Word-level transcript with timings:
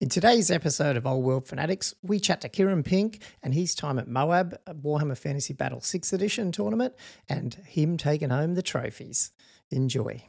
In 0.00 0.08
today's 0.08 0.48
episode 0.48 0.96
of 0.96 1.08
Old 1.08 1.24
World 1.24 1.48
Fanatics, 1.48 1.92
we 2.02 2.20
chat 2.20 2.40
to 2.42 2.48
Kieran 2.48 2.84
Pink 2.84 3.20
and 3.42 3.52
his 3.52 3.74
time 3.74 3.98
at 3.98 4.06
Moab, 4.06 4.56
Warhammer 4.68 5.18
Fantasy 5.18 5.52
Battle 5.52 5.80
6th 5.80 6.12
Edition 6.12 6.52
tournament, 6.52 6.94
and 7.28 7.54
him 7.66 7.96
taking 7.96 8.30
home 8.30 8.54
the 8.54 8.62
trophies. 8.62 9.32
Enjoy. 9.72 10.22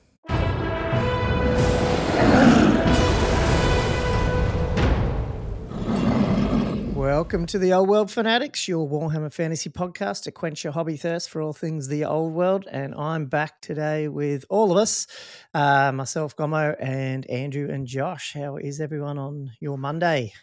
Welcome 7.09 7.47
to 7.47 7.57
the 7.57 7.73
Old 7.73 7.89
World 7.89 8.11
Fanatics, 8.11 8.67
your 8.67 8.87
Warhammer 8.87 9.33
Fantasy 9.33 9.71
podcast 9.71 10.21
to 10.25 10.31
quench 10.31 10.63
your 10.63 10.71
hobby 10.73 10.95
thirst 10.95 11.31
for 11.31 11.41
all 11.41 11.53
things 11.53 11.87
the 11.87 12.05
old 12.05 12.33
world. 12.33 12.67
And 12.71 12.93
I'm 12.93 13.25
back 13.25 13.61
today 13.61 14.07
with 14.07 14.45
all 14.47 14.71
of 14.71 14.77
us, 14.77 15.07
uh, 15.55 15.91
myself, 15.91 16.35
Gommo, 16.35 16.75
and 16.79 17.27
Andrew 17.27 17.67
and 17.67 17.87
Josh. 17.87 18.33
How 18.35 18.57
is 18.57 18.79
everyone 18.79 19.17
on 19.17 19.49
your 19.59 19.75
Monday? 19.75 20.33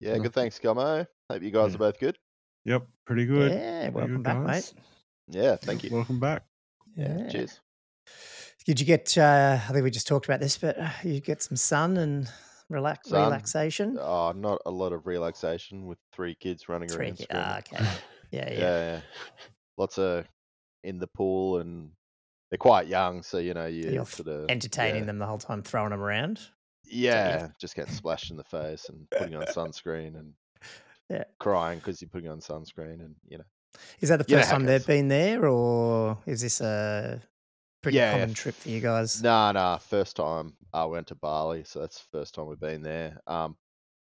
Yeah, 0.00 0.18
good. 0.18 0.32
Thanks, 0.32 0.58
Gommo. 0.58 1.06
Hope 1.30 1.40
you 1.42 1.52
guys 1.52 1.70
Yeah. 1.70 1.76
are 1.76 1.78
both 1.78 2.00
good. 2.00 2.18
Yep, 2.64 2.84
pretty 3.06 3.24
good. 3.24 3.52
Yeah, 3.52 3.82
Pretty 3.82 3.94
welcome 3.94 4.16
good, 4.16 4.22
back, 4.24 4.44
guys. 4.44 4.74
mate. 4.74 4.84
Yeah, 5.40 5.54
thank 5.54 5.84
you. 5.84 5.90
Welcome 5.92 6.18
back. 6.18 6.42
Yeah. 6.96 7.28
Cheers. 7.28 7.60
Did 8.66 8.80
you 8.80 8.86
get? 8.86 9.16
Uh, 9.16 9.60
I 9.68 9.72
think 9.72 9.84
we 9.84 9.90
just 9.92 10.08
talked 10.08 10.26
about 10.26 10.40
this, 10.40 10.58
but 10.58 10.76
uh, 10.80 10.90
you 11.04 11.20
get 11.20 11.42
some 11.42 11.56
sun 11.56 11.96
and 11.96 12.28
relax, 12.72 13.08
Sun. 13.08 13.22
relaxation. 13.24 13.98
Oh, 14.00 14.32
not 14.32 14.60
a 14.66 14.70
lot 14.70 14.92
of 14.92 15.06
relaxation 15.06 15.86
with 15.86 15.98
three 16.12 16.34
kids 16.34 16.68
running 16.68 16.88
Three 16.88 17.06
around. 17.06 17.16
ki- 17.18 17.26
ah, 17.32 17.58
okay. 17.58 17.76
Yeah, 18.30 18.50
yeah, 18.50 18.50
yeah. 18.58 18.58
yeah. 18.58 19.00
Lots 19.78 19.98
of 19.98 20.26
in 20.84 20.98
the 20.98 21.06
pool, 21.06 21.58
and 21.58 21.90
they're 22.50 22.58
quite 22.58 22.86
young, 22.88 23.22
so 23.22 23.38
you 23.38 23.54
know 23.54 23.66
you 23.66 23.90
You're 23.90 24.06
sort 24.06 24.28
of 24.28 24.50
Entertaining 24.50 25.02
yeah. 25.02 25.06
them 25.06 25.18
the 25.18 25.26
whole 25.26 25.38
time, 25.38 25.62
throwing 25.62 25.90
them 25.90 26.00
around. 26.00 26.40
Yeah, 26.84 27.48
just 27.60 27.74
getting 27.76 27.92
splashed 27.94 28.30
in 28.30 28.36
the 28.36 28.44
face 28.44 28.88
and 28.88 29.08
putting 29.10 29.34
on 29.36 29.44
sunscreen 29.46 30.18
and 30.18 30.34
Yeah. 31.08 31.24
crying 31.38 31.78
because 31.78 32.02
you're 32.02 32.10
putting 32.10 32.28
on 32.28 32.40
sunscreen, 32.40 33.00
and 33.00 33.14
you 33.28 33.38
know. 33.38 33.44
Is 34.00 34.10
that 34.10 34.18
the 34.18 34.24
first 34.24 34.50
time 34.50 34.64
they've 34.66 34.86
been 34.86 35.08
there, 35.08 35.46
or 35.48 36.18
is 36.26 36.42
this 36.42 36.60
a 36.60 37.22
pretty 37.82 37.98
Yeah, 37.98 38.12
common 38.12 38.30
f- 38.30 38.36
trip 38.36 38.54
for 38.54 38.68
you 38.68 38.80
guys? 38.80 39.22
Nah, 39.22 39.52
nah. 39.52 39.78
First 39.78 40.16
time 40.16 40.54
I 40.72 40.84
went 40.84 41.08
to 41.08 41.14
Bali, 41.14 41.64
so 41.64 41.80
that's 41.80 41.98
the 41.98 42.18
first 42.18 42.34
time 42.34 42.46
we've 42.46 42.60
been 42.60 42.82
there. 42.82 43.20
Um, 43.26 43.56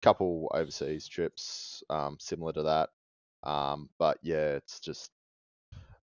couple 0.02 0.50
overseas 0.54 1.08
trips, 1.08 1.82
um, 1.88 2.16
similar 2.20 2.52
to 2.52 2.62
that. 2.62 2.90
Um, 3.42 3.88
but 3.98 4.18
yeah, 4.22 4.52
it's 4.56 4.80
just 4.80 5.10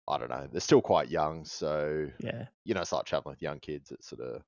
I 0.08 0.18
don't 0.18 0.30
know. 0.30 0.48
They're 0.50 0.60
still 0.60 0.80
quite 0.80 1.10
young, 1.10 1.44
so 1.44 2.08
Yeah, 2.20 2.46
you 2.64 2.74
know, 2.74 2.80
it's 2.80 2.92
like 2.92 3.04
traveling 3.04 3.34
with 3.34 3.42
young 3.42 3.60
kids. 3.60 3.90
It's 3.92 4.08
sort 4.08 4.22
of 4.22 4.42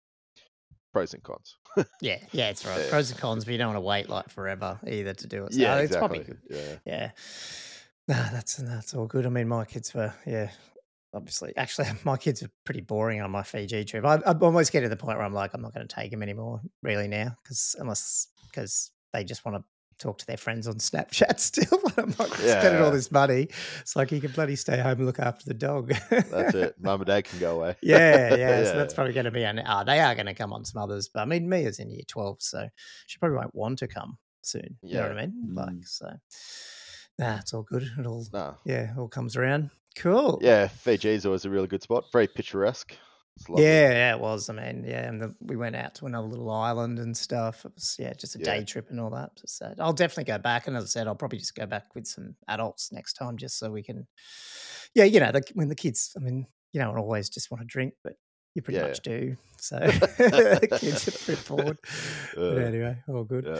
pros 0.92 1.12
and 1.14 1.22
cons. 1.22 1.56
yeah, 2.00 2.18
yeah. 2.32 2.48
It's 2.48 2.64
right. 2.64 2.80
Yeah. 2.80 2.90
Pros 2.90 3.10
and 3.10 3.20
cons, 3.20 3.44
but 3.44 3.52
you 3.52 3.58
don't 3.58 3.68
want 3.68 3.76
to 3.76 3.80
wait 3.82 4.08
like 4.08 4.30
forever 4.30 4.80
either 4.86 5.12
to 5.14 5.26
do 5.26 5.44
it. 5.44 5.54
So 5.54 5.60
yeah, 5.60 5.76
it's 5.76 5.94
exactly. 5.94 6.20
probably 6.20 6.34
good. 6.34 6.40
Yeah, 6.48 6.76
Yeah. 6.86 7.10
Nah, 8.08 8.30
that's 8.30 8.56
that's 8.56 8.94
all 8.94 9.06
good. 9.06 9.26
I 9.26 9.28
mean, 9.28 9.48
my 9.48 9.64
kids 9.64 9.94
were 9.94 10.14
yeah. 10.26 10.50
Obviously, 11.12 11.52
actually, 11.56 11.88
my 12.04 12.16
kids 12.16 12.42
are 12.42 12.50
pretty 12.64 12.80
boring 12.82 13.20
on 13.20 13.30
my 13.30 13.42
Fiji 13.42 13.84
trip. 13.84 14.04
I, 14.04 14.16
I 14.26 14.32
almost 14.40 14.72
get 14.72 14.80
to 14.82 14.88
the 14.88 14.96
point 14.96 15.18
where 15.18 15.26
I'm 15.26 15.34
like, 15.34 15.54
I'm 15.54 15.62
not 15.62 15.74
going 15.74 15.86
to 15.86 15.94
take 15.94 16.10
them 16.10 16.22
anymore, 16.22 16.60
really 16.82 17.08
now, 17.08 17.36
because 17.42 17.74
unless 17.78 18.28
because 18.50 18.90
they 19.12 19.24
just 19.24 19.44
want 19.44 19.58
to 19.58 19.64
talk 19.98 20.16
to 20.18 20.26
their 20.26 20.36
friends 20.36 20.66
on 20.68 20.74
Snapchat 20.78 21.38
still. 21.40 21.78
but 21.82 21.98
I'm 21.98 22.14
not 22.18 22.32
spending 22.32 22.80
all 22.82 22.90
this 22.92 23.10
money. 23.10 23.48
It's 23.80 23.96
like 23.96 24.12
you 24.12 24.20
can 24.20 24.30
bloody 24.30 24.56
stay 24.56 24.78
home 24.78 24.98
and 24.98 25.06
look 25.06 25.18
after 25.18 25.44
the 25.46 25.52
dog. 25.54 25.92
that's 26.10 26.54
it. 26.54 26.74
Mum 26.80 27.00
and 27.00 27.06
dad 27.08 27.24
can 27.24 27.38
go 27.40 27.56
away. 27.56 27.76
yeah, 27.82 28.34
yeah. 28.36 28.64
So 28.64 28.76
that's 28.76 28.94
probably 28.94 29.12
going 29.12 29.24
to 29.26 29.30
be 29.30 29.42
an. 29.42 29.58
Uh, 29.58 29.84
they 29.84 29.98
are 30.00 30.14
going 30.14 30.26
to 30.26 30.34
come 30.34 30.52
on 30.52 30.64
some 30.64 30.80
others, 30.82 31.08
but 31.12 31.20
I 31.20 31.24
mean, 31.26 31.48
Mia's 31.48 31.80
in 31.80 31.90
year 31.90 32.02
twelve, 32.06 32.36
so 32.40 32.68
she 33.06 33.18
probably 33.18 33.36
won't 33.38 33.54
want 33.54 33.80
to 33.80 33.88
come 33.88 34.16
soon. 34.42 34.78
You 34.82 34.94
know 34.94 35.08
what 35.08 35.18
I 35.18 35.26
mean? 35.26 35.34
Like, 35.54 35.68
Mm. 35.70 35.86
so 35.88 36.08
nah, 37.18 37.36
it's 37.38 37.52
all 37.52 37.62
good. 37.64 37.82
It 37.98 38.06
all 38.06 38.24
no. 38.32 38.54
yeah, 38.64 38.92
all 38.96 39.08
comes 39.08 39.36
around. 39.36 39.70
Cool. 39.96 40.38
Yeah, 40.42 40.68
Fiji's 40.68 41.26
always 41.26 41.44
a 41.44 41.50
really 41.50 41.66
good 41.68 41.82
spot. 41.82 42.04
Very 42.12 42.26
picturesque. 42.28 42.96
Yeah, 43.48 43.90
yeah, 43.90 44.14
it 44.14 44.20
was. 44.20 44.50
I 44.50 44.52
mean, 44.52 44.84
yeah, 44.86 45.08
and 45.08 45.20
the, 45.20 45.34
we 45.40 45.56
went 45.56 45.74
out 45.74 45.94
to 45.96 46.06
another 46.06 46.26
little 46.28 46.50
island 46.50 46.98
and 46.98 47.16
stuff. 47.16 47.64
It 47.64 47.72
was 47.74 47.96
yeah, 47.98 48.12
just 48.12 48.36
a 48.36 48.38
Yeah. 48.38 48.44
day 48.58 48.64
trip 48.64 48.90
and 48.90 49.00
all 49.00 49.10
that. 49.10 49.30
So 49.46 49.72
I'll 49.78 49.94
definitely 49.94 50.24
go 50.30 50.36
back. 50.38 50.66
And 50.66 50.76
as 50.76 50.84
I 50.84 50.86
said, 50.88 51.06
I'll 51.06 51.14
probably 51.14 51.38
just 51.38 51.54
go 51.54 51.64
back 51.64 51.94
with 51.94 52.06
some 52.06 52.34
adults 52.48 52.92
next 52.92 53.14
time, 53.14 53.36
just 53.38 53.58
so 53.58 53.70
we 53.70 53.82
can. 53.82 54.06
Yeah, 54.94 55.04
you 55.04 55.20
know, 55.20 55.32
the, 55.32 55.42
when 55.54 55.68
the 55.68 55.74
kids, 55.74 56.12
I 56.16 56.20
mean, 56.20 56.46
you 56.72 56.80
don't 56.80 56.98
always 56.98 57.30
just 57.30 57.50
want 57.50 57.62
to 57.62 57.66
drink, 57.66 57.94
but 58.04 58.14
you 58.54 58.62
pretty 58.62 58.78
Yeah. 58.78 58.88
much 58.88 59.00
do. 59.00 59.36
So 59.58 59.78
the 59.78 60.78
kids 60.78 61.08
are 61.08 61.12
pretty 61.24 61.42
bored. 61.48 61.78
But 62.34 62.42
Uh, 62.42 62.56
anyway, 62.56 62.96
all 63.08 63.24
good. 63.24 63.46
yeah. 63.46 63.58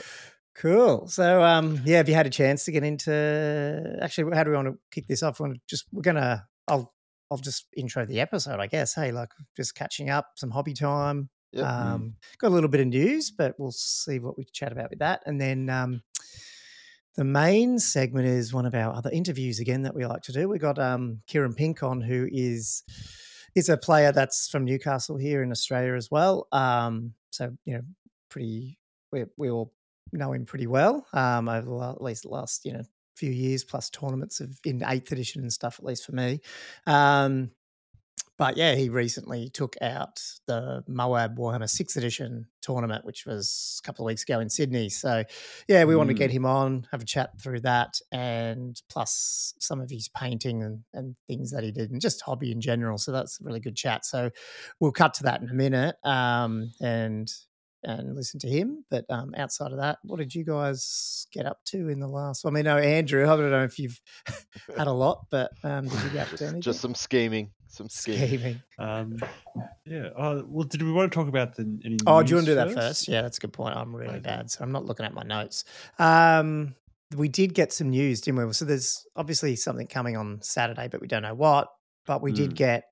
Cool. 0.54 1.06
So, 1.08 1.42
um, 1.42 1.80
yeah, 1.84 1.98
have 1.98 2.08
you 2.08 2.14
had 2.14 2.26
a 2.26 2.30
chance 2.30 2.64
to 2.64 2.72
get 2.72 2.84
into? 2.84 3.98
Actually, 4.02 4.36
how 4.36 4.44
do 4.44 4.50
we 4.50 4.56
want 4.56 4.68
to 4.68 4.78
kick 4.90 5.06
this 5.06 5.22
off? 5.22 5.40
We 5.40 5.44
want 5.44 5.54
to 5.56 5.60
just 5.68 5.86
we're 5.92 6.02
gonna. 6.02 6.46
I'll 6.68 6.92
I'll 7.30 7.38
just 7.38 7.66
intro 7.76 8.04
the 8.04 8.20
episode, 8.20 8.60
I 8.60 8.66
guess. 8.66 8.94
Hey, 8.94 9.12
like 9.12 9.30
just 9.56 9.74
catching 9.74 10.10
up, 10.10 10.32
some 10.36 10.50
hobby 10.50 10.74
time. 10.74 11.30
Yep. 11.52 11.64
Mm. 11.64 11.68
Um, 11.68 12.14
got 12.38 12.48
a 12.48 12.54
little 12.54 12.68
bit 12.68 12.80
of 12.80 12.88
news, 12.88 13.30
but 13.30 13.54
we'll 13.58 13.72
see 13.72 14.18
what 14.18 14.36
we 14.36 14.44
chat 14.52 14.72
about 14.72 14.90
with 14.90 15.00
that. 15.00 15.22
And 15.26 15.40
then 15.40 15.68
um, 15.68 16.02
the 17.16 17.24
main 17.24 17.78
segment 17.78 18.26
is 18.26 18.52
one 18.52 18.66
of 18.66 18.74
our 18.74 18.94
other 18.94 19.10
interviews 19.10 19.60
again 19.60 19.82
that 19.82 19.94
we 19.94 20.06
like 20.06 20.22
to 20.22 20.32
do. 20.32 20.48
We 20.48 20.58
got 20.58 20.78
um, 20.78 21.22
Kieran 21.26 21.54
Pink 21.54 21.82
on, 21.82 22.00
who 22.00 22.28
is 22.30 22.82
is 23.54 23.68
a 23.68 23.76
player 23.76 24.12
that's 24.12 24.48
from 24.48 24.64
Newcastle 24.64 25.16
here 25.16 25.42
in 25.42 25.50
Australia 25.50 25.94
as 25.94 26.10
well. 26.10 26.46
Um, 26.52 27.14
so 27.30 27.56
you 27.64 27.74
know, 27.74 27.82
pretty 28.28 28.78
we 29.12 29.24
we 29.36 29.50
all 29.50 29.72
know 30.12 30.32
him 30.32 30.44
pretty 30.44 30.66
well 30.66 31.06
um, 31.12 31.48
over 31.48 31.68
the 31.68 31.90
at 31.90 32.02
least 32.02 32.22
the 32.22 32.28
last 32.28 32.64
you 32.64 32.72
know 32.72 32.82
few 33.16 33.30
years 33.30 33.64
plus 33.64 33.90
tournaments 33.90 34.40
of 34.40 34.58
in 34.64 34.82
eighth 34.86 35.12
edition 35.12 35.42
and 35.42 35.52
stuff 35.52 35.78
at 35.78 35.84
least 35.84 36.06
for 36.06 36.12
me. 36.12 36.40
Um, 36.86 37.50
but 38.40 38.56
yeah, 38.56 38.74
he 38.74 38.88
recently 38.88 39.50
took 39.50 39.76
out 39.82 40.18
the 40.46 40.82
Moab 40.88 41.36
Warhammer 41.36 41.68
sixth 41.68 41.98
edition 41.98 42.46
tournament, 42.62 43.04
which 43.04 43.26
was 43.26 43.78
a 43.84 43.86
couple 43.86 44.06
of 44.06 44.06
weeks 44.06 44.22
ago 44.22 44.40
in 44.40 44.48
Sydney. 44.48 44.88
So 44.88 45.24
yeah, 45.68 45.84
we 45.84 45.94
want 45.94 46.08
to 46.08 46.14
get 46.14 46.30
him 46.30 46.46
on, 46.46 46.86
have 46.90 47.02
a 47.02 47.04
chat 47.04 47.38
through 47.38 47.60
that, 47.60 48.00
and 48.10 48.80
plus 48.88 49.52
some 49.58 49.78
of 49.82 49.90
his 49.90 50.08
painting 50.08 50.62
and, 50.62 50.80
and 50.94 51.16
things 51.26 51.50
that 51.50 51.64
he 51.64 51.70
did, 51.70 51.90
and 51.90 52.00
just 52.00 52.22
hobby 52.22 52.50
in 52.50 52.62
general. 52.62 52.96
So 52.96 53.12
that's 53.12 53.38
a 53.38 53.44
really 53.44 53.60
good 53.60 53.76
chat. 53.76 54.06
So 54.06 54.30
we'll 54.80 54.92
cut 54.92 55.12
to 55.14 55.24
that 55.24 55.42
in 55.42 55.50
a 55.50 55.54
minute, 55.54 55.96
um, 56.02 56.72
and 56.80 57.30
and 57.82 58.14
listen 58.16 58.38
to 58.40 58.48
him. 58.48 58.84
But 58.90 59.04
um, 59.08 59.34
outside 59.36 59.72
of 59.72 59.78
that, 59.78 59.98
what 60.04 60.18
did 60.18 60.34
you 60.34 60.44
guys 60.44 61.26
get 61.32 61.46
up 61.46 61.58
to 61.66 61.88
in 61.88 62.00
the 62.00 62.08
last? 62.08 62.44
I 62.46 62.50
mean, 62.50 62.64
no, 62.64 62.76
Andrew, 62.78 63.22
I 63.24 63.36
don't 63.36 63.50
know 63.50 63.64
if 63.64 63.78
you've 63.78 64.00
had 64.76 64.86
a 64.86 64.92
lot, 64.92 65.26
but 65.30 65.50
um, 65.64 65.88
did 65.88 66.00
you 66.02 66.10
get 66.10 66.22
up 66.22 66.28
to 66.28 66.32
Just, 66.38 66.42
anything? 66.42 66.60
just 66.62 66.80
some 66.80 66.94
scheming. 66.94 67.50
Some 67.68 67.88
scheming. 67.88 68.28
scheming. 68.28 68.62
Um, 68.78 69.16
yeah. 69.86 70.08
Uh, 70.16 70.42
well, 70.46 70.66
did 70.66 70.82
we 70.82 70.90
want 70.92 71.10
to 71.12 71.16
talk 71.16 71.28
about 71.28 71.54
the 71.54 71.62
any? 71.84 71.96
Oh, 72.06 72.22
do 72.22 72.30
you 72.30 72.36
want 72.36 72.46
to 72.46 72.46
news 72.46 72.46
do 72.46 72.54
that 72.56 72.74
first? 72.74 73.08
Yeah, 73.08 73.22
that's 73.22 73.38
a 73.38 73.40
good 73.40 73.52
point. 73.52 73.76
I'm 73.76 73.94
really 73.94 74.14
Okay. 74.14 74.20
bad, 74.20 74.50
so 74.50 74.62
I'm 74.64 74.72
not 74.72 74.84
looking 74.86 75.06
at 75.06 75.14
my 75.14 75.22
notes. 75.22 75.64
Um, 75.98 76.74
we 77.16 77.28
did 77.28 77.54
get 77.54 77.72
some 77.72 77.90
news, 77.90 78.20
didn't 78.20 78.44
we? 78.46 78.52
So 78.52 78.64
there's 78.64 79.04
obviously 79.16 79.56
something 79.56 79.86
coming 79.86 80.16
on 80.16 80.40
Saturday, 80.42 80.88
but 80.88 81.00
we 81.00 81.06
don't 81.08 81.22
know 81.22 81.34
what. 81.34 81.68
But 82.06 82.22
we 82.22 82.32
did 82.32 82.50
Mm. 82.52 82.56
get 82.56 82.84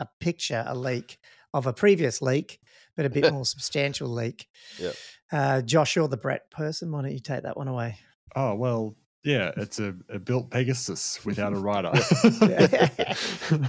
a 0.00 0.08
picture, 0.20 0.64
a 0.66 0.74
leak 0.74 1.18
of 1.54 1.66
a 1.66 1.72
previous 1.72 2.20
leak, 2.20 2.60
but 2.96 3.06
a 3.06 3.10
bit 3.10 3.32
more 3.32 3.44
substantial 3.44 4.08
leak. 4.08 4.48
Yep. 4.78 4.94
Uh, 5.32 5.62
Josh, 5.62 5.96
you're 5.96 6.08
the 6.08 6.16
Brett 6.16 6.50
person. 6.50 6.90
Why 6.92 7.02
don't 7.02 7.12
you 7.12 7.20
take 7.20 7.42
that 7.42 7.56
one 7.56 7.68
away? 7.68 7.98
Oh 8.34 8.54
well, 8.54 8.96
yeah. 9.24 9.52
It's 9.56 9.78
a, 9.78 9.94
a 10.08 10.18
built 10.18 10.50
Pegasus 10.50 11.24
without 11.24 11.52
a 11.52 11.56
rider. 11.56 11.92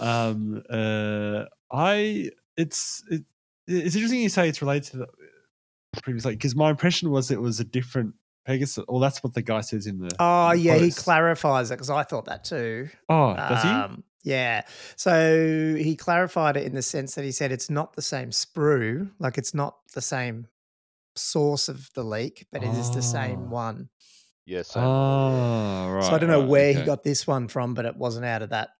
um, 0.00 0.62
uh, 0.68 1.44
I 1.70 2.30
it's 2.56 3.02
it, 3.10 3.24
it's 3.66 3.94
interesting 3.94 4.20
you 4.20 4.28
say 4.28 4.48
it's 4.48 4.62
related 4.62 4.90
to 4.90 4.96
the 4.98 5.06
previous 6.02 6.24
like 6.24 6.38
because 6.38 6.56
my 6.56 6.70
impression 6.70 7.10
was 7.10 7.30
it 7.30 7.40
was 7.40 7.60
a 7.60 7.64
different 7.64 8.14
Pegasus. 8.48 8.82
Or 8.88 8.98
that's 8.98 9.22
what 9.22 9.34
the 9.34 9.42
guy 9.42 9.60
says 9.60 9.86
in 9.86 9.98
the. 9.98 10.10
Oh, 10.18 10.50
in 10.50 10.56
the 10.56 10.62
yeah, 10.62 10.76
he 10.76 10.90
clarifies 10.90 11.70
it 11.70 11.74
because 11.74 11.90
I 11.90 12.02
thought 12.02 12.24
that 12.24 12.44
too. 12.44 12.88
Oh, 13.08 13.36
does 13.36 13.62
he? 13.62 13.68
Um, 13.68 14.02
yeah. 14.22 14.62
So 14.96 15.74
he 15.78 15.96
clarified 15.96 16.56
it 16.56 16.64
in 16.64 16.74
the 16.74 16.82
sense 16.82 17.14
that 17.14 17.24
he 17.24 17.32
said 17.32 17.52
it's 17.52 17.70
not 17.70 17.94
the 17.94 18.02
same 18.02 18.30
sprue, 18.30 19.10
like 19.18 19.38
it's 19.38 19.54
not 19.54 19.76
the 19.94 20.00
same 20.02 20.46
source 21.16 21.68
of 21.68 21.90
the 21.94 22.04
leak, 22.04 22.46
but 22.52 22.62
it 22.62 22.70
is 22.74 22.94
the 22.94 23.02
same 23.02 23.44
Oh. 23.46 23.48
one. 23.50 23.88
Yeah, 24.46 24.62
same 24.62 24.82
Oh, 24.82 24.86
ah, 24.88 25.88
right. 25.90 26.04
so 26.04 26.12
I 26.14 26.18
don't 26.18 26.30
know 26.30 26.40
right, 26.40 26.48
where 26.48 26.72
he 26.72 26.82
got 26.82 27.02
this 27.02 27.26
one 27.26 27.48
from, 27.48 27.74
but 27.74 27.84
it 27.84 27.96
wasn't 27.96 28.24
out 28.24 28.40
of 28.42 28.50
that 28.50 28.70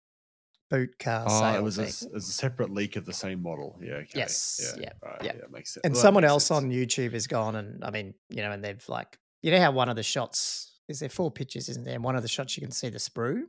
boot 0.71 0.99
car 0.99 1.25
Oh, 1.29 1.41
sale 1.41 1.55
it 1.57 1.63
was 1.63 1.79
a, 1.79 1.83
thing. 1.83 1.89
s- 1.89 2.03
it 2.03 2.13
was 2.13 2.29
a 2.29 2.33
separate 2.33 2.71
leak 2.71 2.97
of 2.97 3.05
the 3.07 3.13
same 3.13 3.43
model. 3.43 3.79
Yeah. 3.83 3.95
Okay. 3.95 4.11
Yes, 4.19 4.61
Yeah. 4.77 4.83
yeah, 4.83 4.93
Right, 5.03 5.23
yeah. 5.25 5.33
yeah. 5.37 5.43
Makes 5.51 5.75
sense. 5.75 5.83
and 5.85 5.95
Well, 5.95 6.03
someone 6.03 6.25
else 6.25 6.47
sense. 6.47 6.65
on 6.65 6.71
YouTube 6.71 7.13
has 7.13 7.27
gone 7.27 7.57
and 7.57 7.83
I 7.85 7.91
mean, 7.91 8.15
you 8.29 8.43
know, 8.43 8.51
and 8.53 8.63
they've 8.63 8.87
like, 8.89 9.19
you 9.43 9.51
know 9.51 9.61
how 9.61 9.71
one 9.73 9.89
of 9.89 9.97
the 9.97 10.03
shots 10.03 10.79
is 10.89 11.01
there 11.01 11.09
four 11.09 11.31
pictures, 11.31 11.69
isn't 11.69 11.85
there? 11.85 11.95
And 11.95 12.05
one 12.05 12.17
of 12.17 12.23
the 12.23 12.29
shots 12.29 12.57
you 12.57 12.61
can 12.63 12.71
see 12.71 12.89
the 12.89 12.99
sprue, 12.99 13.43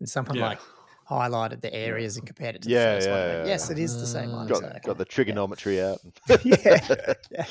and 0.00 0.08
someone 0.08 0.36
Yeah. 0.36 0.48
like 0.48 0.60
highlighted 1.10 1.60
the 1.60 1.74
areas 1.74 2.16
and 2.16 2.26
compared 2.26 2.54
it 2.54 2.62
to 2.62 2.68
the 2.68 2.74
first 2.74 3.08
one. 3.08 3.18
Yeah, 3.18 3.26
went, 3.26 3.38
yeah. 3.46 3.52
Yes, 3.52 3.70
it 3.70 3.78
is 3.78 4.00
the 4.00 4.06
same 4.06 4.32
one. 4.32 4.46
Got, 4.46 4.58
so, 4.58 4.66
okay. 4.66 4.78
got 4.84 4.98
the 4.98 5.04
trigonometry 5.04 5.82
out. 5.82 5.98
yeah, 6.44 7.14
yeah. 7.30 7.44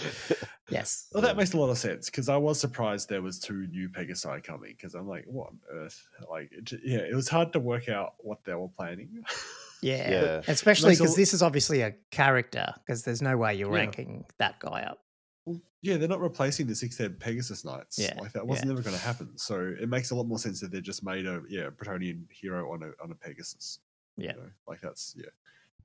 Yes. 0.70 1.08
Well, 1.14 1.22
that 1.24 1.36
makes 1.36 1.54
a 1.54 1.58
lot 1.58 1.70
of 1.70 1.78
sense 1.78 2.06
because 2.10 2.30
I 2.30 2.38
was 2.38 2.60
surprised 2.60 3.10
there 3.10 3.22
was 3.22 3.40
two 3.40 3.68
new 3.68 3.90
Pegasi 3.90 4.44
coming 4.44 4.76
because 4.78 4.96
I'm 4.96 5.08
like, 5.08 5.26
what 5.26 5.50
on 5.50 5.60
earth? 5.72 6.02
Like, 6.30 6.52
it, 6.52 6.72
yeah, 6.84 7.00
it 7.00 7.16
was 7.16 7.28
hard 7.28 7.54
to 7.54 7.60
work 7.60 7.90
out 7.90 8.14
what 8.20 8.44
they 8.46 8.54
were 8.54 8.70
planning. 8.70 9.24
Yeah. 9.82 10.12
Yeah. 10.12 10.42
Especially 10.50 10.90
Makes 10.90 11.00
a 11.00 11.04
because 11.04 11.16
this 11.16 11.34
is 11.34 11.42
obviously 11.42 11.84
a 11.84 11.94
character, 12.12 12.74
because 12.86 13.04
there's 13.04 13.22
no 13.22 13.38
way 13.38 13.56
you're 13.56 13.72
Yeah. 13.72 13.80
ranking 13.80 14.26
that 14.38 14.60
guy 14.60 14.82
up. 14.84 15.00
Well, 15.46 15.62
yeah, 15.82 15.98
they're 15.98 16.08
not 16.10 16.20
replacing 16.22 16.68
the 16.68 16.76
six-head 16.76 17.20
Pegasus 17.20 17.64
Knights. 17.66 17.98
Yeah, 17.98 18.14
like 18.20 18.34
that 18.34 18.46
wasn't 18.46 18.68
yeah. 18.68 18.74
never 18.76 18.84
going 18.84 18.96
to 18.98 19.02
happen. 19.02 19.38
So 19.38 19.74
it 19.82 19.88
makes 19.90 20.12
a 20.12 20.16
lot 20.16 20.28
more 20.28 20.40
sense 20.40 20.60
that 20.62 20.72
they're 20.72 20.82
just 20.82 21.04
made 21.04 21.26
a 21.26 21.42
yeah 21.50 21.68
a 21.68 21.72
Bretonnian 21.72 22.24
hero 22.32 22.72
on 22.72 22.84
a 22.84 22.92
on 23.04 23.12
a 23.12 23.16
Pegasus. 23.16 23.80
you 24.18 24.26
Yeah. 24.26 24.34
know, 24.34 24.50
like 24.68 24.82
that's 24.82 25.16
yeah. 25.18 25.30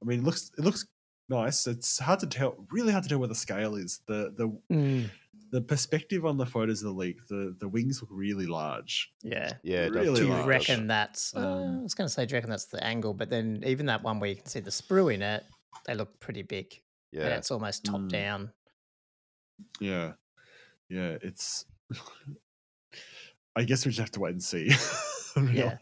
I 0.02 0.04
mean, 0.04 0.20
it 0.20 0.24
looks 0.24 0.50
it 0.58 0.64
looks 0.64 0.86
nice. 1.28 1.66
It's 1.66 1.98
hard 1.98 2.20
to 2.20 2.26
tell, 2.26 2.56
really 2.70 2.92
hard 2.92 3.04
to 3.04 3.08
tell 3.08 3.18
where 3.18 3.28
the 3.28 3.34
scale 3.34 3.76
is. 3.76 4.00
The 4.06 4.34
the 4.36 4.48
Mm, 4.74 5.10
the 5.50 5.60
perspective 5.60 6.26
on 6.26 6.36
the 6.36 6.46
photos 6.46 6.82
of 6.82 6.86
the 6.92 6.98
leak, 6.98 7.18
the 7.28 7.54
the 7.60 7.68
wings 7.68 8.02
look 8.02 8.10
really 8.12 8.46
large. 8.46 9.12
yeah. 9.22 9.52
Yeah, 9.62 9.84
it 9.86 9.92
Really 9.92 10.20
Do 10.20 10.26
you 10.26 10.32
large. 10.32 10.46
reckon 10.46 10.88
that's? 10.88 11.34
uh, 11.36 11.38
Um, 11.40 11.78
I 11.78 11.82
was 11.82 11.94
going 11.94 12.08
to 12.08 12.12
say, 12.12 12.26
do 12.26 12.32
you 12.32 12.36
reckon 12.38 12.50
that's 12.50 12.64
the 12.66 12.82
angle? 12.84 13.14
But 13.14 13.30
then 13.30 13.62
even 13.64 13.86
that 13.86 14.02
one 14.02 14.18
where 14.18 14.28
you 14.30 14.36
can 14.36 14.46
see 14.46 14.58
the 14.60 14.70
sprue 14.70 15.14
in 15.14 15.22
it, 15.22 15.44
they 15.86 15.94
look 15.94 16.18
pretty 16.18 16.42
big. 16.42 16.82
And 17.12 17.22
Yeah, 17.22 17.36
it's 17.36 17.52
almost 17.52 17.84
top 17.84 18.00
Mm. 18.00 18.08
down. 18.08 18.52
Yeah, 19.80 20.12
yeah. 20.88 21.16
It's. 21.22 21.64
I 23.56 23.62
guess 23.64 23.84
we 23.84 23.90
just 23.90 24.00
have 24.00 24.10
to 24.12 24.20
wait 24.20 24.32
and 24.32 24.42
see. 24.42 24.70
Yeah. 25.52 25.76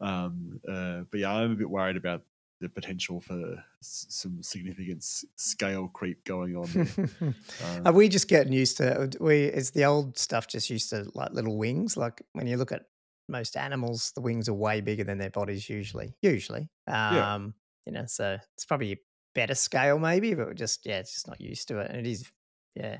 Um. 0.00 0.58
Uh. 0.68 1.02
But 1.12 1.20
yeah, 1.20 1.32
I'm 1.32 1.52
a 1.52 1.54
bit 1.54 1.70
worried 1.70 1.96
about 1.96 2.22
the 2.60 2.68
potential 2.68 3.20
for 3.20 3.52
s- 3.80 4.06
some 4.08 4.42
significant 4.42 4.98
s- 4.98 5.24
scale 5.36 5.86
creep 5.86 6.24
going 6.24 6.56
on. 6.56 6.66
There. 6.72 7.34
Are 7.84 7.88
Um, 7.90 7.94
we 7.94 8.08
just 8.08 8.26
getting 8.26 8.52
used 8.52 8.78
to? 8.78 9.10
We 9.20 9.44
is 9.44 9.70
the 9.70 9.84
old 9.84 10.18
stuff 10.18 10.48
just 10.48 10.70
used 10.70 10.90
to 10.90 11.08
like 11.14 11.30
little 11.32 11.56
wings? 11.56 11.96
Like 11.96 12.20
when 12.32 12.48
you 12.48 12.56
look 12.56 12.72
at 12.72 12.86
most 13.28 13.56
animals, 13.56 14.10
the 14.16 14.22
wings 14.22 14.48
are 14.48 14.54
way 14.54 14.80
bigger 14.80 15.04
than 15.04 15.18
their 15.18 15.30
bodies 15.30 15.68
usually. 15.68 16.16
Usually, 16.20 16.68
Yeah. 16.88 17.34
um, 17.34 17.54
you 17.86 17.92
know, 17.92 18.06
so 18.06 18.38
it's 18.56 18.64
probably 18.64 18.92
a 18.94 18.98
better 19.36 19.54
scale 19.54 20.00
maybe, 20.00 20.34
but 20.34 20.46
we're 20.48 20.54
just 20.54 20.84
yeah, 20.84 20.98
it's 20.98 21.12
just 21.14 21.28
not 21.28 21.40
used 21.40 21.68
to 21.68 21.78
it, 21.78 21.92
and 21.92 22.04
it 22.04 22.10
is 22.10 22.28
yeah, 22.74 22.98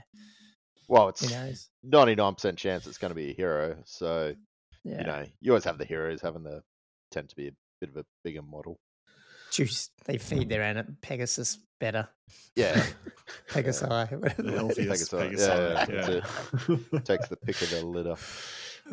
well, 0.88 1.08
it's 1.08 1.68
ninety 1.82 2.14
nine 2.14 2.34
percent 2.34 2.58
chance 2.58 2.86
it's 2.86 2.98
going 2.98 3.10
to 3.10 3.14
be 3.14 3.30
a 3.30 3.34
hero. 3.34 3.76
So 3.84 4.34
Yeah, 4.84 4.98
you 5.00 5.06
know, 5.06 5.24
you 5.40 5.52
always 5.52 5.64
have 5.64 5.78
the 5.78 5.84
heroes 5.84 6.20
having 6.20 6.44
the 6.44 6.62
tend 7.10 7.28
to 7.30 7.36
be 7.36 7.48
a 7.48 7.52
bit 7.80 7.90
of 7.90 7.96
a 7.96 8.04
bigger 8.24 8.42
model. 8.42 8.78
Juice. 9.50 9.90
They 10.04 10.18
feed 10.18 10.42
um 10.42 10.48
their 10.48 10.62
an- 10.62 10.96
Pegasus 11.00 11.58
better. 11.80 12.08
Yeah, 12.54 12.84
Pegasi, 13.48 13.88
whatever. 14.20 14.34
the 14.36 14.42
the 14.42 14.50
word 14.52 14.58
healthiest 14.58 15.10
Pegasus, 15.10 15.46
yeah, 15.46 15.84
Pegasi, 15.86 16.88
yeah, 16.92 17.00
takes 17.04 17.28
the 17.28 17.36
pick 17.36 17.60
of 17.62 17.70
the 17.70 17.80
litter. 17.86 18.16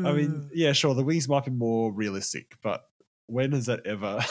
I 0.04 0.12
mean, 0.14 0.50
yeah, 0.54 0.74
sure, 0.74 0.94
the 0.94 1.04
wings 1.04 1.28
might 1.28 1.46
be 1.46 1.52
more 1.52 1.92
realistic, 1.92 2.56
but 2.64 2.84
when 3.28 3.52
has 3.54 3.66
that 3.68 3.86
ever? 3.86 4.24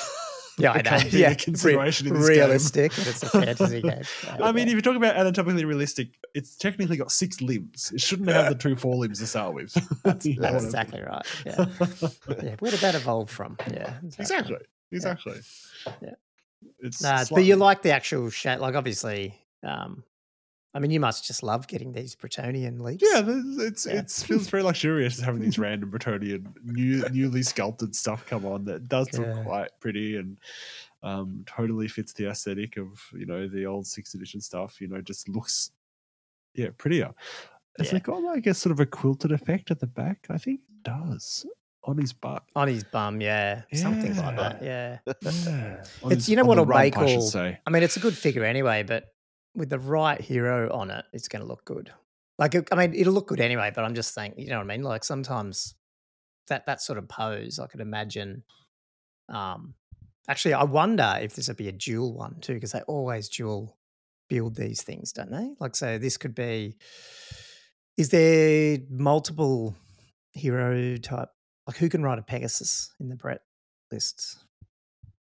Yeah, 0.59 0.73
I 0.73 0.77
know. 0.83 0.83
become 0.99 1.09
Yeah, 1.21 1.31
a 1.31 1.77
re- 1.77 1.85
in 1.85 2.15
this 2.15 2.29
realistic. 2.29 2.97
and 2.99 3.07
It's 3.07 3.23
a 3.23 3.29
fantasy 3.29 3.83
game. 3.83 4.03
I 4.43 4.53
mean, 4.53 4.67
if 4.69 4.73
you're 4.73 4.83
talking 4.83 4.97
about 4.97 5.17
anatomically 5.17 5.65
realistic, 5.65 6.09
it's 6.35 6.57
technically 6.57 6.97
got 6.97 7.11
six 7.13 7.41
limbs. 7.41 7.91
It 7.93 8.01
shouldn't 8.01 8.29
have 8.31 8.49
the 8.51 8.55
two 8.55 8.77
forelimbs 8.77 9.19
to 9.21 9.27
start 9.27 9.55
with. 9.55 9.73
that's, 10.03 10.25
that's 10.39 10.39
what 10.39 10.43
I 10.45 10.57
exactly 10.57 11.03
right. 11.03 11.27
Yeah. 11.47 11.65
yeah, 12.43 12.57
where 12.59 12.71
did 12.71 12.81
that 12.81 12.95
evolve 12.95 13.31
from? 13.31 13.57
Yeah, 13.73 13.95
exactly. 14.19 14.59
Exactly. 14.93 15.41
Yeah. 16.03 16.11
It's 16.81 17.03
Nah, 17.03 17.25
but 17.31 17.45
you 17.45 17.57
like 17.57 17.83
the 17.83 17.91
actual 17.93 18.31
shape, 18.31 18.61
like 18.61 18.75
obviously. 18.75 19.35
Um, 19.63 20.05
I 20.75 20.81
mean, 20.81 20.91
you 20.91 20.99
must 20.99 21.25
just 21.25 21.43
love 21.45 21.69
getting 21.69 21.93
these 21.93 22.17
Bretonnian 22.17 22.81
leaks. 22.81 23.03
Yeah, 23.07 23.23
it's 23.27 23.87
Yeah. 23.87 24.01
it 24.01 24.11
feels 24.11 24.49
very 24.49 24.63
luxurious 24.65 25.21
having 25.21 25.41
these 25.41 25.59
random 25.59 25.91
Bretonnian 25.93 26.53
new 26.65 27.09
newly 27.11 27.43
sculpted 27.43 27.95
stuff 27.95 28.27
come 28.27 28.45
on 28.45 28.65
that 28.65 28.89
does 28.89 29.09
Yeah. 29.13 29.21
look 29.21 29.45
quite 29.45 29.71
pretty 29.81 30.17
and 30.17 30.37
um, 31.05 31.45
totally 31.47 31.87
fits 31.87 32.13
the 32.15 32.29
aesthetic 32.29 32.77
of 32.77 33.01
you 33.13 33.27
know 33.27 33.47
the 33.47 33.67
old 33.67 33.87
sixth 33.87 34.15
edition 34.15 34.41
stuff. 34.41 34.81
You 34.81 34.89
know, 34.89 35.01
just 35.01 35.29
looks 35.29 35.71
yeah 36.55 36.71
prettier. 36.77 37.13
Has 37.79 37.91
Yeah. 37.93 37.99
it 37.99 38.03
got 38.05 38.23
like 38.23 38.47
a 38.47 38.55
sort 38.55 38.73
of 38.73 38.81
a 38.81 38.87
quilted 38.87 39.31
effect 39.33 39.71
at 39.71 39.79
the 39.81 39.87
back? 39.87 40.27
I 40.31 40.39
think 40.39 40.61
it 40.61 40.83
does 40.83 41.47
on 41.85 41.99
his 41.99 42.13
butt. 42.13 42.43
on 42.57 42.67
his 42.67 42.83
bum. 42.83 43.21
Yeah, 43.21 43.63
something 43.75 44.17
like 44.17 44.37
that. 44.37 44.63
Yeah. 44.63 44.99
Yeah, 45.07 45.13
It's- 45.29 46.11
his- 46.11 46.29
you 46.29 46.35
know 46.37 46.45
what 46.45 46.59
a 46.59 46.65
make 46.67 46.97
I 46.97 47.07
should 47.07 47.17
all- 47.21 47.23
say. 47.23 47.59
I 47.67 47.71
mean, 47.71 47.83
it's 47.83 47.97
a 47.97 48.01
good 48.01 48.17
figure 48.17 48.45
anyway, 48.45 48.83
but 48.83 49.14
with 49.55 49.71
the 49.71 49.79
right 49.79 50.21
hero 50.21 50.73
on 50.73 50.91
it, 50.91 51.05
it's 51.13 51.29
going 51.29 51.43
to 51.43 51.49
look 51.49 51.65
good. 51.65 51.93
Like, 52.39 52.73
I 52.73 52.77
mean, 52.77 52.95
it'll 52.95 53.13
look 53.13 53.29
good 53.29 53.41
anyway. 53.41 53.71
But 53.75 53.85
I'm 53.85 53.95
just 53.95 54.15
saying, 54.15 54.35
you 54.37 54.49
know 54.49 54.59
what 54.59 54.65
I 54.65 54.77
mean? 54.77 54.83
Like 54.83 55.05
sometimes 55.05 55.75
that 56.49 56.67
that 56.67 56.83
sort 56.83 56.99
of 56.99 57.09
pose, 57.09 57.59
I 57.59 57.67
could 57.67 57.81
imagine. 57.81 58.43
Um, 59.29 59.75
actually, 60.29 60.55
I 60.55 60.65
wonder 60.65 61.19
if 61.21 61.35
this 61.35 61.49
would 61.49 61.57
be 61.57 61.69
a 61.69 61.73
dual 61.73 62.15
one 62.15 62.41
too, 62.41 62.55
because 62.55 62.73
they 62.73 62.83
always 62.83 63.29
dual 63.29 63.77
build 64.29 64.57
these 64.57 64.83
things, 64.83 65.13
don't 65.13 65.31
they? 65.31 65.55
Like, 65.61 65.77
so 65.77 65.99
this 65.99 66.17
could 66.17 66.35
be. 66.35 66.77
Is 67.97 68.09
there 68.09 68.79
multiple 68.91 69.77
hero 70.33 70.97
type? 70.97 71.29
Like, 71.67 71.77
who 71.77 71.89
can 71.89 72.03
ride 72.03 72.19
a 72.19 72.23
Pegasus 72.23 72.93
in 72.99 73.09
the 73.09 73.17
Brett 73.17 73.41
lists? 73.93 74.45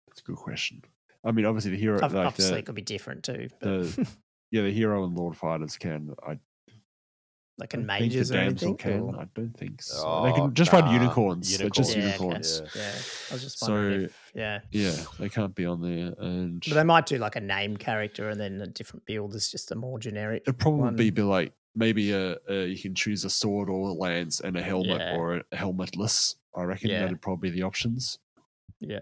That's 0.07 0.19
a 0.19 0.23
good 0.23 0.35
question. 0.35 0.81
I 1.23 1.31
mean, 1.31 1.45
obviously 1.45 1.71
the 1.71 1.77
hero, 1.77 2.01
Ob- 2.01 2.13
like 2.13 2.27
Obviously, 2.27 2.53
the, 2.53 2.59
it 2.59 2.65
could 2.65 2.75
be 2.75 2.81
different 2.81 3.23
too. 3.23 3.49
The 3.59 4.07
yeah, 4.51 4.61
the 4.63 4.71
hero 4.71 5.03
and 5.05 5.15
Lord 5.17 5.35
fighters 5.35 5.77
can. 5.77 6.13
I 6.25 6.39
like 7.57 7.73
in 7.73 7.81
don't 7.85 7.89
think 7.89 8.01
mages 8.13 8.29
the 8.29 8.37
or 8.37 8.41
anything. 8.41 8.77
can. 8.77 8.99
or- 9.01 9.15
I 9.15 9.17
don't 9.17 9.33
don't 9.33 9.57
think 9.57 9.81
so. 9.81 9.97
they 10.23 10.31
Oh, 10.31 10.33
can 10.33 10.53
just 10.53 10.71
ride 10.71 10.85
nah, 10.85 10.93
unicorns. 10.93 11.57
They're 11.57 11.69
just 11.69 11.93
unicorns. 11.95 12.61
Yeah, 12.63 12.71
okay. 12.71 12.71
unicorns. 12.71 12.75
Yeah. 12.75 12.81
Yeah, 12.81 13.31
I 13.31 13.33
was 13.33 13.43
just 13.43 13.61
wondering 13.61 13.99
So- 13.99 14.05
if, 14.05 14.31
yeah. 14.33 14.59
Yeah, 14.71 14.95
they 15.19 15.27
can't 15.29 15.53
be 15.53 15.65
on 15.65 15.81
there. 15.81 16.13
And 16.19 16.63
But 16.65 16.75
they 16.75 16.83
might 16.85 17.05
do 17.05 17.17
like 17.17 17.35
a 17.35 17.41
named 17.41 17.79
character 17.79 18.29
and 18.29 18.39
then 18.39 18.61
a 18.61 18.67
different 18.67 19.05
build 19.05 19.35
is 19.35 19.51
just 19.51 19.71
a 19.71 19.75
more 19.75 19.99
generic. 19.99 20.43
it'd 20.47 20.57
probably 20.57 20.79
one. 20.81 20.95
be 20.95 21.11
like 21.11 21.51
maybe 21.75 22.11
a, 22.13 22.37
a 22.49 22.65
you 22.67 22.77
can 22.81 22.95
choose 22.95 23.25
a 23.25 23.29
sword 23.29 23.69
or 23.69 23.89
a 23.89 23.93
lance 23.93 24.39
and 24.39 24.55
a 24.55 24.61
helmet 24.61 25.01
Yeah. 25.01 25.17
or 25.17 25.35
a 25.35 25.43
helmetless. 25.53 26.35
I 26.55 26.63
reckon 26.63 26.89
Yeah. 26.91 27.01
that'd 27.01 27.21
probably 27.21 27.49
be 27.49 27.57
the 27.59 27.63
options. 27.63 28.19
Yeah. 28.79 28.99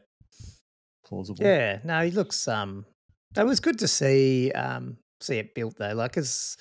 Plausible. 1.08 1.46
Yeah, 1.46 1.80
no, 1.84 2.02
he 2.04 2.12
looks. 2.12 2.48
Um, 2.48 2.86
that 3.36 3.46
was 3.46 3.60
good 3.60 3.80
to 3.80 3.88
see. 3.88 4.52
Um, 4.52 4.98
see 5.20 5.38
it 5.38 5.56
built 5.56 5.78
though, 5.78 5.94
like 5.94 6.18
as 6.18 6.58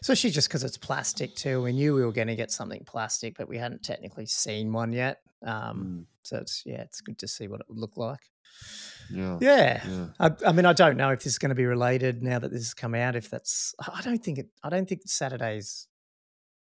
especially 0.00 0.30
just 0.30 0.48
because 0.48 0.64
it's 0.64 0.78
plastic 0.78 1.34
too. 1.34 1.60
We 1.62 1.72
knew 1.72 1.94
we 1.94 2.04
were 2.04 2.12
going 2.12 2.28
to 2.28 2.36
get 2.36 2.50
something 2.50 2.82
plastic, 2.86 3.36
but 3.36 3.48
we 3.48 3.58
hadn't 3.58 3.82
technically 3.82 4.26
seen 4.26 4.72
one 4.72 4.92
yet. 4.92 5.18
Um, 5.44 6.06
Mm, 6.06 6.06
so 6.22 6.36
it's 6.38 6.62
yeah, 6.66 6.82
it's 6.82 7.00
good 7.00 7.18
to 7.18 7.28
see 7.28 7.48
what 7.48 7.60
it 7.60 7.66
would 7.68 7.78
look 7.78 7.96
like. 7.96 8.20
yeah. 9.10 9.38
Yeah. 9.40 9.82
Yeah. 9.88 10.06
I, 10.18 10.30
I 10.46 10.52
mean, 10.52 10.66
I 10.66 10.72
don't 10.72 10.96
know 10.96 11.10
if 11.10 11.18
this 11.24 11.32
is 11.32 11.38
going 11.38 11.48
to 11.50 11.54
be 11.54 11.64
related 11.66 12.22
now 12.22 12.38
that 12.38 12.50
this 12.52 12.60
has 12.62 12.74
come 12.74 12.94
out. 12.94 13.16
If 13.16 13.28
that's, 13.30 13.74
I 13.80 14.00
don't 14.02 14.22
think 14.22 14.38
it. 14.38 14.48
I 14.62 14.68
don't 14.68 14.88
think 14.88 15.02
Saturday's 15.06 15.88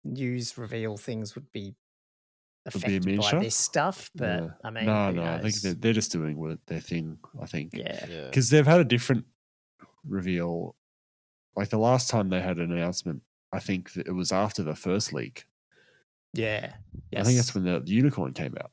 news 0.04 0.56
reveal 0.56 0.96
things 0.96 1.34
would 1.34 1.50
be 1.52 1.60
Would 1.60 1.64
be 1.64 1.70
a 1.70 1.74
affected 2.74 3.02
by 3.04 3.10
miniature? 3.10 3.40
this 3.40 3.56
stuff. 3.56 4.10
But 4.14 4.42
Yeah. 4.42 4.48
I 4.64 4.70
mean, 4.70 4.86
no, 4.86 5.06
who 5.08 5.12
no. 5.16 5.22
I 5.24 5.32
think 5.34 5.42
knows? 5.44 5.62
they're, 5.62 5.74
they're 5.74 5.92
just 5.92 6.12
doing 6.12 6.36
what 6.38 6.58
their 6.66 6.80
thing. 6.80 7.18
I 7.40 7.46
think. 7.46 7.70
yeah, 7.74 8.06
Yeah, 8.08 8.24
because 8.26 8.50
they've 8.50 8.66
had 8.66 8.80
a 8.80 8.84
different 8.84 9.24
reveal. 10.04 10.74
Like 11.56 11.70
the 11.70 11.78
last 11.78 12.08
time 12.08 12.28
they 12.28 12.40
had 12.40 12.58
an 12.58 12.72
announcement, 12.72 13.22
I 13.52 13.58
think 13.58 13.92
that 13.94 14.06
it 14.06 14.12
was 14.12 14.30
after 14.32 14.62
the 14.62 14.74
first 14.74 15.12
leak. 15.12 15.46
yeah, 16.32 16.74
yes. 17.10 17.20
I 17.20 17.24
think 17.24 17.36
that's 17.36 17.54
when 17.54 17.64
the, 17.64 17.80
the 17.80 17.90
unicorn 17.90 18.32
came 18.32 18.54
out. 18.60 18.70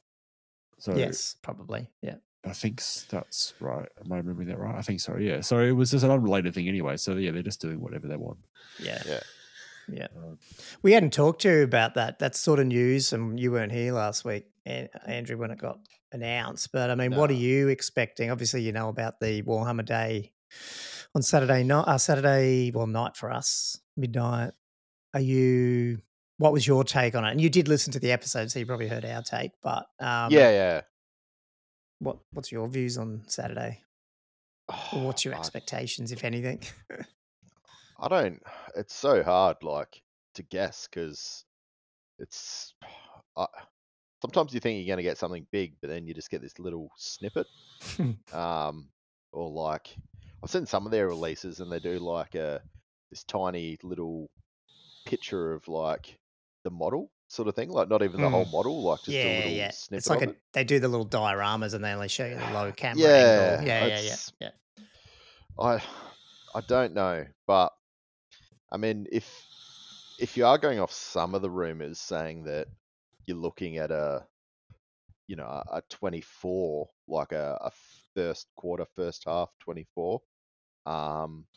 So 0.77 0.95
yes, 0.95 1.35
probably. 1.41 1.89
Yeah, 2.01 2.15
I 2.45 2.51
think 2.51 2.81
that's 3.09 3.53
right. 3.59 3.87
Am 4.03 4.11
I 4.11 4.17
remembering 4.17 4.49
that 4.49 4.59
right? 4.59 4.75
I 4.75 4.81
think 4.81 4.99
so. 4.99 5.17
Yeah. 5.17 5.41
So 5.41 5.59
it 5.59 5.71
was 5.71 5.91
just 5.91 6.03
an 6.03 6.11
unrelated 6.11 6.53
thing 6.53 6.67
anyway. 6.67 6.97
So 6.97 7.15
yeah, 7.15 7.31
they're 7.31 7.41
just 7.41 7.61
doing 7.61 7.79
whatever 7.79 8.07
they 8.07 8.17
want. 8.17 8.39
yeah, 8.79 9.01
Yeah. 9.07 9.21
Yeah. 9.89 10.07
Um, 10.15 10.37
We 10.81 10.93
hadn't 10.93 11.13
talked 11.13 11.41
to 11.41 11.49
you 11.49 11.63
about 11.63 11.95
that. 11.95 12.19
That 12.19 12.35
sort 12.35 12.59
of 12.59 12.67
news, 12.67 13.13
and 13.13 13.39
you 13.39 13.51
weren't 13.51 13.71
here 13.71 13.93
last 13.93 14.25
week, 14.25 14.45
Andrew, 14.65 15.37
when 15.37 15.51
it 15.51 15.57
got 15.59 15.79
announced. 16.11 16.71
But 16.71 16.89
I 16.89 16.95
mean, 16.95 17.15
what 17.15 17.29
are 17.29 17.33
you 17.33 17.67
expecting? 17.67 18.31
Obviously, 18.31 18.61
you 18.61 18.71
know 18.71 18.89
about 18.89 19.19
the 19.19 19.41
Warhammer 19.43 19.85
Day 19.85 20.31
on 21.13 21.21
Saturday 21.21 21.63
night. 21.63 21.87
Uh, 21.87 21.97
Saturday, 21.97 22.71
well, 22.71 22.87
night 22.87 23.15
for 23.15 23.31
us, 23.31 23.79
midnight. 23.95 24.51
Are 25.13 25.21
you? 25.21 26.01
What 26.37 26.51
was 26.51 26.67
your 26.67 26.83
take 26.83 27.15
on 27.15 27.23
it? 27.23 27.31
And 27.31 27.39
you 27.39 27.49
did 27.49 27.67
listen 27.69 27.93
to 27.93 27.99
the 27.99 28.11
episode, 28.11 28.51
so 28.51 28.59
you 28.59 28.65
probably 28.65 28.89
heard 28.89 29.05
our 29.05 29.21
take. 29.21 29.51
But 29.63 29.85
um, 29.99 30.31
yeah, 30.31 30.49
yeah. 30.51 30.81
what 31.99 32.17
what's 32.33 32.51
your 32.51 32.67
views 32.67 32.97
on 32.97 33.23
Saturday? 33.27 33.81
Or 34.93 35.05
what's 35.05 35.23
your 35.23 35.33
I- 35.35 35.37
expectations, 35.37 36.11
if 36.11 36.23
anything? 36.23 36.61
I 37.99 38.07
don't. 38.07 38.41
It's 38.75 38.93
so 38.93 39.23
hard, 39.23 39.57
like 39.63 40.01
to 40.35 40.43
guess, 40.43 40.87
because 40.87 41.45
it's. 42.19 42.73
I, 43.37 43.47
sometimes 44.21 44.53
you 44.53 44.59
think 44.61 44.79
you're 44.79 44.93
going 44.95 45.03
to 45.03 45.09
get 45.09 45.17
something 45.17 45.47
big, 45.51 45.75
but 45.81 45.89
then 45.89 46.07
you 46.07 46.13
just 46.13 46.29
get 46.31 46.41
this 46.41 46.59
little 46.59 46.89
snippet. 46.97 47.47
um, 48.33 48.89
or 49.33 49.49
like 49.51 49.97
I've 50.43 50.49
seen 50.51 50.65
some 50.65 50.85
of 50.85 50.91
their 50.91 51.07
releases, 51.09 51.59
and 51.61 51.71
they 51.71 51.79
do 51.79 51.99
like 51.99 52.35
a 52.35 52.61
this 53.11 53.23
tiny 53.25 53.77
little 53.83 54.29
picture 55.05 55.53
of 55.53 55.67
like 55.67 56.17
the 56.63 56.71
model 56.71 57.11
sort 57.29 57.47
of 57.47 57.55
thing, 57.55 57.69
like 57.71 57.89
not 57.89 58.03
even 58.03 58.21
the 58.21 58.29
whole 58.29 58.45
Mm. 58.45 58.51
model, 58.51 58.83
like 58.83 59.03
just 59.03 59.23
a 59.23 59.29
yeah, 59.29 59.29
little 59.29 59.51
yeah. 59.51 59.67
snippet 59.71 59.97
It's 59.97 60.09
like 60.09 60.21
a, 60.21 60.29
it. 60.29 60.37
they 60.53 60.63
do 60.63 60.79
the 60.79 60.87
little 60.87 61.07
dioramas 61.07 61.73
and 61.73 61.83
they 61.83 61.91
only 61.91 62.07
show 62.07 62.25
you 62.25 62.35
the 62.35 62.47
low 62.47 62.71
camera 62.71 63.11
Yeah, 63.11 63.17
angle. 63.17 63.67
Yeah, 63.67 63.81
yeah, 63.81 63.99
yeah, 64.01 64.15
yeah. 64.39 64.51
I 65.59 65.83
I 66.53 66.61
don't 66.61 66.93
know, 66.93 67.25
but 67.45 67.73
I 68.75 68.77
mean, 68.77 69.07
if 69.09 69.47
if 70.19 70.35
you 70.35 70.45
are 70.45 70.57
going 70.57 70.79
off 70.79 70.91
some 70.91 71.33
of 71.33 71.41
the 71.41 71.49
rumors 71.49 71.97
saying 71.97 72.43
that 72.43 72.67
you're 73.25 73.37
looking 73.37 73.77
at 73.77 73.89
a 73.89 74.27
you 75.27 75.35
know 75.35 75.45
a 75.71 75.81
24 75.89 76.89
like 77.07 77.31
a, 77.31 77.57
a 77.61 77.71
first 78.15 78.47
quarter 78.55 78.85
first 78.95 79.23
half 79.25 79.49
24 79.59 80.21
um 80.85 81.47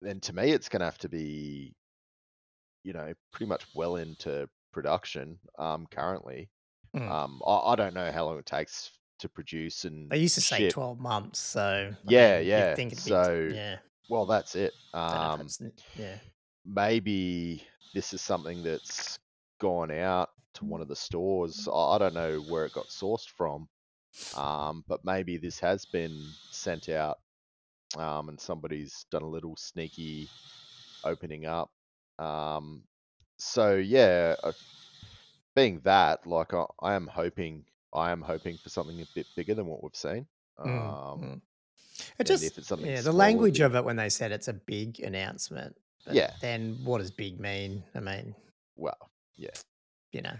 then 0.00 0.20
to 0.20 0.32
me 0.32 0.50
it's 0.50 0.68
going 0.68 0.80
to 0.80 0.86
have 0.86 0.98
to 0.98 1.08
be 1.08 1.74
you 2.84 2.92
know 2.92 3.12
pretty 3.32 3.46
much 3.48 3.66
well 3.74 3.96
into 3.96 4.48
production 4.72 5.38
um 5.58 5.86
currently. 5.86 6.50
Mm. 6.94 7.08
um 7.10 7.42
I, 7.46 7.72
I 7.72 7.76
don't 7.76 7.94
know 7.94 8.12
how 8.12 8.26
long 8.26 8.38
it 8.38 8.46
takes 8.46 8.92
to 9.20 9.28
produce 9.28 9.84
and 9.84 10.10
They 10.10 10.18
used 10.18 10.34
to 10.36 10.40
say 10.42 10.64
12 10.64 10.98
months, 11.00 11.38
so 11.38 11.94
I 12.06 12.10
Yeah, 12.10 12.12
mean, 12.12 12.48
you'd 12.52 12.68
yeah, 12.68 12.74
think 12.74 12.92
it'd 12.92 13.04
be, 13.04 13.22
so, 13.22 13.54
yeah, 13.54 13.78
well 14.08 14.26
that's 14.26 14.54
it 14.54 14.72
don't 15.10 15.20
know 15.20 15.26
if 15.26 15.36
um 15.38 15.48
yeah. 15.96 16.16
maybe 16.64 17.62
this 17.94 18.12
is 18.12 18.20
something 18.20 18.62
that's 18.62 19.18
gone 19.60 19.90
out 19.90 20.30
to 20.54 20.64
one 20.64 20.80
of 20.80 20.88
the 20.88 20.96
stores. 20.96 21.68
I 21.72 21.76
I 21.76 21.98
don't 21.98 22.14
know 22.14 22.38
where 22.48 22.64
it 22.64 22.72
got 22.72 22.88
sourced 22.88 23.28
from, 23.36 23.68
um, 24.34 24.84
but 24.88 25.04
maybe 25.04 25.36
this 25.36 25.58
has 25.60 25.84
been 25.86 26.16
sent 26.50 26.88
out, 26.88 27.18
um, 27.96 28.28
and 28.28 28.40
somebody's 28.40 29.06
done 29.10 29.22
a 29.22 29.28
little 29.28 29.56
sneaky 29.56 30.28
opening 31.04 31.46
up. 31.46 31.70
Um, 32.18 32.82
so 33.38 33.76
yeah, 33.76 34.36
uh, 34.42 34.52
being 35.54 35.80
that, 35.84 36.26
like 36.26 36.54
I, 36.54 36.64
I 36.80 36.94
am 36.94 37.06
hoping, 37.06 37.64
I 37.92 38.10
am 38.10 38.22
hoping 38.22 38.58
for 38.58 38.68
something 38.68 39.00
a 39.00 39.06
bit 39.14 39.26
bigger 39.36 39.54
than 39.54 39.66
what 39.66 39.82
we've 39.82 39.94
seen. 39.94 40.26
Um, 40.58 40.68
Mm, 40.68 41.22
mm. 41.24 41.40
It 42.18 42.26
just 42.26 42.44
if 42.44 42.58
it's 42.58 42.68
something 42.68 42.88
yeah, 42.90 43.00
the 43.00 43.12
language 43.12 43.60
of 43.60 43.74
it 43.74 43.84
when 43.84 43.96
they 43.96 44.08
said 44.08 44.32
it's 44.32 44.48
a 44.48 44.52
big 44.52 45.00
announcement. 45.00 45.76
but 46.04 46.14
Yeah. 46.14 46.30
Then 46.40 46.78
what 46.84 46.98
does 46.98 47.10
big 47.10 47.38
mean? 47.40 47.82
I 47.94 48.00
mean, 48.00 48.34
well, 48.76 49.10
yeah, 49.36 49.50
you 50.12 50.22
know, 50.22 50.34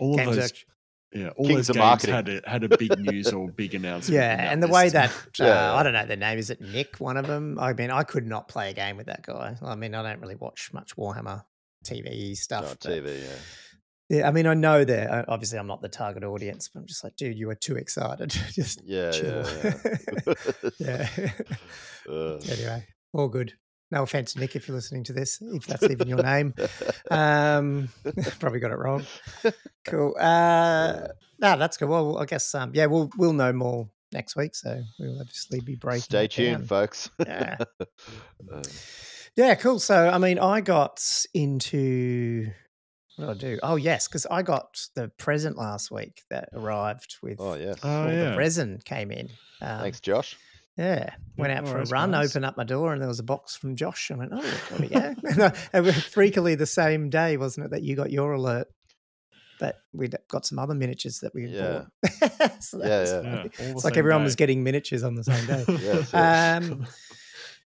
All 0.00 0.12
of 0.12 0.18
games 0.18 0.36
those, 0.36 0.44
act- 0.46 0.64
yeah, 1.12 1.28
all 1.36 1.46
Kings 1.46 1.66
those 1.66 1.70
of 1.70 1.74
games 1.76 1.82
marketing. 1.84 2.14
had 2.14 2.28
a, 2.28 2.40
had 2.50 2.64
a 2.64 2.76
big 2.78 2.98
news 2.98 3.32
or 3.32 3.48
big 3.56 3.74
announcement. 3.74 4.14
yeah, 4.14 4.50
and 4.52 4.62
the 4.62 4.68
way 4.68 4.88
that 4.88 5.10
uh, 5.40 5.44
Yeah. 5.44 5.74
I 5.74 5.82
don't 5.82 5.92
know 5.92 6.06
the 6.06 6.16
name 6.16 6.38
is 6.38 6.48
it 6.50 6.60
Nick, 6.60 6.96
one 7.00 7.16
of 7.16 7.26
them. 7.26 7.58
I 7.58 7.72
mean, 7.74 7.90
I 7.90 8.02
could 8.04 8.26
not 8.26 8.48
play 8.48 8.70
a 8.70 8.72
game 8.72 8.96
with 8.96 9.06
that 9.06 9.22
guy. 9.22 9.56
I 9.62 9.74
mean, 9.74 9.94
I 9.94 10.02
don't 10.02 10.20
really 10.20 10.36
watch 10.36 10.70
much 10.72 10.96
Warhammer 10.96 11.44
TV 11.84 12.34
stuff. 12.36 12.62
no, 12.64 12.70
but- 12.80 12.90
TV, 13.04 13.20
yeah. 13.22 13.28
Yeah, 14.12 14.28
I 14.28 14.30
mean, 14.30 14.46
I 14.46 14.52
know 14.52 14.84
that. 14.84 15.10
uh, 15.10 15.24
Obviously, 15.26 15.58
I'm 15.58 15.66
not 15.66 15.80
the 15.80 15.88
target 15.88 16.22
audience, 16.22 16.68
but 16.68 16.80
I'm 16.80 16.86
just 16.86 17.02
like, 17.02 17.16
dude, 17.16 17.38
you 17.38 17.48
are 17.48 17.54
too 17.54 17.76
excited. 17.76 18.28
just 18.52 18.82
Yeah, 18.84 19.10
chill. 19.10 19.46
yeah, 20.78 21.08
yeah. 21.18 21.30
Uh, 22.10 22.34
anyway, 22.50 22.84
all 23.14 23.28
good. 23.28 23.54
No 23.92 24.02
offense, 24.02 24.36
Nick, 24.36 24.56
if 24.56 24.66
you're 24.66 24.74
listening 24.74 25.04
to 25.04 25.12
this, 25.12 25.40
if 25.40 25.66
that's 25.66 25.84
even 25.84 26.08
your 26.08 26.20
name. 26.22 26.52
Um, 27.10 27.88
probably 28.40 28.58
got 28.58 28.72
it 28.72 28.78
wrong. 28.78 29.04
Cool. 29.84 30.14
Uh, 30.18 31.08
no, 31.38 31.56
that's 31.56 31.76
good. 31.76 31.88
Well, 31.88 32.18
I 32.18 32.24
guess 32.24 32.54
um, 32.56 32.72
yeah, 32.74 32.86
we'll 32.86 33.08
we'll 33.16 33.32
know 33.34 33.52
more 33.52 33.88
next 34.12 34.34
week, 34.34 34.54
so 34.56 34.82
we'll 34.98 35.20
obviously 35.20 35.60
be 35.60 35.76
breaking. 35.76 36.02
Stay 36.02 36.26
tuned, 36.26 36.58
down. 36.58 36.66
folks. 36.66 37.08
Yeah. 37.24 37.56
Uh, 38.52 38.62
Yeah, 39.36 39.54
cool. 39.54 39.78
So, 39.78 40.08
I 40.08 40.18
mean, 40.18 40.38
I 40.38 40.60
got 40.60 41.00
into 41.32 42.50
what 43.16 43.28
I 43.30 43.34
do? 43.34 43.58
Oh, 43.62 43.76
yes, 43.76 44.08
because 44.08 44.26
I 44.30 44.42
got 44.42 44.86
the 44.94 45.08
present 45.08 45.56
last 45.56 45.90
week 45.90 46.22
that 46.30 46.48
arrived 46.52 47.16
with. 47.22 47.38
oh 47.40 47.54
yes. 47.54 47.78
Oh, 47.82 48.02
all 48.04 48.10
yeah. 48.12 48.30
the 48.30 48.36
resin 48.36 48.80
came 48.84 49.10
in. 49.10 49.28
Um, 49.60 49.80
Thanks, 49.80 50.00
Josh. 50.00 50.36
Yeah, 50.78 51.14
went 51.36 51.52
out 51.52 51.64
no 51.64 51.70
for 51.70 51.78
a 51.80 51.84
run, 51.84 52.12
guys. 52.12 52.30
opened 52.30 52.46
up 52.46 52.56
my 52.56 52.64
door, 52.64 52.92
and 52.94 53.00
there 53.02 53.08
was 53.08 53.18
a 53.18 53.22
box 53.24 53.54
from 53.54 53.76
Josh. 53.76 54.10
I 54.10 54.14
went, 54.14 54.32
oh, 54.34 54.40
there 54.70 54.78
we 54.80 54.88
go. 54.88 55.14
and, 55.24 55.42
I- 55.42 55.54
and 55.74 55.86
freakily, 55.86 56.56
the 56.56 56.64
same 56.66 57.10
day, 57.10 57.36
wasn't 57.36 57.66
it, 57.66 57.70
that 57.72 57.82
you 57.82 57.94
got 57.94 58.10
your 58.10 58.32
alert? 58.32 58.68
But 59.60 59.76
we'd 59.92 60.16
got 60.28 60.46
some 60.46 60.58
other 60.58 60.74
miniatures 60.74 61.20
that 61.20 61.34
we 61.34 61.46
Yeah. 61.46 61.84
bought. 62.02 62.62
so 62.62 62.78
Yeah, 62.78 63.04
yeah. 63.04 63.22
Yeah, 63.22 63.44
It's 63.44 63.84
like 63.84 63.94
same 63.94 63.98
everyone 63.98 64.24
was 64.24 64.34
getting 64.34 64.64
miniatures 64.64 65.02
on 65.02 65.14
the 65.14 65.24
same 65.24 65.46
day. 65.46 65.64
Yes, 65.68 66.10
yes. 66.12 66.62
Um, 66.64 66.86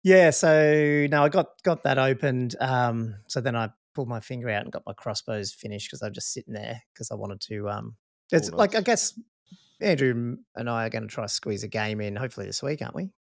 yeah, 0.05 0.31
so 0.31 1.07
no, 1.11 1.25
I 1.25 1.29
got 1.29 1.62
got 1.62 1.85
that 1.85 1.99
opened. 1.99 2.57
Um, 2.61 3.17
so 3.27 3.41
then 3.41 3.57
I 3.57 3.71
pulled 3.95 4.09
my 4.09 4.21
finger 4.21 4.49
out 4.51 4.63
and 4.63 4.73
got 4.73 4.83
my 4.87 4.93
crossbows 4.93 5.53
finished 5.53 5.89
because 5.89 6.03
I'm 6.03 6.13
just 6.13 6.33
sitting 6.33 6.55
there 6.55 6.83
because 6.93 7.11
I 7.11 7.15
wanted 7.15 7.41
to. 7.43 7.69
Um, 7.69 7.97
it's 8.31 8.51
Oh, 8.53 8.57
like 8.57 8.75
I 8.75 8.81
guess 8.81 9.19
Andrew 9.81 10.37
and 10.55 10.71
I 10.71 10.87
are 10.87 10.91
going 10.91 11.03
to 11.07 11.15
try 11.15 11.25
to 11.25 11.29
squeeze 11.29 11.63
a 11.65 11.69
game 11.69 12.01
in 12.01 12.17
hopefully 12.17 12.47
this 12.47 12.63
week, 12.63 12.83
aren't 12.83 12.95
we? 12.95 13.11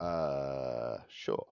Uh, 0.00 0.98
sure. 1.08 1.46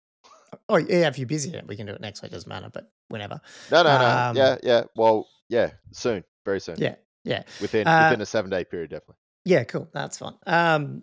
Oh 0.68 0.76
yeah, 0.76 1.08
if 1.08 1.18
you're 1.18 1.26
busy, 1.26 1.58
we 1.66 1.76
can 1.76 1.86
do 1.86 1.92
it 1.92 2.00
next 2.00 2.22
week. 2.22 2.32
Doesn't 2.32 2.48
matter, 2.48 2.70
but 2.72 2.90
whenever. 3.08 3.40
No, 3.70 3.82
no, 3.82 3.98
no. 3.98 4.06
Um, 4.06 4.36
yeah, 4.36 4.56
yeah. 4.62 4.82
Well, 4.96 5.26
yeah. 5.48 5.70
Soon, 5.92 6.22
very 6.44 6.60
soon. 6.60 6.76
Yeah, 6.78 6.94
yeah. 7.24 7.42
Within 7.60 7.86
Uh, 7.86 8.06
within 8.08 8.20
a 8.20 8.26
seven 8.26 8.50
day 8.50 8.64
period, 8.64 8.90
definitely. 8.90 9.16
Yeah, 9.44 9.64
cool. 9.64 9.88
That's 9.92 10.18
fine. 10.18 10.34
Um, 10.46 11.02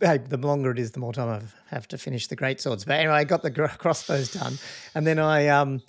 hey, 0.00 0.18
the 0.18 0.38
longer 0.38 0.70
it 0.70 0.78
is, 0.78 0.92
the 0.92 0.98
more 1.00 1.12
time 1.12 1.28
I 1.28 1.74
have 1.74 1.86
to 1.88 1.98
finish 1.98 2.26
the 2.28 2.36
great 2.36 2.60
swords. 2.60 2.84
But 2.84 2.94
anyway, 3.00 3.14
I 3.14 3.24
got 3.24 3.42
the 3.42 3.50
crossbows 3.78 4.32
done, 4.32 4.58
and 4.94 5.06
then 5.06 5.18
I 5.18 5.48
um, 5.48 5.82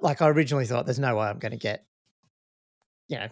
like 0.00 0.22
I 0.22 0.28
originally 0.28 0.66
thought, 0.66 0.86
there's 0.86 0.98
no 0.98 1.16
way 1.16 1.26
I'm 1.26 1.38
going 1.38 1.52
to 1.52 1.58
get, 1.58 1.84
you 3.08 3.18
know, 3.18 3.28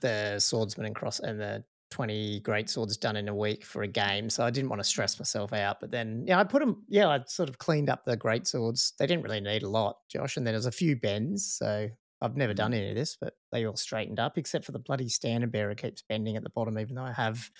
the 0.00 0.38
swordsman 0.40 0.86
and 0.86 0.94
cross 0.94 1.20
and 1.20 1.40
the 1.40 1.64
twenty 1.90 2.40
great 2.40 2.70
swords 2.70 2.96
done 2.96 3.16
in 3.16 3.28
a 3.28 3.34
week 3.34 3.64
for 3.64 3.82
a 3.82 3.88
game. 3.88 4.30
So 4.30 4.44
I 4.44 4.50
didn't 4.50 4.70
want 4.70 4.80
to 4.80 4.88
stress 4.88 5.18
myself 5.18 5.52
out. 5.52 5.78
But 5.80 5.90
then, 5.90 6.24
yeah, 6.26 6.40
I 6.40 6.44
put 6.44 6.60
them. 6.60 6.84
Yeah, 6.88 7.08
I 7.08 7.20
sort 7.26 7.48
of 7.48 7.58
cleaned 7.58 7.90
up 7.90 8.04
the 8.04 8.16
great 8.16 8.46
swords. 8.46 8.94
They 8.98 9.06
didn't 9.06 9.24
really 9.24 9.40
need 9.40 9.62
a 9.62 9.68
lot, 9.68 9.98
Josh. 10.08 10.36
And 10.36 10.46
then 10.46 10.54
there's 10.54 10.66
a 10.66 10.72
few 10.72 10.96
bends. 10.96 11.44
So 11.52 11.88
I've 12.20 12.36
never 12.36 12.54
done 12.54 12.72
mm. 12.72 12.76
any 12.76 12.90
of 12.90 12.96
this, 12.96 13.16
but 13.20 13.34
they 13.50 13.66
all 13.66 13.76
straightened 13.76 14.20
up 14.20 14.38
except 14.38 14.64
for 14.64 14.72
the 14.72 14.78
bloody 14.78 15.08
standard 15.08 15.52
bearer 15.52 15.74
keeps 15.74 16.02
bending 16.08 16.36
at 16.36 16.42
the 16.42 16.50
bottom, 16.50 16.78
even 16.78 16.94
though 16.94 17.04
I 17.04 17.12
have 17.12 17.50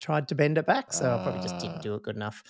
tried 0.00 0.28
to 0.28 0.34
bend 0.34 0.58
it 0.58 0.66
back. 0.66 0.92
So 0.92 1.04
I 1.14 1.22
probably 1.22 1.40
just 1.40 1.54
Ah. 1.56 1.58
didn't 1.58 1.82
do 1.82 1.94
it 1.94 2.02
good 2.02 2.16
enough. 2.16 2.42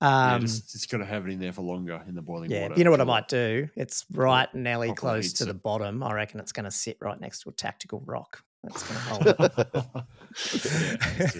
yeah, 0.00 0.34
Um, 0.34 0.40
just, 0.42 0.72
just 0.72 0.90
got 0.90 0.98
to 0.98 1.04
have 1.04 1.26
it 1.26 1.30
in 1.32 1.38
there 1.40 1.52
for 1.52 1.62
longer 1.62 2.02
in 2.08 2.14
the 2.14 2.22
boiling 2.22 2.50
yeah, 2.50 2.62
water. 2.62 2.74
you 2.76 2.84
know 2.84 2.90
what 2.90 3.00
I 3.00 3.04
might 3.04 3.28
do? 3.28 3.68
It's 3.76 4.04
right 4.12 4.52
nearly 4.54 4.92
close 4.94 5.32
to 5.34 5.44
the 5.44 5.54
bottom. 5.54 6.02
I 6.02 6.12
reckon 6.14 6.40
it's 6.40 6.52
going 6.52 6.64
to 6.64 6.70
sit 6.70 6.96
right 7.00 7.20
next 7.20 7.40
to 7.42 7.50
a 7.50 7.52
tactical 7.52 8.02
rock. 8.06 8.42
That's 8.62 8.82
going 8.82 9.00
to 9.34 9.34
hold 9.34 9.54
it. 9.54 10.04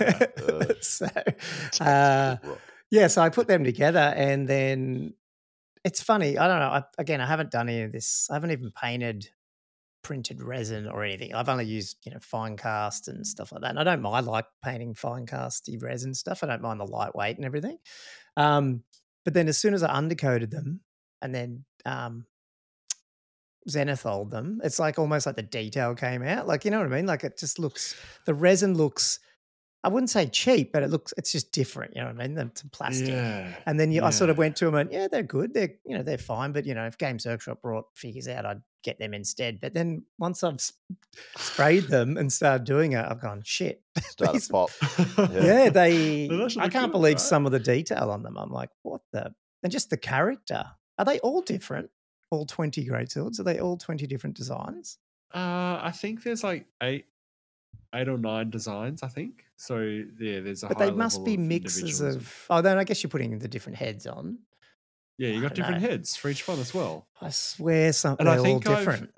Yeah, 0.00 0.26
let's 0.58 0.98
do 0.98 1.06
that. 1.06 1.36
Uh, 1.80 1.80
so, 1.80 1.84
uh, 1.84 2.36
yeah, 2.90 3.06
so 3.08 3.22
I 3.22 3.28
put 3.30 3.48
them 3.48 3.64
together, 3.64 4.12
and 4.16 4.46
then 4.48 5.14
it's 5.84 6.02
funny. 6.02 6.38
I 6.38 6.46
don't 6.46 6.60
know. 6.60 6.68
I, 6.68 6.82
again, 6.98 7.20
I 7.20 7.26
haven't 7.26 7.50
done 7.50 7.68
any 7.68 7.82
of 7.82 7.92
this. 7.92 8.28
I 8.30 8.34
haven't 8.34 8.52
even 8.52 8.70
painted 8.70 9.28
printed 10.04 10.40
resin 10.40 10.86
or 10.86 11.02
anything. 11.02 11.34
I've 11.34 11.48
only 11.48 11.64
used 11.64 11.96
you 12.04 12.12
know 12.12 12.18
Finecast 12.18 13.08
and 13.08 13.26
stuff 13.26 13.50
like 13.50 13.62
that. 13.62 13.70
And 13.70 13.80
I 13.80 13.84
don't 13.84 14.02
mind 14.02 14.26
like 14.26 14.46
painting 14.62 14.94
fine 14.94 15.26
casty 15.26 15.82
resin 15.82 16.14
stuff. 16.14 16.44
I 16.44 16.46
don't 16.46 16.62
mind 16.62 16.78
the 16.78 16.84
lightweight 16.84 17.36
and 17.36 17.44
everything. 17.44 17.78
Um, 18.36 18.84
but 19.24 19.34
then 19.34 19.48
as 19.48 19.58
soon 19.58 19.74
as 19.74 19.82
I 19.82 19.92
undercoated 19.92 20.50
them 20.50 20.80
and 21.22 21.34
then 21.34 21.64
um, 21.86 22.26
zenithal 23.68 24.30
them, 24.30 24.60
it's 24.62 24.78
like 24.78 24.98
almost 24.98 25.26
like 25.26 25.36
the 25.36 25.42
detail 25.42 25.94
came 25.94 26.22
out. 26.22 26.46
Like 26.46 26.64
you 26.64 26.70
know 26.70 26.78
what 26.78 26.92
I 26.92 26.96
mean? 26.96 27.06
Like 27.06 27.24
it 27.24 27.38
just 27.38 27.58
looks 27.58 27.96
the 28.26 28.34
resin 28.34 28.76
looks. 28.76 29.18
I 29.82 29.88
wouldn't 29.88 30.08
say 30.08 30.26
cheap, 30.26 30.72
but 30.72 30.82
it 30.82 30.90
looks 30.90 31.12
it's 31.16 31.32
just 31.32 31.52
different. 31.52 31.94
You 31.94 32.02
know 32.02 32.08
what 32.08 32.20
I 32.20 32.26
mean? 32.26 32.34
Than 32.34 32.50
to 32.50 32.68
plastic. 32.68 33.08
Yeah. 33.08 33.54
And 33.66 33.78
then 33.78 33.92
you, 33.92 34.02
I 34.02 34.10
sort 34.10 34.30
of 34.30 34.38
went 34.38 34.56
to 34.56 34.64
them 34.64 34.74
and 34.76 34.90
yeah, 34.92 35.08
they're 35.10 35.22
good. 35.22 35.52
They're 35.52 35.74
you 35.84 35.96
know 35.96 36.02
they're 36.02 36.18
fine, 36.18 36.52
but 36.52 36.64
you 36.66 36.74
know 36.74 36.86
if 36.86 36.96
Games 36.96 37.26
Workshop 37.26 37.60
brought 37.60 37.86
figures 37.94 38.28
out, 38.28 38.46
I'd 38.46 38.62
get 38.84 38.98
them 39.00 39.12
instead. 39.14 39.60
But 39.60 39.72
then 39.74 40.04
once 40.18 40.44
I've 40.44 40.54
s- 40.54 40.74
sprayed 41.36 41.84
them 41.88 42.16
and 42.16 42.32
started 42.32 42.64
doing 42.64 42.92
it, 42.92 43.04
I've 43.04 43.20
gone 43.20 43.42
shit. 43.44 43.82
Start 44.02 44.34
these- 44.34 44.48
pop. 44.48 44.70
Yeah, 45.32 45.68
they. 45.70 46.28
They 46.28 46.44
I 46.58 46.68
can't 46.68 46.86
good, 46.86 46.92
believe 46.92 47.14
right? 47.14 47.20
some 47.20 47.46
of 47.46 47.52
the 47.52 47.58
detail 47.58 48.10
on 48.10 48.22
them. 48.22 48.36
I'm 48.36 48.50
like, 48.52 48.70
what 48.82 49.00
the? 49.12 49.34
And 49.62 49.72
just 49.72 49.90
the 49.90 49.96
character. 49.96 50.64
Are 50.98 51.04
they 51.04 51.18
all 51.20 51.40
different? 51.40 51.90
All 52.30 52.46
twenty 52.46 52.84
great 52.84 53.10
swords? 53.10 53.40
Are 53.40 53.44
they 53.44 53.58
all 53.58 53.76
twenty 53.76 54.06
different 54.06 54.36
designs? 54.36 54.98
Uh, 55.34 55.80
I 55.82 55.90
think 55.92 56.22
there's 56.22 56.44
like 56.44 56.66
eight, 56.82 57.06
eight 57.94 58.08
or 58.08 58.18
nine 58.18 58.50
designs. 58.50 59.02
I 59.02 59.08
think 59.08 59.44
so. 59.56 59.78
Yeah, 59.80 60.40
there's 60.40 60.62
a. 60.62 60.68
But 60.68 60.78
high 60.78 60.86
they 60.86 60.90
must 60.92 61.18
level 61.18 61.24
be 61.26 61.34
of 61.34 61.40
mixes 61.40 62.00
of. 62.00 62.46
Oh, 62.50 62.60
then 62.62 62.78
I 62.78 62.84
guess 62.84 63.02
you're 63.02 63.10
putting 63.10 63.38
the 63.38 63.48
different 63.48 63.78
heads 63.78 64.06
on. 64.06 64.38
Yeah, 65.18 65.28
you 65.30 65.40
got 65.40 65.54
different 65.54 65.80
know. 65.82 65.88
heads 65.88 66.16
for 66.16 66.28
each 66.28 66.46
one 66.48 66.58
as 66.58 66.74
well. 66.74 67.06
I 67.20 67.30
swear, 67.30 67.92
something 67.92 68.26
And 68.26 68.28
I 68.28 68.32
they're 68.36 68.40
all 68.40 68.44
think 68.60 68.68
I've- 68.68 68.78
different. 68.78 69.10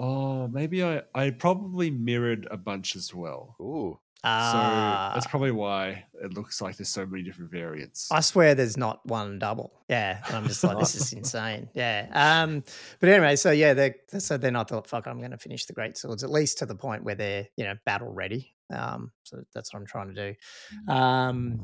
Oh, 0.00 0.46
maybe 0.48 0.84
I 0.84 1.02
I 1.14 1.30
probably 1.30 1.90
mirrored 1.90 2.46
a 2.50 2.56
bunch 2.56 2.94
as 2.96 3.12
well. 3.12 3.56
Ooh. 3.60 3.98
Ah, 4.24 5.10
so 5.12 5.14
that's 5.16 5.26
probably 5.28 5.50
why 5.52 6.04
it 6.22 6.34
looks 6.34 6.60
like 6.60 6.76
there's 6.76 6.88
so 6.88 7.06
many 7.06 7.22
different 7.22 7.50
variants. 7.52 8.10
I 8.10 8.18
swear 8.20 8.54
there's 8.56 8.76
not 8.76 9.04
one 9.06 9.38
double. 9.38 9.72
Yeah. 9.88 10.20
And 10.26 10.36
I'm 10.36 10.46
just 10.48 10.62
like, 10.64 10.76
this 10.78 10.94
is 10.96 11.12
insane. 11.20 11.68
Yeah. 11.74 12.08
Um, 12.12 12.64
but 13.00 13.08
anyway, 13.10 13.36
so 13.36 13.50
yeah, 13.52 13.74
they 13.74 13.94
so 14.18 14.36
then 14.36 14.56
I 14.56 14.64
thought, 14.64 14.86
fuck, 14.88 15.06
I'm 15.06 15.20
gonna 15.20 15.38
finish 15.38 15.66
the 15.66 15.72
great 15.72 15.96
swords, 15.96 16.24
at 16.24 16.30
least 16.30 16.58
to 16.58 16.66
the 16.66 16.74
point 16.74 17.04
where 17.04 17.14
they're, 17.14 17.48
you 17.56 17.64
know, 17.64 17.74
battle 17.84 18.12
ready. 18.12 18.54
Um, 18.70 19.12
so 19.24 19.42
that's 19.54 19.72
what 19.72 19.80
I'm 19.80 19.86
trying 19.86 20.14
to 20.14 20.32
do. 20.32 20.92
Um 20.92 21.60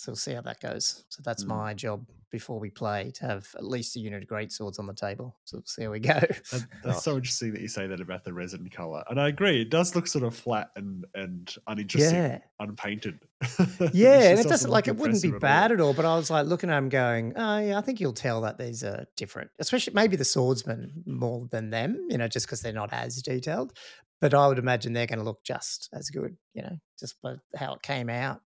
so 0.00 0.12
we'll 0.12 0.16
see 0.16 0.32
how 0.32 0.40
that 0.40 0.60
goes. 0.60 1.04
So 1.10 1.20
that's 1.22 1.44
Mm. 1.44 1.48
my 1.48 1.74
job 1.74 2.06
before 2.30 2.58
we 2.60 2.70
play 2.70 3.10
to 3.12 3.26
have 3.26 3.48
at 3.56 3.64
least 3.64 3.96
a 3.96 4.00
unit 4.00 4.22
of 4.22 4.28
great 4.28 4.52
swords 4.52 4.78
on 4.78 4.86
the 4.86 4.94
table. 4.94 5.36
So 5.44 5.56
we'll 5.58 5.64
see 5.66 5.82
how 5.82 5.90
we 5.90 5.98
go. 6.00 6.14
That, 6.14 6.66
that's 6.84 7.02
so 7.02 7.16
interesting 7.16 7.52
that 7.54 7.60
you 7.60 7.66
say 7.68 7.86
that 7.88 8.00
about 8.00 8.22
the 8.24 8.32
resin 8.32 8.70
color, 8.70 9.02
and 9.10 9.20
I 9.20 9.28
agree. 9.28 9.60
It 9.60 9.68
does 9.68 9.94
look 9.94 10.06
sort 10.06 10.24
of 10.24 10.34
flat 10.34 10.70
and 10.76 11.04
and 11.14 11.54
uninteresting, 11.66 12.14
yeah. 12.14 12.38
unpainted. 12.58 13.18
Yeah, 13.92 14.30
and 14.30 14.38
it 14.40 14.46
doesn't 14.48 14.70
like 14.70 14.88
it 14.88 14.96
wouldn't 14.96 15.22
be 15.22 15.30
bad 15.32 15.72
at 15.72 15.80
all. 15.80 15.92
But 15.92 16.04
I 16.06 16.16
was 16.16 16.30
like 16.30 16.46
looking 16.46 16.70
at 16.70 16.78
him, 16.78 16.88
going, 16.88 17.32
"Oh 17.36 17.58
yeah, 17.58 17.78
I 17.78 17.80
think 17.82 18.00
you'll 18.00 18.12
tell 18.12 18.40
that 18.42 18.56
these 18.58 18.82
are 18.84 19.06
different, 19.16 19.50
especially 19.58 19.92
maybe 19.94 20.16
the 20.16 20.24
swordsmen 20.24 21.02
more 21.06 21.46
than 21.50 21.70
them, 21.70 22.06
you 22.08 22.16
know, 22.16 22.28
just 22.28 22.46
because 22.46 22.62
they're 22.62 22.72
not 22.72 22.92
as 22.92 23.20
detailed. 23.22 23.72
But 24.20 24.34
I 24.34 24.46
would 24.48 24.58
imagine 24.58 24.92
they're 24.92 25.06
going 25.06 25.18
to 25.18 25.24
look 25.24 25.42
just 25.44 25.88
as 25.94 26.10
good, 26.10 26.36
you 26.54 26.62
know, 26.62 26.76
just 26.98 27.20
by 27.22 27.36
how 27.56 27.74
it 27.74 27.82
came 27.82 28.10
out. 28.10 28.42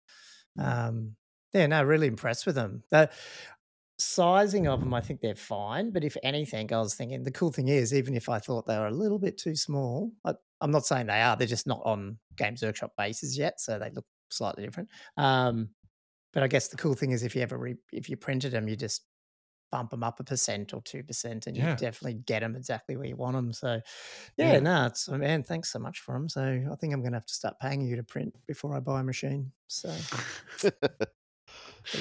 Um, 0.58 1.16
yeah, 1.52 1.66
no, 1.66 1.82
really 1.82 2.06
impressed 2.06 2.46
with 2.46 2.54
them. 2.54 2.82
The 2.90 3.10
sizing 3.98 4.66
of 4.66 4.80
them, 4.80 4.94
I 4.94 5.00
think 5.00 5.20
they're 5.20 5.34
fine. 5.34 5.90
But 5.90 6.04
if 6.04 6.16
anything, 6.22 6.72
I 6.72 6.78
was 6.78 6.94
thinking 6.94 7.22
the 7.22 7.30
cool 7.30 7.52
thing 7.52 7.68
is, 7.68 7.94
even 7.94 8.14
if 8.14 8.28
I 8.28 8.38
thought 8.38 8.66
they 8.66 8.78
were 8.78 8.86
a 8.88 8.90
little 8.92 9.18
bit 9.18 9.38
too 9.38 9.54
small, 9.54 10.12
I, 10.24 10.34
I'm 10.60 10.70
not 10.70 10.86
saying 10.86 11.06
they 11.06 11.20
are. 11.20 11.36
They're 11.36 11.46
just 11.46 11.66
not 11.66 11.82
on 11.84 12.18
Games 12.36 12.62
Workshop 12.62 12.94
bases 12.96 13.36
yet, 13.38 13.60
so 13.60 13.78
they 13.78 13.90
look 13.90 14.06
slightly 14.30 14.64
different. 14.64 14.88
Um, 15.16 15.70
but 16.32 16.42
I 16.42 16.48
guess 16.48 16.68
the 16.68 16.76
cool 16.76 16.94
thing 16.94 17.10
is 17.12 17.22
if 17.24 17.36
you 17.36 17.42
ever 17.42 17.58
re- 17.58 17.76
if 17.92 18.08
you 18.08 18.16
printed 18.16 18.52
them, 18.52 18.68
you 18.68 18.76
just 18.76 19.06
bump 19.70 19.90
them 19.90 20.02
up 20.02 20.20
a 20.20 20.24
percent 20.24 20.74
or 20.74 20.82
two 20.82 21.02
percent, 21.02 21.46
and 21.46 21.56
Yeah. 21.56 21.70
you 21.72 21.76
definitely 21.76 22.14
get 22.14 22.40
them 22.40 22.56
exactly 22.56 22.96
where 22.96 23.06
you 23.06 23.16
want 23.16 23.36
them. 23.36 23.52
So 23.52 23.80
yeah, 24.36 24.54
Yeah. 24.54 24.60
no, 24.60 24.86
it's 24.86 25.08
man, 25.08 25.42
thanks 25.42 25.70
so 25.72 25.78
much 25.78 26.00
for 26.00 26.14
them. 26.14 26.28
So 26.28 26.42
I 26.42 26.76
think 26.76 26.94
I'm 26.94 27.00
going 27.02 27.12
to 27.12 27.18
have 27.18 27.26
to 27.26 27.34
start 27.34 27.60
paying 27.60 27.82
you 27.82 27.96
to 27.96 28.02
print 28.04 28.34
before 28.46 28.76
I 28.76 28.80
buy 28.80 29.00
a 29.00 29.04
machine. 29.04 29.52
So 29.68 29.94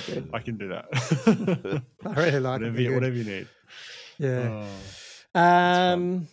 they're. 0.08 0.24
I 0.34 0.40
can 0.40 0.58
do 0.58 0.70
that. 0.70 1.84
I 2.06 2.14
really 2.14 2.40
like 2.40 2.62
whatever, 2.62 2.76
them. 2.76 2.86
you, 2.86 2.94
whatever 2.94 3.16
you 3.16 3.24
need. 3.24 3.48
Yeah. 4.18 4.66
Oh. 5.34 5.40
Um, 5.40 6.28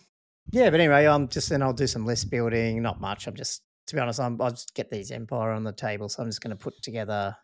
yeah, 0.51 0.69
but 0.69 0.79
anyway, 0.79 1.05
I'm 1.05 1.27
just 1.27 1.49
then 1.49 1.61
I'll 1.61 1.73
do 1.73 1.87
some 1.87 2.05
list 2.05 2.29
building. 2.29 2.81
Not 2.81 2.99
much. 2.99 3.27
I'm 3.27 3.35
just 3.35 3.61
to 3.89 3.95
be 3.95 4.01
honest, 4.01 4.19
I'm, 4.19 4.39
I'll 4.41 4.51
just 4.51 4.73
get 4.75 4.91
these 4.91 5.11
Empire 5.11 5.51
on 5.51 5.63
the 5.63 5.71
table. 5.71 6.09
So 6.09 6.21
I'm 6.21 6.29
just 6.29 6.41
going 6.41 6.55
to 6.55 6.63
put 6.63 6.81
together 6.81 7.35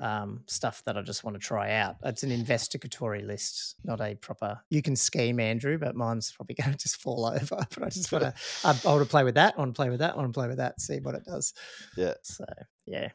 um, 0.00 0.42
stuff 0.46 0.82
that 0.86 0.96
I 0.96 1.02
just 1.02 1.24
want 1.24 1.34
to 1.34 1.40
try 1.40 1.72
out. 1.72 1.96
It's 2.04 2.22
an 2.22 2.30
investigatory 2.30 3.22
list, 3.22 3.76
not 3.84 4.00
a 4.00 4.14
proper. 4.14 4.60
You 4.70 4.80
can 4.80 4.96
scheme, 4.96 5.40
Andrew, 5.40 5.78
but 5.78 5.94
mine's 5.94 6.32
probably 6.32 6.54
going 6.62 6.72
to 6.72 6.78
just 6.78 7.00
fall 7.00 7.26
over. 7.26 7.66
But 7.74 7.82
I 7.82 7.88
just 7.90 8.10
want 8.10 8.24
to. 8.24 8.34
I, 8.64 8.70
I 8.70 8.92
want 8.92 9.02
to 9.02 9.10
play 9.10 9.24
with 9.24 9.34
that. 9.34 9.54
I 9.56 9.60
want 9.60 9.74
to 9.74 9.78
play 9.78 9.90
with 9.90 10.00
that. 10.00 10.14
I 10.14 10.16
want 10.16 10.32
to 10.32 10.38
play 10.38 10.48
with 10.48 10.58
that. 10.58 10.80
See 10.80 11.00
what 11.00 11.14
it 11.14 11.24
does. 11.24 11.52
Yeah. 11.96 12.14
So 12.22 12.44
yeah, 12.86 13.08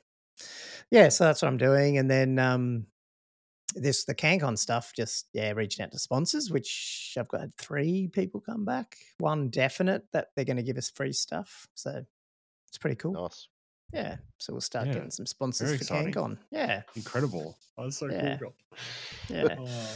yeah. 0.92 1.10
So 1.10 1.24
that's 1.26 1.42
what 1.42 1.48
I'm 1.50 1.58
doing, 1.58 1.98
and 1.98 2.10
then 2.10 2.40
um, 2.40 2.86
this 3.76 4.06
the 4.06 4.16
CanCon 4.16 4.58
stuff. 4.58 4.94
Just 4.96 5.28
yeah, 5.34 5.52
reaching 5.52 5.84
out 5.84 5.92
to 5.92 6.00
sponsors, 6.00 6.50
which 6.52 7.16
I've 7.20 7.28
got 7.30 7.50
three 7.58 8.08
people 8.08 8.42
come 8.42 8.66
back. 8.66 8.98
One 9.20 9.50
definite 9.50 10.04
that 10.14 10.28
they're 10.36 10.46
going 10.46 10.58
to 10.58 10.64
give 10.64 10.78
us 10.78 10.90
free 10.90 11.14
stuff. 11.14 11.68
So 11.76 12.04
it's 12.68 12.78
pretty 12.78 12.96
cool. 12.96 13.14
Nice. 13.14 13.48
Yeah. 13.94 14.16
So 14.40 14.54
we'll 14.54 14.62
start 14.62 14.88
Yeah, 14.88 14.94
getting 14.94 15.12
some 15.12 15.26
sponsors 15.28 15.68
very 15.68 15.78
for 15.78 15.84
exciting. 15.84 16.14
CanCon. 16.14 16.38
Yeah. 16.52 16.82
Incredible. 16.96 17.56
That's 17.78 17.98
so 17.98 18.10
Yeah. 18.10 18.38
cool. 18.38 18.54
Yeah. 19.30 19.56
Oh. 19.60 19.96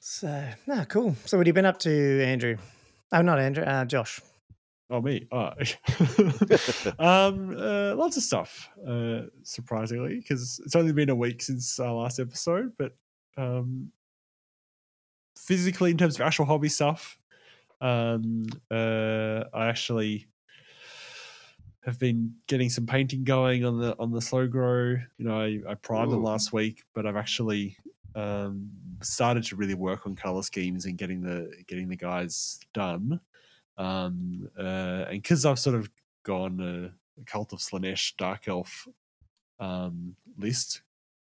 so 0.00 0.48
no, 0.66 0.84
cool. 0.86 1.14
So 1.26 1.36
what 1.36 1.46
have 1.46 1.48
you 1.48 1.52
been 1.52 1.66
up 1.66 1.78
to, 1.80 2.22
Andrew? 2.24 2.56
Oh, 3.12 3.20
not 3.22 3.38
Andrew. 3.38 3.64
Uh, 3.64 3.84
Josh. 3.84 4.20
Oh, 4.90 5.02
me. 5.02 5.26
Oh. 5.30 5.50
um, 6.98 7.56
uh, 7.58 7.94
lots 7.94 8.16
of 8.16 8.22
stuff, 8.22 8.70
uh, 8.86 9.22
surprisingly, 9.42 10.16
because 10.16 10.60
it's 10.64 10.76
only 10.76 10.92
been 10.92 11.10
a 11.10 11.14
week 11.14 11.42
since 11.42 11.78
our 11.78 11.92
last 11.92 12.18
episode. 12.18 12.72
But 12.78 12.96
um, 13.36 13.92
physically, 15.36 15.90
in 15.90 15.98
terms 15.98 16.14
of 16.14 16.22
actual 16.22 16.46
hobby 16.46 16.68
stuff, 16.68 17.18
um, 17.80 18.46
uh, 18.70 19.44
I 19.52 19.68
actually 19.68 20.26
have 21.84 21.98
been 21.98 22.34
getting 22.46 22.68
some 22.68 22.86
painting 22.86 23.24
going 23.24 23.64
on 23.64 23.78
the 23.78 23.96
on 23.98 24.10
the 24.10 24.20
slow 24.20 24.46
grow. 24.46 24.96
You 25.18 25.24
know, 25.24 25.40
I, 25.40 25.60
I 25.68 25.74
primed 25.74 26.12
them 26.12 26.22
last 26.22 26.52
week, 26.52 26.82
but 26.94 27.06
I've 27.06 27.16
actually 27.16 27.76
um, 28.14 28.70
started 29.02 29.44
to 29.44 29.56
really 29.56 29.74
work 29.74 30.06
on 30.06 30.16
color 30.16 30.42
schemes 30.42 30.86
and 30.86 30.96
getting 30.96 31.20
the 31.20 31.52
getting 31.66 31.88
the 31.88 31.96
guys 31.96 32.58
done. 32.72 33.20
Um, 33.78 34.50
uh, 34.58 35.06
and 35.08 35.22
because 35.22 35.46
I've 35.46 35.58
sort 35.58 35.76
of 35.76 35.88
gone 36.24 36.60
uh, 36.60 37.22
Cult 37.26 37.52
of 37.52 37.60
Slaanesh 37.60 38.16
Dark 38.16 38.48
Elf 38.48 38.86
um, 39.60 40.16
list, 40.36 40.82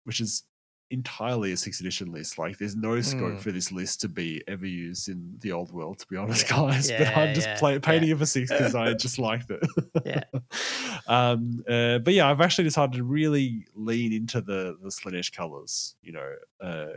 which 0.05 0.20
is 0.20 0.42
entirely 0.90 1.52
a 1.52 1.57
sixth 1.57 1.81
edition 1.81 2.12
list. 2.12 2.37
Like, 2.38 2.59
there's 2.59 2.76
no 2.76 3.00
scope 3.00 3.35
Mm. 3.35 3.40
for 3.40 3.50
this 3.50 3.72
list 3.72 4.02
to 4.02 4.09
be 4.09 4.42
ever 4.46 4.66
used 4.66 5.09
in 5.09 5.37
the 5.40 5.50
old 5.52 5.72
world, 5.72 5.98
to 6.00 6.07
be 6.07 6.16
honest, 6.18 6.46
guys. 6.50 6.90
but 6.90 7.16
I'm 7.16 7.35
just 7.35 7.46
yeah, 7.46 7.59
play, 7.59 7.72
yeah. 7.74 7.78
painting 7.78 8.11
it 8.11 8.18
for 8.18 8.26
six 8.26 8.50
because 8.50 8.74
I 8.74 8.92
just 9.07 9.18
liked 9.18 9.50
it. 9.50 9.62
Yeah. 10.05 10.24
um, 11.07 11.64
uh, 11.68 11.98
but 11.98 12.12
yeah, 12.12 12.28
I've 12.28 12.40
actually 12.42 12.64
decided 12.64 12.96
to 12.96 13.05
really 13.05 13.66
lean 13.74 14.12
into 14.12 14.40
the 14.42 14.76
the 14.83 14.90
Slaanesh 14.90 15.33
colors. 15.33 15.94
You 16.02 16.12
know, 16.12 16.33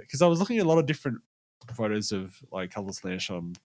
because 0.01 0.21
I 0.21 0.27
was 0.27 0.39
looking 0.39 0.57
at 0.57 0.65
a 0.65 0.69
lot 0.69 0.77
of 0.79 0.85
different 0.87 1.19
photos 1.73 2.11
of 2.11 2.35
like 2.51 2.71
color 2.71 2.91
Slaanesh 2.91 3.29
on 3.29 3.55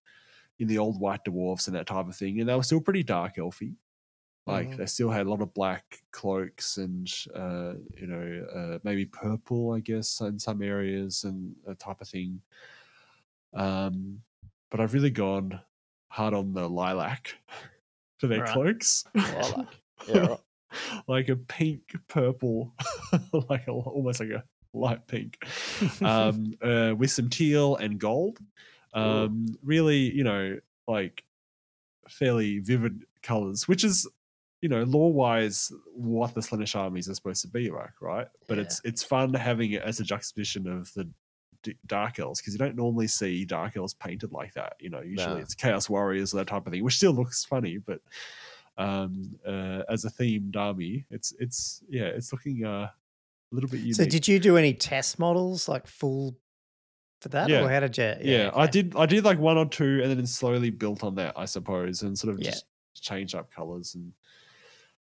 in 0.61 0.69
the 0.69 0.79
old 0.79 1.01
white 1.01 1.25
dwarfs 1.25 1.67
and 1.67 1.77
that 1.77 1.89
type 1.89 2.07
of 2.09 2.17
thing, 2.17 2.41
and 2.41 2.49
they 2.49 2.55
were 2.55 2.63
still 2.63 2.81
pretty 2.81 3.03
dark 3.03 3.37
elfy. 3.37 3.75
Like 4.47 4.71
Mhm. 4.71 4.77
they 4.79 4.87
still 4.87 5.11
had 5.11 5.27
a 5.27 5.31
lot 5.31 5.43
of 5.43 5.55
black 5.55 6.03
cloaks 6.13 6.79
and 6.79 7.13
uh, 7.35 7.75
you 7.97 8.07
know 8.07 8.47
uh, 8.55 8.79
maybe 8.85 9.07
purple, 9.07 9.73
I 9.73 9.81
guess, 9.81 10.21
in 10.21 10.39
some 10.39 10.63
areas 10.63 11.25
and 11.25 11.57
that 11.67 11.79
type 11.81 12.01
of 12.01 12.09
thing. 12.09 12.43
Um, 13.53 14.23
but 14.71 14.81
I've 14.81 14.95
really 14.95 15.11
gone 15.11 15.61
hard 16.09 16.35
on 16.35 16.53
the 16.53 16.69
lilac 16.69 17.35
for 18.19 18.27
their 18.27 18.41
Right. 18.41 18.53
cloaks. 18.53 19.05
Lilac. 19.15 19.69
Yeah, 20.09 20.19
right. 20.27 20.41
like 21.09 21.29
a 21.29 21.37
pink 21.37 21.83
purple, 22.09 22.75
like 23.51 23.67
a, 23.67 23.73
almost 23.73 24.21
like 24.21 24.31
a 24.31 24.45
light 24.73 25.07
pink, 25.07 25.45
um, 26.03 26.55
uh, 26.63 26.95
with 26.97 27.11
some 27.11 27.29
teal 27.29 27.77
and 27.77 27.99
gold. 27.99 28.39
Um, 28.93 29.47
really, 29.63 30.13
you 30.13 30.25
know, 30.25 30.59
like 30.89 31.25
fairly 32.09 32.59
vivid 32.59 33.05
colors, 33.23 33.69
which 33.69 33.85
is, 33.85 34.09
you 34.63 34.69
know, 34.69 34.83
lore 34.83 35.13
wise, 35.13 35.73
what 35.95 36.35
the 36.35 36.41
Slaanesh 36.41 36.75
armies 36.77 37.09
are 37.09 37.15
supposed 37.15 37.43
to 37.43 37.49
be 37.49 37.71
like, 37.71 38.01
right? 38.01 38.27
But 38.49 38.57
Yeah. 38.59 38.65
it's 38.65 38.81
it's 38.85 39.03
fun 39.03 39.33
having 39.35 39.73
it 39.73 39.83
as 39.83 40.01
a 40.01 40.05
juxtaposition 40.05 40.67
of 40.67 40.93
the 40.95 41.09
d- 41.63 41.77
dark 41.87 42.19
elves 42.19 42.41
because 42.41 42.53
you 42.55 42.59
don't 42.59 42.75
normally 42.77 43.07
see 43.07 43.45
dark 43.45 43.77
elves 43.77 43.95
painted 43.95 44.33
like 44.33 44.55
that. 44.55 44.75
You 44.81 44.91
know, 44.91 45.01
usually 45.03 45.37
No. 45.37 45.41
it's 45.41 45.55
chaos 45.55 45.89
warriors 45.89 46.35
or 46.35 46.39
that 46.39 46.49
type 46.49 46.67
of 46.67 46.73
thing, 46.73 46.83
which 46.83 46.97
still 46.97 47.13
looks 47.13 47.45
funny, 47.45 47.79
but 47.79 48.01
um 48.79 49.39
uh, 49.47 49.83
as 49.89 50.05
a 50.05 50.11
themed 50.11 50.57
army, 50.57 51.05
it's 51.11 51.33
it's 51.39 51.83
yeah, 51.89 52.05
it's 52.07 52.33
looking 52.33 52.65
uh, 52.65 52.89
a 52.89 53.55
little 53.55 53.69
bit 53.69 53.81
unique. 53.81 53.95
So 53.97 54.05
did 54.05 54.27
you 54.27 54.39
do 54.39 54.57
any 54.57 54.73
test 54.75 55.19
models 55.19 55.69
like 55.69 55.87
full 55.87 56.37
for 57.21 57.29
that, 57.31 57.49
Yeah. 57.49 57.65
or 57.65 57.69
how 57.69 57.81
did 57.81 57.97
you? 57.99 58.15
yeah, 58.23 58.51
I 58.55 58.65
okay. 58.65 58.71
did 58.83 58.97
I 58.97 59.07
did 59.07 59.25
like 59.25 59.39
one 59.39 59.57
or 59.59 59.67
two 59.67 60.01
and 60.03 60.11
then 60.19 60.27
slowly 60.27 60.71
built 60.71 61.05
on 61.05 61.15
that, 61.17 61.39
I 61.39 61.45
suppose, 61.45 62.03
and 62.03 62.19
sort 62.19 62.35
of 62.35 62.41
Yeah. 62.41 62.51
just 62.51 62.67
change 62.95 63.35
up 63.35 63.51
colors 63.51 63.95
and 63.95 64.13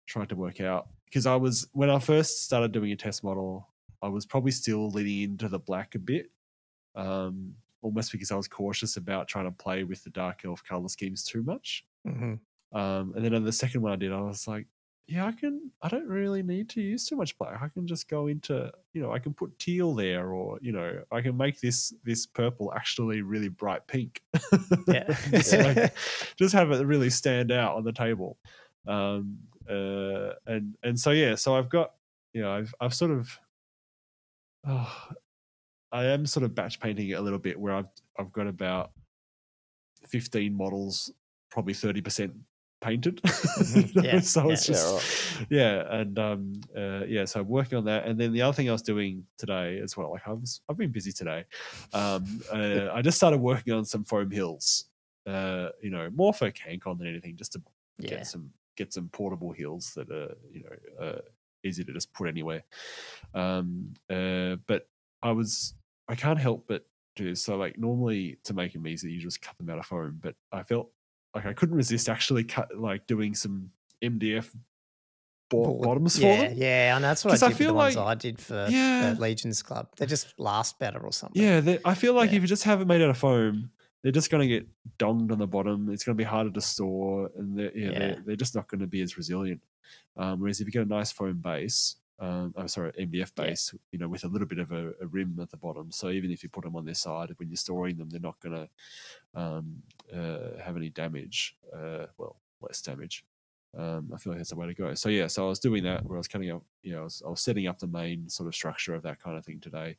tried 0.06 0.28
to 0.30 0.36
work 0.36 0.60
out 0.60 0.88
because 1.04 1.26
I 1.26 1.36
was 1.36 1.68
when 1.72 1.90
I 1.90 1.98
first 1.98 2.44
started 2.44 2.72
doing 2.72 2.92
a 2.92 2.96
test 2.96 3.22
model, 3.24 3.68
I 4.02 4.08
was 4.08 4.26
probably 4.26 4.50
still 4.52 4.88
leaning 4.90 5.22
into 5.32 5.48
the 5.48 5.58
black 5.58 5.94
a 5.94 5.98
bit. 5.98 6.30
Um 6.94 7.54
almost 7.80 8.10
because 8.10 8.32
I 8.32 8.36
was 8.36 8.48
cautious 8.48 8.96
about 8.96 9.28
trying 9.28 9.44
to 9.44 9.52
play 9.52 9.84
with 9.84 10.02
the 10.02 10.10
dark 10.10 10.44
elf 10.44 10.64
color 10.64 10.88
schemes 10.88 11.22
too 11.24 11.42
much. 11.42 11.86
Mhm. 12.06 12.40
Um 12.72 13.12
and 13.14 13.24
then 13.24 13.34
on 13.34 13.44
the 13.44 13.52
second 13.52 13.82
one 13.82 13.92
I 13.92 13.96
did, 13.96 14.12
I 14.12 14.20
was 14.20 14.48
like, 14.48 14.66
yeah, 15.08 15.24
I 15.24 15.32
can 15.32 15.70
I 15.80 15.88
don't 15.88 16.06
really 16.06 16.42
need 16.42 16.68
to 16.70 16.82
use 16.82 17.06
too 17.06 17.16
much 17.16 17.36
black. 17.38 17.62
I 17.62 17.68
can 17.68 17.86
just 17.86 18.08
go 18.10 18.26
into, 18.26 18.70
you 18.92 19.00
know, 19.00 19.10
I 19.10 19.18
can 19.18 19.32
put 19.32 19.58
teal 19.58 19.94
there 19.94 20.32
or, 20.32 20.58
you 20.60 20.70
know, 20.70 21.02
I 21.10 21.22
can 21.22 21.34
make 21.34 21.60
this 21.60 21.94
this 22.04 22.26
purple 22.26 22.74
actually 22.74 23.22
really 23.22 23.48
bright 23.48 23.86
pink. 23.86 24.20
Yeah. 24.86 25.04
just, 25.30 25.54
like, 25.54 25.96
just 26.36 26.52
have 26.52 26.70
it 26.72 26.86
really 26.86 27.08
stand 27.08 27.50
out 27.50 27.76
on 27.76 27.84
the 27.84 27.92
table. 27.92 28.36
Um 28.86 29.38
uh 29.68 30.34
and 30.46 30.76
and 30.82 31.00
so 31.00 31.10
yeah, 31.12 31.36
so 31.36 31.56
I've 31.56 31.70
got 31.70 31.92
you 32.34 32.42
know, 32.42 32.52
I've 32.52 32.74
I've 32.78 32.94
sort 32.94 33.12
of 33.12 33.38
oh, 34.66 35.08
I 35.90 36.04
am 36.04 36.26
sort 36.26 36.44
of 36.44 36.54
batch 36.54 36.80
painting 36.80 37.08
it 37.08 37.14
a 37.14 37.22
little 37.22 37.38
bit 37.38 37.58
where 37.58 37.72
I've 37.72 37.88
I've 38.18 38.32
got 38.32 38.46
about 38.46 38.90
15 40.06 40.54
models, 40.54 41.10
probably 41.50 41.72
30% 41.72 42.34
painted. 42.80 43.20
Mhm. 43.58 44.04
Yeah, 44.04 44.20
so 44.20 44.50
it's 44.50 44.68
yeah. 44.68 44.74
Yeah, 44.76 44.98
just 44.98 45.46
yeah, 45.50 46.00
and 46.00 46.18
um, 46.18 46.60
uh, 46.76 47.04
yeah. 47.06 47.24
So 47.24 47.40
I'm 47.40 47.48
working 47.48 47.76
on 47.78 47.84
that, 47.86 48.06
and 48.06 48.18
then 48.18 48.32
the 48.32 48.42
other 48.42 48.54
thing 48.54 48.68
I 48.68 48.72
was 48.72 48.82
doing 48.82 49.26
today 49.36 49.80
as 49.80 49.96
well. 49.96 50.12
Like 50.12 50.26
I 50.28 50.32
was, 50.32 50.60
I've 50.68 50.76
been 50.76 50.92
busy 50.92 51.12
today. 51.12 51.44
Um, 51.92 52.40
uh, 52.52 52.88
I 52.92 53.02
just 53.02 53.16
started 53.16 53.38
working 53.40 53.72
on 53.74 53.84
some 53.84 54.04
foam 54.04 54.30
hills. 54.30 54.84
Uh, 55.26 55.68
you 55.82 55.90
know, 55.90 56.08
more 56.14 56.32
for 56.32 56.50
CanCon 56.50 56.98
than 56.98 57.06
anything, 57.08 57.36
just 57.36 57.52
to 57.52 57.62
Yeah. 57.98 58.10
get 58.10 58.26
some 58.26 58.50
get 58.76 58.92
some 58.92 59.08
portable 59.08 59.52
hills 59.52 59.92
that 59.94 60.08
are 60.10 60.36
you 60.52 60.62
know 60.64 61.04
uh, 61.04 61.20
easy 61.64 61.84
to 61.84 61.92
just 61.92 62.12
put 62.12 62.28
anywhere. 62.28 62.62
Um, 63.34 63.92
uh, 64.08 64.56
but 64.66 64.88
I 65.22 65.32
was 65.32 65.74
I 66.08 66.14
can't 66.14 66.38
help 66.38 66.66
but 66.68 66.86
do 67.16 67.24
this. 67.28 67.42
So 67.42 67.56
like 67.56 67.76
normally 67.76 68.38
to 68.44 68.54
make 68.54 68.72
them 68.72 68.86
easy, 68.86 69.10
you 69.12 69.20
just 69.20 69.42
cut 69.42 69.58
them 69.58 69.68
out 69.68 69.78
of 69.80 69.86
foam. 69.86 70.18
But 70.22 70.36
I 70.52 70.62
felt 70.62 70.90
like 71.34 71.46
I 71.46 71.52
couldn't 71.52 71.76
resist 71.76 72.08
actually 72.08 72.44
cut 72.44 72.76
like 72.76 73.06
doing 73.06 73.34
some 73.34 73.70
MDF 74.02 74.50
bo- 75.50 75.80
bottoms 75.82 76.16
for 76.18 76.24
yeah, 76.26 76.48
them. 76.48 76.58
yeah, 76.58 76.96
and 76.96 77.04
that's 77.04 77.24
what 77.24 77.42
I 77.42 77.46
I 77.46 77.52
feel 77.52 77.74
ones 77.74 77.96
like- 77.96 78.06
I 78.06 78.14
did 78.14 78.40
for 78.40 78.66
Yeah. 78.70 79.14
the 79.14 79.20
Legions 79.20 79.62
Club. 79.62 79.88
They 79.96 80.06
just 80.06 80.34
last 80.38 80.78
better 80.78 81.00
or 81.00 81.12
something. 81.12 81.40
Yeah, 81.42 81.76
I 81.84 81.94
feel 81.94 82.14
like 82.14 82.30
Yeah. 82.30 82.36
if 82.36 82.42
you 82.42 82.48
just 82.48 82.64
have 82.64 82.80
it 82.80 82.86
made 82.86 83.02
out 83.02 83.10
of 83.10 83.18
foam, 83.18 83.70
they're 84.02 84.12
just 84.12 84.30
going 84.30 84.42
to 84.42 84.48
get 84.48 84.66
donged 84.98 85.32
on 85.32 85.38
the 85.38 85.46
bottom. 85.46 85.90
It's 85.90 86.04
going 86.04 86.16
to 86.16 86.20
be 86.20 86.24
harder 86.24 86.50
to 86.50 86.60
store, 86.60 87.30
and 87.36 87.58
they're, 87.58 87.76
yeah, 87.76 87.90
Yeah. 87.90 87.98
They're, 87.98 88.22
they're 88.26 88.36
just 88.36 88.54
not 88.54 88.68
going 88.68 88.80
to 88.80 88.86
be 88.86 89.02
as 89.02 89.16
resilient. 89.16 89.60
Um, 90.16 90.40
whereas 90.40 90.60
if 90.60 90.66
you 90.66 90.72
get 90.72 90.82
a 90.82 90.88
nice 90.88 91.10
foam 91.12 91.38
base, 91.38 91.96
um, 92.20 92.52
I'm 92.56 92.68
sorry, 92.68 92.92
MDF 92.92 93.32
Yeah. 93.36 93.44
base, 93.44 93.74
you 93.92 93.98
know, 93.98 94.08
with 94.08 94.24
a 94.24 94.28
little 94.28 94.48
bit 94.48 94.58
of 94.58 94.72
a, 94.72 94.92
a 95.00 95.06
rim 95.06 95.38
at 95.40 95.50
the 95.50 95.56
bottom, 95.56 95.90
so 95.92 96.10
even 96.10 96.30
if 96.30 96.42
you 96.42 96.48
put 96.48 96.64
them 96.64 96.74
on 96.76 96.84
their 96.84 96.94
side, 96.94 97.30
when 97.38 97.48
you're 97.48 97.56
storing 97.56 97.96
them, 97.96 98.08
they're 98.10 98.20
not 98.20 98.40
going 98.40 98.54
to 98.54 99.40
um, 99.40 99.82
uh, 100.12 100.60
have 100.62 100.76
any 100.76 100.90
damage. 100.90 101.56
Uh, 101.72 102.06
well, 102.16 102.36
less 102.60 102.80
damage. 102.82 103.24
Um, 103.76 104.10
I 104.14 104.16
feel 104.18 104.32
like 104.32 104.38
that's 104.40 104.50
the 104.50 104.56
way 104.56 104.66
to 104.66 104.74
go. 104.74 104.94
So 104.94 105.10
yeah, 105.10 105.26
so 105.26 105.44
I 105.46 105.48
was 105.50 105.58
doing 105.60 105.84
that 105.84 106.04
where 106.04 106.16
I 106.16 106.20
was 106.20 106.26
cutting 106.28 106.50
up, 106.50 106.62
you 106.82 106.92
know, 106.92 107.00
I 107.00 107.04
was, 107.04 107.22
I 107.24 107.28
was 107.30 107.40
setting 107.40 107.66
up 107.66 107.78
the 107.78 107.86
main 107.86 108.28
sort 108.28 108.46
of 108.48 108.54
structure 108.54 108.94
of 108.94 109.02
that 109.02 109.20
kind 109.22 109.36
of 109.36 109.44
thing 109.44 109.60
today. 109.60 109.96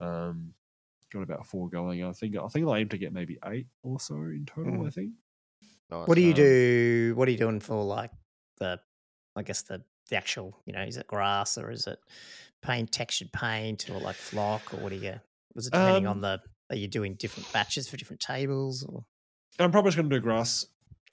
Um, 0.00 0.52
got 1.12 1.22
about 1.22 1.46
four 1.46 1.68
going. 1.68 2.04
I 2.04 2.12
think 2.12 2.36
I 2.36 2.46
think 2.48 2.66
I'll 2.66 2.76
aim 2.76 2.88
to 2.90 2.98
get 2.98 3.12
maybe 3.12 3.38
eight 3.46 3.66
or 3.82 3.98
so 3.98 4.14
in 4.16 4.44
total. 4.46 4.74
Mm. 4.74 4.86
I 4.86 4.90
think. 4.90 5.10
Nice. 5.90 6.06
What 6.06 6.14
do 6.14 6.20
you 6.20 6.28
Um, 6.30 6.34
do? 6.36 7.12
What 7.16 7.26
are 7.26 7.30
you 7.32 7.38
doing 7.38 7.58
for 7.58 7.82
like 7.82 8.12
the, 8.58 8.78
I 9.34 9.42
guess 9.42 9.62
the 9.62 9.82
the 10.10 10.16
actual, 10.16 10.56
you 10.66 10.72
know, 10.72 10.82
is 10.82 10.96
it 10.96 11.06
grass 11.06 11.56
or 11.56 11.70
is 11.70 11.86
it 11.86 11.98
paint, 12.62 12.92
textured 12.92 13.32
paint, 13.32 13.88
or 13.88 13.98
like 14.00 14.16
flock, 14.16 14.74
or 14.74 14.78
what 14.78 14.90
do 14.90 14.96
you? 14.96 15.20
Was 15.54 15.66
it 15.66 15.72
depending 15.72 16.06
on 16.06 16.16
Um, 16.16 16.20
the? 16.22 16.40
Are 16.70 16.76
you 16.76 16.86
doing 16.86 17.14
different 17.14 17.52
batches 17.52 17.88
for 17.88 17.96
different 17.96 18.20
tables, 18.20 18.84
or 18.84 19.04
I'm 19.58 19.72
probably 19.72 19.88
just 19.88 19.96
going 19.96 20.10
to 20.10 20.16
do 20.16 20.20
grass 20.20 20.66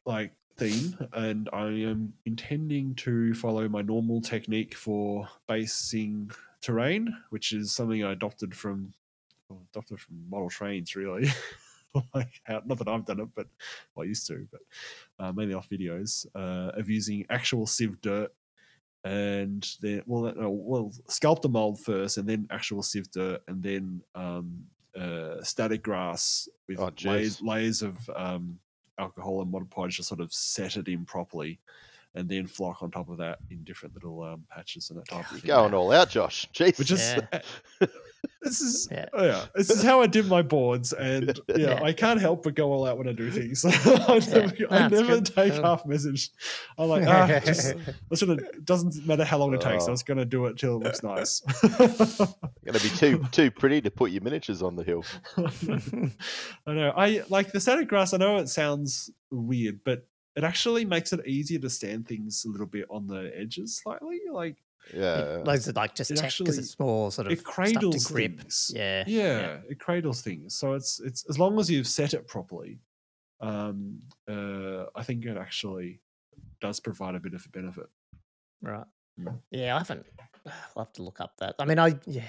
like 0.05 0.33
theme, 0.57 0.97
and 1.13 1.49
I 1.51 1.67
am 1.67 2.13
intending 2.25 2.95
to 2.95 3.33
follow 3.33 3.67
my 3.67 3.81
normal 3.81 4.21
technique 4.21 4.75
for 4.75 5.27
basing 5.47 6.31
terrain, 6.62 7.15
which 7.29 7.53
is 7.53 7.71
something 7.73 8.03
I 8.03 8.12
adopted 8.12 8.55
from 8.55 8.93
well, 9.49 9.65
adopted 9.73 9.99
from 9.99 10.29
model 10.29 10.49
trains, 10.49 10.95
really. 10.95 11.29
like 12.13 12.41
not 12.47 12.77
that 12.77 12.88
I've 12.88 13.05
done 13.05 13.21
it, 13.21 13.29
but 13.33 13.47
well, 13.95 14.03
I 14.03 14.07
used 14.07 14.27
to, 14.27 14.47
but 14.51 14.62
uh, 15.19 15.31
mainly 15.31 15.55
off 15.55 15.69
videos 15.69 16.27
uh, 16.36 16.77
of 16.77 16.89
using 16.89 17.25
actual 17.29 17.65
sieve 17.65 17.99
dirt 18.01 18.31
and 19.03 19.67
then 19.81 20.03
well, 20.05 20.33
no, 20.36 20.49
well, 20.49 20.91
sculpt 21.10 21.41
the 21.41 21.49
mold 21.49 21.79
first, 21.79 22.17
and 22.17 22.27
then 22.27 22.47
actual 22.51 22.83
sifter, 22.83 23.39
and 23.47 23.62
then 23.62 24.01
um, 24.15 24.63
uh, 24.99 25.41
static 25.43 25.83
grass 25.83 26.49
with 26.67 26.79
Oh, 26.79 26.91
layers, 27.03 27.41
layers 27.41 27.81
of 27.81 27.97
um, 28.15 28.60
alcohol 28.99 29.41
and 29.41 29.51
Mod 29.51 29.69
Podge 29.69 29.97
to 29.97 30.03
sort 30.03 30.21
of 30.21 30.33
set 30.33 30.77
it 30.77 30.88
in 30.88 31.05
properly, 31.05 31.60
and 32.17 32.27
then 32.27 32.47
flock 32.47 32.82
on 32.82 32.89
top 32.91 33.10
of 33.10 33.17
that 33.19 33.38
in 33.51 33.63
different 33.63 33.93
little 33.93 34.21
um, 34.23 34.43
patches 34.49 34.89
and 34.89 34.99
that 34.99 35.08
type 35.08 35.25
of 35.25 35.32
You're 35.34 35.39
thing. 35.41 35.47
going 35.49 35.73
all 35.73 35.91
out, 35.91 36.10
Josh. 36.10 36.47
Jeez. 36.53 36.77
Which 36.80 36.91
is 36.91 36.99
Yeah. 36.99 37.39
this 38.41 38.60
is 38.62 38.88
Yeah. 38.91 39.06
oh 39.13 39.23
yeah 39.25 39.45
this 39.56 39.69
is 39.69 39.84
how 39.84 40.01
I 40.01 40.08
did 40.08 40.25
my 40.27 40.41
boards, 40.41 40.91
and 40.93 41.39
yeah, 41.49 41.58
Yeah. 41.58 41.84
I 41.84 41.93
can't 41.93 42.19
help 42.19 42.43
but 42.43 42.56
go 42.56 42.71
all 42.73 42.88
out 42.88 42.97
when 42.97 43.08
I 43.08 43.13
do 43.13 43.30
things. 43.30 43.63
I 43.65 43.69
never, 44.32 44.56
Yeah. 44.56 44.65
I 44.71 44.88
never 44.88 45.21
take 45.21 45.53
Um, 45.53 45.63
half 45.63 45.86
message. 45.86 46.32
I'm 46.77 46.89
like, 46.89 47.08
ah, 47.08 47.39
just, 47.45 47.75
let's 48.10 48.23
gonna, 48.23 48.41
it 48.41 48.65
doesn't 48.65 49.06
matter 49.06 49.23
how 49.23 49.38
long 49.38 49.53
it 49.53 49.62
takes. 49.62 49.84
I 49.86 49.88
Oh. 49.89 49.91
was 49.91 50.03
gonna 50.03 50.25
do 50.25 50.47
it 50.47 50.58
till 50.58 50.77
it 50.77 50.84
looks 50.86 51.03
nice. 51.03 51.41
going 51.41 52.73
to 52.73 52.84
be 52.84 52.89
too 52.89 53.23
too 53.32 53.51
pretty 53.51 53.80
to 53.82 53.91
put 53.91 54.12
your 54.12 54.23
miniatures 54.23 54.62
on 54.63 54.75
the 54.75 54.84
hill. 54.84 55.03
I 56.65 56.73
know. 56.73 56.93
I 56.95 57.23
like 57.30 57.51
the 57.51 57.60
static 57.60 57.88
grass. 57.88 58.13
I 58.13 58.17
know 58.17 58.38
it 58.38 58.49
sounds 58.49 59.10
weird, 59.32 59.82
but 59.84 60.08
it 60.38 60.43
actually 60.43 60.86
makes 60.86 61.12
it 61.13 61.26
easier 61.28 61.60
to 61.60 61.69
stand 61.69 62.08
things 62.08 62.45
a 62.45 62.50
little 62.50 62.67
bit 62.67 62.86
on 62.89 63.08
the 63.08 63.32
edges 63.36 63.78
slightly. 63.82 64.19
Like 64.32 64.56
Yeah. 64.93 65.41
those 65.43 65.67
are 65.67 65.73
like 65.73 65.95
just 65.95 66.12
It 66.12 66.15
because 66.15 66.26
actually- 66.26 66.58
it's 66.60 66.80
more 66.80 67.12
sort 67.12 67.28
of 67.28 67.34
it 67.34 67.39
stuff 67.39 67.54
cradles 67.56 68.06
to 68.06 68.13
grip. 68.13 68.39
things. 68.39 68.71
Yeah, 68.73 69.04
yeah, 69.08 69.60
it 69.69 69.80
cradles 69.80 70.21
things. 70.21 70.56
So 70.56 70.73
it's 70.76 71.00
it's 71.02 71.26
as 71.30 71.38
long 71.38 71.60
as 71.60 71.69
you've 71.69 71.88
set 71.88 72.13
it 72.13 72.28
properly, 72.28 72.80
um, 73.41 74.00
uh, 74.30 74.86
I 74.95 75.04
think 75.04 75.26
it 75.26 75.38
actually 75.38 76.00
does 76.62 76.80
provide 76.80 77.15
a 77.15 77.19
bit 77.19 77.34
of 77.34 77.45
a 77.45 77.50
benefit. 77.50 77.88
Right. 78.62 78.86
Mm. 79.19 79.39
Yeah, 79.52 79.76
I 79.76 79.80
haven't. 79.80 80.06
I'll 80.75 80.83
have 80.86 80.93
to 80.93 81.03
look 81.03 81.19
up 81.21 81.38
that. 81.38 81.55
I 81.60 81.65
mean, 81.65 81.79
I 81.79 81.95
yeah, 82.05 82.27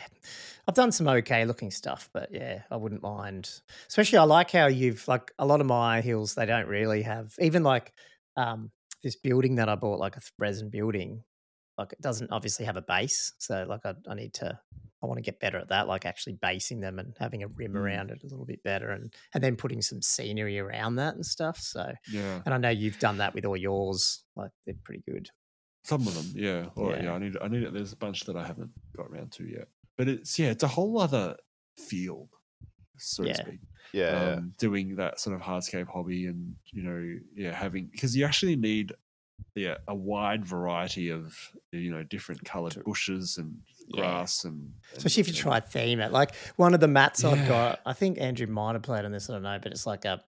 I've 0.67 0.75
done 0.75 0.93
some 0.93 1.09
okay 1.09 1.45
looking 1.45 1.71
stuff, 1.71 2.09
but 2.13 2.31
yeah, 2.33 2.63
I 2.71 2.77
wouldn't 2.77 3.03
mind. 3.03 3.51
Especially, 3.89 4.19
I 4.19 4.25
like 4.25 4.51
how 4.51 4.67
you've 4.67 5.07
like 5.09 5.33
a 5.39 5.47
lot 5.47 5.61
of 5.61 5.67
my 5.67 6.01
hills. 6.01 6.35
They 6.35 6.47
don't 6.47 6.69
really 6.69 7.03
have 7.03 7.35
even 7.41 7.63
like 7.63 7.93
um 8.37 8.71
this 9.03 9.17
building 9.17 9.57
that 9.57 9.69
I 9.69 9.75
bought, 9.77 10.01
like 10.01 10.17
a 10.17 10.21
resin 10.39 10.71
building. 10.71 11.23
Like 11.79 11.93
it 11.93 12.01
doesn't 12.01 12.33
obviously 12.33 12.65
have 12.67 12.77
a 12.77 12.83
base, 12.83 13.33
so 13.39 13.65
like 13.69 13.87
I, 13.87 13.95
I 14.09 14.15
need 14.15 14.35
to. 14.35 14.59
I 15.01 15.07
want 15.07 15.19
to 15.19 15.23
get 15.23 15.39
better 15.39 15.59
at 15.59 15.69
that, 15.69 15.87
like 15.87 16.05
actually 16.07 16.33
basing 16.43 16.81
them 16.81 16.99
and 16.99 17.15
having 17.21 17.45
a 17.45 17.47
rim 17.47 17.75
Mm. 17.75 17.77
around 17.77 18.11
it 18.11 18.25
a 18.25 18.27
little 18.27 18.45
bit 18.45 18.65
better, 18.65 18.91
and 18.91 19.15
and 19.33 19.45
then 19.45 19.55
putting 19.55 19.81
some 19.81 20.03
scenery 20.03 20.59
around 20.59 20.97
that 20.97 21.15
and 21.15 21.25
stuff. 21.25 21.59
So, 21.59 21.93
Yeah, 22.11 22.43
and 22.45 22.53
I 22.53 22.59
know 22.59 22.71
you've 22.71 22.99
done 22.99 23.19
that 23.19 23.33
with 23.33 23.45
all 23.45 23.57
yours. 23.57 24.25
Like 24.35 24.51
they're 24.67 24.75
pretty 24.83 25.05
good. 25.09 25.29
Some 25.89 26.07
of 26.07 26.15
them. 26.15 26.27
Yeah, 26.35 26.67
or 26.77 26.93
yeah. 26.93 27.05
Yeah. 27.05 27.13
I 27.15 27.19
need 27.19 27.37
I 27.43 27.49
need 27.49 27.63
it. 27.63 27.73
There's 27.73 27.93
a 27.93 27.97
bunch 27.97 28.25
that 28.27 28.37
I 28.37 28.47
haven't 28.47 28.71
got 28.97 29.07
around 29.07 29.33
to 29.33 29.45
yet, 29.45 29.69
but 29.97 30.09
it's 30.09 30.39
yeah, 30.39 30.51
it's 30.51 30.63
a 30.65 30.69
whole 30.69 31.01
other 31.01 31.37
field, 31.79 32.29
so 32.99 33.25
Yeah. 33.25 33.33
to 33.35 33.43
speak. 33.43 33.61
Yeah. 33.93 34.35
um, 34.35 34.53
doing 34.59 34.97
that 34.97 35.19
sort 35.19 35.35
of 35.35 35.41
hardscape 35.41 35.89
hobby 35.89 36.27
and 36.27 36.55
you 36.73 36.83
know 36.83 37.19
yeah 37.35 37.55
having 37.55 37.87
because 37.91 38.15
you 38.15 38.27
actually 38.27 38.55
need 38.55 38.93
yeah 39.55 39.77
a 39.89 39.95
wide 39.95 40.45
variety 40.45 41.09
of 41.09 41.35
you 41.73 41.91
know 41.91 42.03
different 42.03 42.45
colored 42.45 42.77
bushes 42.85 43.39
and 43.39 43.57
Yeah. 43.89 44.03
grass 44.03 44.45
and, 44.45 44.55
and 44.91 44.99
Especially 44.99 45.23
if 45.23 45.29
you 45.29 45.33
try 45.35 45.61
theme 45.61 46.01
it. 46.01 46.13
Like 46.13 46.35
one 46.57 46.75
of 46.75 46.81
the 46.81 46.89
mats 46.89 47.25
I've 47.25 47.49
got, 47.49 47.81
I 47.87 47.95
think 47.95 48.21
Andrew 48.21 48.47
might 48.47 48.75
have 48.75 48.83
played 48.83 49.07
on 49.07 49.13
this, 49.13 49.31
I 49.31 49.33
don't 49.33 49.43
know, 49.43 49.59
but 49.63 49.73
it's 49.73 49.87
like 49.87 50.05
a 50.05 50.23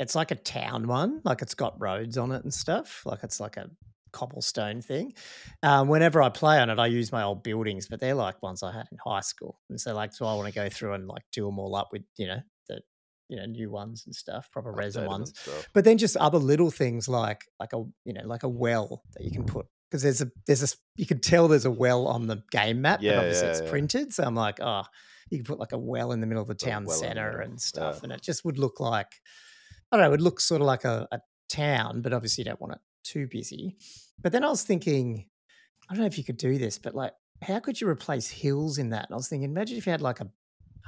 it's 0.00 0.16
like 0.16 0.32
a 0.32 0.36
town 0.36 0.88
one. 0.88 1.20
Like 1.24 1.40
it's 1.42 1.54
got 1.54 1.80
roads 1.80 2.18
on 2.18 2.32
it 2.32 2.42
and 2.42 2.52
stuff. 2.52 3.02
Like 3.06 3.22
it's 3.22 3.38
like 3.38 3.56
a 3.58 3.70
cobblestone 4.12 4.80
thing. 4.82 5.14
Um, 5.62 5.88
whenever 5.88 6.22
I 6.22 6.28
play 6.28 6.58
on 6.58 6.70
it, 6.70 6.78
I 6.78 6.86
use 6.86 7.12
my 7.12 7.22
old 7.22 7.42
buildings, 7.42 7.88
but 7.88 8.00
they're 8.00 8.14
like 8.14 8.42
ones 8.42 8.62
I 8.62 8.72
had 8.72 8.86
in 8.92 8.98
high 9.04 9.20
school. 9.20 9.60
And 9.70 9.80
so 9.80 9.94
like 9.94 10.12
so 10.12 10.26
I 10.26 10.34
want 10.34 10.48
to 10.48 10.54
go 10.54 10.68
through 10.68 10.94
and 10.94 11.06
like 11.06 11.22
do 11.32 11.44
them 11.46 11.58
all 11.58 11.74
up 11.76 11.88
with, 11.92 12.02
you 12.16 12.26
know, 12.26 12.40
the 12.68 12.80
you 13.28 13.36
know, 13.36 13.44
new 13.46 13.70
ones 13.70 14.04
and 14.06 14.14
stuff, 14.14 14.50
proper 14.52 14.72
resin 14.72 15.04
ones 15.06 15.32
but 15.74 15.84
then 15.84 15.98
just 15.98 16.16
other 16.16 16.38
little 16.38 16.70
things 16.70 17.08
like 17.08 17.44
like 17.60 17.72
a 17.72 17.82
you 18.04 18.12
know 18.12 18.22
like 18.24 18.42
a 18.42 18.48
well 18.48 19.02
that 19.14 19.24
you 19.24 19.30
can 19.30 19.44
put 19.44 19.66
because 19.90 20.02
there's 20.02 20.20
a 20.22 20.30
there's 20.46 20.62
a 20.62 20.76
you 20.96 21.06
can 21.06 21.20
tell 21.20 21.48
there's 21.48 21.64
a 21.64 21.70
well 21.70 22.06
on 22.06 22.26
the 22.26 22.42
game 22.50 22.80
map 22.82 23.00
Yeah, 23.02 23.12
but 23.12 23.18
obviously 23.20 23.46
yeah, 23.46 23.52
it's 23.52 23.60
yeah. 23.62 23.70
printed 23.70 24.12
so 24.14 24.24
i'm 24.24 24.34
like 24.34 24.60
oh 24.60 24.82
you 25.30 25.38
can 25.38 25.44
put 25.44 25.58
like 25.58 25.72
a 25.72 25.78
well 25.78 26.12
in 26.12 26.20
the 26.20 26.26
middle 26.26 26.42
of 26.42 26.48
the 26.48 26.54
town 26.54 26.84
well 26.84 26.96
center 26.96 27.40
and 27.40 27.60
stuff 27.60 28.02
and 28.02 28.12
it 28.12 28.22
just 28.22 28.44
would 28.44 28.58
look 28.58 28.80
like 28.80 29.10
i 29.92 29.96
don't 29.96 30.02
know 30.02 30.08
it 30.08 30.10
would 30.10 30.20
look 30.22 30.40
sort 30.40 30.60
of 30.60 30.66
like 30.66 30.84
a, 30.84 31.06
a 31.12 31.20
town 31.48 32.02
but 32.02 32.12
obviously 32.12 32.42
you 32.42 32.46
don't 32.46 32.60
want 32.60 32.72
it 32.74 32.80
too 33.08 33.26
busy 33.30 33.76
but 34.20 34.32
then 34.32 34.44
i 34.44 34.48
was 34.48 34.62
thinking 34.62 35.26
i 35.88 35.94
don't 35.94 36.00
know 36.00 36.06
if 36.06 36.18
you 36.18 36.24
could 36.24 36.36
do 36.36 36.58
this 36.58 36.78
but 36.78 36.94
like 36.94 37.12
how 37.42 37.58
could 37.58 37.80
you 37.80 37.88
replace 37.88 38.28
hills 38.28 38.78
in 38.78 38.90
that 38.90 39.06
and 39.06 39.14
i 39.14 39.16
was 39.16 39.28
thinking 39.28 39.50
imagine 39.50 39.76
if 39.76 39.86
you 39.86 39.92
had 39.92 40.02
like 40.02 40.20
a 40.20 40.28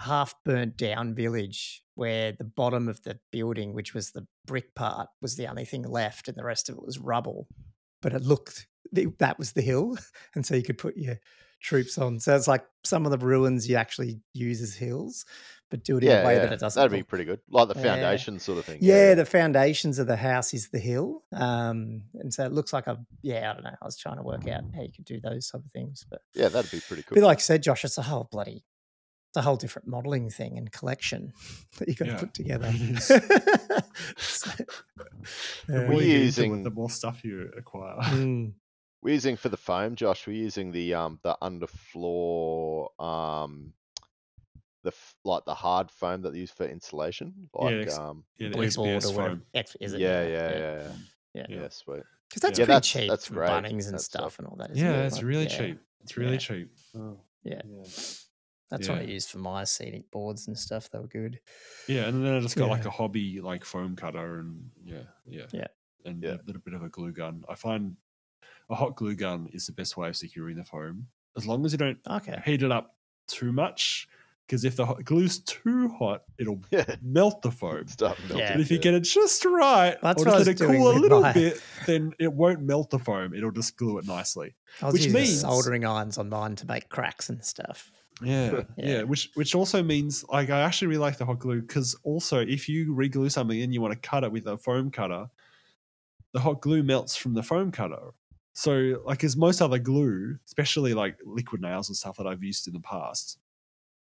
half 0.01 0.35
burnt 0.45 0.77
down 0.77 1.15
village 1.15 1.83
where 1.95 2.33
the 2.33 2.45
bottom 2.45 2.89
of 2.89 3.03
the 3.03 3.19
building, 3.31 3.75
which 3.75 3.93
was 3.93 4.13
the 4.13 4.27
brick 4.47 4.75
part, 4.75 5.09
was 5.21 5.37
the 5.37 5.47
only 5.47 5.67
thing 5.67 5.83
left, 5.83 6.29
and 6.29 6.37
the 6.37 6.45
rest 6.45 6.69
of 6.69 6.77
it 6.77 6.83
was 6.83 6.99
rubble. 6.99 7.47
But 8.01 8.15
it 8.15 8.23
looked 8.23 8.67
that 8.93 9.39
was 9.39 9.53
the 9.53 9.63
hill, 9.63 9.99
and 10.35 10.45
so 10.45 10.55
you 10.55 10.63
could 10.63 10.79
put 10.79 10.97
your 10.97 11.19
troops 11.63 11.99
on. 11.99 12.19
So 12.21 12.35
it's 12.35 12.49
like 12.49 12.65
some 12.85 13.05
of 13.05 13.13
the 13.13 13.25
ruins 13.25 13.69
you 13.69 13.77
actually 13.77 14.21
use 14.33 14.63
as 14.63 14.75
hills, 14.75 15.27
but 15.71 15.85
do 15.85 15.97
it 15.99 16.05
in 16.05 16.11
Yeah, 16.11 16.23
a 16.23 16.27
way 16.27 16.35
yeah. 16.35 16.41
that 16.41 16.53
it 16.53 16.61
doesn't. 16.61 16.79
That'd 16.81 16.93
be 16.97 17.03
pretty 17.05 17.25
good. 17.25 17.41
Like 17.49 17.69
the 17.69 17.75
Yeah. 17.77 17.83
foundation 17.83 18.39
sort 18.41 18.59
of 18.59 18.65
thing. 18.65 18.79
yeah, 18.83 19.15
the 19.15 19.25
foundations 19.25 19.99
of 19.99 20.07
the 20.07 20.17
house 20.17 20.53
is 20.53 20.69
the 20.71 20.79
hill, 20.79 21.23
um, 21.33 22.03
and 22.15 22.33
so 22.35 22.45
it 22.45 22.53
looks 22.53 22.73
like 22.73 22.87
a 22.87 22.99
yeah. 23.23 23.51
I 23.51 23.55
don't 23.55 23.65
know. 23.65 23.77
I 23.81 23.85
was 23.85 23.97
trying 23.97 24.17
to 24.17 24.23
work 24.23 24.47
out 24.49 24.63
how 24.75 24.83
you 24.83 24.93
could 24.95 25.05
do 25.05 25.21
those 25.21 25.49
type 25.49 25.63
of 25.65 25.71
things, 25.73 26.05
but 26.11 26.21
yeah, 26.35 26.49
that'd 26.49 26.71
be 26.71 26.81
pretty 26.81 27.03
cool. 27.03 27.15
but 27.15 27.21
cool. 27.21 27.27
like 27.29 27.39
I 27.39 27.41
said, 27.41 27.63
Josh, 27.63 27.85
it's 27.85 27.99
a 27.99 28.03
whole 28.03 28.29
bloody, 28.31 28.65
it's 29.31 29.37
a 29.37 29.43
whole 29.43 29.57
different 29.57 29.87
modelling 29.89 30.29
thing 30.31 30.59
and 30.59 30.71
collection 30.73 31.33
that 31.79 31.89
you 31.89 31.95
got 31.95 32.07
to 32.07 32.17
put 32.17 32.35
together. 32.35 32.73
So, 34.17 34.51
Yeah. 35.69 35.89
We're 35.89 35.93
you 35.95 35.99
get 36.01 36.01
into 36.01 36.25
using- 36.25 36.63
the 36.65 36.71
more 36.71 36.91
stuff 36.91 37.25
you 37.25 37.51
acquire. 37.57 38.01
Mm. 38.01 38.55
We're 39.03 39.15
using 39.15 39.37
for 39.37 39.49
the 39.49 39.57
foam, 39.57 39.95
Josh. 39.95 40.27
We're 40.27 40.37
using 40.37 40.73
the 40.73 40.95
um 40.95 41.21
the 41.23 41.37
underfloor 41.43 42.89
um 43.01 43.73
the 44.83 44.93
like 45.25 45.45
the 45.45 45.55
hard 45.55 45.91
foam 45.91 46.23
that 46.23 46.33
they 46.33 46.39
use 46.39 46.51
for 46.51 46.65
insulation. 46.67 47.49
Like 47.55 47.75
ex- 47.87 47.99
um 47.99 48.25
Yeah, 48.39 48.49
the 48.49 48.55
Blue 48.57 48.71
board 48.71 48.89
XPS 49.03 49.11
or 49.11 49.15
foam. 49.15 49.43
X, 49.55 49.77
is 49.81 49.93
it? 49.93 50.01
yeah, 50.01 50.23
yeah, 50.23 50.29
yeah, 50.29 50.59
yeah, 50.59 50.93
Yeah. 51.35 51.47
yeah, 51.49 51.61
Yeah. 51.63 51.69
sweet. 51.71 52.03
Because 52.29 52.43
that's 52.43 52.59
Yeah, 52.59 52.65
pretty 52.65 52.77
that's- 52.77 52.87
cheap 52.89 53.09
that's 53.11 53.27
from 53.27 53.37
great. 53.37 53.51
Bunnings 53.51 53.85
and 53.87 53.95
That's 53.95 54.05
stuff 54.05 54.21
stuff. 54.35 54.39
and 54.39 54.49
all 54.49 54.57
that. 54.57 54.71
isn't 54.71 54.85
Yeah, 54.85 55.03
it? 55.03 55.07
it's 55.07 55.17
Like, 55.17 55.25
really 55.25 55.43
yeah. 55.45 55.59
cheap. 55.59 55.81
It's 56.03 56.17
really 56.17 56.33
Yeah. 56.33 56.39
cheap. 56.39 56.73
Oh, 56.97 57.21
Yeah. 57.43 57.63
yeah. 57.65 57.83
That's 58.71 58.89
what 58.89 58.99
I 58.99 59.01
Yeah. 59.03 59.09
used 59.09 59.31
for 59.31 59.39
my 59.39 59.65
scenic 59.65 60.11
boards 60.13 60.47
and 60.47 60.57
stuff. 60.57 60.89
They 60.91 60.99
were 61.01 61.09
good. 61.09 61.41
Yeah, 61.89 62.07
and 62.07 62.25
then 62.25 62.35
I 62.35 62.41
just 62.41 62.57
got 62.57 62.69
like 62.71 62.85
a 62.85 62.91
hobby 62.91 63.41
like 63.41 63.65
foam 63.65 63.97
cutter 63.97 64.39
and 64.39 64.71
yeah, 64.85 65.03
yeah, 65.27 65.47
Yeah. 65.53 65.67
and 66.05 66.23
Yeah. 66.23 66.35
a 66.37 66.43
little 66.47 66.63
bit 66.63 66.75
of 66.75 66.83
a 66.85 66.89
glue 66.89 67.11
gun. 67.13 67.45
I 67.49 67.57
find 67.57 67.97
a 68.71 68.77
hot 68.77 68.95
glue 68.95 69.17
gun 69.17 69.49
is 69.49 69.67
the 69.67 69.73
best 69.73 69.97
way 69.97 70.09
of 70.09 70.17
securing 70.17 70.57
the 70.57 70.65
foam, 70.65 71.09
as 71.37 71.47
long 71.49 71.65
as 71.67 71.73
you 71.73 71.79
don't 71.79 71.99
Okay. 72.09 72.41
heat 72.45 72.63
it 72.63 72.71
up 72.71 72.97
too 73.27 73.53
much. 73.53 74.07
Because 74.51 74.65
if 74.65 74.75
the 74.75 74.85
hot 74.85 75.05
glue's 75.05 75.39
too 75.39 75.91
hot, 75.97 76.25
it'll 76.37 76.61
Yeah, 76.73 76.97
melt 77.03 77.41
the 77.41 77.53
foam. 77.53 77.87
stuff. 77.87 78.19
Yeah. 78.35 78.51
But 78.55 78.61
if 78.61 78.69
you 78.69 78.79
get 78.81 78.95
it 78.95 79.05
just 79.05 79.45
right, 79.45 79.97
That's 80.03 80.23
or 80.23 80.25
just 80.25 80.39
let 80.39 80.49
it 80.49 80.59
doing 80.59 80.81
cool 80.81 80.91
a 80.91 80.99
little 80.99 81.21
my- 81.21 81.33
bit, 81.33 81.63
then 81.87 82.13
it 82.19 82.33
won't 82.33 82.61
melt 82.61 82.91
the 82.91 82.99
foam. 82.99 83.33
It'll 83.33 83.53
just 83.53 83.77
glue 83.77 83.99
it 83.99 84.07
nicely. 84.09 84.57
I 84.83 84.87
was 84.87 84.95
Which 84.95 85.05
using 85.05 85.21
means- 85.21 85.41
soldering 85.43 85.85
irons 85.85 86.19
on 86.19 86.29
mine 86.31 86.57
to 86.57 86.67
make 86.67 86.89
cracks 86.89 87.29
and 87.29 87.45
stuff. 87.45 87.93
Yeah, 88.25 88.63
Yeah. 88.77 88.87
yeah, 88.97 89.03
Which 89.05 89.31
which 89.35 89.55
also 89.55 89.85
means 89.85 90.25
like 90.29 90.51
I 90.51 90.63
actually 90.63 90.89
really 90.89 90.99
like 90.99 91.17
the 91.17 91.27
hot 91.27 91.39
glue 91.39 91.61
because 91.61 91.95
also 92.03 92.41
if 92.41 92.69
you 92.69 92.93
reglue 92.93 93.31
something 93.31 93.63
and 93.63 93.73
you 93.73 93.81
want 93.81 93.93
to 93.95 94.01
cut 94.01 94.25
it 94.25 94.33
with 94.33 94.49
a 94.49 94.59
foam 94.59 94.91
cutter, 94.91 95.27
the 96.33 96.41
hot 96.41 96.61
glue 96.61 96.83
melts 96.83 97.15
from 97.15 97.35
the 97.35 97.43
foam 97.45 97.71
cutter. 97.71 98.11
So 98.53 99.01
like 99.07 99.23
as 99.23 99.37
most 99.37 99.63
other 99.63 99.79
glue, 99.79 100.39
especially 100.45 100.93
like 100.93 101.19
liquid 101.25 101.63
nails 101.63 101.89
and 101.89 101.97
stuff 101.97 102.17
that 102.17 102.27
I've 102.27 102.43
used 102.43 102.67
in 102.67 102.75
the 102.75 102.81
past, 102.81 103.39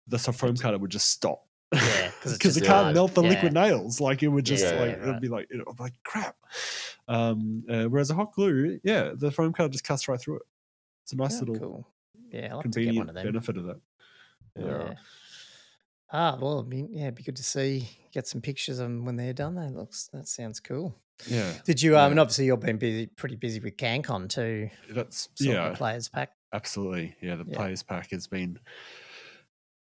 the 0.08 0.18
foam 0.20 0.56
cutter 0.58 0.78
would 0.78 0.92
just 0.92 1.10
stop. 1.10 1.46
Yeah, 1.74 2.12
because 2.24 2.58
it 2.58 2.64
can't 2.66 2.94
melt 2.94 3.14
the 3.14 3.24
Yeah. 3.24 3.30
liquid 3.30 3.54
nails. 3.54 4.02
Like 4.02 4.24
it 4.24 4.28
would 4.28 4.46
just 4.46 4.64
Yeah, 4.64 4.80
like 4.80 4.98
yeah, 4.98 5.04
it'd 5.10 5.22
be 5.22 5.28
like 5.30 5.48
it'd 5.52 5.66
be 5.66 5.72
like 5.84 5.94
crap. 6.04 6.36
Um, 7.08 7.64
uh, 7.70 7.86
whereas 7.86 8.10
a 8.12 8.16
hot 8.16 8.34
glue, 8.34 8.80
yeah, 8.84 9.12
the 9.16 9.32
foam 9.32 9.54
cutter 9.54 9.70
just 9.70 9.84
cuts 9.84 10.08
right 10.08 10.20
through 10.20 10.38
it. 10.38 10.42
It's 11.04 11.14
a 11.14 11.16
nice 11.16 11.38
Oh, 11.38 11.40
little 11.46 11.56
cool. 11.60 11.88
Yeah, 12.32 12.50
I'll 12.52 12.62
have 12.62 12.64
to 12.64 12.68
get 12.70 12.74
convenient 12.74 12.98
one 12.98 13.10
of 13.10 13.16
them. 13.16 13.26
benefit 13.26 13.58
of 13.58 13.64
that. 13.66 13.80
Yeah. 14.58 14.66
Yeah. 14.66 14.94
Ah, 16.14 16.38
well, 16.42 16.60
I 16.60 16.64
mean, 16.64 16.90
yeah, 16.92 17.04
it'd 17.04 17.16
be 17.16 17.24
good 17.24 17.38
to 17.38 17.44
see, 17.44 17.88
get 18.12 18.28
some 18.28 18.42
pictures 18.42 18.80
of 18.80 18.88
them 18.88 19.06
when 19.06 19.16
they're 19.16 19.32
done. 19.34 19.56
That 19.56 19.74
looks, 19.74 20.10
that 20.14 20.28
sounds 20.28 20.60
cool. 20.60 20.94
Yeah, 21.28 21.54
Did 21.66 21.82
you? 21.82 21.96
Um, 21.98 22.02
Yeah. 22.02 22.12
and 22.12 22.20
obviously 22.20 22.46
you've 22.48 22.60
been 22.60 22.78
busy, 22.78 23.08
pretty 23.08 23.36
busy 23.38 23.60
with 23.62 23.78
CanCon 23.78 24.28
too. 24.28 24.70
that's 24.90 25.30
yeah. 25.40 25.70
the 25.70 25.76
players 25.76 26.10
pack. 26.10 26.32
Absolutely. 26.54 27.16
Yeah, 27.22 27.36
the 27.38 27.46
players 27.46 27.82
pack 27.84 28.12
has 28.12 28.28
been 28.28 28.60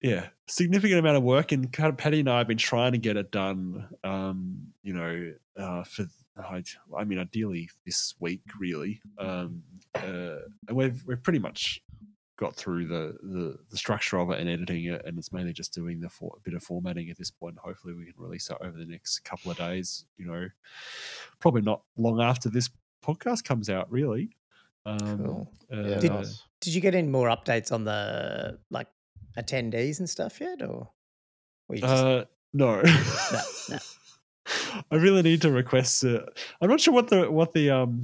yeah, 0.02 0.28
significant 0.48 1.00
amount 1.00 1.18
of 1.18 1.24
work 1.24 1.52
and 1.52 1.72
kind 1.72 1.90
of 1.90 1.98
Patty 1.98 2.20
and 2.22 2.30
I 2.30 2.40
have 2.40 2.48
been 2.48 2.58
trying 2.58 2.94
to 2.94 2.98
get 2.98 3.18
it 3.18 3.32
done 3.32 3.88
um, 4.04 4.68
you 4.84 4.94
know, 4.94 5.34
uh 5.58 5.84
for 5.84 6.06
I, 6.38 6.64
I 6.98 7.04
mean 7.04 7.20
ideally 7.20 7.70
this 7.86 8.16
week 8.20 8.42
really. 8.60 9.02
Um 9.20 9.64
uh 9.96 10.38
and 10.68 10.78
we've 10.78 11.04
we've 11.06 11.22
pretty 11.22 11.40
much 11.40 11.82
got 12.38 12.56
through 12.56 12.88
the, 12.88 13.16
the 13.22 13.58
the 13.70 13.78
structure 13.78 14.18
of 14.18 14.32
it 14.32 14.40
and 14.40 14.50
editing 14.50 14.86
it 14.86 15.06
and 15.06 15.20
it's 15.20 15.32
mainly 15.32 15.54
just 15.54 15.74
doing 15.76 16.00
the 16.00 16.10
for, 16.10 16.34
a 16.38 16.40
bit 16.42 16.56
of 16.56 16.64
formatting 16.64 17.10
at 17.12 17.18
this 17.18 17.30
point. 17.30 17.58
Hopefully 17.60 17.94
we 17.94 18.06
can 18.06 18.16
release 18.18 18.50
it 18.50 18.58
over 18.62 18.76
the 18.78 18.86
next 18.86 19.20
couple 19.20 19.52
of 19.52 19.58
days, 19.58 20.06
you 20.18 20.26
know. 20.26 20.48
Probably 21.40 21.62
not 21.62 21.84
long 21.98 22.20
after 22.22 22.50
this 22.50 22.70
podcast 23.06 23.44
comes 23.44 23.70
out 23.70 23.92
really. 23.92 24.36
Um, 24.88 25.24
Cool. 25.24 25.52
Yeah, 25.70 25.78
uh, 25.78 26.00
Did- 26.00 26.12
nice. 26.12 26.44
Did 26.62 26.74
you 26.74 26.82
get 26.82 26.96
any 26.96 27.08
more 27.08 27.28
updates 27.28 27.72
on 27.72 27.84
the 27.84 28.58
like 28.70 28.88
attendees 29.38 30.00
and 30.00 30.10
stuff 30.10 30.40
yet, 30.42 30.62
or? 30.62 30.90
were 31.68 31.76
you 31.76 31.82
just- 31.82 32.04
Uh, 32.04 32.26
no. 32.54 32.82
no. 32.82 33.78
I 34.92 34.96
really 34.96 35.22
need 35.22 35.42
to 35.44 35.52
request. 35.52 36.04
Uh, 36.04 36.22
I'm 36.62 36.70
not 36.70 36.82
sure 36.82 36.94
what 36.94 37.08
the 37.08 37.32
what 37.32 37.54
the 37.54 37.70
um, 37.70 38.04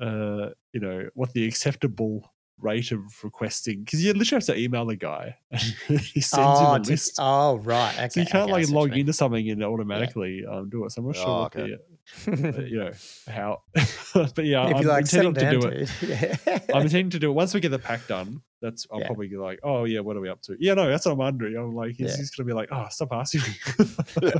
uh, 0.00 0.50
you 0.72 0.80
know, 0.80 1.08
what 1.14 1.32
the 1.32 1.44
acceptable 1.46 2.32
rate 2.60 2.90
of 2.92 3.00
requesting 3.22 3.84
because 3.84 4.02
you 4.02 4.12
literally 4.12 4.40
have 4.44 4.54
to 4.54 4.58
email 4.58 4.86
the 4.86 4.96
guy. 4.96 5.36
and 5.50 6.00
he 6.00 6.20
sends 6.20 6.46
oh, 6.60 6.72
you 6.76 6.82
the 6.82 6.90
list. 6.90 7.16
oh, 7.18 7.58
right. 7.58 7.94
Okay. 7.98 8.08
so 8.08 8.20
you 8.20 8.26
can't 8.26 8.50
okay, 8.50 8.52
like 8.52 8.70
log 8.70 8.96
into 8.96 9.12
something 9.12 9.48
and 9.50 9.62
automatically 9.62 10.44
um, 10.50 10.70
do 10.70 10.84
it. 10.84 10.92
So 10.92 11.02
I'm 11.02 11.06
not 11.08 11.16
sure 11.16 11.26
Oh, 11.28 11.40
what 11.42 11.56
okay. 11.56 11.70
the 11.72 11.78
you 12.26 12.78
know 12.78 12.92
how, 13.28 13.62
but 13.74 14.44
yeah, 14.44 14.66
if 14.68 14.76
I'm 14.76 14.82
you 14.82 14.88
like 14.88 15.00
intending 15.02 15.34
to 15.34 15.40
down 15.40 15.60
do 15.60 15.66
it. 15.68 15.90
Yeah. 16.02 16.36
I'm 16.74 16.82
intending 16.82 17.10
to 17.10 17.18
do 17.18 17.30
it 17.30 17.34
once 17.34 17.52
we 17.54 17.60
get 17.60 17.70
the 17.70 17.78
pack 17.78 18.06
done. 18.06 18.42
That's 18.60 18.86
I'll 18.90 18.98
Yeah. 19.00 19.06
probably 19.06 19.28
be 19.28 19.36
like, 19.36 19.60
oh 19.62 19.84
yeah, 19.84 20.00
what 20.00 20.16
are 20.16 20.20
we 20.20 20.28
up 20.28 20.42
to? 20.42 20.56
Yeah, 20.58 20.74
no, 20.74 20.88
that's 20.88 21.06
what 21.06 21.12
I'm 21.12 21.18
wondering. 21.18 21.56
I'm 21.56 21.74
like, 21.76 21.92
he's, 21.96 22.10
Yeah. 22.10 22.16
he's 22.16 22.30
gonna 22.30 22.46
be 22.46 22.52
like, 22.54 22.70
oh, 22.72 22.86
stop 22.90 23.12
asking 23.12 23.42
me. 23.42 24.32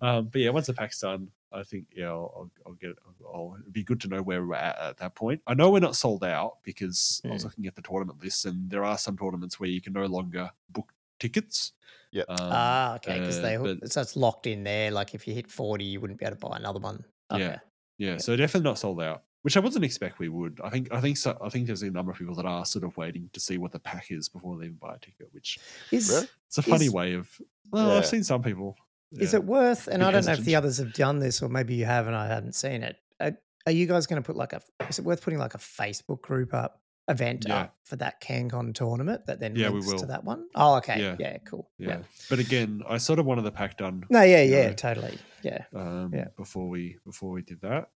um, 0.00 0.28
but 0.32 0.40
yeah, 0.40 0.50
once 0.50 0.66
the 0.66 0.72
pack's 0.74 1.00
done, 1.00 1.28
I 1.52 1.62
think 1.62 1.86
yeah, 1.94 2.08
I'll, 2.08 2.50
I'll, 2.66 2.72
get. 2.74 2.96
I'll, 3.06 3.34
I'll 3.34 3.56
it'd 3.60 3.72
be 3.72 3.82
good 3.84 4.00
to 4.02 4.08
know 4.08 4.22
where 4.22 4.44
we're 4.44 4.54
at 4.54 4.78
at 4.78 4.96
that 4.98 5.14
point. 5.14 5.40
I 5.46 5.54
know 5.54 5.70
we're 5.70 5.80
not 5.80 5.96
sold 5.96 6.24
out 6.24 6.58
because 6.62 7.20
I 7.24 7.28
was 7.28 7.42
Mm. 7.42 7.44
looking 7.44 7.66
at 7.66 7.74
the 7.74 7.82
tournament 7.82 8.22
list, 8.22 8.44
and 8.46 8.70
there 8.70 8.84
are 8.84 8.98
some 8.98 9.16
tournaments 9.16 9.58
where 9.58 9.68
you 9.68 9.80
can 9.80 9.92
no 9.94 10.06
longer 10.06 10.50
book 10.70 10.92
tickets. 11.18 11.72
Yep. 12.12 12.26
Um, 12.28 12.36
ah, 12.40 12.94
okay. 12.96 13.18
Because 13.18 13.38
uh, 13.38 13.42
they 13.42 13.56
but- 13.56 13.92
so 13.92 14.00
it's 14.00 14.16
locked 14.16 14.46
in 14.46 14.64
there. 14.64 14.90
Like 14.90 15.14
if 15.14 15.26
you 15.28 15.34
hit 15.34 15.50
forty, 15.50 15.84
you 15.84 16.00
wouldn't 16.00 16.18
be 16.18 16.24
able 16.26 16.36
to 16.36 16.40
buy 16.48 16.56
another 16.56 16.80
one. 16.80 17.04
Okay. 17.32 17.42
Yeah. 17.42 17.58
Yeah, 17.98 18.16
so 18.18 18.36
definitely 18.36 18.68
not 18.70 18.78
sold 18.78 19.02
out, 19.02 19.24
which 19.42 19.56
I 19.56 19.60
wasn't 19.60 19.84
expect 19.84 20.20
we 20.20 20.28
would. 20.28 20.60
I 20.62 20.70
think 20.70 20.88
I 20.92 21.00
think 21.00 21.16
so, 21.16 21.36
I 21.42 21.48
think 21.48 21.66
there's 21.66 21.82
a 21.82 21.90
number 21.90 22.12
of 22.12 22.18
people 22.18 22.36
that 22.36 22.46
are 22.46 22.64
sort 22.64 22.84
of 22.84 22.96
waiting 22.96 23.28
to 23.32 23.40
see 23.40 23.58
what 23.58 23.72
the 23.72 23.80
pack 23.80 24.06
is 24.10 24.28
before 24.28 24.56
they 24.56 24.66
even 24.66 24.76
buy 24.76 24.94
a 24.94 24.98
ticket, 25.00 25.26
which 25.32 25.58
Is 25.90 26.08
Really? 26.08 26.28
it's 26.46 26.58
a 26.58 26.62
funny 26.62 26.86
Is- 26.86 26.92
way 26.92 27.14
of. 27.14 27.28
Well, 27.72 27.88
Yeah. 27.88 27.94
I've 27.96 28.06
seen 28.06 28.22
some 28.22 28.40
people. 28.42 28.76
Is 29.12 29.34
it 29.34 29.42
worth? 29.42 29.88
And 29.88 30.04
I 30.04 30.12
don't 30.12 30.24
know 30.26 30.32
if 30.32 30.40
the 30.44 30.54
others 30.54 30.78
have 30.78 30.92
done 30.92 31.18
this, 31.18 31.42
or 31.42 31.48
maybe 31.48 31.74
you 31.74 31.86
have, 31.86 32.06
and 32.06 32.14
I 32.14 32.28
haven't 32.28 32.54
seen 32.54 32.82
it. 32.84 32.96
Are, 33.18 33.36
are 33.66 33.72
you 33.72 33.86
guys 33.86 34.06
going 34.06 34.22
to 34.22 34.26
put 34.26 34.36
like 34.36 34.52
a? 34.52 34.60
Is 34.88 34.98
it 35.00 35.04
worth 35.04 35.22
putting 35.22 35.38
like 35.40 35.54
a 35.54 35.58
Facebook 35.58 36.20
group 36.22 36.54
up 36.54 36.80
event 37.08 37.46
Yeah. 37.48 37.62
up 37.62 37.76
for 37.84 37.96
that 37.96 38.20
CanCon 38.20 38.74
tournament 38.74 39.26
that 39.26 39.40
then 39.40 39.56
Yeah, 39.56 39.70
links 39.70 39.92
to 40.00 40.06
that 40.06 40.24
one? 40.24 40.46
Oh, 40.54 40.76
okay. 40.76 41.00
Yeah. 41.00 41.16
Yeah, 41.18 41.38
cool. 41.38 41.70
Yeah. 41.78 42.02
but 42.28 42.38
again, 42.38 42.82
I 42.88 42.98
sort 42.98 43.18
of 43.18 43.26
wanted 43.26 43.42
the 43.42 43.52
pack 43.52 43.78
done 43.78 44.04
No, 44.10 44.22
yeah, 44.22 44.42
yeah, 44.42 44.68
know, 44.68 44.74
totally. 44.74 45.18
Yeah. 45.42 45.64
um, 45.74 46.10
Yeah. 46.14 46.28
before 46.36 46.68
we 46.68 46.98
before 47.04 47.30
we 47.30 47.42
did 47.42 47.60
that. 47.62 47.90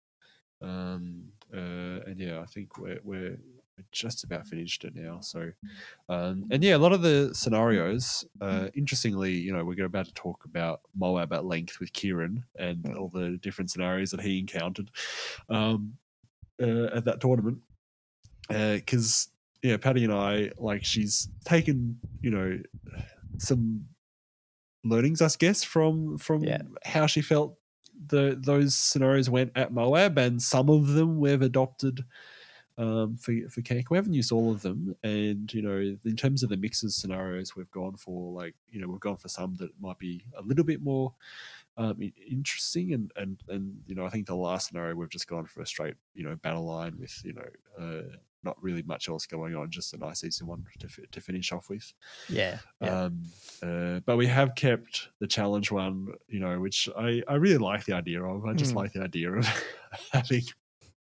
Um, 0.61 1.33
uh, 1.53 2.01
and 2.07 2.19
yeah, 2.19 2.41
I 2.41 2.47
think 2.47 2.79
we're 2.79 3.01
we're 3.03 3.39
just 3.91 4.23
about 4.23 4.47
finished 4.47 4.85
it 4.85 4.95
now. 4.95 5.19
So, 5.21 5.51
um, 6.09 6.47
and 6.51 6.63
yeah, 6.63 6.77
a 6.77 6.79
lot 6.79 6.93
of 6.93 7.03
the 7.03 7.31
scenarios. 7.35 8.25
Uh, 8.41 8.69
interestingly, 8.75 9.33
you 9.33 9.53
know, 9.53 9.65
we're 9.65 9.85
about 9.85 10.07
to 10.07 10.15
talk 10.15 10.45
about 10.45 10.83
Moab 10.95 11.33
at 11.33 11.45
length 11.47 11.81
with 11.81 11.93
Kieran 11.93 12.45
and 12.59 12.85
Mm. 12.85 12.97
all 12.97 13.09
the 13.09 13.39
different 13.39 13.71
scenarios 13.71 14.11
that 14.13 14.21
he 14.21 14.39
encountered 14.39 14.91
um, 15.49 15.97
uh, 16.63 16.85
at 16.95 17.05
that 17.07 17.21
tournament. 17.21 17.59
Because 18.49 19.29
yeah, 19.63 19.77
Patty 19.77 20.05
and 20.05 20.13
I 20.13 20.51
like 20.59 20.85
she's 20.85 21.29
taken 21.45 21.99
you 22.21 22.31
know 22.31 22.59
some 23.39 23.87
learnings, 24.85 25.23
I 25.23 25.29
guess, 25.39 25.63
from 25.63 26.19
from 26.19 26.45
Yeah. 26.45 26.63
how 26.85 27.07
she 27.07 27.23
felt 27.23 27.59
the 28.07 28.39
those 28.41 28.75
scenarios 28.75 29.31
went 29.31 29.53
at 29.55 29.73
Moab, 29.73 30.19
and 30.19 30.43
some 30.43 30.69
of 30.69 30.89
them 30.89 31.21
we've 31.21 31.43
adopted 31.43 32.05
um, 32.79 33.17
for 33.17 33.33
for 33.49 33.63
Kank. 33.63 33.91
We 33.91 33.97
haven't 33.99 34.15
used 34.15 34.33
all 34.33 34.51
of 34.51 34.63
them, 34.63 34.97
and 35.05 35.53
you 35.55 35.63
know, 35.63 35.77
in 36.05 36.17
terms 36.17 36.43
of 36.43 36.49
the 36.49 36.57
mixes 36.57 36.97
scenarios, 36.97 37.55
we've 37.55 37.71
gone 37.71 37.97
for 37.97 38.33
like 38.33 38.55
you 38.71 38.81
know 38.81 38.89
we've 38.89 39.01
gone 39.01 39.19
for 39.19 39.29
some 39.29 39.55
that 39.57 39.71
might 39.81 39.99
be 39.99 40.25
a 40.37 40.43
little 40.43 40.65
bit 40.65 40.83
more 40.83 41.15
um, 41.77 42.03
interesting, 42.29 42.93
and 42.93 43.13
and 43.17 43.43
and 43.49 43.83
you 43.87 43.95
know 43.95 44.05
I 44.05 44.11
think 44.11 44.27
the 44.27 44.35
last 44.35 44.69
scenario 44.69 44.97
we've 44.97 45.09
just 45.11 45.29
gone 45.29 45.47
for 45.47 45.63
a 45.63 45.67
straight 45.67 45.95
you 46.15 46.25
know 46.25 46.35
battle 46.37 46.65
line 46.65 46.99
with 46.99 47.23
you 47.25 47.35
know. 47.35 47.49
Uh, 47.79 48.17
not 48.45 48.61
really 48.63 48.83
much 48.83 49.09
else 49.09 49.27
going 49.27 49.55
on, 49.55 49.71
just 49.71 49.95
a 49.95 49.99
nice 49.99 50.25
easy 50.25 50.45
one 50.45 50.65
to, 50.81 50.89
fi- 50.89 51.07
to 51.11 51.21
finish 51.21 51.53
off 51.53 51.69
with. 51.69 51.93
Yeah. 52.29 52.59
Yeah. 52.81 53.03
Um, 53.05 53.23
uh, 53.63 54.01
but 54.07 54.17
we 54.17 54.27
have 54.27 54.55
kept 54.55 55.09
the 55.21 55.27
challenge 55.27 55.71
one, 55.71 56.09
you 56.29 56.41
know, 56.41 56.59
which 56.61 56.89
I, 56.97 57.23
I 57.29 57.35
really 57.35 57.59
like 57.59 57.85
the 57.85 57.95
idea 57.95 58.23
of. 58.23 58.45
I 58.45 58.55
just 58.55 58.73
Mm. 58.73 58.77
like 58.77 58.93
the 58.93 59.03
idea 59.03 59.33
of 59.33 59.47
having 60.13 60.43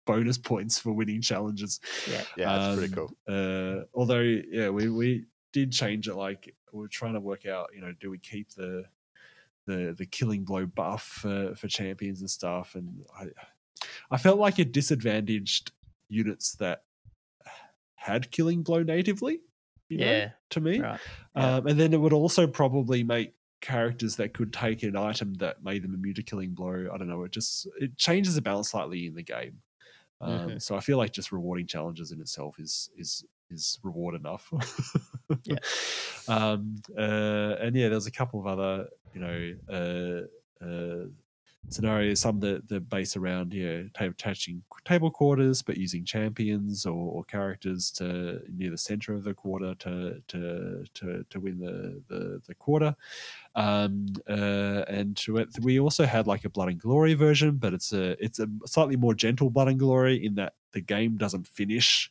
bonus 0.06 0.38
points 0.38 0.78
for 0.78 0.92
winning 0.92 1.20
challenges. 1.20 1.80
yeah. 2.10 2.22
Yeah, 2.36 2.70
it's 2.72 2.78
pretty 2.78 2.92
Um, 2.94 3.08
cool. 3.08 3.16
Uh, 3.80 3.84
although, 3.94 4.20
yeah, 4.20 4.70
we, 4.70 4.88
we 4.88 5.26
did 5.52 5.70
change 5.72 6.08
it. 6.08 6.14
Like 6.14 6.54
we 6.72 6.84
are 6.84 6.88
trying 6.88 7.14
to 7.14 7.20
work 7.20 7.46
out, 7.46 7.70
you 7.74 7.80
know, 7.80 7.92
do 8.00 8.10
we 8.10 8.18
keep 8.18 8.50
the 8.54 8.84
the 9.66 9.94
the 9.96 10.06
killing 10.06 10.44
blow 10.44 10.64
buff 10.66 11.02
for, 11.04 11.54
for 11.54 11.68
champions 11.68 12.20
and 12.20 12.30
stuff? 12.30 12.74
And 12.74 13.04
I 13.18 13.26
I 14.10 14.16
felt 14.16 14.38
like 14.38 14.58
it 14.58 14.72
disadvantaged 14.72 15.72
units 16.08 16.54
that 16.56 16.84
had 18.08 18.30
killing 18.32 18.62
blow 18.64 18.82
natively. 18.82 19.40
You 19.88 19.98
know, 19.98 20.04
Yeah. 20.06 20.30
to 20.50 20.60
me. 20.60 20.80
Right. 20.80 21.00
Yeah. 21.36 21.56
Um, 21.56 21.66
and 21.68 21.78
then 21.80 21.92
it 21.94 22.00
would 22.00 22.12
also 22.12 22.46
probably 22.46 23.04
make 23.04 23.34
characters 23.60 24.16
that 24.16 24.34
could 24.34 24.52
take 24.52 24.82
an 24.82 24.96
item 24.96 25.34
that 25.34 25.62
made 25.64 25.82
them 25.82 25.94
immune 25.94 26.14
to 26.14 26.22
killing 26.22 26.54
blow. 26.54 26.88
I 26.92 26.98
don't 26.98 27.08
know. 27.08 27.24
It 27.24 27.32
just 27.32 27.66
it 27.80 27.96
changes 27.96 28.34
the 28.34 28.42
balance 28.42 28.70
slightly 28.70 29.06
in 29.06 29.14
the 29.14 29.22
game. 29.22 29.62
Um, 30.20 30.48
Mhm. 30.50 30.62
So 30.62 30.74
I 30.76 30.80
feel 30.80 30.98
like 30.98 31.12
just 31.12 31.30
rewarding 31.32 31.66
challenges 31.66 32.10
in 32.12 32.20
itself 32.20 32.58
is 32.58 32.90
is 32.96 33.24
is 33.50 33.78
reward 33.82 34.14
enough. 34.14 34.52
Yeah. 35.44 35.56
Um, 36.28 36.76
uh, 36.96 37.56
and 37.60 37.74
yeah, 37.74 37.88
there's 37.88 38.06
a 38.06 38.10
couple 38.10 38.38
of 38.40 38.46
other 38.46 38.88
you 39.14 39.20
know 39.20 39.54
uh, 40.60 40.64
uh, 40.64 41.06
scenarios. 41.68 42.20
Some 42.20 42.40
that 42.40 42.68
that 42.68 42.88
base 42.88 43.16
around 43.16 43.52
yeah 43.52 43.82
ta- 43.94 44.06
attaching 44.06 44.62
table 44.84 45.10
quarters, 45.10 45.62
but 45.62 45.76
using 45.76 46.04
champions 46.04 46.86
or, 46.86 46.94
or 46.94 47.24
characters 47.24 47.90
to 47.92 48.40
near 48.54 48.70
the 48.70 48.78
center 48.78 49.14
of 49.14 49.24
the 49.24 49.34
quarter 49.34 49.74
to 49.76 50.22
to 50.28 50.84
to 50.94 51.24
to 51.28 51.40
win 51.40 51.58
the 51.58 52.02
the, 52.08 52.40
the 52.46 52.54
quarter. 52.54 52.94
Um, 53.54 54.06
uh, 54.28 54.84
and 54.88 55.20
we 55.60 55.80
also 55.80 56.06
had 56.06 56.26
like 56.26 56.44
a 56.44 56.50
Blood 56.50 56.68
and 56.68 56.80
Glory 56.80 57.14
version, 57.14 57.56
but 57.56 57.72
it's 57.72 57.92
a 57.92 58.22
it's 58.22 58.38
a 58.38 58.48
slightly 58.66 58.96
more 58.96 59.14
gentle 59.14 59.50
Blood 59.50 59.68
and 59.68 59.78
Glory 59.78 60.24
in 60.24 60.34
that 60.36 60.54
the 60.72 60.80
game 60.80 61.16
doesn't 61.16 61.46
finish 61.46 62.10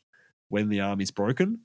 when 0.49 0.69
the 0.69 0.79
army's 0.79 1.11
broken. 1.11 1.59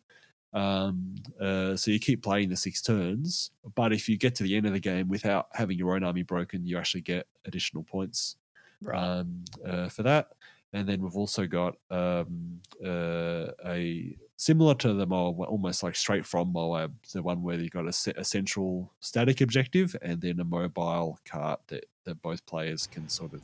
Um, 0.52 1.14
uh, 1.40 1.76
so 1.76 1.90
you 1.90 1.98
keep 1.98 2.22
playing 2.22 2.50
the 2.50 2.56
six 2.56 2.82
turns, 2.82 3.50
but 3.74 3.92
if 3.92 4.08
you 4.08 4.16
get 4.16 4.34
to 4.36 4.42
the 4.42 4.56
end 4.56 4.66
of 4.66 4.72
the 4.72 4.80
game 4.80 5.08
without 5.08 5.48
having 5.52 5.78
your 5.78 5.94
own 5.94 6.04
army 6.04 6.22
broken, 6.22 6.66
you 6.66 6.76
actually 6.78 7.00
get 7.00 7.26
additional 7.46 7.82
points 7.82 8.36
Right. 8.82 8.98
um, 8.98 9.44
uh, 9.64 9.88
for 9.88 10.02
that. 10.02 10.32
And 10.74 10.88
then 10.88 11.02
we've 11.02 11.16
also 11.16 11.46
got 11.46 11.76
um, 11.90 12.60
uh, 12.84 13.48
a 13.66 14.16
similar 14.36 14.74
to 14.76 14.94
the 14.94 15.06
Moab, 15.06 15.40
almost 15.48 15.82
like 15.82 15.94
straight 15.94 16.24
from 16.26 16.52
Moab, 16.52 16.94
the 17.12 17.22
one 17.22 17.42
where 17.42 17.58
you've 17.58 17.70
got 17.70 17.84
a, 17.84 18.14
a 18.18 18.24
central 18.24 18.90
static 19.00 19.40
objective 19.40 19.94
and 20.02 20.20
then 20.20 20.40
a 20.40 20.44
mobile 20.44 21.18
cart 21.24 21.60
that, 21.68 21.84
that 22.04 22.20
both 22.22 22.44
players 22.46 22.86
can 22.86 23.08
sort 23.08 23.34
of 23.34 23.42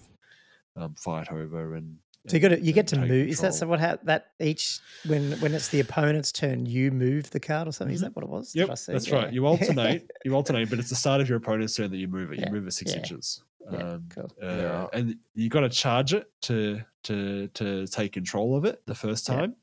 um, 0.76 0.94
fight 0.94 1.30
over. 1.30 1.74
And 1.74 1.98
so 2.28 2.36
you 2.36 2.40
got 2.40 2.48
to, 2.48 2.60
you 2.60 2.72
get 2.72 2.86
to 2.88 2.96
take 2.96 3.08
move. 3.08 3.28
Is 3.28 3.40
that 3.40 3.54
so? 3.54 3.60
control. 3.66 3.70
What 3.70 3.80
ha- 3.80 3.98
that 4.04 4.26
each 4.40 4.80
when 5.06 5.32
when 5.40 5.54
it's 5.54 5.68
the 5.68 5.80
opponent's 5.80 6.30
turn, 6.32 6.66
you 6.66 6.90
move 6.90 7.30
the 7.30 7.40
card 7.40 7.68
or 7.68 7.72
something? 7.72 7.94
Is 7.94 8.00
that 8.02 8.14
what 8.14 8.22
it 8.24 8.28
was? 8.28 8.52
Did 8.52 8.64
I 8.64 8.66
Yep, 8.68 8.78
that's 8.86 9.08
Yeah. 9.08 9.14
right. 9.16 9.32
You 9.32 9.46
alternate, 9.46 10.10
you 10.24 10.34
alternate, 10.34 10.70
but 10.70 10.78
it's 10.78 10.90
the 10.90 10.94
start 10.96 11.20
of 11.20 11.28
your 11.28 11.38
opponent's 11.38 11.74
turn 11.76 11.90
that 11.90 11.96
you 11.96 12.08
move 12.08 12.32
it. 12.32 12.38
You 12.38 12.44
Yeah, 12.46 12.52
move 12.52 12.66
it 12.66 12.72
six 12.72 12.92
yeah, 12.92 12.98
inches. 12.98 13.42
Yeah, 13.70 13.78
Um, 13.78 14.04
cool. 14.10 14.30
uh, 14.42 14.46
Yeah. 14.46 14.86
and 14.92 15.16
you 15.34 15.48
got 15.48 15.60
to 15.60 15.68
charge 15.68 16.14
it 16.14 16.30
to 16.42 16.80
to 17.04 17.48
to 17.48 17.86
take 17.86 18.12
control 18.12 18.56
of 18.56 18.64
it 18.64 18.82
the 18.86 18.94
first 18.94 19.28
Yeah. 19.28 19.34
time. 19.36 19.56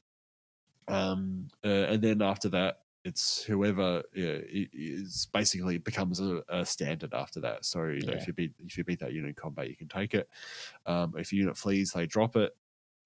Um, 0.87 1.47
uh, 1.63 1.67
and 1.67 2.01
then 2.01 2.21
after 2.21 2.49
that, 2.49 2.79
it's 3.05 3.43
whoever 3.45 4.03
yeah, 4.15 4.39
i- 4.39 4.69
is 4.73 5.27
basically 5.33 5.77
becomes 5.79 6.19
a, 6.21 6.43
a 6.49 6.65
standard 6.65 7.13
after 7.13 7.39
that. 7.41 7.65
So 7.65 7.85
you 7.87 8.05
know, 8.05 8.13
Yeah. 8.13 8.15
if 8.15 8.27
you 8.27 8.33
beat 8.33 8.53
if 8.59 8.77
you 8.77 8.83
beat 8.83 8.99
that 9.01 9.13
unit 9.13 9.29
in 9.29 9.35
combat, 9.35 9.69
you 9.69 9.77
can 9.77 9.89
take 9.89 10.13
it. 10.15 10.29
Um, 10.85 11.15
if 11.17 11.31
a 11.31 11.35
unit 11.35 11.57
flees, 11.57 11.91
they 11.93 12.07
drop 12.07 12.35
it. 12.35 12.53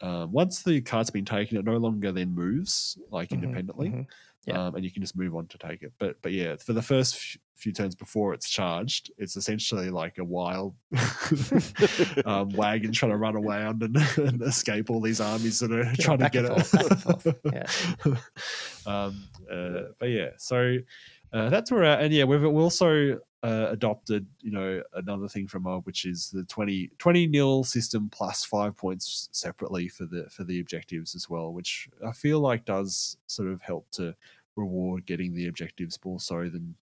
Um, 0.01 0.31
once 0.31 0.63
the 0.63 0.81
card's 0.81 1.11
been 1.11 1.25
taken, 1.25 1.57
it 1.57 1.65
no 1.65 1.77
longer 1.77 2.11
then 2.13 2.33
moves 2.33 2.97
like 3.09 3.33
Mhm, 3.33 3.33
independently 3.33 3.97
mhm. 3.97 4.07
Yeah. 4.45 4.67
um, 4.67 4.75
and 4.75 4.83
you 4.85 4.91
can 4.91 5.01
just 5.01 5.17
move 5.17 5.35
on 5.35 5.47
to 5.47 5.57
take 5.57 5.83
it. 5.83 5.91
But 5.99 6.21
but 6.21 6.31
yeah, 6.31 6.55
for 6.55 6.73
the 6.73 6.81
first 6.81 7.15
f- 7.15 7.37
few 7.55 7.73
turns 7.73 7.93
before 7.93 8.33
it's 8.33 8.49
charged, 8.49 9.11
it's 9.17 9.35
essentially 9.35 9.89
like 9.89 10.17
a 10.17 10.23
wild 10.23 10.75
um, 12.25 12.49
wagon 12.55 12.91
trying 12.91 13.11
to 13.11 13.17
run 13.17 13.35
around 13.35 13.83
and, 13.83 13.97
and 14.17 14.41
escape 14.41 14.89
all 14.89 15.01
these 15.01 15.19
armies 15.21 15.59
that 15.59 15.71
are 15.71 15.83
Yeah, 15.83 15.93
trying 15.99 16.19
to 16.19 16.29
get 16.29 16.45
it. 16.45 16.65
forth, 16.65 17.25
and 18.05 18.17
um, 18.85 19.23
uh, 19.51 19.81
but 19.99 20.07
yeah, 20.09 20.29
so 20.37 20.77
uh, 21.33 21.49
that's 21.49 21.71
where, 21.71 21.81
we're 21.81 21.85
at. 21.85 22.01
and 22.01 22.13
yeah, 22.13 22.23
we've 22.23 22.45
also 22.45 23.19
uh, 23.43 23.67
adopted, 23.69 24.27
you 24.41 24.51
know, 24.51 24.81
another 24.93 25.27
thing 25.29 25.47
from 25.47 25.63
Moab, 25.63 25.85
which 25.85 26.05
is 26.05 26.29
the 26.29 26.43
20, 26.43 26.91
20 26.97 27.27
nil 27.27 27.63
system 27.63 28.09
plus 28.09 28.43
five 28.43 28.75
points 28.75 29.29
separately 29.31 29.87
for 29.87 30.05
the 30.05 30.25
for 30.29 30.43
the 30.43 30.59
objectives 30.59 31.15
as 31.15 31.29
well, 31.29 31.53
which 31.53 31.87
I 32.05 32.11
feel 32.11 32.39
like 32.41 32.65
does 32.65 33.15
sort 33.27 33.47
of 33.49 33.61
help 33.61 33.89
to 33.91 34.13
reward 34.55 35.05
getting 35.05 35.33
the 35.33 35.47
objectives 35.47 35.97
more 36.03 36.19
so 36.19 36.49
than 36.49 36.75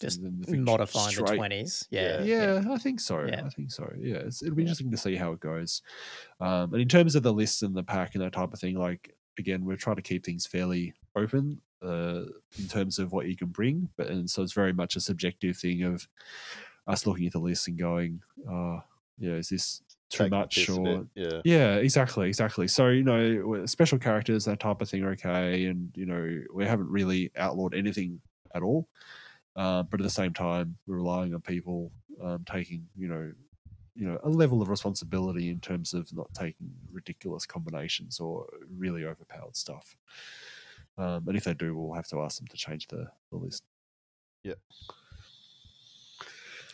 Just 0.00 0.22
than 0.22 0.38
the 0.40 0.46
thing 0.46 0.64
modifying 0.64 1.06
the 1.06 1.12
straight. 1.12 1.36
twenties. 1.36 1.88
Yeah. 1.90 2.22
Yeah, 2.22 2.62
I 2.70 2.76
think 2.76 3.00
so. 3.00 3.24
Yeah. 3.24 3.44
I 3.46 3.48
think 3.48 3.70
so. 3.70 3.90
Yeah, 3.98 4.16
it's, 4.16 4.42
it'll 4.42 4.54
be 4.54 4.62
Yeah. 4.62 4.66
interesting 4.66 4.90
to 4.90 4.98
see 4.98 5.16
how 5.16 5.32
it 5.32 5.40
goes. 5.40 5.80
Um, 6.40 6.74
and 6.74 6.82
in 6.82 6.88
terms 6.88 7.14
of 7.14 7.22
the 7.22 7.32
lists 7.32 7.62
and 7.62 7.74
the 7.74 7.82
pack 7.84 8.14
and 8.14 8.22
that 8.22 8.32
type 8.34 8.52
of 8.52 8.60
thing, 8.60 8.76
like 8.76 9.16
again, 9.38 9.64
we're 9.64 9.76
trying 9.76 9.96
to 9.96 10.02
keep 10.02 10.26
things 10.26 10.46
fairly 10.46 10.92
open 11.16 11.58
uh, 11.82 12.24
in 12.58 12.68
terms 12.68 12.98
of 12.98 13.12
what 13.12 13.26
you 13.26 13.36
can 13.36 13.48
bring, 13.48 13.88
but 13.96 14.08
and 14.08 14.28
so 14.28 14.42
it's 14.42 14.52
very 14.52 14.72
much 14.72 14.96
a 14.96 15.00
subjective 15.00 15.56
thing 15.56 15.82
of 15.82 16.08
us 16.86 17.06
looking 17.06 17.26
at 17.26 17.32
the 17.32 17.38
list 17.38 17.68
and 17.68 17.78
going, 17.78 18.20
uh, 18.50 18.78
yeah, 19.18 19.34
is 19.34 19.48
this 19.48 19.82
too 20.10 20.24
Take 20.24 20.30
much 20.30 20.68
or 20.68 21.06
yeah. 21.14 21.40
yeah, 21.44 21.74
exactly, 21.76 22.28
exactly. 22.28 22.68
So 22.68 22.88
you 22.88 23.04
know, 23.04 23.64
special 23.66 23.98
characters, 23.98 24.44
that 24.44 24.60
type 24.60 24.80
of 24.82 24.88
thing, 24.88 25.02
are 25.04 25.12
okay, 25.12 25.66
and 25.66 25.90
you 25.94 26.06
know, 26.06 26.42
we 26.52 26.66
haven't 26.66 26.88
really 26.90 27.30
outlawed 27.36 27.74
anything 27.74 28.20
at 28.54 28.62
all. 28.62 28.88
Uh, 29.56 29.82
but 29.82 30.00
at 30.00 30.04
the 30.04 30.10
same 30.10 30.32
time, 30.32 30.76
we're 30.86 30.96
relying 30.96 31.34
on 31.34 31.40
people 31.40 31.92
um, 32.22 32.44
taking, 32.50 32.86
you 32.96 33.08
know, 33.08 33.32
you 33.94 34.06
know, 34.06 34.18
a 34.22 34.28
level 34.28 34.62
of 34.62 34.68
responsibility 34.68 35.50
in 35.50 35.60
terms 35.60 35.92
of 35.92 36.10
not 36.14 36.32
taking 36.32 36.70
ridiculous 36.90 37.44
combinations 37.44 38.18
or 38.18 38.46
really 38.74 39.04
overpowered 39.04 39.56
stuff. 39.56 39.96
Um, 40.98 41.26
and 41.26 41.36
if 41.36 41.44
they 41.44 41.54
do, 41.54 41.76
we'll 41.76 41.94
have 41.94 42.06
to 42.08 42.20
ask 42.20 42.38
them 42.38 42.46
to 42.48 42.56
change 42.56 42.86
the, 42.88 43.06
the 43.30 43.38
list. 43.38 43.62
Yeah. 44.44 44.54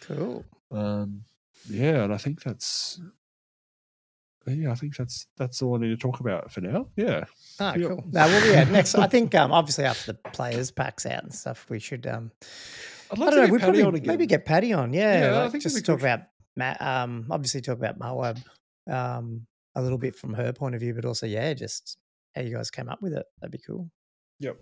Cool. 0.03 0.45
Um, 0.71 1.23
yeah, 1.69 2.03
and 2.05 2.13
I 2.13 2.17
think 2.17 2.43
that's 2.43 3.01
yeah, 4.47 4.71
I 4.73 4.75
think 4.75 4.97
that's 4.97 5.27
that's 5.37 5.61
all 5.61 5.77
I 5.77 5.79
need 5.81 5.89
to 5.91 5.97
talk 5.97 6.21
about 6.21 6.51
for 6.51 6.61
now. 6.63 6.89
Yeah. 6.97 7.25
Ah, 7.61 7.75
Yep. 7.75 7.89
cool. 7.89 8.05
Now, 8.11 8.27
well, 8.27 8.47
yeah. 8.51 8.65
Next, 8.65 8.95
I 8.95 9.07
think 9.07 9.35
um, 9.35 9.53
obviously 9.53 9.85
after 9.85 10.13
the 10.13 10.19
players 10.31 10.71
packs 10.71 11.05
out 11.05 11.23
and 11.23 11.35
stuff, 11.35 11.67
we 11.69 11.79
should 11.79 12.07
um, 12.07 12.31
I'd 13.11 13.21
I 13.21 13.31
don't 13.31 13.37
know. 13.37 13.47
to 13.47 13.53
We 13.53 13.59
get 13.59 13.61
Paddy 13.61 13.61
probably 13.61 13.83
on 13.83 13.95
again. 13.97 14.07
maybe 14.09 14.27
get 14.27 14.45
Patty 14.47 14.73
on. 14.73 14.93
Yeah, 14.95 15.21
Yeah, 15.33 15.37
I 15.39 15.43
like 15.43 15.53
think 15.53 15.63
just 15.63 15.77
talk 15.85 15.99
good. 15.99 16.05
about 16.07 16.21
Matt. 16.57 16.81
Um, 16.81 17.27
obviously 17.31 17.61
talk 17.61 17.77
about 17.77 17.99
Moab 17.99 18.39
um, 18.91 19.47
a 19.75 19.83
little 19.83 19.99
bit 19.99 20.17
from 20.17 20.33
her 20.33 20.53
point 20.55 20.75
of 20.75 20.81
view, 20.81 20.95
but 20.95 21.05
also 21.05 21.27
yeah, 21.27 21.53
just 21.53 21.99
how 22.35 22.41
you 22.41 22.55
guys 22.55 22.71
came 22.71 22.89
up 22.89 23.03
with 23.03 23.13
it. 23.13 23.27
That'd 23.41 23.53
be 23.53 23.59
cool. 23.59 23.91
Yep. 24.41 24.57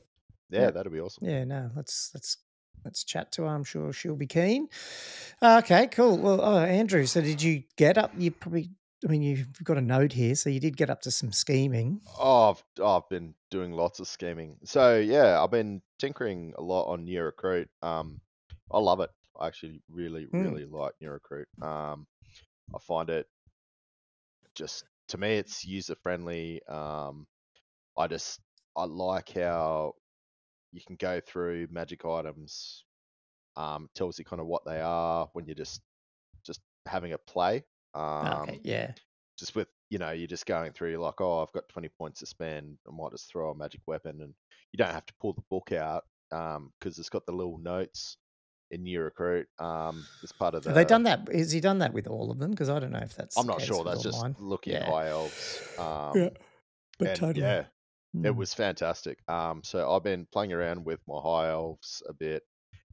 Yeah, 0.51 0.61
Yeah. 0.61 0.71
that'd 0.71 0.93
be 0.93 1.01
awesome. 1.01 1.27
Yeah, 1.27 1.45
no, 1.45 1.71
let's 1.77 2.11
let's 2.15 2.39
let's 2.85 3.05
chat 3.05 3.33
to 3.33 3.43
her. 3.43 3.49
I'm 3.49 3.65
sure 3.65 3.93
she'll 3.93 4.17
be 4.17 4.27
keen. 4.27 4.69
Okay, 5.43 5.89
cool. 5.89 6.19
Well, 6.19 6.41
oh, 6.41 6.59
Andrew, 6.59 7.05
so 7.07 7.21
did 7.21 7.43
you 7.43 7.65
get 7.77 7.99
up? 7.99 8.13
You 8.17 8.31
probably, 8.31 8.71
I 9.05 9.11
mean, 9.11 9.23
you've 9.23 9.63
got 9.65 9.77
a 9.77 9.81
note 9.81 10.13
here, 10.13 10.35
so 10.37 10.51
you 10.51 10.61
did 10.61 10.77
get 10.77 10.89
up 10.91 11.01
to 11.03 11.11
some 11.11 11.33
scheming. 11.33 12.01
Oh, 12.19 12.51
I've, 12.51 12.63
oh, 12.81 12.97
I've 12.99 13.09
been 13.09 13.35
doing 13.51 13.73
lots 13.73 13.99
of 13.99 14.07
scheming. 14.07 14.57
So 14.65 14.99
yeah, 14.99 15.43
I've 15.43 15.51
been 15.51 15.83
tinkering 15.99 16.55
a 16.57 16.63
lot 16.63 16.85
on 16.87 17.05
New 17.05 17.23
Recruit. 17.23 17.69
Um, 17.83 18.21
I 18.71 18.79
love 18.79 19.01
it. 19.01 19.11
I 19.39 19.49
actually 19.49 19.83
really, 19.91 20.27
Mm. 20.27 20.45
really 20.45 20.65
like 20.65 20.95
New 21.01 21.11
Recruit. 21.11 21.49
Um, 21.61 22.07
I 22.75 22.79
find 22.79 23.11
it 23.11 23.27
just 24.55 24.85
to 25.09 25.19
me, 25.19 25.37
it's 25.37 25.65
user 25.65 25.95
friendly. 26.03 26.63
Um, 26.69 27.27
I 27.97 28.07
just 28.07 28.41
I 28.77 28.85
like 28.85 29.31
how 29.33 29.95
you 30.73 30.81
can 30.87 30.97
go 30.97 31.21
through 31.21 31.69
magic 31.71 32.05
items. 32.05 32.85
Um, 33.57 33.89
tells 33.95 34.19
you 34.19 34.25
kind 34.25 34.41
of 34.41 34.47
what 34.47 34.67
they 34.67 34.81
are 34.81 35.29
when 35.33 35.47
you're 35.47 35.55
just 35.55 35.81
just 36.45 36.61
having 36.87 37.15
a 37.15 37.19
play. 37.19 37.65
Um, 37.95 38.43
okay, 38.43 38.61
yeah, 38.65 38.93
just 39.39 39.55
with 39.55 39.69
you 39.91 39.99
know 39.99 40.11
you're 40.11 40.27
just 40.27 40.47
going 40.47 40.73
through 40.73 40.91
you're 40.91 40.99
like 41.01 41.21
oh 41.21 41.43
i've 41.43 41.53
got 41.53 41.69
20 41.69 41.89
points 41.91 42.21
to 42.21 42.27
spend 42.27 42.77
i 42.89 42.91
might 42.95 43.13
just 43.13 43.31
throw 43.31 43.51
a 43.51 43.55
magic 43.57 43.81
weapon 43.87 44.21
and 44.21 44.35
you 44.73 44.77
don't 44.79 44.93
have 44.93 45.07
to 45.07 45.15
pull 45.21 45.33
the 45.33 45.43
book 45.51 45.73
out 45.73 46.05
because 46.31 46.99
it's 46.99 47.09
got 47.09 47.25
the 47.27 47.33
little 47.33 47.59
notes 47.59 48.17
in 48.73 48.83
new 48.83 49.01
recruit 49.01 49.47
um 49.61 50.07
as 50.25 50.33
part 50.33 50.55
of 50.55 50.65
the 50.65 50.71
have 50.71 50.77
they 50.77 50.85
done 50.85 51.05
that? 51.05 51.29
Has 51.33 51.53
he 51.53 51.61
done 51.61 51.79
that 51.79 51.93
with 51.93 52.09
all 52.09 52.33
of 52.33 52.39
them? 52.41 52.51
Because 52.51 52.69
I 52.69 52.81
don't 52.81 52.91
know 52.91 52.99
if 52.99 53.15
that's. 53.15 53.37
i'm 53.37 53.47
not 53.47 53.61
sure 53.61 53.85
that's 53.85 54.03
just 54.03 54.23
mine. 54.23 54.35
looking 54.41 54.75
at 54.75 54.83
Yeah. 54.83 54.91
high 54.91 55.09
elves 55.09 55.63
um 55.79 56.17
Yeah, 56.17 56.31
but 56.99 57.09
and 57.09 57.21
totally. 57.21 57.47
yeah 57.47 57.65
it 58.23 58.35
Mm. 58.35 58.37
was 58.37 58.55
fantastic 58.55 59.19
um 59.29 59.63
so 59.65 59.91
i've 59.93 60.03
been 60.05 60.27
playing 60.27 60.53
around 60.53 60.85
with 60.85 61.01
my 61.09 61.21
high 61.21 61.51
elves 61.51 62.03
a 62.09 62.13
bit 62.13 62.43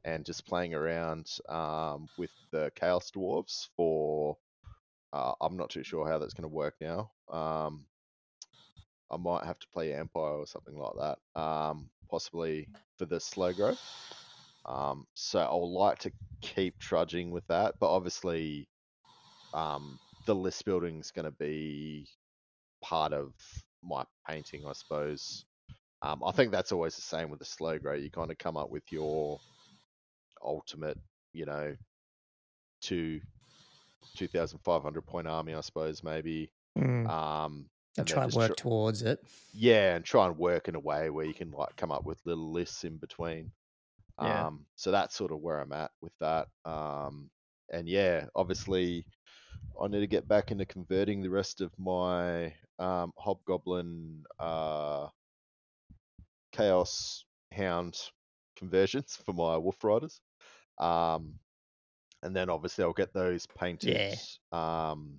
and 0.04 0.24
just 0.24 0.46
playing 0.46 0.74
around 0.74 1.26
um 1.48 2.08
with 2.16 2.30
the 2.52 2.70
chaos 2.74 3.10
dwarves 3.10 3.68
for 3.76 4.36
uh, 5.12 5.32
i'm 5.40 5.56
not 5.56 5.70
too 5.70 5.84
sure 5.84 6.06
how 6.08 6.18
that's 6.18 6.34
going 6.34 6.42
to 6.42 6.48
work 6.48 6.74
now 6.80 7.10
um 7.30 7.86
I 9.10 9.16
might 9.16 9.44
have 9.44 9.58
to 9.60 9.68
play 9.68 9.94
Empire 9.94 10.38
or 10.38 10.46
something 10.46 10.76
like 10.76 10.94
that, 10.98 11.40
um, 11.40 11.90
possibly 12.10 12.68
for 12.96 13.06
the 13.06 13.20
slow 13.20 13.52
growth. 13.52 13.84
Um, 14.64 15.06
so 15.14 15.40
I 15.40 15.54
would 15.54 15.66
like 15.66 15.98
to 16.00 16.12
keep 16.42 16.78
trudging 16.78 17.30
with 17.30 17.46
that, 17.48 17.76
but 17.80 17.90
obviously, 17.90 18.68
um, 19.52 20.00
the 20.26 20.34
list 20.34 20.64
building 20.64 21.00
is 21.00 21.10
going 21.12 21.26
to 21.26 21.30
be 21.32 22.08
part 22.82 23.12
of 23.12 23.34
my 23.86 24.04
painting, 24.28 24.64
I 24.68 24.72
suppose. 24.72 25.44
Um, 26.02 26.22
I 26.24 26.32
think 26.32 26.52
that's 26.52 26.72
always 26.72 26.96
the 26.96 27.02
same 27.02 27.30
with 27.30 27.38
the 27.38 27.44
slow 27.44 27.78
grow. 27.78 27.94
You 27.94 28.10
kind 28.10 28.30
of 28.30 28.38
come 28.38 28.56
up 28.56 28.70
with 28.70 28.84
your 28.90 29.38
ultimate, 30.42 30.98
you 31.32 31.46
know, 31.46 31.74
two, 32.82 33.20
two 34.16 34.28
thousand 34.28 34.58
five 34.58 34.82
hundred 34.82 35.06
point 35.06 35.26
army, 35.26 35.54
I 35.54 35.60
suppose 35.60 36.02
maybe. 36.02 36.50
Mm. 36.78 37.08
Um, 37.08 37.66
I'll 37.96 38.02
and 38.02 38.08
try 38.08 38.24
and 38.24 38.32
work 38.32 38.56
tr- 38.56 38.62
towards 38.62 39.02
it. 39.02 39.20
yeah, 39.54 39.94
and 39.94 40.04
try 40.04 40.26
and 40.26 40.36
work 40.36 40.68
in 40.68 40.74
a 40.74 40.80
way 40.80 41.10
where 41.10 41.24
you 41.24 41.34
can 41.34 41.52
like 41.52 41.76
come 41.76 41.92
up 41.92 42.04
with 42.04 42.18
little 42.24 42.52
lists 42.52 42.84
in 42.84 42.96
between. 42.96 43.52
Yeah. 44.20 44.46
Um, 44.46 44.66
so 44.76 44.90
that's 44.90 45.14
sort 45.16 45.32
of 45.32 45.40
where 45.40 45.60
I'm 45.60 45.72
at 45.72 45.90
with 46.00 46.12
that. 46.20 46.48
Um, 46.64 47.30
and 47.72 47.88
yeah, 47.88 48.26
obviously, 48.34 49.06
I 49.82 49.88
need 49.88 50.00
to 50.00 50.06
get 50.06 50.28
back 50.28 50.50
into 50.50 50.64
converting 50.66 51.22
the 51.22 51.30
rest 51.30 51.60
of 51.60 51.70
my 51.78 52.54
um, 52.78 53.12
Hobgoblin 53.18 54.24
uh, 54.38 55.08
Chaos 56.52 57.24
Hound 57.52 57.98
conversions 58.56 59.18
for 59.26 59.32
my 59.32 59.56
Wolf 59.56 59.82
Riders. 59.82 60.20
Um, 60.78 61.34
and 62.22 62.34
then 62.34 62.48
obviously 62.48 62.84
I'll 62.84 62.92
get 62.92 63.12
those 63.12 63.46
painted 63.46 64.16
um, 64.52 65.18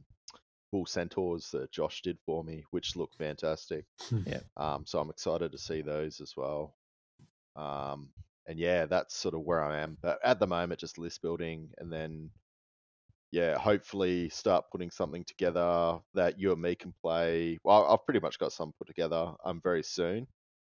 Bull 0.72 0.86
Centaurs 0.86 1.52
that 1.52 1.72
Josh 1.72 2.02
did 2.02 2.18
for 2.26 2.44
me, 2.44 2.64
which 2.72 2.96
look 2.96 3.12
fantastic. 3.18 3.86
Yeah. 4.26 4.40
Um, 4.58 4.86
so 4.86 5.00
I'm 5.00 5.10
excited 5.10 5.52
to 5.52 5.58
see 5.58 5.82
those 5.82 6.20
as 6.20 6.34
well. 6.36 6.76
Um, 7.56 8.10
and 8.48 8.60
yeah, 8.60 8.86
that's 8.86 9.16
sort 9.16 9.36
of 9.36 9.42
where 9.42 9.64
I 9.64 9.80
am. 9.80 9.98
But 10.02 10.20
at 10.24 10.40
the 10.40 10.48
moment, 10.48 10.80
just 10.80 10.98
list 10.98 11.22
building, 11.22 11.70
and 11.78 11.92
then 11.92 12.30
yeah, 13.32 13.58
hopefully 13.58 14.30
start 14.30 14.66
putting 14.72 14.92
something 14.92 15.24
together 15.26 16.00
that 16.14 16.40
you 16.40 16.52
and 16.52 16.62
me 16.62 16.76
can 16.76 16.94
play. 16.94 17.58
Well, 17.64 17.86
I've 17.92 18.06
pretty 18.06 18.20
much 18.22 18.40
got 18.40 18.54
some 18.54 18.74
put 18.78 18.88
together. 18.88 19.34
Um, 19.44 19.62
very 19.62 19.84
soon, 19.84 20.28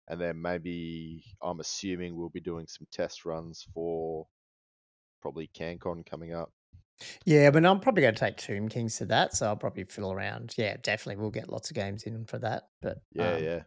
and 0.10 0.22
then 0.22 0.42
maybe 0.42 1.24
I'm 1.42 1.60
assuming 1.62 2.16
we'll 2.16 2.30
be 2.30 2.42
doing 2.42 2.68
some 2.68 2.88
test 2.92 3.26
runs 3.26 3.68
for 3.74 4.28
probably 5.22 5.50
CanCon 5.50 6.06
coming 6.06 6.34
up. 6.34 6.54
Yeah, 7.26 7.52
but 7.52 7.66
I'm 7.66 7.80
probably 7.80 8.02
going 8.02 8.16
to 8.16 8.20
take 8.20 8.38
Tomb 8.38 8.70
Kings 8.70 8.98
to 8.98 9.06
that, 9.08 9.36
so 9.36 9.48
I'll 9.48 9.56
probably 9.58 9.84
fiddle 9.84 10.12
around. 10.12 10.56
Yeah, 10.58 10.78
definitely, 10.78 11.22
we'll 11.22 11.30
get 11.32 11.50
lots 11.50 11.70
of 11.70 11.76
games 11.76 12.04
in 12.04 12.26
for 12.26 12.40
that. 12.40 12.70
But 12.82 13.04
Yeah, 13.12 13.38
um, 13.38 13.38
yeah, 13.38 13.64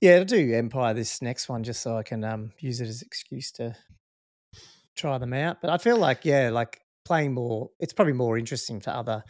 yeah, 0.00 0.18
to 0.20 0.24
do 0.24 0.54
Empire 0.54 0.94
this 0.94 1.22
next 1.22 1.48
one 1.48 1.64
just 1.64 1.82
so 1.82 1.96
I 1.96 2.02
can 2.04 2.24
um 2.24 2.52
use 2.60 2.80
it 2.80 2.88
as 2.88 3.02
excuse 3.02 3.52
to 3.52 3.76
try 4.94 5.18
them 5.18 5.32
out. 5.32 5.60
But 5.60 5.70
I 5.70 5.78
feel 5.78 5.96
like 5.98 6.24
yeah, 6.24 6.50
like 6.50 6.80
playing 7.06 7.32
more, 7.34 7.70
it's 7.80 7.92
probably 7.94 8.12
more 8.12 8.36
interesting 8.36 8.80
for 8.80 8.90
other, 8.90 9.22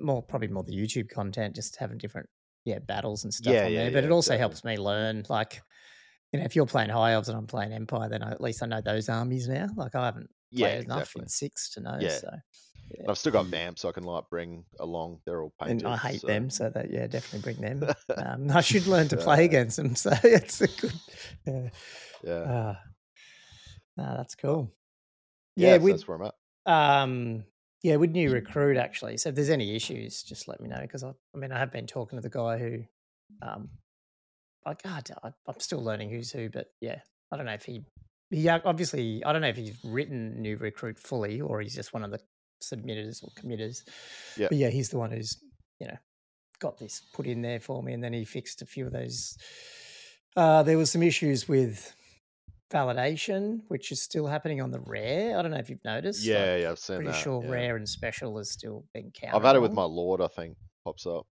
more 0.00 0.22
probably 0.22 0.48
more 0.48 0.62
the 0.62 0.72
YouTube 0.76 1.08
content, 1.08 1.54
just 1.56 1.76
having 1.76 1.98
different 1.98 2.28
yeah 2.64 2.78
battles 2.78 3.24
and 3.24 3.32
stuff 3.34 3.52
Yeah, 3.54 3.64
on 3.64 3.72
yeah, 3.72 3.78
there. 3.84 3.90
But 3.92 4.02
yeah, 4.04 4.08
it 4.10 4.12
also 4.12 4.30
definitely. 4.34 4.40
helps 4.40 4.64
me 4.64 4.76
learn 4.76 5.24
like. 5.28 5.60
You 6.30 6.38
know, 6.40 6.44
if 6.44 6.54
you're 6.54 6.66
playing 6.66 6.90
High 6.90 7.12
Elves 7.12 7.30
and 7.30 7.38
I'm 7.38 7.46
playing 7.46 7.72
Empire, 7.72 8.10
then 8.10 8.22
I, 8.22 8.30
at 8.32 8.40
least 8.42 8.62
I 8.62 8.66
know 8.66 8.82
those 8.82 9.08
armies 9.08 9.48
now. 9.48 9.66
Like 9.74 9.94
I 9.94 10.04
haven't 10.04 10.28
yeah, 10.50 10.68
played 10.68 10.84
enough 10.84 11.00
exactly. 11.04 11.22
in 11.22 11.28
six 11.28 11.70
to 11.70 11.80
know. 11.80 11.96
Yeah. 11.98 12.18
So, 12.18 12.28
And 12.98 13.08
I've 13.08 13.16
still 13.16 13.32
got 13.32 13.46
vamps 13.46 13.86
I 13.86 13.92
can 13.92 14.04
like 14.04 14.24
bring 14.28 14.66
along. 14.78 15.20
They're 15.24 15.40
all 15.42 15.54
painted. 15.58 15.84
and 15.86 15.94
I 15.94 15.96
hate 15.96 16.20
so- 16.20 16.26
them, 16.26 16.50
so 16.50 16.68
that 16.68 16.90
yeah, 16.92 17.06
definitely 17.06 17.50
bring 17.54 17.62
them. 17.62 17.94
um, 18.18 18.50
I 18.54 18.60
should 18.60 18.86
learn 18.86 19.08
to 19.08 19.16
play 19.16 19.40
Uh, 19.40 19.46
against 19.46 19.78
them, 19.78 19.94
so 20.04 20.10
it's 20.22 20.60
a 20.60 20.66
good. 20.68 20.92
Yeah, 21.46 21.68
yeah, 22.22 22.44
ah, 22.46 22.80
nah, 23.96 24.16
that's 24.18 24.34
cool. 24.34 24.70
yeah, 25.56 25.76
Yeah, 25.76 25.78
so 25.78 25.86
that's 25.92 26.06
where 26.08 26.18
I'm 26.18 26.26
at. 26.26 26.34
Um, 26.66 27.44
yeah, 27.82 27.96
with 27.96 28.10
new 28.10 28.30
recruit 28.30 28.76
actually. 28.76 29.16
So 29.16 29.28
if 29.28 29.34
there's 29.34 29.50
any 29.50 29.74
issues, 29.76 30.22
just 30.22 30.48
let 30.48 30.60
me 30.60 30.68
know 30.68 30.80
because 30.80 31.04
I, 31.04 31.10
I 31.34 31.38
mean, 31.38 31.52
I 31.52 31.58
have 31.58 31.72
been 31.72 31.86
talking 31.86 32.18
to 32.18 32.22
the 32.22 32.28
guy 32.28 32.58
who, 32.58 32.78
um, 33.42 33.68
I 34.66 34.74
God, 34.74 35.10
I, 35.22 35.30
I'm 35.46 35.60
still 35.60 35.82
learning 35.82 36.10
who's 36.10 36.30
who, 36.30 36.48
but 36.50 36.66
yeah, 36.80 37.00
I 37.32 37.36
don't 37.36 37.46
know 37.46 37.52
if 37.52 37.64
he, 37.64 37.84
he 38.30 38.48
uh, 38.48 38.60
obviously, 38.64 39.22
I 39.24 39.32
don't 39.32 39.42
know 39.42 39.48
if 39.48 39.56
he's 39.56 39.78
written 39.84 40.42
new 40.42 40.56
recruit 40.56 40.98
fully 40.98 41.40
or 41.40 41.60
he's 41.60 41.74
just 41.74 41.92
one 41.92 42.04
of 42.04 42.10
the 42.10 42.20
submitters 42.62 43.22
or 43.22 43.30
committers. 43.36 43.84
Yeah. 44.36 44.48
But 44.50 44.58
yeah, 44.58 44.68
he's 44.70 44.88
the 44.88 44.98
one 44.98 45.10
who's 45.10 45.38
you 45.80 45.86
know 45.86 45.96
got 46.58 46.78
this 46.78 47.00
put 47.12 47.26
in 47.26 47.42
there 47.42 47.60
for 47.60 47.82
me, 47.82 47.92
and 47.92 48.02
then 48.02 48.12
he 48.12 48.24
fixed 48.24 48.62
a 48.62 48.66
few 48.66 48.86
of 48.86 48.92
those. 48.92 49.36
Uh, 50.36 50.62
there 50.62 50.78
was 50.78 50.90
some 50.90 51.02
issues 51.02 51.48
with 51.48 51.94
validation, 52.70 53.60
which 53.68 53.90
is 53.92 54.00
still 54.02 54.26
happening 54.26 54.60
on 54.60 54.70
the 54.70 54.80
rare. 54.80 55.38
I 55.38 55.42
don't 55.42 55.50
know 55.50 55.58
if 55.58 55.70
you've 55.70 55.84
noticed. 55.84 56.26
like, 56.26 56.34
Yeah, 56.34 56.56
yeah, 56.56 56.70
I've 56.70 56.78
seen 56.78 56.96
pretty 56.96 57.10
that. 57.12 57.16
sure 57.18 57.42
yeah. 57.44 57.50
rare 57.50 57.76
and 57.76 57.88
special 57.88 58.38
is 58.38 58.50
still 58.50 58.84
being 58.94 59.10
counted. 59.12 59.36
I've 59.36 59.42
had 59.44 59.56
it 59.56 59.60
with 59.60 59.72
my 59.72 59.84
Lord. 59.84 60.20
I 60.20 60.28
think 60.28 60.56
pops 60.84 61.06
up. 61.06 61.26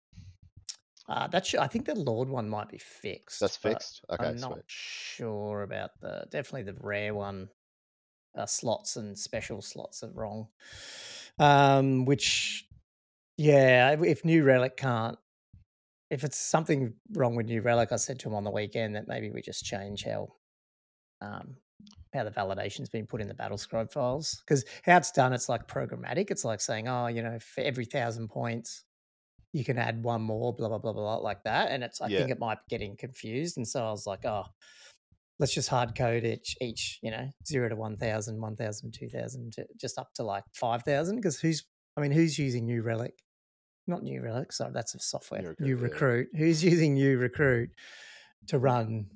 Uh, 1.07 1.27
that 1.27 1.45
should, 1.45 1.59
I 1.59 1.67
think 1.67 1.85
the 1.85 1.93
Lord 1.95 2.29
one 2.29 2.49
might 2.49 2.69
be 2.69 2.79
fixed. 2.79 3.39
That's 3.39 3.57
fixed. 3.57 4.03
Okay, 4.09 4.25
I'm 4.25 4.37
not 4.37 4.53
sweet. 4.53 4.63
sure 4.67 5.61
about 5.61 5.91
the 6.01 6.25
definitely 6.31 6.63
the 6.71 6.77
rare 6.79 7.13
one. 7.13 7.49
Uh, 8.35 8.45
slots 8.45 8.95
and 8.97 9.17
special 9.17 9.61
slots 9.61 10.03
are 10.03 10.11
wrong. 10.11 10.47
Um, 11.39 12.05
which, 12.05 12.67
yeah, 13.37 13.91
if- 13.91 14.03
if 14.03 14.25
New 14.25 14.43
Relic 14.43 14.77
can't, 14.77 15.17
if 16.09 16.23
it's 16.23 16.37
something 16.37 16.93
wrong 17.13 17.35
with 17.35 17.45
New 17.45 17.61
Relic, 17.61 17.91
I 17.91 17.97
said 17.97 18.19
to 18.19 18.29
him 18.29 18.35
on 18.35 18.43
the 18.43 18.51
weekend 18.51 18.95
that 18.95 19.07
maybe 19.07 19.29
we 19.31 19.41
just 19.41 19.63
change 19.63 20.03
how, 20.03 20.33
um, 21.25 21.55
how 22.13 22.23
the 22.23 22.31
validation's 22.31 22.89
been 22.89 23.05
put 23.07 23.21
in 23.21 23.27
the 23.27 23.33
BattleScribe 23.33 23.91
files 23.91 24.41
because 24.45 24.63
how 24.83 24.97
it's 24.97 25.11
done, 25.11 25.33
it's 25.33 25.49
like 25.49 25.67
programmatic. 25.67 26.31
It's 26.31 26.45
like 26.45 26.61
saying, 26.61 26.87
oh, 26.87 27.07
you 27.07 27.21
know, 27.21 27.37
for 27.39 27.61
every 27.61 27.85
thousand 27.85 28.29
points, 28.29 28.83
you 29.53 29.63
can 29.65 29.77
add 29.77 30.03
one 30.03 30.21
more, 30.21 30.53
blah 30.53 30.69
blah 30.69 30.77
blah 30.77 30.93
blah, 30.93 31.15
like 31.17 31.43
that. 31.43 31.71
And 31.71 31.83
it's, 31.83 31.99
I 32.01 32.07
Yeah. 32.09 32.19
think 32.19 32.31
it 32.31 32.39
might 32.39 32.57
be 32.57 32.75
getting 32.75 32.95
confused, 32.97 33.57
and 33.57 33.67
so 33.67 33.85
I 33.85 33.91
was 33.91 34.05
like, 34.05 34.25
oh, 34.25 34.43
let's 35.39 35.53
just 35.53 35.69
hard 35.69 35.95
code 35.95 36.23
each, 36.23 36.55
each, 36.61 36.99
you 37.01 37.11
know, 37.11 37.29
zero 37.45 37.67
to 37.67 37.75
1,000, 37.75 38.39
1,000, 38.39 38.91
2,000, 38.93 39.51
to- 39.53 39.67
just 39.75 39.97
up 39.99 40.13
to 40.15 40.23
like 40.23 40.45
5,000. 40.53 41.17
Because 41.17 41.39
who's, 41.41 41.65
I 41.97 42.01
mean, 42.01 42.11
who's 42.11 42.39
using 42.39 42.65
New 42.65 42.81
Relic? 42.81 43.13
Not 43.87 44.01
New 44.03 44.21
Relic, 44.21 44.53
sorry, 44.53 44.71
that's 44.73 44.95
a 44.95 44.99
software. 44.99 45.41
New 45.41 45.55
New 45.59 45.75
Recruit, 45.75 45.91
Recruit. 45.91 46.29
Who's 46.37 46.63
using 46.63 46.93
New 46.93 47.17
Recruit 47.17 47.69
to 48.47 48.57
run, 48.59 49.07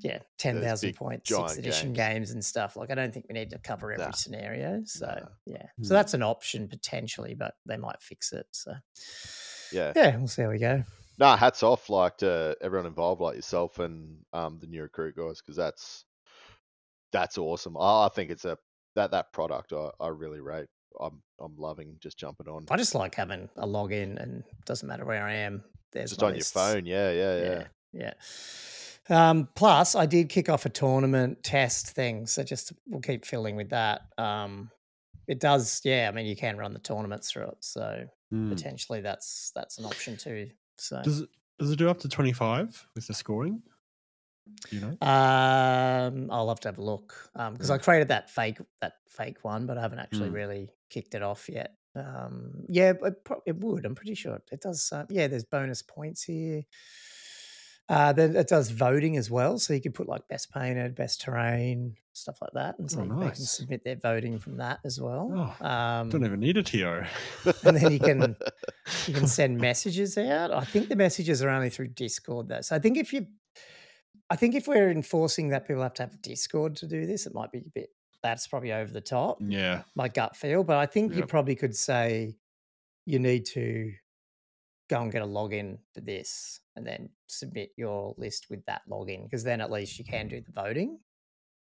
yeah, 0.00 0.18
10,000 0.38 0.88
big 0.88 0.96
point 0.96 1.24
giant 1.24 1.50
sixth 1.50 1.58
edition 1.60 1.92
games. 1.92 2.14
games. 2.14 2.30
and 2.32 2.44
stuff? 2.44 2.76
Like, 2.76 2.90
I 2.90 2.94
don't 2.94 3.12
think 3.12 3.26
we 3.28 3.34
need 3.34 3.50
to 3.50 3.58
cover 3.58 3.92
every 3.92 4.04
Nah. 4.06 4.10
scenario. 4.12 4.82
So, 4.84 5.06
Nah. 5.06 5.28
yeah. 5.44 5.66
Hmm. 5.76 5.82
So 5.84 5.94
that's 5.94 6.14
an 6.14 6.22
option 6.22 6.68
potentially, 6.68 7.34
but 7.34 7.54
they 7.66 7.76
might 7.76 8.00
fix 8.02 8.32
it. 8.32 8.46
So, 8.52 8.74
Yeah. 9.72 9.92
yeah, 9.96 10.16
we'll 10.16 10.28
see 10.28 10.42
how 10.42 10.50
we 10.50 10.58
go. 10.58 10.82
Nah, 11.18 11.36
hats 11.36 11.62
off 11.62 11.88
like 11.88 12.18
to 12.18 12.56
everyone 12.60 12.86
involved, 12.86 13.20
like 13.22 13.36
yourself 13.36 13.78
and 13.78 14.18
um 14.32 14.58
the 14.60 14.66
new 14.66 14.82
recruit 14.82 15.16
guys, 15.16 15.40
because 15.40 15.56
that's 15.56 16.04
that's 17.12 17.38
awesome. 17.38 17.76
I, 17.76 18.06
I 18.06 18.08
think 18.14 18.30
it's 18.30 18.44
a 18.44 18.58
that 18.96 19.10
that 19.12 19.32
product 19.32 19.72
I, 19.72 19.90
I 20.00 20.08
really 20.08 20.40
rate. 20.40 20.68
I'm 21.00 21.22
I'm 21.40 21.56
loving 21.56 21.96
just 22.00 22.18
jumping 22.18 22.48
on 22.48 22.64
I 22.70 22.76
just 22.76 22.94
like 22.94 23.14
having 23.14 23.48
a 23.56 23.66
login 23.66 24.20
and 24.22 24.42
doesn't 24.64 24.88
matter 24.88 25.04
where 25.04 25.22
I 25.24 25.34
am. 25.34 25.62
There's 25.92 26.10
just 26.10 26.20
my 26.22 26.28
on 26.28 26.34
your 26.34 26.44
phone. 26.44 26.86
Yeah, 26.86 27.10
yeah, 27.12 27.36
yeah. 27.36 27.44
yeah, 27.44 27.64
yeah. 27.92 28.12
Um, 29.08 29.48
plus, 29.54 29.94
I 29.94 30.06
did 30.06 30.28
kick 30.28 30.48
off 30.48 30.66
a 30.66 30.68
tournament 30.68 31.42
test 31.44 31.90
thing, 31.90 32.26
so 32.26 32.42
just 32.42 32.72
we'll 32.86 33.00
keep 33.00 33.24
filling 33.24 33.56
with 33.56 33.70
that. 33.70 34.02
Um, 34.18 34.70
it 35.28 35.40
does, 35.40 35.80
yeah. 35.84 36.08
I 36.08 36.14
mean, 36.16 36.26
you 36.26 36.36
can 36.36 36.56
run 36.58 36.72
the 36.72 36.80
tournaments 36.80 37.30
through 37.30 37.48
it, 37.48 37.64
so 37.64 38.06
Hmm. 38.30 38.48
potentially 38.48 39.00
that's 39.00 39.52
that's 39.54 39.78
an 39.78 39.86
option 39.86 40.16
too. 40.16 40.50
So, 40.78 41.04
Does 41.04 41.20
it 41.22 41.30
does 41.58 41.70
it 41.70 41.76
do 41.76 41.88
up 41.88 41.98
to 42.00 42.08
twenty 42.08 42.32
five 42.34 42.86
with 42.94 43.06
the 43.06 43.14
scoring? 43.14 43.62
Do 44.68 44.76
you 44.76 44.80
know? 44.80 44.98
um, 45.00 46.30
I'll 46.30 46.48
have 46.48 46.60
to 46.60 46.68
have 46.68 46.78
a 46.78 46.82
look 46.82 47.30
because 47.34 47.70
I 47.70 47.76
Yeah. 47.76 47.82
created 47.82 48.08
that 48.08 48.30
fake 48.30 48.58
that 48.80 48.94
fake 49.08 49.44
one, 49.44 49.66
but 49.66 49.78
I 49.78 49.82
haven't 49.82 49.98
actually 49.98 50.30
Mm. 50.30 50.34
really 50.34 50.70
kicked 50.90 51.14
it 51.14 51.22
off 51.22 51.48
yet. 51.48 51.76
Um, 51.94 52.64
yeah, 52.68 52.92
but 52.92 53.14
it, 53.14 53.28
it 53.46 53.56
would. 53.58 53.84
I'm 53.84 53.94
pretty 53.94 54.14
sure 54.14 54.36
it, 54.36 54.48
it 54.52 54.60
does. 54.60 54.90
Uh, 54.92 55.06
yeah, 55.10 55.26
there's 55.28 55.44
bonus 55.44 55.82
points 55.82 56.22
here. 56.22 56.62
Uh, 57.88 58.12
then 58.12 58.34
it 58.34 58.48
does 58.48 58.70
voting 58.70 59.16
as 59.16 59.30
well, 59.30 59.58
so 59.58 59.72
you 59.72 59.80
can 59.80 59.92
put 59.92 60.08
like 60.08 60.26
best 60.28 60.52
painted, 60.52 60.96
best 60.96 61.20
terrain, 61.20 61.94
stuff 62.14 62.36
like 62.42 62.50
that, 62.54 62.76
and 62.80 62.90
so 62.90 63.00
Oh, 63.08 63.20
they 63.20 63.26
can 63.26 63.34
submit 63.36 63.84
their 63.84 63.94
voting 63.94 64.40
from 64.40 64.56
that 64.56 64.80
as 64.84 65.00
well. 65.00 65.54
Oh, 65.60 65.64
um, 65.66 66.08
Don't 66.08 66.24
even 66.24 66.40
need 66.40 66.56
a 66.56 66.64
TO. 66.64 67.02
and 67.64 67.76
then 67.76 67.92
you 67.92 68.00
can 68.00 68.34
you 69.06 69.14
can 69.14 69.26
send 69.38 69.58
messages 69.58 70.18
out. 70.18 70.50
I 70.52 70.64
think 70.64 70.88
the 70.88 70.96
messages 70.96 71.44
are 71.44 71.48
only 71.48 71.70
through 71.70 71.88
Discord 71.88 72.48
though. 72.48 72.60
So 72.62 72.74
I 72.74 72.80
think 72.80 72.96
if 72.98 73.12
you, 73.12 73.26
I 74.30 74.34
think 74.34 74.56
if 74.56 74.66
we're 74.66 74.90
enforcing 74.90 75.50
that 75.50 75.68
people 75.68 75.82
have 75.84 75.94
to 75.94 76.02
have 76.02 76.20
Discord 76.22 76.74
to 76.76 76.88
do 76.88 77.06
this, 77.06 77.26
it 77.26 77.34
might 77.34 77.52
be 77.52 77.58
a 77.58 77.70
bit. 77.72 77.90
That's 78.20 78.48
probably 78.48 78.72
over 78.72 78.90
the 78.92 79.00
top. 79.00 79.38
yeah. 79.40 79.82
My 79.94 80.08
gut 80.08 80.34
feel, 80.34 80.64
but 80.64 80.76
I 80.78 80.86
think 80.86 81.14
you 81.14 81.24
probably 81.26 81.54
could 81.54 81.76
say 81.76 82.34
you 83.04 83.20
need 83.20 83.46
to 83.46 83.92
go 84.88 85.00
and 85.02 85.12
get 85.12 85.22
a 85.22 85.26
login 85.26 85.78
for 85.94 86.00
this, 86.00 86.60
and 86.76 86.86
then 86.86 87.08
submit 87.26 87.72
your 87.76 88.14
list 88.16 88.46
with 88.50 88.64
that 88.66 88.82
login, 88.88 89.24
because 89.24 89.42
then 89.42 89.60
at 89.60 89.70
least 89.70 89.98
you 89.98 90.04
can 90.04 90.28
do 90.28 90.40
the 90.40 90.52
voting. 90.52 90.98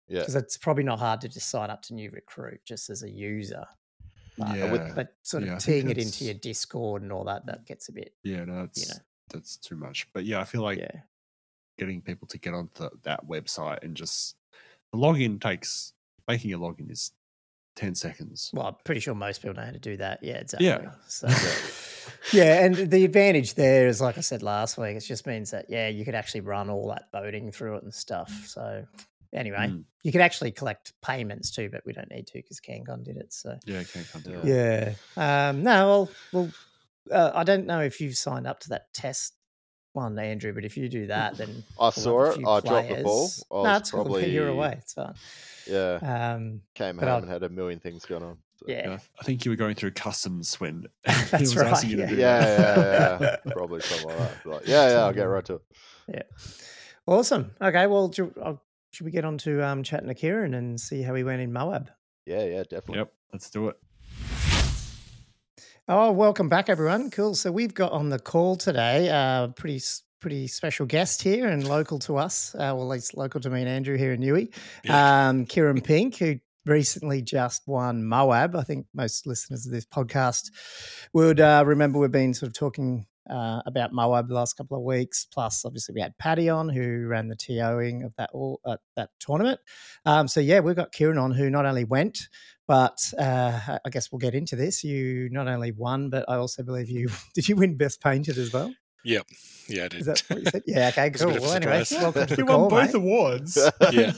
Yeah. 0.09 0.21
Because 0.21 0.37
it's 0.37 0.57
probably 0.57 0.85
not 0.85 0.99
hard 0.99 1.21
to 1.23 1.29
just 1.29 1.51
sign 1.51 1.71
up 1.71 1.83
to 1.83 1.95
new 1.95 2.11
recruit 2.11 2.61
just 2.65 2.89
as 2.89 3.03
a 3.03 3.11
user. 3.11 3.67
Uh, 4.41 4.55
Yeah. 4.57 4.93
But 4.95 5.15
sort 5.23 5.43
of 5.43 5.49
Yeah, 5.51 5.59
teeing 5.59 5.91
it 5.91 5.99
into 5.99 6.25
your 6.25 6.35
Discord 6.35 7.03
and 7.03 7.13
all 7.13 7.25
that, 7.25 7.45
that 7.47 7.67
gets 7.67 7.89
a 7.89 7.93
bit, 7.93 8.15
yeah, 8.23 8.45
no, 8.45 8.63
that's 8.63 8.89
know. 8.89 8.95
that's 9.31 9.57
too 9.57 9.77
much. 9.77 10.09
But 10.13 10.25
yeah, 10.25 10.41
I 10.41 10.45
feel 10.45 10.63
like 10.63 10.79
yeah. 10.79 11.01
getting 11.77 12.01
people 12.01 12.27
to 12.29 12.39
get 12.39 12.55
onto 12.55 12.89
that 13.03 13.27
website 13.27 13.83
and 13.83 13.97
just 13.97 14.37
the 14.93 14.99
login 14.99 15.41
takes 15.41 15.93
making 16.27 16.53
a 16.53 16.59
login 16.59 16.91
is 16.91 17.13
ten 17.79 17.95
seconds. 17.95 18.51
Well, 18.53 18.67
I'm 18.67 18.75
pretty 18.85 19.01
sure 19.01 19.15
most 19.15 19.41
people 19.41 19.55
know 19.55 19.65
how 19.65 19.71
to 19.71 19.79
do 19.79 19.97
that. 19.99 20.19
Yeah, 20.23 20.39
exactly. 20.39 20.67
Yeah. 20.67 20.91
So, 21.07 21.29
yeah, 22.33 22.65
and 22.65 22.75
the 22.91 23.05
advantage 23.05 23.55
there 23.55 23.87
is, 23.87 24.01
like 24.01 24.19
I 24.19 24.21
said 24.23 24.43
last 24.43 24.77
week, 24.79 24.97
it 24.97 25.01
just 25.01 25.27
means 25.27 25.53
that 25.53 25.67
yeah, 25.69 25.89
you 25.89 26.05
could 26.05 26.15
actually 26.17 26.41
run 26.41 26.69
all 26.71 26.89
that 26.89 27.05
voting 27.13 27.53
through 27.53 27.77
it 27.77 27.85
and 27.85 27.95
stuff. 27.95 28.31
So 28.47 28.85
anyway, 29.33 29.69
Mm. 29.69 29.85
you 30.03 30.11
could 30.13 30.21
actually 30.21 30.51
collect 30.53 30.93
payments 31.03 31.51
too, 31.55 31.69
but 31.71 31.83
we 31.87 31.93
don't 31.93 32.11
need 32.11 32.27
to 32.27 32.35
because 32.35 32.61
CanCon 32.61 33.05
did 33.05 33.17
it. 33.17 33.33
So 33.33 33.57
Yeah, 33.65 33.83
can't 33.85 34.27
Yeah. 34.27 34.43
it. 34.43 34.97
yeah, 35.17 35.49
um, 35.49 35.63
no, 35.63 35.87
well, 35.89 36.11
well, 36.33 36.51
uh, 37.13 37.31
I 37.35 37.45
don't 37.45 37.67
know 37.67 37.81
if 37.81 38.01
you've 38.01 38.17
signed 38.17 38.47
up 38.47 38.61
to 38.61 38.69
that 38.71 38.93
test 38.93 39.35
one, 39.93 40.19
Andrew, 40.19 40.53
but 40.53 40.65
if 40.65 40.77
you 40.77 40.89
do 40.89 41.07
that, 41.09 41.37
then 41.37 41.65
I 41.81 41.91
saw 41.91 42.25
it. 42.31 42.37
few 42.37 42.49
I 42.49 42.61
dropped 42.61 42.89
the 42.89 43.03
ball. 43.03 43.29
players- 43.29 43.45
I 43.51 43.55
No, 43.55 43.63
was 43.63 43.81
it's 43.81 43.91
cool. 43.91 44.05
probably 44.05 44.31
You're 44.31 44.49
away. 44.49 44.77
It's 44.79 44.93
fine. 44.95 45.15
Yeah, 45.67 45.99
Um, 46.35 46.63
came 46.75 46.97
but 46.97 47.05
home 47.05 47.11
I'll- 47.13 47.23
and 47.23 47.31
had 47.31 47.43
a 47.43 47.49
million 47.49 47.79
things 47.81 48.05
going 48.07 48.23
on. 48.23 48.39
so- 48.57 48.67
yeah, 48.69 48.91
Yeah, 48.91 48.99
I 49.21 49.25
think 49.25 49.45
you 49.45 49.51
were 49.51 49.57
going 49.57 49.75
through 49.75 49.93
customs 49.93 50.59
when 50.61 50.83
he 51.05 51.13
That's 51.31 51.33
was 51.41 51.57
right, 51.57 51.67
asking 51.73 51.91
you 51.91 51.97
to 51.97 52.03
yeah. 52.03 52.09
do 52.09 52.17
Yeah, 52.17 52.39
that. 52.41 53.21
yeah, 53.21 53.37
yeah. 53.47 53.53
Probably 53.53 53.81
something 53.81 54.09
like 54.09 54.19
that. 54.19 54.47
Like, 54.47 54.67
yeah, 54.67 54.89
yeah. 54.91 54.97
I'll 55.05 55.13
get 55.13 55.25
right 55.25 55.45
to 55.47 55.55
it. 55.55 55.63
Yeah. 56.09 56.23
Awesome. 57.07 57.53
Okay, 57.61 57.87
well, 57.87 58.09
do, 58.09 58.33
uh, 58.43 58.55
should 58.93 59.05
we 59.05 59.11
get 59.11 59.25
on 59.25 59.39
to 59.39 59.63
um, 59.65 59.83
chatting 59.83 60.09
to 60.09 60.15
Kieran 60.15 60.55
and 60.55 60.79
see 60.81 61.03
how 61.03 61.15
he 61.15 61.23
went 61.25 61.41
in 61.41 61.53
Moab? 61.53 61.91
Yeah, 62.27 62.45
yeah, 62.45 62.63
definitely. 62.63 62.99
Yep, 62.99 63.13
let's 63.33 63.51
do 63.51 63.69
it. 63.69 63.77
Oh, 65.91 66.13
welcome 66.13 66.51
back, 66.51 66.69
everyone. 66.69 67.11
Cool. 67.11 67.35
So 67.35 67.51
we've 67.51 67.73
got 67.73 67.93
on 67.93 68.11
the 68.11 68.19
call 68.19 68.57
today 68.57 69.09
a 69.09 69.51
pretty 69.57 69.81
pretty 70.21 70.47
special 70.47 70.85
guest 70.85 71.23
here 71.23 71.49
and 71.49 71.67
local 71.67 71.99
to 72.01 72.19
us. 72.19 72.55
Uh, 72.55 72.77
well, 72.77 72.83
at 72.83 72.89
least 72.89 73.17
local 73.17 73.41
to 73.41 73.49
me 73.49 73.61
and 73.61 73.71
Andrew 73.71 73.97
here 73.97 74.13
in 74.13 74.21
Newey. 74.21 74.53
Um, 74.91 75.47
Kieran 75.47 75.81
Pink, 75.81 76.19
who 76.19 76.41
recently 76.67 77.23
just 77.23 77.63
won 77.67 78.05
Moab. 78.05 78.55
I 78.55 78.65
think 78.65 78.85
most 78.93 79.27
listeners 79.27 79.65
of 79.65 79.73
this 79.73 79.87
podcast 79.87 80.51
would 81.15 81.41
uh, 81.41 81.65
remember 81.65 81.99
we've 81.99 82.13
been 82.13 82.35
sort 82.35 82.49
of 82.49 82.55
talking 82.55 83.07
uh, 83.31 83.61
about 83.67 83.93
Moab 83.93 84.29
the 84.29 84.35
last 84.35 84.55
couple 84.57 84.77
of 84.77 84.83
weeks. 84.85 85.27
Plus, 85.33 85.65
obviously, 85.65 85.95
we 85.95 86.01
had 86.01 86.17
Paddy 86.19 86.49
on 86.49 86.69
who 86.69 87.07
ran 87.07 87.29
the 87.29 87.37
TOing 87.37 88.05
of 88.05 88.15
that 88.17 88.31
all 88.33 88.61
uh, 88.65 88.77
that 88.97 89.11
tournament. 89.21 89.61
Um, 90.07 90.29
so 90.29 90.41
yeah, 90.41 90.61
we've 90.61 90.77
got 90.77 90.93
Kieran 90.93 91.19
on 91.19 91.33
who 91.33 91.51
not 91.51 91.67
only 91.67 91.85
went, 91.85 92.29
but 92.67 92.99
uh, 93.19 93.79
I 93.85 93.89
guess 93.91 94.11
we'll 94.13 94.19
get 94.19 94.35
into 94.35 94.57
this. 94.57 94.85
You 94.85 95.29
not 95.31 95.49
only 95.49 95.73
won, 95.73 96.11
but 96.11 96.25
I 96.29 96.37
also 96.37 96.63
believe 96.63 96.89
you 96.89 97.09
did 97.35 97.49
you 97.49 97.57
win 97.57 97.77
Best 97.77 98.01
Painted 98.03 98.39
as 98.39 98.53
well. 98.53 98.73
Yeah, 99.05 99.21
I 99.85 99.89
did. 99.89 99.95
Is 100.01 100.07
that 100.07 100.23
what 100.29 100.39
you 100.41 100.45
said? 100.51 100.63
Yeah. 100.67 100.89
Okay. 100.89 101.11
Cool. 101.11 101.29
bit 101.29 101.37
of 101.37 101.43
a 101.45 101.47
Well, 101.47 101.55
anyway, 101.55 101.85
welcome 101.93 102.27
to 102.27 102.37
the 102.37 102.43
You 102.43 102.45
call, 102.47 102.61
won 102.69 102.71
both 102.71 102.95
mate. 102.95 102.95
awards. 102.95 103.59
yeah, 103.93 104.13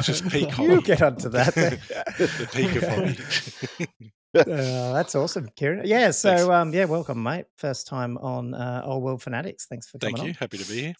just 0.00 0.28
peak 0.28 0.56
you 0.58 0.70
hobby. 0.70 0.82
get 0.82 1.02
onto 1.02 1.28
that. 1.28 1.54
the 1.54 2.48
peak 2.52 2.76
of 2.76 2.88
hobby. 2.88 4.12
Uh, 4.34 4.92
that's 4.92 5.14
awesome, 5.14 5.48
Kieran. 5.56 5.82
Yeah, 5.84 6.10
so 6.12 6.52
um, 6.52 6.72
yeah, 6.72 6.84
welcome, 6.84 7.22
mate. 7.22 7.46
First 7.56 7.86
time 7.86 8.16
on 8.18 8.54
uh, 8.54 8.82
Old 8.84 9.02
World 9.02 9.22
Fanatics. 9.22 9.66
Thanks 9.66 9.88
for 9.88 9.98
coming 9.98 10.16
Thank 10.16 10.26
you. 10.26 10.30
on. 10.30 10.34
Happy 10.34 10.58
to 10.58 10.68
be 10.68 10.80
here. 10.82 10.94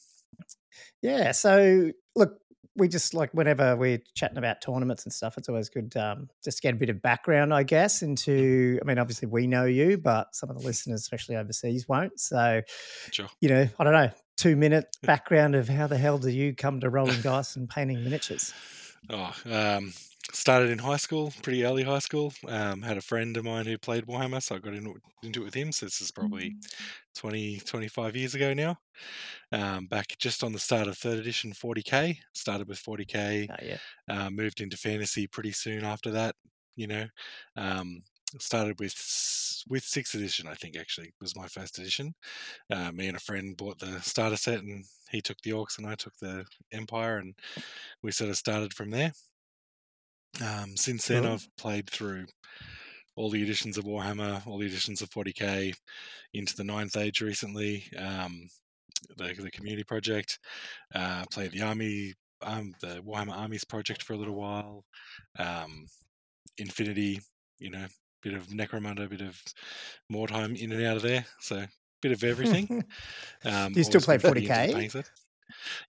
Yeah, 1.02 1.32
so 1.32 1.90
look, 2.16 2.38
we 2.76 2.88
just 2.88 3.14
like 3.14 3.30
whenever 3.32 3.76
we're 3.76 4.00
chatting 4.14 4.38
about 4.38 4.60
tournaments 4.62 5.04
and 5.04 5.12
stuff, 5.12 5.36
it's 5.38 5.48
always 5.48 5.68
good 5.68 5.96
um, 5.96 6.28
just 6.42 6.58
to 6.58 6.62
get 6.62 6.74
a 6.74 6.76
bit 6.78 6.88
of 6.90 7.02
background, 7.02 7.52
I 7.54 7.62
guess, 7.62 8.02
into. 8.02 8.78
I 8.80 8.84
mean, 8.84 8.98
obviously 8.98 9.28
we 9.28 9.46
know 9.46 9.64
you, 9.64 9.98
but 9.98 10.34
some 10.34 10.50
of 10.50 10.58
the 10.58 10.64
listeners, 10.64 11.00
especially 11.00 11.36
overseas, 11.36 11.88
won't. 11.88 12.18
So, 12.20 12.62
Sure. 13.10 13.26
you 13.40 13.48
know, 13.48 13.68
I 13.78 13.84
don't 13.84 13.92
know, 13.92 14.10
two 14.36 14.56
minute 14.56 14.86
background 15.02 15.54
of 15.54 15.68
how 15.68 15.86
the 15.86 15.98
hell 15.98 16.18
do 16.18 16.30
you 16.30 16.54
come 16.54 16.80
to 16.80 16.90
rolling 16.90 17.20
dice 17.20 17.56
and 17.56 17.68
painting 17.68 18.02
miniatures? 18.04 18.52
Oh, 19.08 19.34
um, 19.50 19.92
started 20.32 20.70
in 20.70 20.78
high 20.78 20.96
school, 20.96 21.32
pretty 21.42 21.64
early 21.64 21.82
high 21.82 21.98
school. 21.98 22.32
Um, 22.48 22.82
had 22.82 22.96
a 22.96 23.02
friend 23.02 23.36
of 23.36 23.44
mine 23.44 23.66
who 23.66 23.78
played 23.78 24.06
Warhammer, 24.06 24.42
so 24.42 24.56
I 24.56 24.58
got 24.58 24.74
into, 24.74 24.94
into 25.22 25.42
it 25.42 25.44
with 25.44 25.54
him. 25.54 25.72
So 25.72 25.86
this 25.86 26.00
is 26.00 26.10
probably 26.10 26.56
20, 27.14 27.60
25 27.60 28.16
years 28.16 28.34
ago 28.34 28.54
now. 28.54 28.76
Um, 29.52 29.86
back 29.86 30.16
just 30.18 30.44
on 30.44 30.52
the 30.52 30.58
start 30.58 30.88
of 30.88 30.96
third 30.98 31.18
edition 31.18 31.52
40k. 31.52 32.18
Started 32.34 32.68
with 32.68 32.82
40k. 32.82 33.48
Oh, 33.50 33.54
yeah. 33.62 33.78
uh, 34.08 34.30
moved 34.30 34.60
into 34.60 34.76
fantasy 34.76 35.26
pretty 35.26 35.52
soon 35.52 35.84
after 35.84 36.10
that. 36.12 36.36
You 36.76 36.86
know, 36.86 37.06
um, 37.56 38.02
started 38.38 38.78
with 38.80 38.94
with 39.68 39.84
sixth 39.84 40.14
edition. 40.14 40.46
I 40.46 40.54
think 40.54 40.76
actually 40.76 41.12
was 41.20 41.36
my 41.36 41.46
first 41.46 41.78
edition. 41.78 42.14
Uh, 42.70 42.92
me 42.92 43.08
and 43.08 43.16
a 43.16 43.20
friend 43.20 43.56
bought 43.56 43.78
the 43.78 44.00
starter 44.00 44.36
set, 44.36 44.60
and 44.62 44.84
he 45.10 45.20
took 45.20 45.40
the 45.42 45.50
orcs, 45.50 45.78
and 45.78 45.86
I 45.86 45.94
took 45.94 46.16
the 46.18 46.46
empire, 46.72 47.18
and 47.18 47.34
we 48.02 48.12
sort 48.12 48.30
of 48.30 48.36
started 48.36 48.72
from 48.72 48.90
there. 48.90 49.12
Um, 50.44 50.76
since 50.76 51.06
then, 51.06 51.24
Cool. 51.24 51.32
I've 51.32 51.48
played 51.56 51.90
through 51.90 52.26
all 53.16 53.30
the 53.30 53.42
editions 53.42 53.76
of 53.76 53.84
Warhammer, 53.84 54.46
all 54.46 54.58
the 54.58 54.66
editions 54.66 55.02
of 55.02 55.10
40k, 55.10 55.74
into 56.32 56.56
the 56.56 56.64
ninth 56.64 56.96
age 56.96 57.20
recently. 57.20 57.84
Um, 57.98 58.48
the, 59.16 59.34
the 59.34 59.50
community 59.50 59.84
project, 59.84 60.38
uh, 60.94 61.24
played 61.32 61.52
the 61.52 61.62
army, 61.62 62.14
um, 62.42 62.74
the 62.80 63.02
Warhammer 63.06 63.36
Armies 63.36 63.64
project 63.64 64.02
for 64.02 64.12
a 64.12 64.16
little 64.16 64.34
while, 64.34 64.84
um, 65.38 65.86
Infinity, 66.58 67.20
you 67.58 67.70
know, 67.70 67.86
bit 68.22 68.34
of 68.34 68.48
Necromunda, 68.48 69.08
bit 69.08 69.22
of 69.22 69.40
Mordheim 70.12 70.56
in 70.58 70.72
and 70.72 70.84
out 70.84 70.96
of 70.96 71.02
there, 71.02 71.24
so 71.40 71.64
bit 72.02 72.12
of 72.12 72.24
everything. 72.24 72.84
Um, 73.42 73.72
Do 73.72 73.80
you 73.80 73.84
still 73.84 74.02
play 74.02 74.18
been 74.18 74.32
pretty 74.32 74.46
into 74.46 74.72
the 74.72 74.88
40K? 74.88 75.10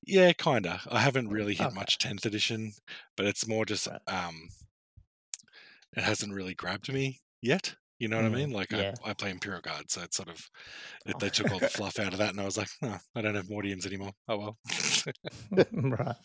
Yeah, 0.05 0.34
kinda. 0.34 0.82
I 0.89 0.99
haven't 0.99 1.30
really 1.30 1.53
hit 1.55 1.67
Okay. 1.67 1.76
much 1.76 1.97
10th 1.97 2.26
edition, 2.26 2.74
but 3.15 3.26
it's 3.26 3.47
more 3.47 3.65
just 3.65 3.88
Right. 3.88 3.99
um, 4.07 4.49
it 5.95 6.03
hasn't 6.03 6.34
really 6.34 6.53
grabbed 6.53 6.91
me 6.91 7.22
yet. 7.41 7.76
You 7.99 8.07
know 8.07 8.17
what 8.17 8.32
Mm, 8.32 8.34
I 8.34 8.36
mean? 8.36 8.51
Like 8.51 8.72
yeah. 8.72 8.93
I, 9.05 9.11
I 9.11 9.13
play 9.13 9.30
Imperial 9.30 9.61
Guard, 9.61 9.91
so 9.91 10.01
it's 10.01 10.17
sort 10.17 10.30
of 10.30 10.49
it, 11.05 11.19
they 11.19 11.30
took 11.30 11.51
all 11.51 11.59
the 11.59 11.69
fluff 11.69 11.99
out 11.99 12.13
of 12.13 12.17
that, 12.19 12.32
and 12.32 12.41
I 12.41 12.45
was 12.45 12.57
like, 12.57 12.69
oh, 12.82 12.97
I 13.15 13.22
don't 13.22 13.36
have 13.36 13.45
Mordians 13.47 13.86
anymore. 13.86 14.13
Oh 14.28 14.38
well. 14.39 14.57
right. 15.72 16.15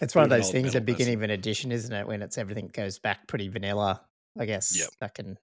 It's 0.00 0.14
one 0.14 0.24
of 0.24 0.30
Bit 0.30 0.32
of 0.32 0.32
an 0.32 0.38
those 0.38 0.44
old 0.46 0.52
things 0.52 0.64
metal 0.68 0.76
at 0.78 0.86
beginning 0.86 1.14
person. 1.18 1.18
of 1.18 1.22
an 1.24 1.30
edition, 1.30 1.72
isn't 1.72 1.92
it? 1.92 2.06
When 2.06 2.22
it's 2.22 2.38
everything 2.38 2.70
goes 2.72 2.98
back 2.98 3.26
pretty 3.28 3.48
vanilla. 3.48 4.00
I 4.38 4.46
guess 4.46 4.78
Yep. 4.78 4.88
that 5.00 5.14
can, 5.14 5.36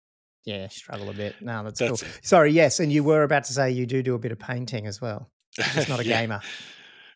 yeah, 0.46 0.68
struggle 0.70 1.10
a 1.10 1.14
bit. 1.14 1.36
No, 1.42 1.64
that's, 1.64 1.80
That's 1.80 2.02
cool. 2.02 2.10
it. 2.10 2.26
Sorry, 2.26 2.52
yes, 2.52 2.80
and 2.80 2.92
you 2.92 3.04
were 3.04 3.24
about 3.24 3.44
to 3.46 3.54
say 3.54 3.70
you 3.72 3.86
do 3.86 4.02
do 4.02 4.16
a 4.16 4.20
bit 4.20 4.32
of 4.32 4.40
painting 4.40 4.88
as 4.88 5.00
well. 5.02 5.30
Just 5.54 5.90
not 5.90 6.00
a 6.00 6.06
yeah. 6.08 6.22
gamer. 6.22 6.42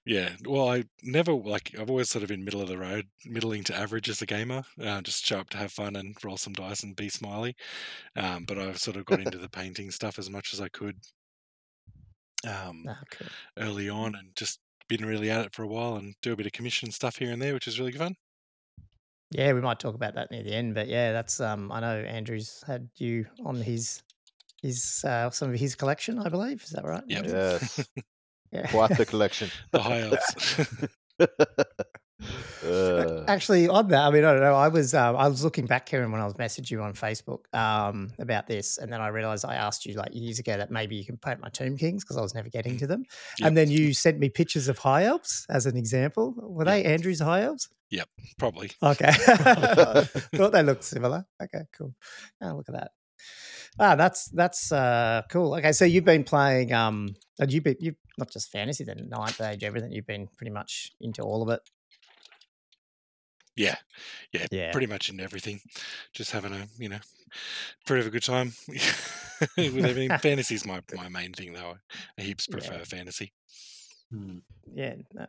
Yeah, 0.06 0.36
well, 0.45 0.70
I 0.70 0.86
never 1.04 1.34
like. 1.34 1.76
I've 1.78 1.89
always 1.89 2.10
sort 2.10 2.24
of 2.24 2.30
been 2.30 2.43
middle 2.43 2.62
of 2.62 2.68
the 2.68 2.78
road, 2.78 3.06
middling 3.26 3.64
to 3.66 3.76
average 3.76 4.10
as 4.10 4.22
a 4.22 4.26
gamer. 4.26 4.64
Uh, 4.82 5.02
just 5.02 5.24
show 5.24 5.39
up 5.39 5.50
to 5.52 5.58
have 5.58 5.72
fun 5.72 5.95
and 5.95 6.16
roll 6.24 6.38
some 6.38 6.54
dice 6.54 6.82
and 6.84 6.95
be 6.95 7.10
smiley. 7.10 7.56
Um, 8.16 8.45
but 8.45 8.58
I've 8.58 8.80
sort 8.80 8.97
of 8.97 9.06
got 9.06 9.20
into 9.20 9.38
the 9.39 9.50
painting 9.50 9.91
stuff 9.91 10.18
as 10.18 10.30
much 10.30 10.54
as 10.54 10.62
I 10.62 10.70
could 10.70 10.95
um, 12.47 12.86
Ah, 12.88 13.02
cool. 13.12 13.28
early 13.58 13.89
on, 13.89 14.16
and 14.16 14.36
just 14.36 14.60
been 14.88 15.06
really 15.06 15.30
at 15.30 15.45
it 15.45 15.54
for 15.54 15.64
a 15.64 15.68
while, 15.68 15.97
and 15.97 16.16
do 16.22 16.34
a 16.34 16.36
bit 16.36 16.45
of 16.47 16.52
commission 16.54 16.91
stuff 16.91 17.18
here 17.18 17.32
and 17.32 17.41
there, 17.41 17.54
which 17.54 17.68
is 17.68 17.80
really 17.80 17.91
fun. 17.91 18.16
Yeah, 19.32 19.54
we 19.54 19.62
might 19.62 19.80
talk 19.80 19.93
about 19.93 20.16
that 20.16 20.32
near 20.32 20.41
the 20.41 20.54
end, 20.54 20.74
but 20.74 20.88
yeah, 20.88 21.12
that's 21.12 21.39
um. 21.39 21.72
I 21.72 21.80
know 21.82 22.00
Andrew's 22.00 22.64
had 22.66 22.89
you 22.95 23.28
on 23.45 23.58
his 23.58 24.02
his 24.62 25.04
uh, 25.06 25.30
some 25.30 25.54
of 25.54 25.60
his 25.60 25.76
collection, 25.76 26.18
I 26.18 26.30
believe. 26.30 26.64
Is 26.64 26.72
that 26.72 26.84
right? 26.86 27.04
Yep. 27.06 27.26
Yes, 27.26 27.78
Yeah. 27.78 28.02
quite 28.68 28.97
the 28.97 29.06
collection. 29.14 29.50
The 29.72 29.80
high 29.80 30.00
elves. 30.02 30.68
uh, 32.66 33.24
Actually, 33.28 33.68
on 33.70 33.88
that, 33.89 34.02
I 34.08 34.12
mean, 34.12 34.26
I 34.26 34.34
don't 34.34 34.41
know. 34.41 34.56
I 34.56 34.68
was 34.68 34.93
um, 34.93 35.16
I 35.16 35.28
was 35.28 35.43
looking 35.43 35.66
back, 35.66 35.86
Kieran, 35.86 36.12
when 36.12 36.22
I 36.22 36.26
was 36.26 36.34
messaging 36.36 36.72
you 36.72 36.82
on 36.82 36.93
Facebook 36.93 37.54
um, 37.54 38.12
about 38.20 38.47
this, 38.47 38.78
and 38.78 38.91
then 38.91 39.02
I 39.02 39.08
realized 39.08 39.45
I 39.45 39.56
asked 39.56 39.86
you 39.86 39.93
like 39.95 40.10
years 40.14 40.39
ago 40.39 40.58
that 40.58 40.70
maybe 40.72 40.95
you 40.95 41.06
can 41.06 41.18
paint 41.18 41.39
my 41.39 41.50
Tomb 41.50 41.78
Kings 41.78 42.04
because 42.04 42.18
I 42.18 42.22
was 42.22 42.34
never 42.36 42.50
getting 42.50 42.78
to 42.78 42.88
them, 42.88 43.06
Yep. 43.39 43.47
and 43.47 43.58
then 43.58 43.70
you 43.70 43.93
sent 43.93 44.20
me 44.20 44.30
pictures 44.30 44.68
of 44.68 44.78
high 44.80 45.06
elves 45.06 45.45
as 45.50 45.66
an 45.66 45.78
example. 45.78 46.34
Were 46.38 46.66
they 46.66 46.84
Andrew's 46.84 47.22
high 47.22 47.43
elves? 47.43 47.70
Yep, 47.91 48.08
probably. 48.38 48.72
Okay, 48.84 49.12
thought 49.12 50.52
they 50.52 50.64
looked 50.64 50.84
similar. 50.84 51.26
Okay, 51.41 51.64
cool. 51.78 51.95
Oh, 52.41 52.54
look 52.56 52.70
at 52.70 52.76
that. 52.76 52.91
Ah, 53.78 53.96
that's 53.96 54.26
that's 54.30 54.72
uh, 54.72 55.22
cool. 55.30 55.54
Okay, 55.56 55.72
so 55.72 55.86
you've 55.86 56.06
been 56.06 56.24
playing. 56.24 56.74
Um, 56.74 57.16
and 57.40 57.52
you've 57.54 57.64
been 57.64 57.76
you 57.80 57.96
not 58.18 58.30
just 58.32 58.52
fantasy, 58.52 58.84
then 58.84 59.08
ninth 59.10 59.40
age, 59.42 59.64
everything. 59.64 59.92
You've 59.92 60.08
been 60.08 60.28
pretty 60.38 60.52
much 60.52 60.92
into 61.00 61.22
all 61.22 61.42
of 61.42 61.50
it. 61.50 61.62
Yeah, 63.56 63.76
yeah, 64.32 64.46
Yeah. 64.52 64.72
pretty 64.72 64.88
much 64.88 65.10
into 65.10 65.24
everything. 65.24 65.60
Just 66.14 66.32
having 66.32 66.54
a 66.54 66.68
you 66.78 66.88
know, 66.90 67.00
pretty 67.86 68.02
of 68.02 68.08
a 68.08 68.10
good 68.10 68.24
time 68.24 68.54
with 68.68 69.58
everything. 69.58 70.10
Fantasy's 70.22 70.66
my 70.66 70.82
my 70.96 71.10
main 71.10 71.34
thing 71.34 71.54
though. 71.54 71.76
I 72.18 72.22
heaps 72.22 72.48
Yeah. 72.50 72.54
prefer 72.58 72.86
fantasy. 72.86 73.34
Hmm. 74.12 74.40
Yeah. 74.74 74.96
no. 75.14 75.28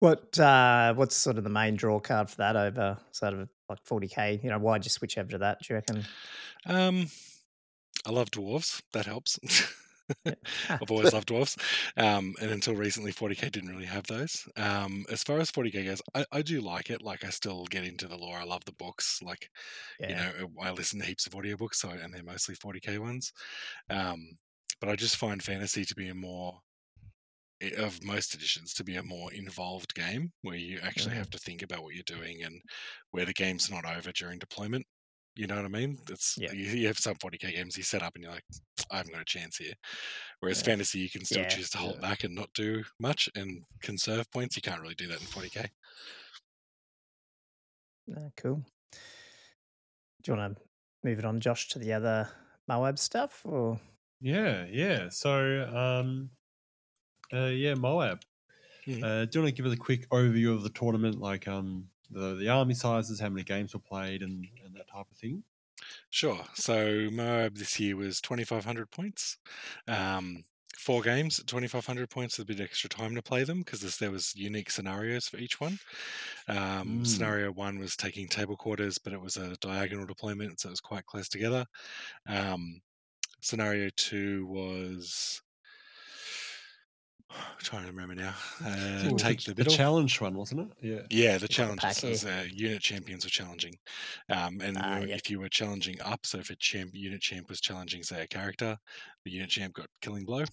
What 0.00 0.38
uh 0.38 0.94
what's 0.94 1.16
sort 1.16 1.38
of 1.38 1.44
the 1.44 1.50
main 1.50 1.76
draw 1.76 1.98
card 1.98 2.28
for 2.30 2.36
that 2.36 2.56
over 2.56 2.98
sort 3.10 3.34
of 3.34 3.48
like 3.68 3.82
40k? 3.84 4.42
You 4.44 4.50
know, 4.50 4.58
why'd 4.58 4.84
you 4.84 4.90
switch 4.90 5.16
over 5.18 5.30
to 5.30 5.38
that, 5.38 5.60
do 5.62 5.66
you 5.70 5.76
reckon? 5.76 6.04
Um, 6.66 7.08
I 8.04 8.10
love 8.10 8.30
dwarves. 8.30 8.82
That 8.92 9.06
helps. 9.06 9.38
Ah, 10.68 10.80
I've 10.80 10.90
always 10.90 11.12
loved 11.12 11.28
dwarves, 11.28 11.56
um, 11.96 12.34
and 12.40 12.50
until 12.52 12.76
recently, 12.76 13.10
40k 13.12 13.50
didn't 13.50 13.70
really 13.70 13.86
have 13.86 14.06
those. 14.06 14.46
Um, 14.56 15.04
as 15.10 15.24
far 15.24 15.38
as 15.40 15.50
40k 15.50 15.84
goes, 15.84 16.00
I, 16.14 16.24
I 16.30 16.42
do 16.42 16.60
like 16.60 16.90
it. 16.90 17.02
Like, 17.02 17.24
I 17.24 17.30
still 17.30 17.64
get 17.64 17.84
into 17.84 18.06
the 18.06 18.16
lore. 18.16 18.36
I 18.38 18.44
love 18.44 18.64
the 18.66 18.72
books. 18.72 19.20
Like, 19.20 19.50
yeah. 19.98 20.08
you 20.08 20.14
know, 20.14 20.32
I 20.60 20.70
listen 20.72 21.00
to 21.00 21.06
heaps 21.06 21.26
of 21.26 21.32
audiobooks, 21.34 21.76
so 21.76 21.90
and 21.90 22.14
they're 22.14 22.22
mostly 22.22 22.54
40k 22.54 22.98
ones. 22.98 23.32
Um, 23.90 24.38
but 24.80 24.90
I 24.90 24.96
just 24.96 25.16
find 25.16 25.42
fantasy 25.42 25.84
to 25.84 25.94
be 25.96 26.08
a 26.08 26.14
more 26.14 26.60
of 27.78 28.02
most 28.04 28.34
editions 28.34 28.74
to 28.74 28.84
be 28.84 28.96
a 28.96 29.02
more 29.02 29.32
involved 29.32 29.94
game 29.94 30.32
where 30.42 30.56
you 30.56 30.78
actually 30.82 31.14
Mhm. 31.14 31.16
have 31.16 31.30
to 31.30 31.38
think 31.38 31.62
about 31.62 31.82
what 31.82 31.94
you're 31.94 32.02
doing 32.04 32.42
and 32.42 32.60
where 33.12 33.24
the 33.24 33.32
game's 33.32 33.70
not 33.70 33.86
over 33.86 34.12
during 34.12 34.38
deployment. 34.38 34.86
You 35.36 35.46
know 35.46 35.56
what 35.56 35.64
I 35.66 35.68
mean? 35.68 35.98
It's 36.08 36.38
Yeah. 36.38 36.52
you, 36.52 36.64
you 36.64 36.86
have 36.86 36.98
some 36.98 37.16
40k 37.16 37.52
games 37.54 37.76
you 37.76 37.82
set 37.82 38.02
up 38.02 38.14
and 38.14 38.24
you're 38.24 38.32
like, 38.32 38.44
I 38.90 38.96
haven't 38.98 39.12
got 39.12 39.20
a 39.20 39.24
chance 39.24 39.58
here. 39.58 39.74
Whereas 40.40 40.60
Yeah. 40.60 40.64
fantasy, 40.64 40.98
you 41.00 41.10
can 41.10 41.24
still 41.24 41.42
Yeah, 41.42 41.48
choose 41.48 41.70
to 41.70 41.78
hold 41.78 41.96
yeah. 41.96 42.00
back 42.00 42.24
and 42.24 42.34
not 42.34 42.52
do 42.54 42.84
much 42.98 43.28
and 43.34 43.64
conserve 43.82 44.30
points. 44.30 44.56
You 44.56 44.62
can't 44.62 44.80
really 44.80 44.94
do 44.94 45.06
that 45.08 45.20
in 45.20 45.26
40k. 45.26 45.70
Ah, 48.16 48.30
cool. 48.36 48.64
Do 50.22 50.32
you 50.32 50.36
want 50.38 50.56
to 50.56 50.62
move 51.04 51.18
it 51.18 51.24
on, 51.24 51.40
Josh, 51.40 51.68
to 51.68 51.78
the 51.78 51.92
other 51.92 52.30
Moab 52.66 52.98
stuff? 52.98 53.44
Or 53.44 53.80
Yeah, 54.20 54.66
yeah. 54.70 55.08
So, 55.10 55.68
um, 55.74 56.30
uh, 57.32 57.46
yeah, 57.46 57.74
Moab. 57.74 58.22
Mhm. 58.86 59.02
Uh, 59.02 59.24
do 59.26 59.38
you 59.38 59.42
want 59.44 59.56
to 59.56 59.62
give 59.62 59.66
us 59.66 59.74
a 59.74 59.76
quick 59.80 60.08
overview 60.10 60.54
of 60.54 60.62
the 60.62 60.70
tournament, 60.70 61.18
like 61.18 61.48
um, 61.48 61.90
the 62.10 62.34
the 62.36 62.48
army 62.48 62.74
sizes, 62.74 63.20
how 63.20 63.28
many 63.28 63.42
games 63.42 63.74
were 63.74 63.80
played, 63.80 64.22
and, 64.22 64.46
and 64.64 64.65
that 64.76 64.88
type 64.88 65.10
of 65.10 65.16
thing? 65.18 65.44
Sure. 66.10 66.44
So 66.54 67.10
Moab 67.10 67.56
this 67.56 67.78
year 67.80 67.96
was 67.96 68.20
2,500 68.20 68.90
points. 68.90 69.38
Um, 69.86 70.44
four 70.78 71.02
games 71.02 71.40
at 71.40 71.46
2,500 71.46 72.10
points 72.10 72.38
with 72.38 72.44
a 72.50 72.54
bit 72.54 72.60
extra 72.62 72.88
time 72.90 73.14
to 73.14 73.22
play 73.22 73.44
them 73.44 73.60
because 73.60 73.98
there 73.98 74.10
was 74.10 74.34
unique 74.36 74.70
scenarios 74.70 75.28
for 75.28 75.38
each 75.38 75.60
one. 75.60 75.78
Um, 76.48 77.04
Mm. 77.04 77.04
Scenario 77.04 77.52
one 77.52 77.78
was 77.78 77.96
taking 77.96 78.28
table 78.28 78.56
quarters, 78.56 78.98
but 78.98 79.12
it 79.12 79.20
was 79.20 79.36
a 79.36 79.56
diagonal 79.58 80.06
deployment, 80.06 80.60
so 80.60 80.68
it 80.70 80.72
was 80.72 80.80
quite 80.80 81.06
close 81.06 81.28
together. 81.28 81.66
Um, 82.26 82.82
scenario 83.42 83.90
two 83.96 84.46
was. 84.46 85.42
trying 87.58 87.82
to 87.82 87.88
remember 87.90 88.14
now. 88.14 88.34
Uh, 88.64 89.12
take 89.16 89.42
the, 89.42 89.54
the 89.54 89.64
middle. 89.64 89.66
challenge 89.66 90.20
one, 90.20 90.34
wasn't 90.34 90.60
it? 90.60 90.68
Yeah. 90.80 91.06
Yeah, 91.08 91.38
the 91.38 91.46
got 91.54 91.66
the 91.66 91.72
challenges. 91.72 91.96
pack 91.96 91.98
So 91.98 92.08
it 92.08 92.10
was, 92.10 92.24
uh, 92.24 92.46
unit 92.50 92.82
champions 92.82 93.24
were 93.24 93.30
challenging, 93.30 93.74
um, 94.28 94.60
and 94.60 94.76
Ah, 94.76 94.98
you- 94.98 95.06
yep. 95.06 95.10
if 95.10 95.30
you 95.30 95.38
were 95.38 95.48
challenging 95.48 96.00
up, 96.00 96.26
so 96.26 96.38
if 96.38 96.50
a 96.50 96.56
champ 96.56 96.90
unit 96.94 97.20
champ 97.22 97.48
was 97.48 97.60
challenging, 97.60 98.02
say 98.02 98.22
a 98.22 98.26
character, 98.26 98.76
the 99.24 99.30
unit 99.30 99.50
champ 99.50 99.74
got 99.74 99.86
killing 100.00 100.24
blow. 100.24 100.44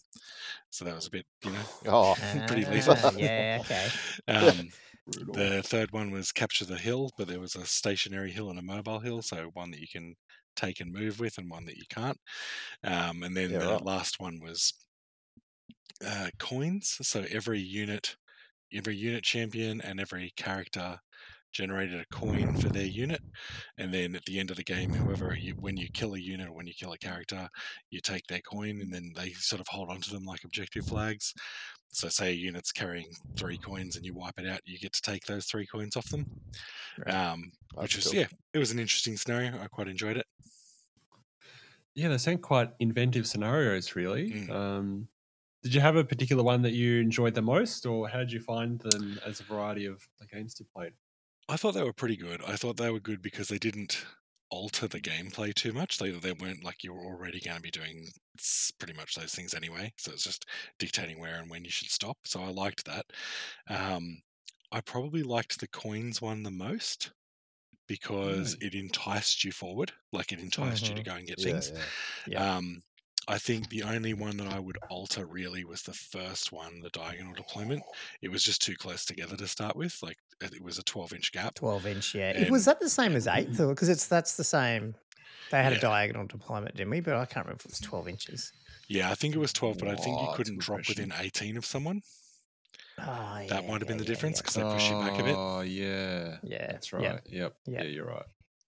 So 0.72 0.86
that 0.86 0.96
was 0.96 1.08
a 1.08 1.12
bit, 1.12 1.28
you 1.44 1.52
know, 1.52 1.66
Oh, 1.86 2.16
pretty 2.48 2.66
Ah, 2.66 2.66
lethal. 2.66 2.98
yeah, 3.16 3.60
okay. 3.62 3.92
um, 4.28 4.74
the 5.34 5.64
third 5.64 5.92
one 5.92 6.12
was 6.12 6.32
capture 6.32 6.66
the 6.66 6.78
hill, 6.78 7.12
but 7.18 7.28
there 7.28 7.40
was 7.40 7.56
a 7.56 7.66
stationary 7.66 8.32
hill 8.32 8.50
and 8.50 8.60
a 8.60 8.64
mobile 8.64 9.00
hill, 9.02 9.22
so 9.24 9.50
one 9.54 9.72
that 9.72 9.82
you 9.82 9.88
can 9.88 10.16
take 10.56 10.80
and 10.82 10.94
move 10.94 11.20
with, 11.20 11.38
and 11.40 11.50
one 11.50 11.66
that 11.66 11.78
you 11.78 11.86
can't. 11.90 12.20
Um, 12.84 13.24
and 13.24 13.36
then 13.36 13.58
Yeah, 13.58 13.60
the 13.60 13.78
right. 13.78 13.84
last 13.84 14.20
one 14.20 14.40
was 14.42 14.74
uh, 16.06 16.30
coins. 16.40 16.98
So 17.02 17.26
every 17.30 17.60
unit, 17.60 18.16
every 18.74 18.96
unit 18.96 19.24
champion, 19.24 19.82
and 19.82 20.00
every 20.00 20.34
character 20.36 21.00
generated 21.54 22.00
a 22.00 22.06
coin 22.16 22.56
for 22.56 22.70
their 22.70 22.86
unit, 22.86 23.22
and 23.78 23.94
then 23.94 24.16
at 24.16 24.26
the 24.26 24.40
end 24.40 24.50
of 24.50 24.58
the 24.58 24.64
game, 24.64 24.92
whoever 24.92 25.36
you, 25.36 25.54
when 25.60 25.78
you 25.78 25.88
kill 25.94 26.16
a 26.16 26.20
unit 26.20 26.50
or 26.50 26.54
when 26.54 26.68
you 26.68 26.74
kill 26.74 26.94
a 26.94 26.98
character, 26.98 27.48
you 27.92 28.02
take 28.02 28.26
their 28.28 28.42
coin, 28.42 28.82
and 28.82 28.92
then 28.92 29.14
they 29.16 29.30
sort 29.32 29.62
of 29.62 29.68
hold 29.68 29.90
onto 29.90 30.12
them 30.12 30.26
like 30.26 30.44
objective 30.44 30.86
flags. 30.86 31.34
So, 31.92 32.10
say 32.10 32.30
a 32.30 32.34
unit's 32.34 32.72
carrying 32.72 33.06
three 33.38 33.60
coins 33.60 33.96
and 33.96 34.04
you 34.04 34.16
wipe 34.16 34.40
it 34.40 34.48
out, 34.48 34.62
you 34.66 34.80
get 34.80 34.94
to 34.94 35.02
take 35.02 35.26
those 35.26 35.46
three 35.46 35.68
coins 35.68 35.96
off 35.96 36.10
them. 36.10 36.26
Right. 37.06 37.14
Um, 37.14 37.52
which 37.76 38.04
cool. 38.04 38.16
yeah, 38.16 38.26
it 38.54 38.58
was 38.58 38.72
an 38.72 38.80
interesting 38.80 39.16
scenario. 39.16 39.62
I 39.62 39.68
quite 39.68 39.88
enjoyed 39.88 40.18
it. 40.18 40.26
Yeah, 41.96 42.08
they 42.08 42.18
sound 42.18 42.42
quite 42.42 42.70
inventive 42.80 43.28
scenarios, 43.28 43.96
really. 43.96 44.32
Mm. 44.32 44.50
Um, 44.50 45.08
did 45.64 45.74
you 45.74 45.82
have 45.82 45.96
a 45.96 46.04
particular 46.04 46.44
one 46.44 46.62
that 46.64 46.74
you 46.74 47.00
enjoyed 47.02 47.36
the 47.36 47.42
most, 47.42 47.86
or 47.86 48.10
how 48.10 48.20
did 48.20 48.32
you 48.32 48.42
find 48.42 48.80
them 48.82 49.20
as 49.26 49.40
a 49.40 49.44
variety 49.44 49.86
of 49.86 50.08
the 50.20 50.28
games 50.28 50.54
to 50.56 50.66
play? 50.66 50.92
I 51.48 51.58
thought 51.58 51.74
they 51.74 51.84
were 51.84 51.94
pretty 51.94 52.18
good. 52.18 52.42
I 52.44 52.56
thought 52.56 52.78
they 52.78 52.90
were 52.92 53.00
good 53.00 53.22
because 53.22 53.48
they 53.48 53.58
didn't 53.60 54.06
alter 54.50 54.88
the 54.88 55.00
gameplay 55.02 55.54
too 55.54 55.74
much. 55.74 55.98
They 55.98 56.12
they 56.12 56.34
weren't 56.34 56.64
like 56.64 56.84
you 56.84 56.94
were 56.94 57.04
already 57.06 57.40
going 57.40 57.58
to 57.58 57.62
be 57.62 57.72
doing 57.72 58.08
pretty 58.78 58.94
much 58.94 59.16
those 59.16 59.34
things 59.34 59.54
anyway. 59.54 59.94
So 59.98 60.12
it's 60.12 60.24
just 60.24 60.46
dictating 60.80 61.20
where 61.20 61.40
and 61.40 61.50
when 61.50 61.64
you 61.66 61.72
should 61.72 61.90
stop. 61.90 62.18
So 62.26 62.42
I 62.44 62.50
liked 62.50 62.86
that. 62.86 63.06
Um, 63.68 64.22
I 64.72 64.82
probably 64.82 65.24
liked 65.24 65.60
the 65.60 65.68
coins 65.68 66.22
one 66.22 66.44
the 66.44 66.52
most 66.52 67.12
because 67.88 68.56
it 68.62 68.76
enticed 68.76 69.44
you 69.44 69.52
forward. 69.52 69.94
Like 70.14 70.32
it 70.32 70.40
enticed 70.42 70.90
you 70.90 70.96
to 70.96 71.04
Mhm. 71.04 71.10
go 71.10 71.16
and 71.16 71.28
get 71.28 71.40
yeah, 71.40 71.42
things. 71.42 71.72
yeah. 71.72 71.86
Yeah. 72.26 72.44
Um, 72.58 72.84
I 73.28 73.38
think 73.38 73.70
the 73.70 73.84
only 73.84 74.14
one 74.14 74.38
that 74.38 74.48
I 74.48 74.60
would 74.60 74.78
alter 74.90 75.26
really 75.26 75.64
was 75.64 75.82
the 75.84 75.94
first 75.94 76.52
one, 76.52 76.82
the 76.82 76.90
diagonal 76.90 77.34
deployment. 77.34 77.82
It 78.22 78.30
was 78.30 78.44
just 78.44 78.62
too 78.62 78.76
close 78.76 79.06
together 79.06 79.36
to 79.38 79.48
start 79.48 79.76
with. 79.76 79.98
Like 80.04 80.18
it 80.42 80.54
it 80.54 80.62
was 80.62 80.78
a 80.78 80.84
12 80.84 81.14
inch 81.14 81.32
gap. 81.32 81.56
12 81.56 81.86
inch, 81.88 82.16
yeah. 82.16 82.32
It- 82.32 82.52
was 82.52 82.66
that 82.66 82.80
the 82.80 82.90
same 82.90 83.16
as 83.16 83.28
eighth? 83.28 83.58
Because 83.58 83.90
it's 83.90 84.08
that's 84.08 84.36
the 84.36 84.44
same. 84.44 84.96
They 85.52 85.62
had 85.62 85.72
Yeah. 85.74 85.78
a 85.78 85.82
diagonal 85.82 86.26
deployment, 86.28 86.76
didn't 86.76 86.90
we? 86.90 87.00
But 87.00 87.16
I 87.16 87.26
can't 87.26 87.46
remember 87.46 87.60
if 87.62 87.66
it 87.66 87.72
was 87.72 87.80
12 87.80 88.08
inches. 88.08 88.52
Yeah, 88.88 89.10
I 89.12 89.16
think 89.16 89.36
it 89.36 89.40
was 89.40 89.54
12, 89.54 89.78
but 89.78 89.88
I 89.88 89.96
think 89.96 90.20
you 90.20 90.26
that's 90.26 90.38
couldn't 90.38 90.60
drop 90.60 90.80
question. 90.84 91.10
within 91.10 91.26
18 91.26 91.58
of 91.58 91.66
someone. 91.66 92.02
Oh, 93.00 93.04
That 93.06 93.64
yeah, 93.64 93.70
might 93.72 93.82
have 93.82 93.88
been 93.88 93.98
yeah, 93.98 94.04
the 94.04 94.04
yeah, 94.04 94.08
difference 94.08 94.38
yeah. 94.38 94.42
because 94.42 94.56
they 94.56 94.64
push 94.64 94.90
you 94.90 94.96
back 95.00 95.20
a 95.20 95.24
bit. 95.24 95.36
Oh, 95.38 95.62
yeah. 95.62 96.38
Yeah, 96.44 96.72
That's 96.72 96.94
right. 96.94 97.20
Yep. 97.26 97.56
Yeah. 97.66 97.82
Yeah, 97.82 97.84
you're 97.84 98.06
right. 98.06 98.26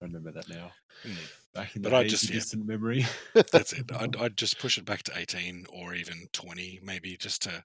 I 0.03 0.07
remember 0.07 0.33
that 0.33 0.49
now. 0.49 0.73
Mm. 1.07 1.17
Back 1.55 1.77
in 1.77 1.83
But 1.83 1.91
the 1.91 1.97
I 1.97 2.07
just- 2.09 2.29
yeah. 2.29 2.35
distant 2.37 2.67
memory. 2.67 3.05
That's 3.35 3.73
it. 3.73 3.91
I'd, 3.95 4.17
I'd 4.21 4.37
just 4.37 4.59
push 4.59 4.79
it 4.79 4.85
back 4.85 5.03
to 5.05 5.13
18 5.19 5.67
or 5.73 5.95
even 5.95 6.27
20, 6.33 6.81
maybe 6.83 7.17
just 7.17 7.43
to 7.43 7.65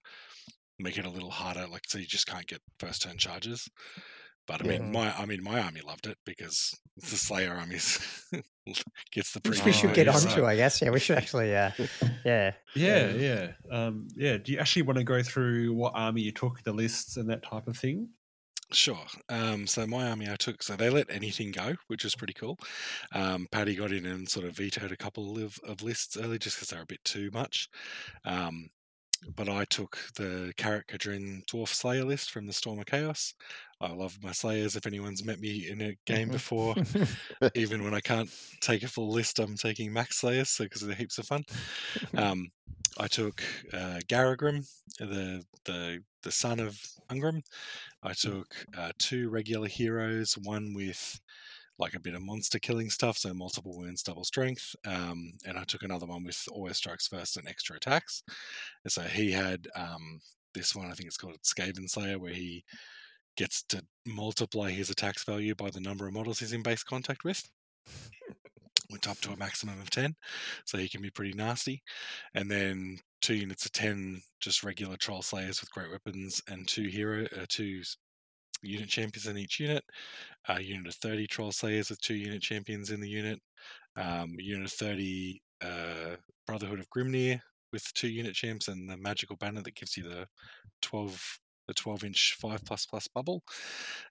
make 0.79 0.97
it 0.97 1.05
a 1.05 1.09
little 1.09 1.29
harder. 1.31 1.65
Like, 1.67 1.83
so 1.87 1.97
you 1.97 2.05
just 2.05 2.27
can't 2.27 2.47
get 2.47 2.61
first 2.79 3.03
turn 3.03 3.17
charges. 3.17 3.67
But 4.47 4.61
I 4.61 4.65
Yeah. 4.65 4.79
mean, 4.79 4.91
my 4.91 5.11
I 5.17 5.25
mean, 5.25 5.41
my 5.43 5.59
army 5.61 5.81
loved 5.81 6.05
it 6.07 6.17
because 6.25 6.71
the 6.97 7.05
Slayer 7.15 7.53
army 7.53 7.79
gets 9.11 9.31
the 9.31 9.41
Which 9.49 9.63
we 9.65 9.71
should 9.71 9.93
get 9.93 10.05
yeah, 10.07 10.13
onto. 10.15 10.45
I 10.45 10.55
guess. 10.55 10.81
Yeah, 10.81 10.89
we 10.91 10.99
should 10.99 11.17
actually, 11.17 11.55
uh, 11.55 11.71
yeah. 12.25 12.51
Yeah, 12.75 13.09
yeah, 13.11 13.51
um, 13.71 14.07
yeah. 14.15 14.37
Do 14.37 14.51
you 14.51 14.59
actually 14.59 14.83
want 14.83 14.97
to 14.99 15.03
go 15.03 15.23
through 15.23 15.73
what 15.73 15.93
army 15.95 16.21
you 16.21 16.31
took, 16.31 16.61
the 16.63 16.73
lists, 16.73 17.17
and 17.17 17.29
that 17.29 17.41
type 17.43 17.67
of 17.67 17.77
thing? 17.77 18.09
Sure. 18.71 19.05
Um, 19.29 19.67
so 19.67 19.85
my 19.85 20.09
army 20.09 20.27
I 20.29 20.35
took, 20.35 20.63
so 20.63 20.75
they 20.75 20.89
let 20.89 21.09
anything 21.09 21.51
go, 21.51 21.75
which 21.87 22.03
was 22.03 22.15
pretty 22.15 22.33
cool. 22.33 22.57
Um, 23.13 23.47
Paddy 23.51 23.75
got 23.75 23.91
in 23.91 24.05
and 24.05 24.27
sort 24.27 24.45
of 24.45 24.57
vetoed 24.57 24.91
a 24.91 24.97
couple 24.97 25.37
of, 25.37 25.57
of 25.63 25.81
lists 25.83 26.17
early 26.17 26.39
just 26.39 26.57
because 26.57 26.69
they 26.69 26.77
were 26.77 26.83
a 26.83 26.87
bit 26.87 27.03
too 27.03 27.29
much. 27.31 27.69
Um, 28.25 28.69
but 29.35 29.49
I 29.49 29.65
took 29.65 29.97
the 30.15 30.53
Karak 30.57 30.87
Kadrin 30.87 31.45
Dwarf 31.47 31.69
Slayer 31.69 32.05
list 32.05 32.31
from 32.31 32.47
the 32.47 32.53
Storm 32.53 32.79
of 32.79 32.85
Chaos. 32.87 33.33
I 33.81 33.91
love 33.91 34.17
my 34.23 34.31
Slayers. 34.31 34.75
If 34.75 34.85
anyone's 34.87 35.23
met 35.25 35.39
me 35.39 35.67
in 35.69 35.81
a 35.81 35.95
game 36.05 36.29
Mhm. 36.29 36.31
before, 36.31 36.75
even 37.55 37.83
when 37.83 37.93
I 37.93 37.99
can't 37.99 38.29
take 38.61 38.83
a 38.83 38.87
full 38.87 39.11
list, 39.11 39.39
I'm 39.39 39.55
taking 39.57 39.91
Max 39.91 40.17
Slayers 40.17 40.49
so 40.49 40.63
because 40.63 40.81
they're 40.81 40.95
heaps 40.95 41.17
of 41.17 41.27
fun. 41.27 41.43
Um, 42.15 42.51
I 42.97 43.07
took 43.07 43.43
uh, 43.73 43.99
Garagrim, 44.07 44.65
the 44.99 45.43
the 45.65 46.03
the 46.23 46.31
son 46.31 46.59
of 46.59 46.79
Ungrim. 47.09 47.43
I 48.03 48.13
took 48.13 48.55
uh, 48.77 48.91
two 48.99 49.29
regular 49.29 49.67
heroes, 49.67 50.37
one 50.37 50.73
with 50.73 51.19
like 51.77 51.93
a 51.93 51.99
bit 51.99 52.15
of 52.15 52.21
monster 52.21 52.59
killing 52.59 52.89
stuff, 52.89 53.17
so 53.17 53.33
multiple 53.33 53.77
wounds, 53.77 54.03
double 54.03 54.23
strength, 54.23 54.75
um, 54.85 55.33
and 55.45 55.57
I 55.57 55.65
took 55.65 55.83
another 55.83 56.05
one 56.05 56.23
with 56.23 56.47
always 56.51 56.77
strikes 56.77 57.07
first 57.07 57.35
and 57.37 57.47
extra 57.47 57.75
attacks. 57.75 58.23
And 58.85 58.91
so 58.93 59.01
he 59.03 59.31
had 59.31 59.67
um, 59.75 60.21
this 60.53 60.73
one, 60.75 60.87
I 60.89 60.93
think 60.93 61.07
it's 61.07 61.17
called 61.17 61.41
Skaven 61.43 61.89
Slayer, 61.89 62.17
where 62.17 62.33
he 62.33 62.63
gets 63.35 63.63
to 63.69 63.83
multiply 64.05 64.71
his 64.71 64.89
attacks 64.89 65.23
value 65.23 65.55
by 65.55 65.69
the 65.69 65.79
number 65.79 66.07
of 66.07 66.13
models 66.13 66.39
he's 66.39 66.53
in 66.53 66.63
base 66.63 66.83
contact 66.83 67.23
with. 67.23 67.49
Went 68.89 69.07
up 69.07 69.19
to 69.21 69.31
a 69.31 69.37
maximum 69.37 69.79
of 69.81 69.89
10, 69.89 70.15
so 70.65 70.77
he 70.77 70.87
can 70.87 71.01
be 71.01 71.09
pretty 71.09 71.33
nasty. 71.33 71.81
And 72.33 72.49
then 72.49 72.99
two 73.21 73.33
units 73.33 73.65
of 73.65 73.71
10, 73.71 74.21
just 74.39 74.63
regular 74.63 74.95
troll 74.95 75.21
slayers 75.21 75.59
with 75.59 75.71
great 75.71 75.91
weapons, 75.91 76.41
and 76.47 76.67
two 76.67 76.87
hero, 76.87 77.25
uh, 77.35 77.45
two 77.49 77.81
unit 78.61 78.89
champions 78.89 79.27
in 79.27 79.37
each 79.37 79.59
unit. 79.59 79.83
A 80.47 80.61
unit 80.61 80.87
of 80.87 80.95
30 80.95 81.27
troll 81.27 81.51
slayers 81.51 81.89
with 81.89 81.99
two 82.01 82.15
unit 82.15 82.41
champions 82.41 82.91
in 82.91 83.01
the 83.01 83.09
unit. 83.09 83.39
Um, 83.95 84.35
unit 84.37 84.65
of 84.65 84.73
30 84.73 85.41
uh, 85.63 86.15
Brotherhood 86.45 86.79
of 86.79 86.89
Grimnir 86.89 87.39
with 87.73 87.91
two 87.93 88.07
unit 88.07 88.35
champs, 88.35 88.67
and 88.67 88.89
the 88.89 88.97
magical 88.97 89.35
banner 89.35 89.61
that 89.61 89.75
gives 89.75 89.97
you 89.97 90.03
the 90.03 90.27
12 90.81 91.39
the 91.67 91.73
12 91.73 92.03
inch 92.03 92.35
5 92.39 92.63
plus 92.65 92.85
plus 92.85 93.07
bubble. 93.07 93.43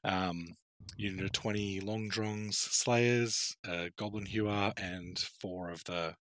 Um, 0.04 0.56
unit 0.96 1.24
of 1.24 1.32
20 1.32 1.80
long 1.80 2.08
drongs 2.08 2.58
slayers, 2.58 3.56
uh, 3.66 3.88
goblin 3.96 4.26
hewer, 4.26 4.72
and 4.76 5.18
four 5.18 5.70
of 5.70 5.84
the 5.84 6.14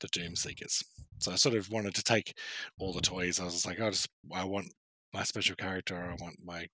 the 0.00 0.08
doom 0.08 0.34
seekers. 0.36 0.82
So 1.18 1.32
I 1.32 1.36
sort 1.36 1.54
of 1.54 1.70
wanted 1.70 1.94
to 1.96 2.02
take 2.02 2.38
all 2.78 2.92
the 2.92 3.00
toys. 3.00 3.38
I 3.40 3.44
was 3.44 3.66
like, 3.66 3.80
I 3.80 3.90
just 3.90 4.08
I 4.32 4.44
want 4.44 4.72
my 5.12 5.22
special 5.24 5.56
character. 5.56 5.96
I 5.96 6.16
want 6.22 6.36
my 6.44 6.66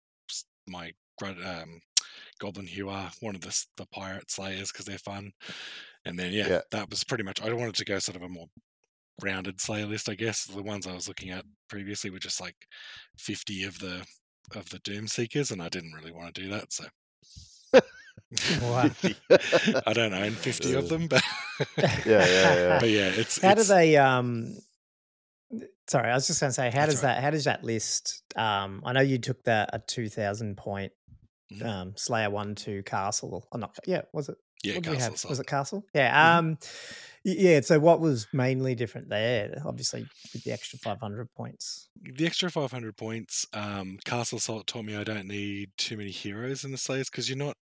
my 0.69 0.93
um, 1.23 1.81
goblin 2.39 2.67
hewer, 2.67 3.11
one 3.21 3.35
of 3.35 3.41
the 3.41 3.65
the 3.77 3.87
pirate 3.87 4.31
slayers 4.31 4.73
because 4.73 4.87
they're 4.87 4.99
fun. 4.99 5.33
And 6.05 6.19
then 6.19 6.33
yeah, 6.33 6.49
Yeah. 6.49 6.61
that 6.71 6.91
was 6.91 7.05
pretty 7.05 7.25
much. 7.25 7.41
I 7.43 7.53
wanted 7.53 7.75
to 7.77 7.85
go 7.85 7.99
sort 7.99 8.17
of 8.17 8.23
a 8.23 8.29
more 8.29 8.49
rounded 9.23 9.61
slayer 9.61 9.87
list, 9.87 10.09
I 10.09 10.15
guess. 10.15 10.45
The 10.45 10.63
ones 10.63 10.87
I 10.87 10.93
was 10.95 11.09
looking 11.09 11.31
at 11.31 11.45
previously 11.69 12.11
were 12.11 12.19
just 12.19 12.41
like 12.41 12.57
fifty 13.19 13.65
of 13.65 13.79
the 13.79 14.05
of 14.55 14.69
the 14.71 14.79
Doom 14.81 15.07
Seekers, 15.09 15.51
and 15.51 15.61
I 15.63 15.69
didn't 15.69 15.93
really 15.93 16.13
want 16.13 16.35
to 16.35 16.43
do 16.43 16.49
that. 16.51 16.73
So 16.73 16.85
I 19.87 19.93
don't 19.93 20.15
own 20.15 20.31
fifty 20.47 20.75
of 20.75 20.85
Uh, 20.85 20.89
them, 20.89 21.07
but 21.09 21.23
yeah, 21.79 22.27
yeah. 22.27 22.79
but 22.81 22.89
yeah, 22.91 23.11
it's 23.15 23.41
How 23.41 23.55
do 23.55 23.63
they? 23.63 23.97
Um, 23.97 24.57
sorry, 25.89 26.11
I 26.11 26.15
was 26.15 26.27
just 26.27 26.41
going 26.41 26.51
to 26.51 26.55
say, 26.55 26.71
how 26.71 26.81
That's 26.81 26.95
does 26.95 27.03
right. 27.05 27.15
that? 27.15 27.23
How 27.23 27.31
does 27.31 27.45
that 27.45 27.63
list? 27.65 28.23
Um, 28.37 28.83
I 28.85 28.93
know 28.93 29.01
you 29.01 29.19
took 29.19 29.43
that 29.45 29.71
a 29.73 29.79
two 29.79 30.09
thousand 30.09 30.57
point 30.57 30.93
Mhm. 31.53 31.65
um, 31.65 31.93
Slayer 31.97 32.29
one 32.31 32.55
two 32.57 32.83
castle. 32.83 33.47
Or 33.53 33.59
not? 33.61 33.77
Yeah, 33.87 34.03
was 34.13 34.29
it? 34.29 34.37
yeah, 34.65 34.75
what 34.75 34.83
did 34.83 34.91
we 34.91 34.97
Castle 34.97 35.13
have? 35.13 35.31
Was 35.31 35.39
it 35.41 35.47
castle? 35.47 35.85
Yeah. 35.95 36.13
Mhm. 36.13 36.39
Um, 36.39 36.49
y- 36.51 36.69
yeah. 37.33 37.61
So 37.61 37.79
what 37.79 38.01
was 38.01 38.27
mainly 38.33 38.75
different 38.75 39.09
there? 39.09 39.61
Obviously, 39.65 40.07
with 40.33 40.45
the 40.45 40.53
extra 40.53 40.79
five 40.79 41.01
hundred 41.01 41.33
points. 41.35 41.89
the 42.03 42.27
extra 42.27 42.51
500 42.51 42.97
points 42.97 43.47
um 43.53 43.99
castle 44.05 44.39
assault 44.39 44.67
taught 44.67 44.85
me 44.85 44.97
i 44.97 45.03
don't 45.05 45.27
need 45.27 45.71
too 45.77 45.97
many 45.97 46.11
heroes 46.11 46.65
in 46.65 46.71
the 46.73 46.79
slayers 46.79 47.09
because 47.11 47.29
you're 47.29 47.39
not 47.39 47.57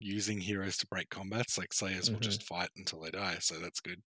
using 0.00 0.40
heroes 0.40 0.76
to 0.76 0.86
break 0.86 1.08
combats 1.10 1.58
like 1.58 1.72
slayers 1.72 2.08
will 2.10 2.18
Mhm. 2.18 2.22
just 2.22 2.42
fight 2.44 2.70
until 2.76 3.00
they 3.00 3.10
die 3.10 3.38
so 3.40 3.58
that's 3.58 3.80
good 3.80 4.00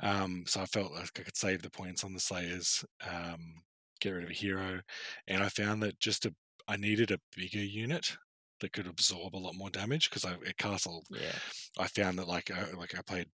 um 0.00 0.44
so 0.46 0.60
i 0.60 0.66
felt 0.66 0.92
like 0.92 1.10
i 1.18 1.22
could 1.22 1.36
save 1.36 1.62
the 1.62 1.70
points 1.70 2.04
on 2.04 2.12
the 2.12 2.20
slayers 2.20 2.84
um 3.10 3.62
get 4.00 4.10
rid 4.10 4.24
of 4.24 4.30
a 4.30 4.34
hero 4.34 4.80
and 5.26 5.42
i 5.42 5.48
found 5.48 5.82
that 5.82 5.98
just 5.98 6.26
a 6.26 6.34
i 6.68 6.76
needed 6.76 7.10
a 7.10 7.18
bigger 7.36 7.58
unit 7.58 8.16
that 8.60 8.72
could 8.72 8.86
absorb 8.86 9.34
a 9.34 9.38
lot 9.38 9.54
more 9.54 9.70
damage 9.70 10.08
because 10.08 10.24
i 10.24 10.32
at 10.46 10.56
castle 10.58 11.02
Yeah. 11.10 11.32
I 11.78 11.88
found 11.88 12.18
that 12.18 12.28
like 12.28 12.50
uh, 12.50 12.76
like 12.76 12.94
I 12.98 13.02
played 13.02 13.26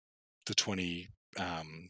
the 0.50 0.54
twenty 0.56 1.06
um, 1.38 1.88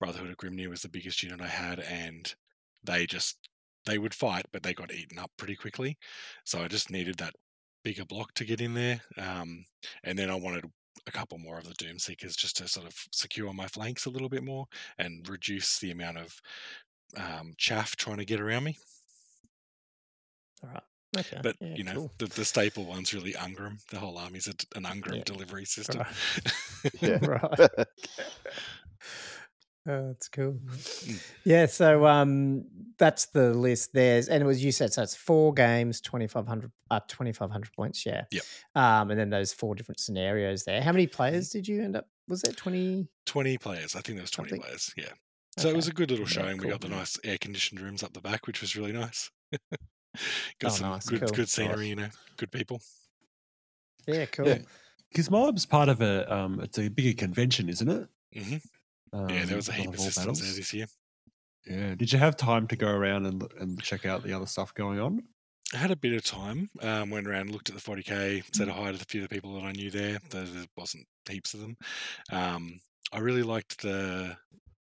Brotherhood 0.00 0.30
of 0.30 0.36
Grimnir 0.36 0.68
was 0.68 0.82
the 0.82 0.88
biggest 0.88 1.22
unit 1.22 1.40
I 1.40 1.46
had, 1.46 1.78
and 1.78 2.34
they 2.82 3.06
just 3.06 3.38
they 3.86 3.96
would 3.96 4.12
fight, 4.12 4.46
but 4.52 4.64
they 4.64 4.74
got 4.74 4.92
eaten 4.92 5.20
up 5.20 5.30
pretty 5.38 5.54
quickly. 5.54 5.96
So 6.44 6.60
I 6.60 6.66
just 6.66 6.90
needed 6.90 7.16
that 7.18 7.34
bigger 7.84 8.04
block 8.04 8.34
to 8.34 8.44
get 8.44 8.60
in 8.60 8.74
there, 8.74 9.00
um, 9.16 9.64
and 10.02 10.18
then 10.18 10.30
I 10.30 10.34
wanted 10.34 10.64
a 11.06 11.12
couple 11.12 11.38
more 11.38 11.58
of 11.58 11.68
the 11.68 11.74
Doom 11.74 12.00
Seekers 12.00 12.34
just 12.34 12.56
to 12.56 12.66
sort 12.66 12.86
of 12.86 12.94
secure 13.12 13.52
my 13.54 13.68
flanks 13.68 14.04
a 14.04 14.10
little 14.10 14.28
bit 14.28 14.42
more 14.42 14.66
and 14.98 15.26
reduce 15.28 15.78
the 15.78 15.92
amount 15.92 16.18
of 16.18 16.40
um, 17.16 17.54
chaff 17.56 17.94
trying 17.94 18.18
to 18.18 18.24
get 18.24 18.40
around 18.40 18.64
me. 18.64 18.76
All 20.64 20.70
right. 20.70 20.89
Okay. 21.18 21.40
But 21.42 21.56
yeah, 21.60 21.74
you 21.74 21.82
know, 21.84 21.94
cool. 21.94 22.12
the, 22.18 22.26
the 22.26 22.44
staple 22.44 22.84
one's 22.84 23.12
really 23.12 23.32
Ungram. 23.32 23.84
The 23.90 23.98
whole 23.98 24.16
army's 24.16 24.46
a, 24.46 24.54
an 24.78 24.84
Ungram 24.84 25.16
Yeah. 25.16 25.22
delivery 25.24 25.64
system. 25.64 26.04
Yeah. 27.00 27.18
right. 27.26 27.70
Oh, 29.88 30.08
that's 30.08 30.28
cool. 30.28 30.52
Mm. 30.52 31.22
Yeah, 31.44 31.64
so 31.64 32.06
um, 32.06 32.64
that's 32.98 33.26
the 33.26 33.54
list. 33.54 33.94
There's 33.94 34.28
and 34.28 34.42
it 34.42 34.46
was 34.46 34.62
you 34.62 34.72
said 34.72 34.92
so 34.92 35.02
it's 35.02 35.16
four 35.16 35.54
games, 35.54 36.02
twenty 36.02 36.26
five 36.26 36.46
hundred, 36.46 36.70
uh, 36.90 37.00
twenty 37.08 37.32
five 37.32 37.50
hundred 37.50 37.72
points. 37.72 38.04
Yeah. 38.04 38.24
Yep. 38.30 38.42
Um, 38.74 39.10
and 39.10 39.18
then 39.18 39.30
those 39.30 39.54
four 39.54 39.74
different 39.74 39.98
scenarios 39.98 40.64
there. 40.64 40.82
How 40.82 40.92
many 40.92 41.06
players 41.06 41.48
did 41.48 41.66
you 41.66 41.82
end 41.82 41.96
up? 41.96 42.06
Was 42.28 42.42
there 42.42 42.52
twenty? 42.52 43.08
20 43.24 43.56
players. 43.58 43.96
I 43.96 44.00
think 44.00 44.16
there 44.18 44.22
was 44.22 44.30
20 44.30 44.50
Something. 44.50 44.62
players. 44.62 44.92
Yeah. 44.98 45.12
So 45.56 45.68
it 45.70 45.76
was 45.76 45.88
a 45.88 45.92
good 45.92 46.10
little 46.10 46.26
Yeah, 46.26 46.42
showing. 46.42 46.58
We 46.58 46.68
got 46.68 46.82
the 46.82 46.88
nice 46.88 47.18
air 47.24 47.38
conditioned 47.38 47.80
rooms 47.80 48.02
up 48.02 48.12
the 48.12 48.20
back, 48.20 48.46
which 48.46 48.60
was 48.60 48.76
really 48.76 48.92
nice. 48.92 49.30
got 50.58 50.72
Oh, 50.72 50.74
some 50.74 50.90
nice, 50.90 51.06
good 51.08 51.20
cool. 51.20 51.28
good 51.30 51.48
scenery, 51.48 51.88
you 51.88 51.96
know, 51.96 52.08
good 52.36 52.50
people. 52.50 52.80
Yeah, 54.06 54.26
cool. 54.26 54.48
Yeah. 54.48 54.58
Because 55.10 55.30
Moab's 55.30 55.66
part 55.66 55.88
of 55.88 56.00
a 56.00 56.32
um, 56.32 56.60
it's 56.60 56.78
a 56.78 56.88
bigger 56.88 57.16
convention, 57.16 57.68
isn't 57.68 57.88
it? 57.88 58.08
hmm 58.34 58.56
Um, 59.12 59.28
yeah, 59.28 59.44
there 59.44 59.56
was 59.56 59.68
a 59.68 59.72
heap 59.72 59.88
of 59.88 59.94
of 59.94 59.98
War 60.00 60.10
systems 60.10 60.40
there 60.40 60.52
this 60.54 60.72
year. 60.72 60.86
Yeah. 61.66 61.94
Did 61.94 62.12
you 62.12 62.18
have 62.18 62.36
time 62.36 62.66
to 62.68 62.76
go 62.76 62.88
around 62.88 63.26
and 63.26 63.44
and 63.58 63.82
check 63.82 64.06
out 64.06 64.22
the 64.22 64.32
other 64.32 64.46
stuff 64.46 64.72
going 64.74 65.00
on? 65.00 65.22
I 65.74 65.76
had 65.76 65.90
a 65.92 65.96
bit 65.96 66.14
of 66.14 66.24
time. 66.24 66.68
Um, 66.80 67.10
went 67.10 67.28
around, 67.28 67.52
looked 67.52 67.68
at 67.68 67.76
the 67.76 67.80
40k, 67.80 68.42
said 68.52 68.66
hi 68.68 68.90
to 68.90 68.96
a 68.96 69.04
few 69.04 69.22
of 69.22 69.28
the 69.28 69.34
people 69.34 69.54
that 69.54 69.62
I 69.64 69.70
knew 69.70 69.88
there. 69.88 70.18
There, 70.30 70.42
there 70.44 70.64
wasn't 70.76 71.06
heaps 71.28 71.54
of 71.54 71.60
them. 71.60 71.76
Um, 72.32 72.80
I 73.12 73.18
really 73.18 73.44
liked 73.44 73.80
the 73.82 74.36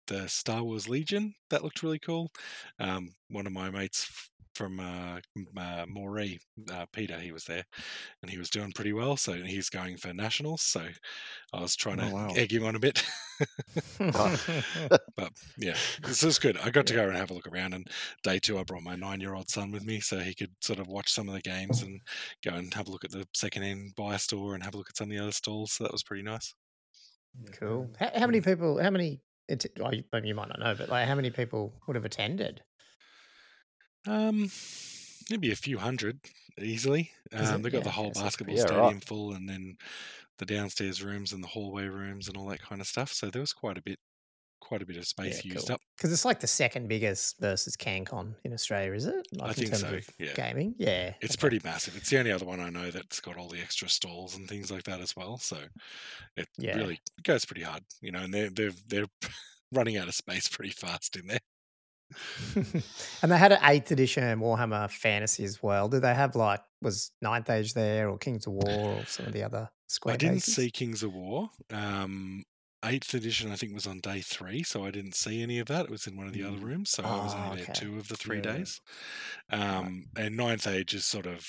the 0.07 0.27
Star 0.27 0.63
Wars 0.63 0.89
Legion. 0.89 1.35
That 1.51 1.63
looked 1.63 1.83
really 1.83 1.99
cool. 1.99 2.31
Um, 2.79 3.13
one 3.29 3.45
of 3.47 3.53
my 3.53 3.69
mates 3.69 4.07
f- 4.09 4.29
from 4.55 4.79
uh, 4.79 5.19
m- 5.37 5.47
uh, 5.57 5.85
Moree, 5.85 6.39
uh, 6.71 6.85
Peter, 6.93 7.19
he 7.19 7.31
was 7.31 7.45
there, 7.45 7.65
and 8.21 8.31
he 8.31 8.37
was 8.37 8.49
doing 8.49 8.71
pretty 8.73 8.93
well. 8.93 9.17
So 9.17 9.33
he's 9.33 9.69
going 9.69 9.97
for 9.97 10.13
nationals. 10.13 10.61
So 10.63 10.87
I 11.53 11.61
was 11.61 11.75
trying 11.75 11.99
Oh, 11.99 12.09
to 12.09 12.13
wow. 12.13 12.33
egg 12.35 12.51
him 12.53 12.65
on 12.65 12.75
a 12.75 12.79
bit. 12.79 13.03
but 15.15 15.31
yeah, 15.57 15.77
this 16.03 16.23
is 16.23 16.39
good. 16.39 16.57
I 16.57 16.69
got 16.69 16.85
to 16.87 16.93
go 16.93 17.07
and 17.07 17.17
have 17.17 17.31
a 17.31 17.33
look 17.33 17.47
around. 17.47 17.73
And 17.73 17.87
day 18.23 18.39
two, 18.39 18.57
I 18.59 18.63
brought 18.63 18.83
my 18.83 18.95
nine-year-old 18.95 19.49
son 19.49 19.71
with 19.71 19.85
me, 19.85 19.99
so 19.99 20.19
he 20.19 20.33
could 20.33 20.51
sort 20.61 20.79
of 20.79 20.87
watch 20.87 21.11
some 21.11 21.27
of 21.27 21.35
the 21.35 21.41
games 21.41 21.81
and 21.81 22.01
go 22.43 22.51
and 22.55 22.73
have 22.73 22.87
a 22.87 22.91
look 22.91 23.03
at 23.05 23.11
the 23.11 23.27
second-hand 23.33 23.95
buy 23.95 24.17
store 24.17 24.53
and 24.55 24.63
have 24.63 24.73
a 24.73 24.77
look 24.77 24.89
at 24.89 24.97
some 24.97 25.11
of 25.11 25.17
the 25.17 25.23
other 25.23 25.31
stalls. 25.31 25.73
So 25.73 25.83
that 25.83 25.93
was 25.93 26.03
pretty 26.03 26.23
nice. 26.23 26.53
cool. 27.53 27.89
How, 27.99 28.11
how 28.15 28.25
many 28.27 28.41
people? 28.41 28.81
How 28.81 28.89
many? 28.89 29.21
It, 29.47 29.65
well, 29.77 29.93
you 29.93 30.35
might 30.35 30.47
not 30.47 30.59
know, 30.59 30.75
but 30.75 30.89
like, 30.89 31.07
how 31.07 31.15
many 31.15 31.29
people 31.29 31.73
would 31.87 31.95
have 31.95 32.05
attended? 32.05 32.63
Um, 34.07 34.49
maybe 35.29 35.51
a 35.51 35.55
few 35.55 35.77
hundred 35.79 36.19
easily. 36.59 37.11
Um, 37.33 37.61
they 37.61 37.69
got 37.69 37.83
Yeah, 37.83 37.83
the 37.83 37.91
whole 37.91 38.11
basketball 38.11 38.57
yeah, 38.57 38.63
right. 38.65 38.93
stadium 38.93 38.99
full, 39.01 39.33
and 39.33 39.47
then 39.49 39.77
the 40.39 40.45
downstairs 40.45 41.03
rooms 41.03 41.33
and 41.33 41.43
the 41.43 41.47
hallway 41.49 41.85
rooms 41.87 42.27
and 42.27 42.37
all 42.37 42.47
that 42.49 42.61
kind 42.61 42.81
of 42.81 42.87
stuff. 42.87 43.11
So 43.13 43.29
there 43.29 43.41
was 43.41 43.53
quite 43.53 43.77
a 43.77 43.83
bit, 43.83 43.99
quite 44.61 44.81
a 44.83 44.87
bit 44.87 44.97
of 44.97 45.07
space 45.07 45.45
used 45.45 45.69
cool. 45.69 45.71
up. 45.71 45.81
Because 45.97 46.11
it's 46.11 46.25
like 46.25 46.39
the 46.39 46.47
second 46.47 46.87
biggest 46.87 47.39
versus 47.39 47.75
CanCon 47.75 48.35
in 48.43 48.53
Australia, 48.53 48.93
is 48.93 49.05
it? 49.05 49.27
Like 49.33 49.51
I 49.51 49.53
in 49.57 49.63
think 49.63 49.65
terms 49.65 49.91
so. 49.91 49.91
of 49.91 50.07
Yeah, 50.17 50.35
gaming. 50.35 50.75
Yeah, 50.77 51.15
it's 51.21 51.35
okay. 51.35 51.37
pretty 51.37 51.59
massive. 51.63 51.95
It's 51.95 52.09
the 52.09 52.19
only 52.19 52.31
other 52.31 52.45
one 52.45 52.59
I 52.59 52.69
know 52.69 52.91
that's 52.91 53.19
got 53.21 53.37
all 53.37 53.49
the 53.49 53.61
extra 53.61 53.89
stalls 53.89 54.35
and 54.35 54.47
things 54.49 54.71
like 54.71 54.83
that 54.85 55.01
as 55.01 55.15
well. 55.15 55.37
So 55.37 55.65
it 56.37 56.49
really 56.73 57.01
goes 57.23 57.45
pretty 57.45 57.63
hard, 57.63 57.83
you 58.01 58.11
know. 58.11 58.21
And 58.23 58.33
they're 58.33 58.49
they're 58.51 58.73
they're 58.87 59.07
running 59.73 59.97
out 59.97 60.07
of 60.09 60.15
space 60.15 60.47
pretty 60.49 60.71
fast 60.71 61.15
in 61.17 61.27
there. 61.27 61.39
and 62.55 63.31
they 63.31 63.37
had 63.37 63.51
an 63.51 63.59
eighth 63.63 63.91
edition 63.91 64.23
Warhammer 64.39 64.89
Fantasy 64.89 65.43
as 65.43 65.61
well. 65.61 65.87
Do 65.89 65.99
they 65.99 66.13
have 66.13 66.35
like 66.35 66.61
was 66.81 67.11
Ninth 67.21 67.49
Age 67.49 67.73
there 67.73 68.09
or 68.09 68.17
Kings 68.17 68.47
of 68.47 68.53
War 68.53 68.97
or 68.99 69.07
some 69.07 69.27
of 69.27 69.33
the 69.33 69.43
other 69.43 69.69
square 69.87 70.13
I 70.13 70.17
didn't 70.17 70.35
bases? 70.35 70.55
see 70.55 70.71
Kings 70.71 71.03
of 71.03 71.13
War. 71.13 71.49
Um, 71.69 72.43
eighth 72.83 73.13
edition, 73.13 73.51
I 73.51 73.55
think, 73.55 73.73
was 73.73 73.85
on 73.87 73.99
day 73.99 74.21
three, 74.21 74.63
so 74.63 74.83
I 74.85 74.91
didn't 74.91 75.15
see 75.15 75.41
any 75.43 75.59
of 75.59 75.67
that. 75.67 75.85
It 75.85 75.91
was 75.91 76.07
in 76.07 76.17
one 76.17 76.27
of 76.27 76.33
the 76.33 76.43
other 76.43 76.57
Mm. 76.57 76.63
rooms, 76.63 76.89
so 76.89 77.03
I 77.11 77.19
was 77.19 77.33
Oh, 77.33 77.37
only 77.37 77.51
there 77.51 77.67
okay. 77.69 77.73
two 77.73 77.97
of 77.97 78.07
the 78.07 78.17
three 78.17 78.41
Yeah. 78.41 78.41
days. 78.41 78.81
Um, 79.51 80.05
and 80.17 80.35
ninth 80.37 80.67
age 80.67 80.93
is 80.93 81.05
sort 81.05 81.27
of 81.27 81.45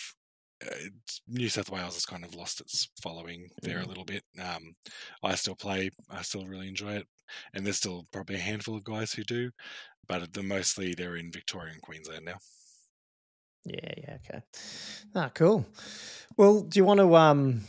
uh, 0.65 0.75
New 1.27 1.49
South 1.49 1.71
Wales 1.71 1.95
has 1.95 2.07
kind 2.07 2.25
of 2.25 2.35
lost 2.37 2.61
its 2.61 2.89
following 3.03 3.49
there 3.63 3.81
a 3.81 3.85
Mm. 3.85 3.89
little 3.89 4.05
bit. 4.05 4.23
Um, 4.41 4.77
I 5.23 5.35
still 5.35 5.57
play, 5.57 5.91
I 6.11 6.23
still 6.23 6.47
really 6.47 6.69
enjoy 6.69 6.95
it, 6.97 7.09
and 7.55 7.67
there's 7.67 7.79
still 7.79 8.05
probably 8.13 8.37
a 8.37 8.41
handful 8.41 8.77
of 8.77 8.85
guys 8.85 9.13
who 9.13 9.25
do, 9.25 9.51
but 10.09 10.33
the 10.33 10.43
mostly 10.43 10.95
they're 10.95 11.17
in 11.17 11.31
Victoria 11.33 11.73
and 11.73 11.83
Queensland 11.83 12.25
now. 12.25 12.39
Yeah, 13.65 13.93
yeah, 13.97 14.17
okay. 14.17 14.43
Ah, 15.15 15.31
cool. 15.35 15.65
Well, 16.37 16.63
do 16.63 16.79
you 16.79 16.85
want 16.85 16.99
to 16.99 17.15
um 17.15 17.63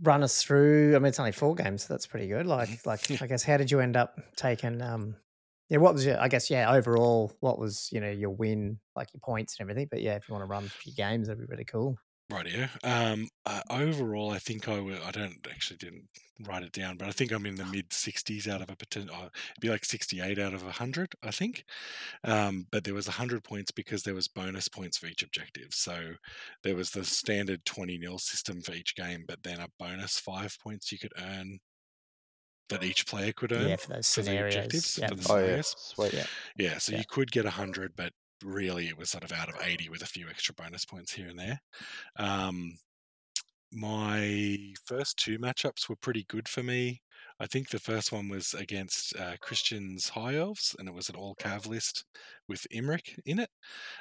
run 0.00 0.22
us 0.22 0.42
through? 0.42 0.96
I 0.96 0.98
mean, 0.98 1.06
it's 1.08 1.20
only 1.20 1.32
four 1.32 1.54
games, 1.54 1.84
so 1.84 1.92
that's 1.92 2.06
pretty 2.06 2.28
good. 2.28 2.46
Like, 2.46 2.84
like 2.86 3.10
I 3.20 3.26
guess, 3.26 3.42
how 3.42 3.56
did 3.56 3.70
you 3.70 3.80
end 3.80 3.96
up 3.96 4.18
taking? 4.36 4.80
Um, 4.80 5.16
yeah, 5.68 5.78
what 5.78 5.94
was 5.94 6.06
your? 6.06 6.20
I 6.20 6.28
guess, 6.28 6.50
yeah, 6.50 6.72
overall, 6.72 7.32
what 7.40 7.58
was 7.58 7.88
you 7.92 8.00
know 8.00 8.10
your 8.10 8.30
win, 8.30 8.78
like 8.96 9.12
your 9.12 9.20
points 9.20 9.58
and 9.58 9.64
everything. 9.64 9.88
But 9.90 10.02
yeah, 10.02 10.16
if 10.16 10.28
you 10.28 10.34
want 10.34 10.42
to 10.42 10.50
run 10.50 10.62
through 10.68 10.92
your 10.92 11.08
games, 11.08 11.26
that'd 11.26 11.40
be 11.40 11.50
really 11.50 11.64
cool. 11.64 11.98
Rightio. 12.30 12.70
Um, 12.82 13.28
uh, 13.44 13.60
overall, 13.68 14.30
I 14.30 14.38
think 14.38 14.66
I 14.66 14.80
will. 14.80 15.02
I 15.02 15.10
don't 15.10 15.46
actually 15.50 15.76
didn't 15.76 16.08
write 16.40 16.62
it 16.62 16.72
down, 16.72 16.96
but 16.96 17.06
I 17.06 17.12
think 17.12 17.30
I'm 17.32 17.44
in 17.44 17.56
the 17.56 17.66
mid 17.66 17.92
60s 17.92 18.48
out 18.48 18.62
of 18.62 18.70
a 18.70 18.76
potential. 18.76 19.14
Uh, 19.14 19.26
it'd 19.26 19.60
be 19.60 19.68
like 19.68 19.84
68 19.84 20.38
out 20.38 20.54
of 20.54 20.62
100, 20.62 21.14
I 21.22 21.30
think. 21.30 21.64
Um, 22.24 22.66
but 22.70 22.84
there 22.84 22.94
was 22.94 23.08
100 23.08 23.44
points 23.44 23.72
because 23.72 24.04
there 24.04 24.14
was 24.14 24.28
bonus 24.28 24.68
points 24.68 24.98
for 24.98 25.06
each 25.06 25.22
objective. 25.22 25.74
So 25.74 26.14
there 26.62 26.76
was 26.76 26.92
the 26.92 27.04
standard 27.04 27.64
20 27.66 27.98
nil 27.98 28.18
system 28.18 28.62
for 28.62 28.72
each 28.72 28.96
game, 28.96 29.24
but 29.28 29.42
then 29.42 29.60
a 29.60 29.68
bonus 29.78 30.18
five 30.18 30.58
points 30.60 30.92
you 30.92 30.98
could 30.98 31.12
earn 31.18 31.60
that 32.68 32.82
each 32.82 33.06
player 33.06 33.32
could 33.32 33.52
earn 33.52 33.70
Yeah, 33.70 33.76
for 33.76 33.88
those 33.88 34.14
for 34.14 34.22
the 34.22 34.38
objectives 34.40 34.96
Yeah, 34.96 35.08
for 35.08 35.14
the 35.14 35.22
Oh 35.28 35.38
yeah, 35.38 35.60
sweet. 35.62 36.12
Yeah. 36.14 36.26
Yeah, 36.56 36.78
so 36.78 36.92
Yeah. 36.92 36.94
you 36.94 37.04
could 37.08 37.32
get 37.32 37.44
100, 37.44 37.96
but 37.96 38.12
really 38.42 38.88
it 38.88 38.96
was 38.98 39.10
sort 39.10 39.24
of 39.24 39.32
out 39.32 39.48
of 39.48 39.56
80 39.62 39.88
with 39.88 40.02
a 40.02 40.06
few 40.06 40.28
extra 40.28 40.54
bonus 40.54 40.84
points 40.84 41.12
here 41.12 41.28
and 41.28 41.38
there. 41.38 41.60
Um, 42.16 42.78
my 43.72 44.72
first 44.84 45.16
two 45.18 45.38
matchups 45.38 45.88
were 45.88 45.96
pretty 45.96 46.24
good 46.28 46.48
for 46.48 46.62
me. 46.62 47.02
I 47.40 47.46
think 47.46 47.68
the 47.70 47.80
first 47.80 48.12
one 48.12 48.28
was 48.28 48.54
against 48.54 49.16
uh, 49.16 49.36
Christian's 49.40 50.10
High 50.10 50.36
Elves, 50.36 50.76
and 50.78 50.88
it 50.88 50.94
was 50.94 51.08
an 51.08 51.16
all 51.16 51.34
Cav 51.34 51.66
list 51.66 52.04
with 52.48 52.66
Imric 52.72 53.18
in 53.26 53.40
it. 53.40 53.50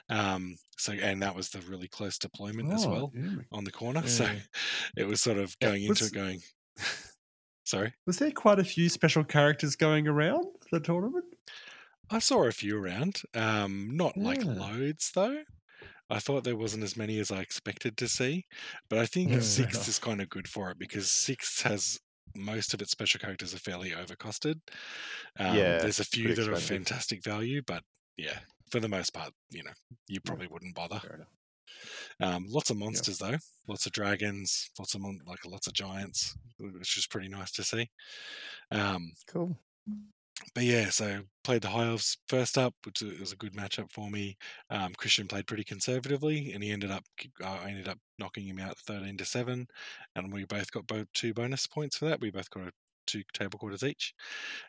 Um, 0.09 0.57
so, 0.77 0.93
and 0.93 1.21
that 1.23 1.35
was 1.35 1.49
the 1.49 1.61
really 1.61 1.87
close 1.89 2.17
deployment 2.19 2.73
as 2.73 2.87
Oh, 2.87 2.89
well 2.89 3.13
yeah. 3.13 3.43
on 3.51 3.65
the 3.65 3.71
corner. 3.71 4.03
So 4.07 4.27
Mm. 4.27 4.43
it 4.97 5.05
was 5.05 5.21
sort 5.21 5.37
of 5.39 5.57
Yeah, 5.61 5.71
going 5.71 5.83
into 5.83 6.05
it 6.07 6.13
going. 6.13 6.41
Sorry, 7.65 7.93
Was 8.05 8.19
there 8.19 8.31
quite 8.31 8.59
a 8.59 8.63
few 8.63 8.87
special 8.89 9.23
characters 9.23 9.75
going 9.75 10.07
around 10.07 10.45
the 10.71 10.79
tournament? 10.79 11.25
I 12.13 12.19
saw 12.19 12.43
a 12.43 12.51
few 12.51 12.77
around. 12.77 13.21
Um, 13.33 13.89
not 13.95 14.17
like 14.17 14.45
loads 14.45 15.11
though. 15.13 15.43
I 16.09 16.19
thought 16.19 16.43
there 16.43 16.57
wasn't 16.57 16.83
as 16.83 16.97
many 16.97 17.19
as 17.19 17.31
I 17.31 17.41
expected 17.41 17.97
to 17.97 18.07
see, 18.07 18.45
but 18.89 18.99
I 18.99 19.05
think 19.05 19.31
Yeah, 19.31 19.39
sixth 19.41 19.87
enough. 19.87 19.89
is 19.89 19.99
kind 19.99 20.21
of 20.21 20.29
good 20.29 20.47
for 20.47 20.71
it 20.71 20.79
because 20.79 21.11
sixth 21.11 21.63
has 21.63 21.99
most 22.35 22.73
of 22.73 22.81
its 22.81 22.91
special 22.91 23.19
characters 23.19 23.53
are 23.53 23.59
fairly 23.59 23.91
overcosted. 23.91 24.61
Um, 25.39 25.55
Yeah, 25.57 25.77
there's 25.79 25.99
a 25.99 26.05
few 26.05 26.33
that 26.33 26.47
are 26.47 26.55
expensive. 26.55 26.67
fantastic 26.77 27.23
value, 27.23 27.61
but 27.65 27.83
yeah, 28.17 28.39
for 28.71 28.79
the 28.79 28.89
most 28.89 29.13
part, 29.13 29.33
you 29.51 29.63
know, 29.63 29.73
you 30.07 30.21
probably 30.21 30.47
wouldn't 30.47 30.75
bother. 30.75 31.01
Um, 32.19 32.45
lots 32.47 32.69
of 32.69 32.77
monsters 32.77 33.17
though, 33.19 33.37
lots 33.67 33.85
of 33.85 33.91
dragons, 33.91 34.69
lots 34.79 34.93
of 34.95 35.01
mon- 35.01 35.21
like 35.25 35.45
lots 35.45 35.67
of 35.67 35.73
giants, 35.73 36.35
which 36.59 36.97
is 36.97 37.07
pretty 37.07 37.27
nice 37.27 37.51
to 37.53 37.63
see. 37.63 37.89
Um, 38.71 39.13
Cool. 39.27 39.57
But 40.55 40.63
yeah, 40.63 40.89
so 40.89 41.21
played 41.43 41.61
the 41.61 41.69
High 41.69 41.87
Elves 41.87 42.17
first 42.27 42.57
up, 42.57 42.73
which 42.85 43.01
was 43.01 43.31
a 43.31 43.35
good 43.37 43.53
matchup 43.53 43.91
for 43.91 44.09
me. 44.09 44.37
Um, 44.69 44.93
Christian 44.97 45.27
played 45.27 45.47
pretty 45.47 45.63
conservatively, 45.63 46.53
and 46.53 46.63
he 46.63 46.71
ended 46.71 46.91
up 46.91 47.03
uh, 47.43 47.59
I 47.63 47.69
ended 47.69 47.87
up 47.87 47.99
knocking 48.19 48.47
him 48.47 48.59
out 48.59 48.77
thirteen 48.77 49.17
to 49.17 49.25
seven, 49.25 49.67
and 50.15 50.33
we 50.33 50.45
both 50.45 50.71
got 50.71 50.87
both 50.87 51.07
two 51.13 51.33
bonus 51.33 51.67
points 51.67 51.97
for 51.97 52.05
that. 52.05 52.21
We 52.21 52.31
both 52.31 52.49
got 52.49 52.71
two 53.07 53.23
table 53.33 53.59
quarters 53.59 53.83
each. 53.83 54.13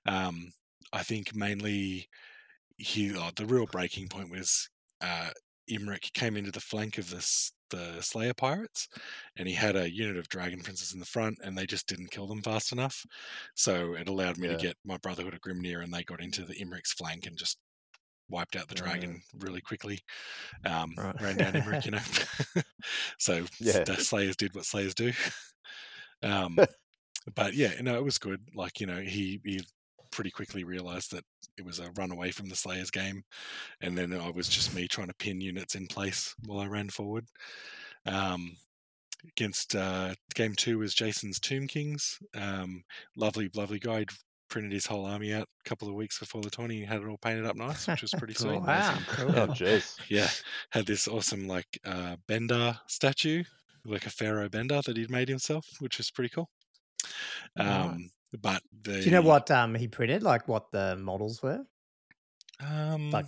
Um, 0.07 0.53
I 0.93 1.03
think 1.03 1.35
mainly 1.35 2.09
he 2.79 3.17
uh, 3.17 3.31
the 3.37 3.47
real 3.47 3.67
breaking 3.67 4.09
point 4.09 4.31
was 4.31 4.69
uh, 5.01 5.31
Imric 5.71 6.12
came 6.12 6.37
into 6.37 6.51
the 6.51 6.61
flank 6.61 6.99
of 6.99 7.11
this 7.11 7.53
the 7.75 8.01
Slayer 8.03 8.35
pirates, 8.35 8.89
and 9.37 9.49
he 9.49 9.55
had 9.55 9.77
a 9.77 9.91
unit 9.93 10.16
of 10.16 10.29
Dragon 10.29 10.61
Princes 10.61 10.93
in 10.93 11.01
the 11.01 11.07
front, 11.07 11.39
and 11.43 11.57
they 11.57 11.66
just 11.66 11.87
didn't 11.87 12.11
kill 12.11 12.27
them 12.27 12.43
fast 12.43 12.72
enough. 12.72 13.05
So 13.55 13.95
it 13.95 14.09
allowed 14.09 14.39
me 14.39 14.49
Yeah. 14.49 14.57
to 14.57 14.62
get 14.62 14.77
my 14.85 14.97
Brotherhood 14.99 15.35
of 15.35 15.41
Grimnir, 15.41 15.83
and 15.83 15.93
they 15.93 16.05
got 16.05 16.20
into 16.22 16.45
the 16.45 16.55
Imric's 16.55 16.93
flank 16.93 17.27
and 17.27 17.37
just 17.39 17.59
wiped 18.29 18.57
out 18.57 18.68
the 18.68 18.75
dragon 18.75 19.22
really 19.39 19.61
quickly. 19.61 20.01
Um, 20.64 20.95
Right. 20.97 21.20
Ran 21.20 21.37
down 21.37 21.53
Imric, 21.53 21.85
you 21.85 21.91
know. 22.57 22.62
so 23.18 23.47
Yeah. 23.61 23.85
the 23.85 23.97
Slayers 23.97 24.37
did 24.37 24.55
what 24.55 24.64
Slayers 24.66 24.95
do. 24.95 25.12
um, 26.22 26.59
but 27.35 27.55
yeah, 27.55 27.81
no, 27.81 27.97
it 27.97 28.05
was 28.05 28.18
good. 28.18 28.41
Like 28.55 28.81
you 28.81 28.87
know, 28.87 29.01
he 29.01 29.41
he 29.45 29.61
pretty 30.15 30.31
quickly 30.31 30.62
realized 30.65 31.11
that 31.11 31.25
it 31.59 31.65
was 31.67 31.81
a 31.81 31.91
run 31.97 32.12
away 32.12 32.31
from 32.31 32.49
the 32.49 32.55
Slayers 32.57 32.91
game, 32.91 33.25
and 33.81 33.99
then 33.99 34.12
I 34.15 34.31
was 34.31 34.49
just 34.49 34.75
me 34.75 34.87
trying 34.89 35.09
to 35.09 35.15
pin 35.15 35.41
units 35.41 35.75
in 35.75 35.87
place 35.89 36.35
while 36.47 36.61
I 36.61 36.67
ran 36.67 36.89
forward. 36.89 37.27
Um, 38.07 38.57
against 39.29 39.75
uh, 39.75 40.15
game 40.35 40.55
two 40.55 40.79
was 40.79 40.95
Jason's 40.95 41.41
Tomb 41.41 41.67
Kings. 41.67 42.19
Um, 42.35 42.85
lovely, 43.17 43.51
lovely 43.55 43.79
guy. 43.79 44.01
He'd 44.01 44.11
printed 44.51 44.73
his 44.73 44.87
whole 44.87 45.05
army 45.07 45.33
out 45.33 45.49
a 45.65 45.69
couple 45.69 45.89
of 45.89 45.95
weeks 45.95 46.19
before 46.19 46.43
the 46.43 46.51
tourney 46.51 46.83
and 46.83 46.89
had 46.93 47.01
it 47.03 47.09
all 47.09 47.17
painted 47.19 47.47
up 47.47 47.57
nice, 47.57 47.87
which 47.89 48.03
was 48.03 48.12
pretty 48.19 48.35
Cool. 48.35 48.51
sweet. 48.51 48.62
Wow. 48.62 48.99
Cool. 49.09 49.37
Oh, 49.37 49.47
jeez. 49.49 49.97
Yeah, 50.09 50.29
had 50.71 50.87
this 50.87 51.09
awesome 51.09 51.49
like 51.49 51.67
uh, 51.85 52.17
Bender 52.29 52.79
statue, 52.87 53.43
like 53.85 54.07
a 54.07 54.11
Pharaoh 54.11 54.49
Bender 54.49 54.81
that 54.85 54.97
he'd 54.97 55.11
made 55.11 55.29
himself, 55.29 55.67
which 55.81 55.99
was 55.99 56.11
pretty 56.11 56.31
cool. 56.31 56.49
Right. 57.59 57.67
Um, 57.67 58.11
but 58.41 58.62
the 58.82 58.93
Do 59.01 59.01
you 59.03 59.11
know 59.11 59.22
what 59.22 59.51
um 59.51 59.74
he 59.74 59.89
printed? 59.89 60.22
Like 60.22 60.49
what 60.49 60.70
the 60.72 60.97
models 60.97 61.43
were? 61.43 61.61
Um, 62.61 63.11
like, 63.11 63.26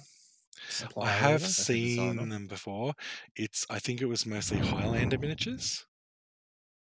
I 0.97 1.09
have 1.09 1.33
whatever? 1.43 1.45
seen 1.47 2.29
them 2.29 2.47
before. 2.47 2.95
It's 3.35 3.67
I 3.69 3.79
think 3.79 4.01
it 4.01 4.07
was 4.07 4.25
mostly 4.27 4.59
Highlander 4.59 5.19
miniatures 5.19 5.85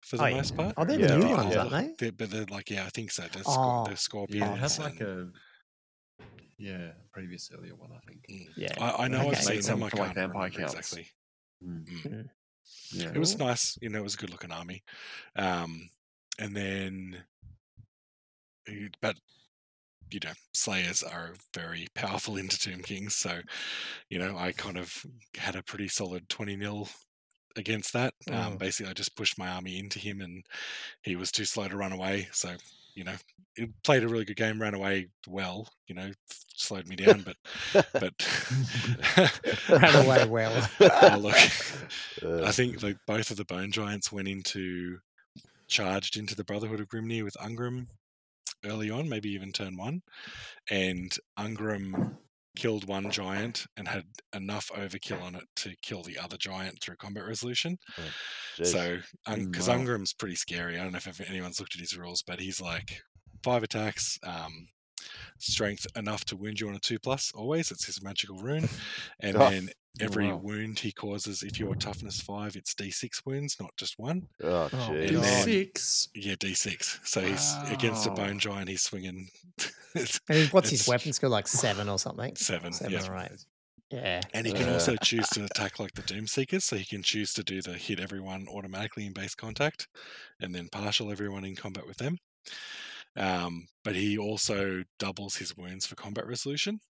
for 0.02 0.16
the 0.18 0.24
Oh, 0.24 0.26
yeah. 0.26 0.36
most 0.36 0.56
part. 0.56 0.74
Oh, 0.76 0.84
they're 0.84 1.00
Yeah, 1.00 1.16
new 1.16 1.24
right, 1.24 1.36
ones, 1.36 1.56
aren't 1.56 1.70
they? 1.70 1.94
They're- 1.98 2.12
but 2.12 2.30
they're 2.30 2.44
like 2.46 2.70
yeah, 2.70 2.84
I 2.84 2.90
think 2.90 3.10
so. 3.10 3.22
They're, 3.32 3.42
Oh, 3.46 3.86
scor- 3.94 4.28
they're 4.28 4.38
Yeah, 4.40 4.52
it 4.52 4.58
has 4.58 4.78
like 4.78 5.00
and- 5.00 5.34
a 6.20 6.24
yeah 6.58 6.92
previous 7.12 7.50
earlier 7.56 7.74
one, 7.74 7.90
I 7.92 8.00
think. 8.06 8.24
Mm. 8.30 8.48
Yeah. 8.56 8.74
I, 8.78 9.04
I 9.04 9.08
know 9.08 9.20
Okay. 9.20 9.30
I've 9.30 9.42
seen 9.42 9.54
them. 9.56 9.62
some 9.62 9.82
I 9.82 9.88
for, 9.88 9.96
like, 9.96 10.06
can't 10.06 10.14
vampire 10.16 10.42
remember 10.50 10.58
counts. 10.72 10.74
exactly. 10.74 11.08
Mm. 11.66 11.84
Mm. 12.04 12.28
Yeah, 12.92 13.10
It 13.14 13.18
was 13.18 13.36
nice, 13.38 13.76
you 13.82 13.88
know. 13.88 13.98
It 13.98 14.04
was 14.04 14.14
a 14.14 14.18
good 14.18 14.30
looking 14.30 14.52
army. 14.52 14.82
Um, 15.36 15.90
and 16.38 16.56
then, 16.56 17.24
but 19.00 19.16
you 20.10 20.20
know, 20.24 20.32
Slayers 20.52 21.02
are 21.02 21.34
very 21.54 21.86
powerful 21.94 22.36
into 22.36 22.58
Tomb 22.58 22.82
Kings, 22.82 23.14
so 23.14 23.40
you 24.10 24.18
know, 24.18 24.36
I 24.36 24.52
kind 24.52 24.76
of 24.78 25.04
had 25.36 25.56
a 25.56 25.62
pretty 25.62 25.88
solid 25.88 26.28
twenty 26.28 26.56
nil 26.56 26.88
against 27.56 27.92
that. 27.94 28.14
Um, 28.30 28.54
Mm. 28.54 28.58
basically, 28.58 28.90
I 28.90 28.94
just 28.94 29.16
pushed 29.16 29.38
my 29.38 29.48
army 29.48 29.78
into 29.78 29.98
him, 29.98 30.20
and 30.20 30.44
he 31.02 31.16
was 31.16 31.30
too 31.32 31.44
slow 31.44 31.68
to 31.68 31.76
run 31.76 31.92
away. 31.92 32.28
So 32.32 32.54
you 32.94 33.02
know, 33.04 33.14
he 33.56 33.66
played 33.82 34.04
a 34.04 34.08
really 34.08 34.24
good 34.24 34.36
game, 34.36 34.60
ran 34.60 34.74
away 34.74 35.08
well. 35.26 35.68
You 35.88 35.94
know, 35.96 36.10
slowed 36.54 36.86
me 36.86 36.96
down, 36.96 37.24
but 37.24 37.36
but 37.92 38.12
Ran 39.68 40.04
away 40.06 40.26
well. 40.26 40.68
Oh, 40.80 41.18
look. 41.18 41.36
Uh, 42.22 42.44
I 42.44 42.52
think 42.52 42.82
like 42.82 42.96
both 43.06 43.30
of 43.30 43.36
the 43.36 43.44
bone 43.44 43.72
giants 43.72 44.12
went 44.12 44.28
into 44.28 44.98
charged 45.66 46.16
into 46.16 46.34
the 46.36 46.44
Brotherhood 46.44 46.80
of 46.80 46.88
Grimnir 46.88 47.24
with 47.24 47.34
Ungram 47.42 47.86
early 48.64 48.90
on, 48.90 49.08
maybe 49.08 49.30
even 49.30 49.52
turn 49.52 49.76
one, 49.76 50.02
and 50.70 51.14
Ungram 51.38 52.16
killed 52.56 52.86
one 52.86 53.10
giant 53.10 53.66
and 53.76 53.88
had 53.88 54.04
enough 54.32 54.70
overkill 54.74 55.20
on 55.22 55.34
it 55.34 55.44
to 55.56 55.74
kill 55.82 56.02
the 56.02 56.18
other 56.18 56.36
giant 56.36 56.80
through 56.80 56.96
combat 56.96 57.26
resolution. 57.26 57.76
jeez. 58.58 58.66
So, 58.66 58.98
because 59.26 59.68
wow. 59.68 59.78
Ungram's 59.78 60.12
pretty 60.12 60.36
scary. 60.36 60.78
I 60.78 60.82
don't 60.82 60.92
know 60.92 60.98
if 60.98 61.20
anyone's 61.28 61.58
looked 61.58 61.74
at 61.74 61.80
his 61.80 61.96
rules, 61.96 62.22
but 62.24 62.40
he's 62.40 62.60
like 62.60 63.02
five 63.42 63.62
attacks, 63.62 64.18
um, 64.24 64.68
strength 65.38 65.86
enough 65.96 66.24
to 66.26 66.36
wound 66.36 66.60
you 66.60 66.68
on 66.68 66.74
a 66.74 66.78
two 66.78 66.98
plus. 66.98 67.32
Always, 67.34 67.70
it's 67.70 67.84
his 67.86 68.02
magical 68.02 68.36
rune, 68.38 68.68
and 69.20 69.36
Oh. 69.36 69.50
then 69.50 69.70
Oh, 70.00 70.04
every 70.06 70.26
wow. 70.26 70.36
wound 70.38 70.80
he 70.80 70.90
causes, 70.90 71.44
if 71.44 71.60
you're 71.60 71.76
toughness 71.76 72.20
five, 72.20 72.56
it's 72.56 72.74
d6 72.74 73.24
wounds, 73.24 73.56
not 73.60 73.70
just 73.76 73.94
one. 73.96 74.26
oh, 74.42 74.64
Oh, 74.64 74.68
jeez. 74.72 75.08
And 75.08 75.18
then- 75.22 75.44
six. 75.44 76.08
Yeah, 76.16 76.34
d6. 76.34 77.06
So 77.06 77.20
he's 77.20 77.54
against 77.70 78.04
a 78.06 78.10
bone 78.10 78.40
giant. 78.40 78.68
He's 78.68 78.82
swinging 78.82 79.28
it's 79.94 80.18
I 80.28 80.32
mean, 80.32 80.48
what's 80.48 80.70
his 80.70 80.80
It's- 80.80 80.88
weapon 80.88 81.12
skill? 81.12 81.30
Like 81.30 81.46
seven 81.46 81.88
or 81.88 82.00
something? 82.00 82.34
seven. 82.34 82.72
Seven 82.72 82.92
yeah. 82.92 83.08
or 83.08 83.16
eight. 83.18 83.44
Yeah. 83.92 84.20
And 84.32 84.44
he 84.48 84.52
can 84.52 84.68
also 84.70 84.96
choose 84.96 85.28
to 85.28 85.44
attack 85.44 85.78
like 85.78 85.94
the 85.94 86.02
Doom 86.02 86.26
Seekers, 86.26 86.64
so 86.64 86.74
he 86.74 86.84
can 86.84 87.04
choose 87.04 87.32
to 87.34 87.44
do 87.44 87.62
the 87.62 87.74
hit 87.74 88.00
everyone 88.00 88.48
automatically 88.48 89.06
in 89.06 89.12
base 89.12 89.36
contact, 89.36 89.86
and 90.40 90.52
then 90.52 90.68
partial 90.72 91.12
everyone 91.12 91.44
in 91.44 91.54
combat 91.54 91.86
with 91.86 91.98
them. 91.98 92.18
Um, 93.16 93.66
but 93.84 93.94
he 93.94 94.18
also 94.18 94.82
doubles 94.98 95.36
his 95.36 95.56
wounds 95.56 95.86
for 95.86 95.94
combat 95.94 96.26
resolution. 96.26 96.80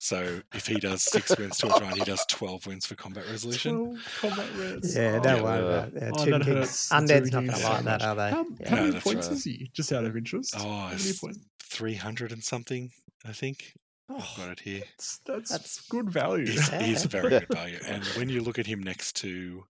So 0.00 0.42
if 0.54 0.68
he 0.68 0.76
does 0.78 1.02
six 1.02 1.36
wounds 1.36 1.58
to 1.58 1.74
a 1.74 1.80
giant, 1.80 1.98
he 1.98 2.04
does 2.04 2.24
twelve 2.30 2.64
wounds 2.66 2.86
for 2.86 2.94
combat 2.94 3.24
resolution. 3.28 3.98
combat 4.20 4.46
res. 4.56 4.94
Yeah, 4.96 5.16
Oh, 5.18 5.22
don't 5.24 5.36
yeah. 5.38 5.42
worry 5.42 5.58
about 5.66 5.88
it. 5.94 6.12
Oh, 6.14 6.24
that 6.24 6.42
Kings- 6.42 6.46
hurts. 6.46 6.88
The 6.90 6.94
Undead's 6.94 7.30
Tomb 7.30 7.30
not 7.30 7.32
going 7.32 7.46
Kings 7.48 7.58
to 7.58 7.64
so 7.64 7.70
like 7.72 7.84
that, 7.84 8.00
much. 8.00 8.02
are 8.04 8.14
they? 8.14 8.30
How, 8.30 8.44
Yeah. 8.60 8.68
how 8.70 8.76
No, 8.76 8.80
many 8.82 8.92
that's 8.92 9.04
points 9.04 9.26
right. 9.26 9.36
is 9.36 9.44
he? 9.44 9.70
Just 9.74 9.92
out 9.92 10.04
of 10.04 10.16
interest. 10.16 10.54
Oh, 10.56 10.60
how 10.60 10.84
many 10.90 10.94
it's 10.94 11.18
points? 11.18 11.38
three 11.64 11.94
hundred 11.94 12.30
and 12.30 12.44
something, 12.44 12.90
I 13.26 13.32
think. 13.32 13.72
I've 14.08 14.16
Oh, 14.22 14.34
got 14.36 14.50
it 14.50 14.60
here. 14.60 14.82
That's, 14.96 15.18
that's, 15.26 15.50
That's- 15.50 15.80
good 15.90 16.08
value. 16.10 16.46
He's, 16.46 16.70
Yeah. 16.70 16.82
he's 16.82 17.04
very 17.04 17.30
good 17.30 17.46
value. 17.52 17.78
And 17.86 18.04
when 18.16 18.28
you 18.28 18.40
look 18.40 18.58
at 18.60 18.66
him 18.66 18.82
next 18.82 19.16
to 19.16 19.64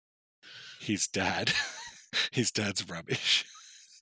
his 0.79 1.07
dad, 1.09 1.53
his 2.33 2.51
dad's 2.51 2.87
rubbish. 2.89 3.47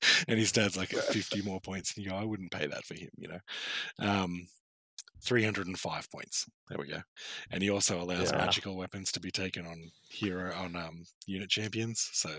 And 0.29 0.39
his 0.39 0.53
dad's 0.53 0.77
like 0.77 0.93
at 0.95 1.05
50 1.13 1.43
more 1.43 1.61
points. 1.61 1.95
And 1.97 2.05
you 2.05 2.11
go, 2.11 2.17
I 2.17 2.25
wouldn't 2.25 2.51
pay 2.53 2.67
that 2.67 2.85
for 2.85 2.95
him, 2.95 3.11
you 3.17 3.29
know. 3.29 3.41
Um, 3.99 4.47
305 5.23 6.11
points. 6.11 6.47
There 6.69 6.79
we 6.79 6.87
go. 6.89 7.01
And 7.51 7.63
he 7.63 7.71
also 7.71 8.01
allows 8.01 8.31
Yeah. 8.33 8.39
magical 8.39 8.77
weapons 8.77 9.11
to 9.13 9.21
be 9.21 9.31
taken 9.31 9.67
on 9.67 9.91
hero 10.09 10.53
on 10.55 10.77
um, 10.77 11.05
unit 11.27 11.49
champions. 11.49 12.09
So 12.13 12.39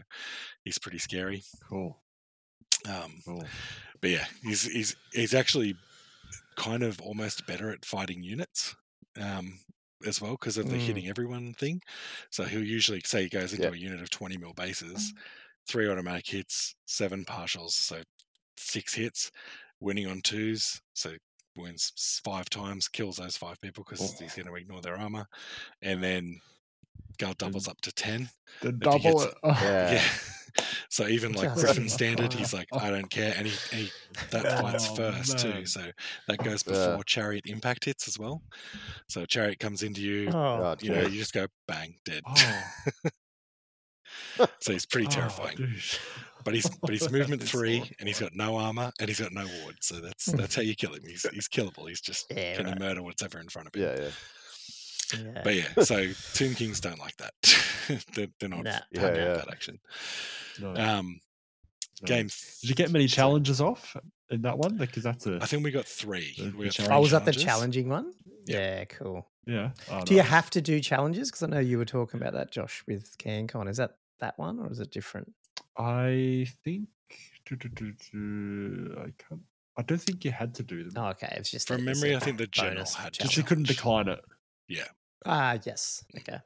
he's 0.63 0.77
pretty 0.77 0.99
scary. 0.99 1.43
Cool. 1.67 2.01
Um, 2.87 3.19
Cool. 3.25 3.43
but 4.01 4.09
yeah, 4.11 4.25
he's 4.43 4.63
he's 4.63 4.95
he's 5.11 5.33
actually 5.33 5.75
kind 6.55 6.83
of 6.83 7.01
almost 7.01 7.45
better 7.47 7.71
at 7.71 7.83
fighting 7.85 8.23
units 8.23 8.75
um, 9.19 9.59
as 10.05 10.21
well 10.21 10.31
because 10.31 10.57
of 10.57 10.69
the 10.69 10.75
Mm. 10.77 10.81
hitting 10.85 11.07
everyone 11.07 11.53
thing. 11.55 11.81
So 12.29 12.43
he'll 12.43 12.63
usually 12.63 13.01
say 13.03 13.23
he 13.23 13.29
goes 13.29 13.51
into 13.53 13.63
Yep. 13.65 13.73
a 13.73 13.77
unit 13.79 14.01
of 14.01 14.09
twenty 14.11 14.37
mil 14.37 14.53
bases, 14.53 15.13
three 15.67 15.89
automatic 15.89 16.27
hits, 16.27 16.75
seven 16.85 17.25
partials, 17.25 17.71
so 17.71 18.01
six 18.57 18.93
hits, 18.93 19.31
winning 19.79 20.07
on 20.07 20.21
twos, 20.21 20.81
so 20.93 21.11
wins 21.55 21.91
five 22.23 22.49
times, 22.49 22.87
kills 22.87 23.17
those 23.17 23.37
five 23.37 23.59
people 23.61 23.83
because 23.83 24.01
Oh. 24.01 24.23
he's 24.23 24.35
going 24.35 24.47
to 24.47 24.55
ignore 24.55 24.81
their 24.81 24.97
armor, 24.97 25.27
and 25.81 26.03
then 26.03 26.39
Gal 27.17 27.33
mm. 27.33 27.37
doubles 27.37 27.67
up 27.67 27.81
to 27.81 27.91
ten. 27.91 28.29
The 28.61 28.71
he 28.71 28.77
double. 28.77 29.19
Uh, 29.19 29.25
gets-. 29.25 29.35
Oh, 29.43 29.49
Yeah. 29.63 29.91
yeah. 29.93 30.03
So 30.89 31.05
even 31.07 31.33
like 31.33 31.49
Just 31.49 31.59
Griffon 31.65 31.89
standard, 31.89 32.33
he's 32.33 32.51
like, 32.53 32.67
I 32.71 32.89
don't 32.89 33.11
care, 33.11 33.33
and 33.37 33.45
he, 33.45 33.75
he 33.75 33.91
that 34.31 34.59
fights 34.59 34.87
Oh, 34.89 34.95
first 34.95 35.37
too. 35.37 35.65
So 35.67 35.91
that 36.27 36.37
goes 36.43 36.63
Yeah. 36.65 36.73
before 36.87 37.03
chariot 37.03 37.45
impact 37.45 37.85
hits 37.85 38.07
as 38.07 38.17
well. 38.17 38.41
So 39.07 39.25
chariot 39.25 39.59
comes 39.59 39.83
into 39.83 40.01
you, 40.01 40.29
Oh, 40.33 40.75
you 40.81 40.89
know, 40.89 41.03
dude. 41.03 41.13
you 41.13 41.19
just 41.19 41.33
go 41.33 41.45
bang, 41.67 41.99
dead. 42.05 42.23
Oh, 42.25 42.63
so 44.59 44.71
he's 44.73 44.85
pretty 44.85 45.07
oh, 45.11 45.11
terrifying. 45.11 45.57
dude. 45.57 45.81
But 46.43 46.53
he's 46.53 46.69
but 46.81 46.91
he's 46.91 47.09
movement 47.11 47.43
three, 47.43 47.77
horrible. 47.77 47.95
and 47.99 48.07
he's 48.07 48.19
got 48.19 48.33
no 48.35 48.55
armor, 48.57 48.91
and 48.99 49.09
he's 49.09 49.19
got 49.19 49.33
no 49.33 49.45
ward. 49.63 49.75
So 49.81 49.95
that's 49.99 50.25
that's 50.27 50.55
how 50.55 50.61
you 50.61 50.75
kill 50.75 50.93
him. 50.93 51.01
He's 51.05 51.25
he's 51.33 51.47
killable. 51.47 51.87
He's 51.89 51.99
just 52.01 52.25
Yeah, 52.35 52.55
can 52.55 52.65
right. 52.67 52.79
murder 52.79 53.01
whatever 53.03 53.39
in 53.39 53.49
front 53.49 53.67
of 53.67 53.75
him. 53.75 53.81
Yeah, 53.83 54.09
yeah. 55.19 55.31
yeah. 55.35 55.41
But 55.43 55.55
yeah, 55.55 55.83
so 55.83 56.07
Tomb 56.33 56.53
Kings 56.55 56.79
don't 56.79 56.99
like 56.99 57.15
that. 57.17 57.33
they're, 58.15 58.27
they're 58.39 58.49
not 58.49 58.63
Nah. 58.63 58.79
Yeah, 58.91 59.01
yeah. 59.15 59.33
that 59.33 59.49
action. 59.51 59.79
No, 60.61 60.69
Um, 60.75 61.19
no. 62.01 62.05
game. 62.05 62.27
Did 62.61 62.69
you 62.69 62.75
get 62.75 62.91
many 62.91 63.07
so- 63.07 63.15
challenges 63.15 63.59
off 63.61 63.95
in 64.29 64.41
that 64.43 64.57
one? 64.57 64.77
Because 64.77 65.03
that's 65.03 65.25
a 65.27 65.39
I 65.41 65.45
think 65.47 65.63
we 65.63 65.71
got 65.71 65.85
three. 65.85 66.33
The- 66.37 66.53
We 66.57 66.65
got 66.65 66.75
three 66.75 66.87
Oh, 66.89 67.01
was 67.01 67.11
that 67.11 67.25
the 67.25 67.33
challenging 67.33 67.89
one? 67.89 68.13
Yeah. 68.45 68.57
Yeah, 68.79 68.85
cool. 68.85 69.27
yeah. 69.45 69.71
Oh, 69.91 70.01
Do 70.05 70.13
you 70.15 70.21
have 70.21 70.49
to 70.51 70.61
do 70.61 70.79
challenges? 70.79 71.29
Because 71.29 71.43
I 71.43 71.47
know 71.47 71.59
you 71.59 71.77
were 71.77 71.85
talking 71.85 72.19
about 72.21 72.33
that, 72.33 72.51
Josh, 72.51 72.83
with 72.87 73.17
CanCon. 73.17 73.67
Is 73.69 73.77
that 73.77 73.95
that 74.19 74.37
one 74.37 74.59
or 74.59 74.71
is 74.71 74.79
it 74.79 74.91
different? 74.91 75.33
I 75.77 76.47
think. 76.63 76.87
do, 77.45 77.55
do, 77.55 77.69
do, 77.69 77.93
do, 78.11 78.95
I 78.99 79.11
can't. 79.27 79.41
I 79.77 79.83
don't 79.83 80.01
think 80.01 80.25
you 80.25 80.31
had 80.31 80.55
to 80.55 80.63
do 80.63 80.83
them. 80.83 80.93
Oh, 80.97 81.09
okay. 81.09 81.33
It's 81.37 81.51
just 81.51 81.67
From 81.67 81.81
a- 81.81 81.83
memory, 81.83 82.15
I 82.15 82.19
think 82.19 82.37
the 82.39 82.47
general 82.47 82.85
had 82.97 83.13
to 83.13 83.19
Just 83.21 83.37
you 83.37 83.43
challenge. 83.43 83.47
couldn't 83.47 83.67
decline 83.67 84.07
it, 84.07 84.19
Yeah. 84.67 84.87
Ah, 85.25 85.57
yes. 85.65 86.03
Okay. 86.17 86.39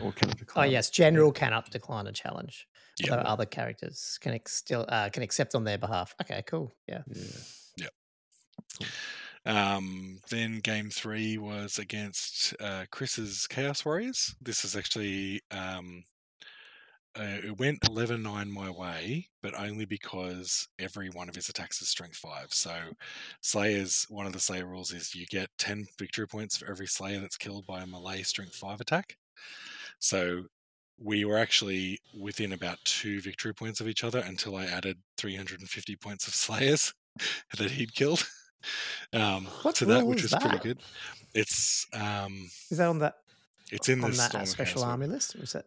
or 0.00 0.12
can 0.12 0.30
it 0.30 0.36
Oh, 0.54 0.62
yes. 0.62 0.90
General 0.90 1.32
cannot 1.32 1.70
decline 1.70 2.06
a 2.06 2.12
challenge. 2.12 2.68
Yeah. 3.00 3.10
Although 3.12 3.22
other 3.22 3.46
characters 3.46 4.18
can 4.20 4.34
ex- 4.34 4.52
still 4.54 4.84
uh, 4.88 5.08
can 5.10 5.22
accept 5.22 5.54
on 5.54 5.64
their 5.64 5.78
behalf. 5.78 6.14
Okay, 6.20 6.42
cool. 6.46 6.74
Yeah. 6.86 7.02
Yeah. 7.76 7.88
Um, 9.44 10.18
then 10.30 10.60
game 10.60 10.90
three 10.90 11.38
was 11.38 11.78
against 11.78 12.54
uh, 12.60 12.84
Chris's 12.90 13.46
Chaos 13.48 13.84
Warriors. 13.84 14.34
This 14.40 14.64
is 14.64 14.76
actually 14.76 15.40
um, 15.50 16.04
uh, 17.18 17.38
it 17.44 17.58
went 17.58 17.80
11-9 17.80 18.48
my 18.50 18.70
way, 18.70 19.28
but 19.42 19.58
only 19.58 19.84
because 19.84 20.68
every 20.78 21.10
one 21.10 21.28
of 21.28 21.34
his 21.34 21.48
attacks 21.48 21.82
is 21.82 21.88
strength 21.88 22.16
five. 22.16 22.46
So 22.50 22.74
Slayers, 23.42 24.06
one 24.08 24.26
of 24.26 24.32
the 24.32 24.40
Slayer 24.40 24.66
rules 24.66 24.92
is 24.92 25.14
you 25.14 25.26
get 25.26 25.50
ten 25.58 25.86
victory 25.98 26.26
points 26.26 26.56
for 26.56 26.70
every 26.70 26.86
Slayer 26.86 27.20
that's 27.20 27.36
killed 27.36 27.66
by 27.66 27.82
a 27.82 27.86
melee 27.86 28.22
strength 28.22 28.54
five 28.54 28.80
attack. 28.80 29.16
So 29.98 30.44
we 30.98 31.24
were 31.24 31.38
actually 31.38 32.00
within 32.18 32.52
about 32.52 32.78
two 32.84 33.20
victory 33.20 33.52
points 33.52 33.80
of 33.80 33.88
each 33.88 34.04
other 34.04 34.20
until 34.20 34.56
I 34.56 34.64
added 34.66 34.98
350 35.18 35.96
points 35.96 36.26
of 36.26 36.34
Slayers 36.34 36.94
that 37.58 37.70
he'd 37.72 37.94
killed 37.94 38.26
um, 39.12 39.46
What 39.62 39.74
to 39.76 39.84
that, 39.86 40.06
which 40.06 40.24
is 40.24 40.32
was 40.32 40.42
pretty 40.42 40.58
good. 40.58 40.78
It's 41.34 41.86
um, 41.92 42.48
Is 42.70 42.78
that 42.78 42.88
on 42.88 42.98
that 43.00 43.16
it's 43.70 43.88
in 43.88 44.00
the 44.00 44.08
that 44.08 44.48
special 44.48 44.84
army 44.84 45.06
list? 45.06 45.34
Is 45.36 45.52
that 45.52 45.66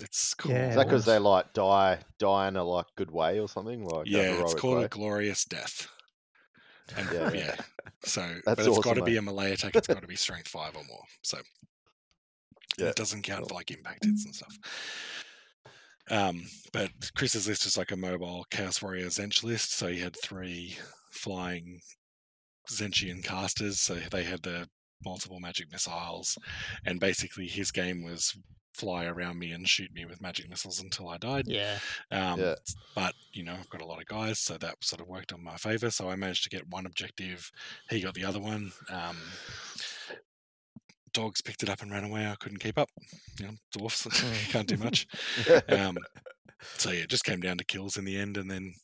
It's 0.00 0.34
called 0.34 0.54
Yeah, 0.54 0.68
Is 0.70 0.76
that 0.76 0.86
because 0.86 1.04
they 1.04 1.18
like 1.18 1.52
die 1.54 2.00
die 2.18 2.48
in 2.48 2.56
a 2.56 2.64
like 2.64 2.86
good 2.96 3.10
way 3.10 3.40
or 3.40 3.48
something? 3.48 3.84
Like 3.84 4.06
yeah, 4.06 4.40
it's 4.42 4.54
called 4.54 4.78
way? 4.78 4.84
a 4.84 4.88
glorious 4.88 5.44
death. 5.44 5.88
And 6.96 7.08
Yeah, 7.12 7.32
yeah, 7.32 7.38
yeah. 7.38 7.54
so 8.04 8.20
That's 8.44 8.44
but 8.44 8.58
it's 8.58 8.66
got 8.78 8.78
awesome, 8.78 8.94
to 8.96 9.02
be 9.04 9.16
a 9.16 9.22
melee 9.22 9.52
attack. 9.52 9.74
It's 9.74 9.86
got 9.86 10.00
to 10.00 10.06
be 10.06 10.16
strength 10.16 10.48
five 10.48 10.76
or 10.76 10.84
more. 10.84 11.02
So 11.22 11.38
Yeah. 12.78 12.88
it 12.88 12.96
doesn't 12.96 13.22
count 13.22 13.48
for 13.48 13.54
like 13.54 13.70
impact 13.70 14.04
hits 14.04 14.24
and 14.26 14.34
stuff. 14.34 14.56
Um, 16.08 16.44
but 16.72 16.90
Chris's 17.16 17.48
list 17.48 17.66
is 17.66 17.76
like 17.76 17.90
a 17.90 17.96
mobile 17.96 18.46
Chaos 18.50 18.80
Warrior 18.80 19.06
Tzeentch 19.06 19.42
list, 19.42 19.72
so 19.72 19.88
he 19.88 19.98
had 19.98 20.16
three 20.22 20.76
flying 21.10 21.80
Tzeentchian 22.70 23.24
casters. 23.24 23.80
So 23.80 23.94
they 23.94 24.22
had 24.22 24.42
the 24.42 24.68
multiple 25.04 25.40
magic 25.40 25.70
missiles, 25.70 26.38
and 26.84 26.98
basically 27.00 27.46
his 27.46 27.70
game 27.70 28.02
was 28.04 28.36
fly 28.74 29.06
around 29.06 29.38
me 29.38 29.52
and 29.52 29.66
shoot 29.66 29.90
me 29.94 30.04
with 30.04 30.20
magic 30.20 30.50
missiles 30.50 30.80
until 30.82 31.08
I 31.08 31.16
died. 31.16 31.44
yeah. 31.46 31.78
Um, 32.10 32.38
Yeah. 32.40 32.54
But 32.94 33.14
you 33.32 33.42
know, 33.42 33.54
I've 33.54 33.70
got 33.70 33.80
a 33.80 33.86
lot 33.86 34.00
of 34.00 34.06
guys, 34.06 34.38
so 34.38 34.58
that 34.58 34.76
sort 34.82 35.00
of 35.00 35.08
worked 35.08 35.32
on 35.32 35.42
my 35.42 35.56
favor. 35.56 35.90
So 35.90 36.10
I 36.10 36.16
managed 36.16 36.44
to 36.44 36.50
get 36.50 36.68
one 36.68 36.84
objective. 36.86 37.50
He 37.88 38.00
got 38.00 38.14
the 38.14 38.24
other 38.24 38.40
one. 38.40 38.72
Um, 38.90 39.16
dogs 41.12 41.40
picked 41.40 41.62
it 41.62 41.70
up 41.70 41.80
and 41.80 41.90
ran 41.90 42.04
away. 42.04 42.26
I 42.26 42.34
couldn't 42.38 42.58
keep 42.60 42.78
up. 42.78 42.90
You 43.40 43.46
know, 43.46 43.52
dwarfs 43.72 44.06
Mm. 44.06 44.50
can't 44.50 44.68
do 44.68 44.76
much. 44.76 45.06
Um, 45.68 45.96
so 46.76 46.90
yeah, 46.90 47.00
it 47.04 47.10
just 47.10 47.24
came 47.24 47.40
down 47.40 47.58
to 47.58 47.64
kills 47.64 47.96
in 47.96 48.04
the 48.04 48.18
end, 48.18 48.36
and 48.36 48.50
then 48.50 48.74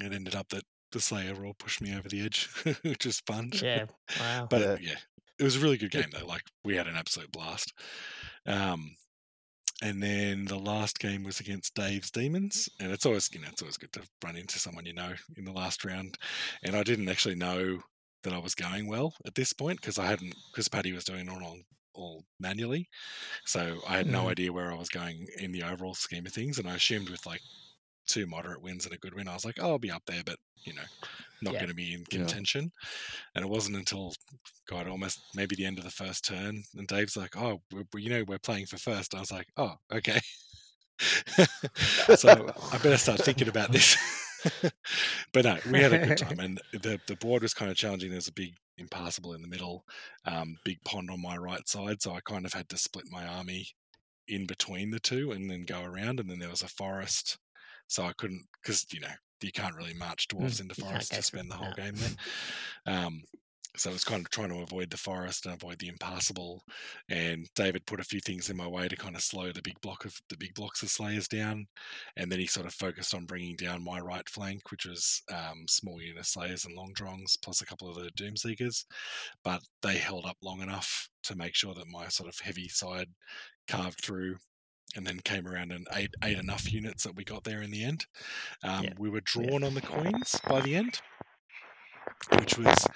it 0.00 0.12
ended 0.12 0.34
up 0.34 0.48
that 0.50 0.64
the 0.92 1.00
Slayer 1.00 1.44
all 1.44 1.54
pushed 1.54 1.80
me 1.80 1.94
over 1.96 2.08
the 2.08 2.24
edge, 2.24 2.48
which 2.82 3.06
was 3.06 3.20
fun. 3.20 3.50
Yeah. 3.50 3.86
Wow. 4.14 4.50
But 4.50 4.62
Yeah. 4.62 4.66
uh, 4.66 4.76
yeah, 4.80 4.98
it 5.38 5.44
was 5.44 5.56
a 5.56 5.60
really 5.60 5.78
good 5.78 5.90
game 5.90 6.10
though. 6.12 6.26
Like 6.26 6.42
we 6.64 6.76
had 6.76 6.86
an 6.88 6.96
absolute 6.96 7.32
blast. 7.32 7.72
Um, 8.46 8.96
and 9.82 10.02
then 10.02 10.46
the 10.46 10.58
last 10.58 10.98
game 10.98 11.22
was 11.22 11.40
against 11.40 11.74
Dave's 11.74 12.10
Demons, 12.10 12.68
and 12.80 12.90
it's 12.92 13.06
always 13.06 13.30
you 13.34 13.40
know 13.40 13.48
it's 13.48 13.62
always 13.62 13.76
good 13.76 13.92
to 13.92 14.08
run 14.24 14.36
into 14.36 14.58
someone 14.58 14.86
you 14.86 14.94
know 14.94 15.14
in 15.36 15.44
the 15.44 15.52
last 15.52 15.84
round. 15.84 16.16
And 16.62 16.76
I 16.76 16.82
didn't 16.82 17.08
actually 17.08 17.34
know 17.34 17.82
that 18.22 18.32
I 18.32 18.38
was 18.38 18.54
going 18.54 18.86
well 18.88 19.14
at 19.26 19.34
this 19.34 19.52
point 19.52 19.80
because 19.80 19.98
I 19.98 20.06
hadn't 20.06 20.36
because 20.52 20.68
Paddy 20.68 20.92
was 20.92 21.04
doing 21.04 21.28
it 21.28 21.42
all 21.42 21.58
all 21.94 22.24
manually, 22.40 22.88
so 23.46 23.80
I 23.88 23.96
had 23.98 24.08
no 24.08 24.28
Mm. 24.28 24.30
idea 24.30 24.52
where 24.52 24.72
I 24.72 24.76
was 24.76 24.88
going 24.90 25.28
in 25.38 25.52
the 25.52 25.62
overall 25.64 25.94
scheme 25.94 26.26
of 26.26 26.32
things. 26.32 26.58
And 26.58 26.68
I 26.68 26.76
assumed 26.76 27.10
with 27.10 27.26
like 27.26 27.42
two 28.06 28.26
moderate 28.26 28.62
wins 28.62 28.84
and 28.86 28.94
a 28.94 28.98
good 28.98 29.14
win, 29.14 29.28
I 29.28 29.34
was 29.34 29.44
like, 29.44 29.58
oh, 29.60 29.70
I'll 29.72 29.78
be 29.78 29.90
up 29.90 30.04
there, 30.06 30.22
but 30.24 30.38
you 30.64 30.74
know, 30.74 30.84
not 31.42 31.54
Yeah. 31.54 31.58
going 31.58 31.68
to 31.70 31.74
be 31.74 31.94
in 31.94 32.04
Yeah. 32.10 32.34
contention. 32.34 32.72
And 33.34 33.44
it 33.44 33.48
wasn't 33.50 33.76
until 33.76 34.14
God 34.68 34.88
almost 34.88 35.22
maybe 35.34 35.56
the 35.56 35.66
end 35.66 35.78
of 35.78 35.84
the 35.84 35.90
first 35.90 36.24
turn, 36.24 36.64
and 36.76 36.88
Dave's 36.88 37.16
like, 37.16 37.36
"Oh, 37.36 37.62
you 37.96 38.10
know, 38.10 38.24
we're 38.26 38.38
playing 38.38 38.66
for 38.66 38.78
first. 38.78 39.14
I 39.14 39.20
was 39.20 39.32
like, 39.32 39.48
"Oh, 39.56 39.76
okay." 39.92 40.20
so 42.14 42.50
I 42.70 42.78
better 42.78 42.98
start 42.98 43.22
thinking 43.22 43.48
about 43.48 43.72
this. 43.72 43.96
but 45.32 45.44
no, 45.44 45.60
we 45.64 45.80
had 45.80 45.92
a 45.92 45.98
good 45.98 46.16
time, 46.16 46.40
and 46.40 46.60
the 46.72 47.00
the 47.06 47.16
board 47.16 47.42
was 47.42 47.54
kind 47.54 47.70
of 47.70 47.76
challenging. 47.76 48.10
There's 48.10 48.28
a 48.28 48.32
big 48.32 48.56
impassable 48.78 49.34
in 49.34 49.42
the 49.42 49.48
middle, 49.48 49.84
um, 50.24 50.58
big 50.64 50.82
pond 50.84 51.10
on 51.10 51.20
my 51.22 51.36
right 51.36 51.66
side, 51.68 52.02
so 52.02 52.14
I 52.14 52.20
kind 52.20 52.46
of 52.46 52.52
had 52.52 52.68
to 52.70 52.78
split 52.78 53.06
my 53.10 53.26
army 53.26 53.68
in 54.28 54.46
between 54.46 54.90
the 54.90 55.00
two 55.00 55.32
and 55.32 55.50
then 55.50 55.64
go 55.64 55.82
around. 55.82 56.20
And 56.20 56.30
then 56.30 56.38
there 56.40 56.50
was 56.50 56.62
a 56.62 56.68
forest, 56.68 57.38
so 57.88 58.04
I 58.04 58.12
couldn't 58.12 58.44
because 58.62 58.86
you 58.92 59.00
know 59.00 59.08
you 59.42 59.52
can't 59.52 59.76
really 59.76 59.94
march 59.94 60.28
dwarves 60.28 60.60
into 60.60 60.74
Mm, 60.74 60.78
you 60.78 60.84
can't 60.84 60.92
forests 60.92 61.16
to 61.16 61.22
spend 61.22 61.50
the 61.50 61.56
whole 61.56 61.72
no. 61.76 61.82
game 61.84 61.94
there. 61.94 62.94
Um, 62.94 63.22
so 63.76 63.90
I 63.90 63.92
was 63.92 64.04
kind 64.04 64.24
of 64.24 64.30
trying 64.30 64.48
to 64.48 64.62
avoid 64.62 64.90
the 64.90 64.96
forest 64.96 65.44
and 65.44 65.54
avoid 65.54 65.78
the 65.78 65.88
impassable. 65.88 66.62
And 67.10 67.46
David 67.54 67.86
put 67.86 68.00
a 68.00 68.04
few 68.04 68.20
things 68.20 68.48
in 68.48 68.56
my 68.56 68.66
way 68.66 68.88
to 68.88 68.96
kind 68.96 69.14
of 69.14 69.20
slow 69.20 69.52
the 69.52 69.60
big 69.62 69.78
block 69.82 70.04
of 70.04 70.18
the 70.30 70.36
big 70.36 70.54
blocks 70.54 70.82
of 70.82 70.88
slayers 70.88 71.28
down. 71.28 71.66
And 72.16 72.32
then 72.32 72.38
he 72.38 72.46
sort 72.46 72.66
of 72.66 72.72
focused 72.72 73.14
on 73.14 73.26
bringing 73.26 73.54
down 73.56 73.84
my 73.84 74.00
right 74.00 74.26
flank, 74.28 74.70
which 74.70 74.86
was 74.86 75.22
um, 75.30 75.66
small 75.68 76.00
unit 76.00 76.24
slayers 76.24 76.64
and 76.64 76.74
long 76.74 76.92
drongs, 76.94 77.36
plus 77.36 77.60
a 77.60 77.66
couple 77.66 77.88
of 77.88 77.96
the 77.96 78.10
doomseekers. 78.12 78.86
But 79.44 79.60
they 79.82 79.98
held 79.98 80.24
up 80.24 80.38
long 80.42 80.62
enough 80.62 81.10
to 81.24 81.36
make 81.36 81.54
sure 81.54 81.74
that 81.74 81.88
my 81.88 82.08
sort 82.08 82.28
of 82.30 82.38
heavy 82.38 82.68
side 82.68 83.08
carved 83.68 84.02
through. 84.02 84.36
And 84.94 85.06
then 85.06 85.20
came 85.20 85.46
around 85.46 85.72
and 85.72 85.86
ate, 85.92 86.14
ate 86.24 86.38
enough 86.38 86.72
units 86.72 87.02
that 87.04 87.16
we 87.16 87.24
got 87.24 87.44
there 87.44 87.60
in 87.60 87.70
the 87.70 87.84
end. 87.84 88.06
Um, 88.62 88.84
Yeah. 88.84 88.92
We 88.98 89.10
were 89.10 89.20
drawn 89.20 89.62
on 89.62 89.74
the 89.74 89.82
coins 89.82 90.40
by 90.48 90.60
the 90.60 90.74
end, 90.74 91.00
which 92.38 92.56
was 92.56 92.86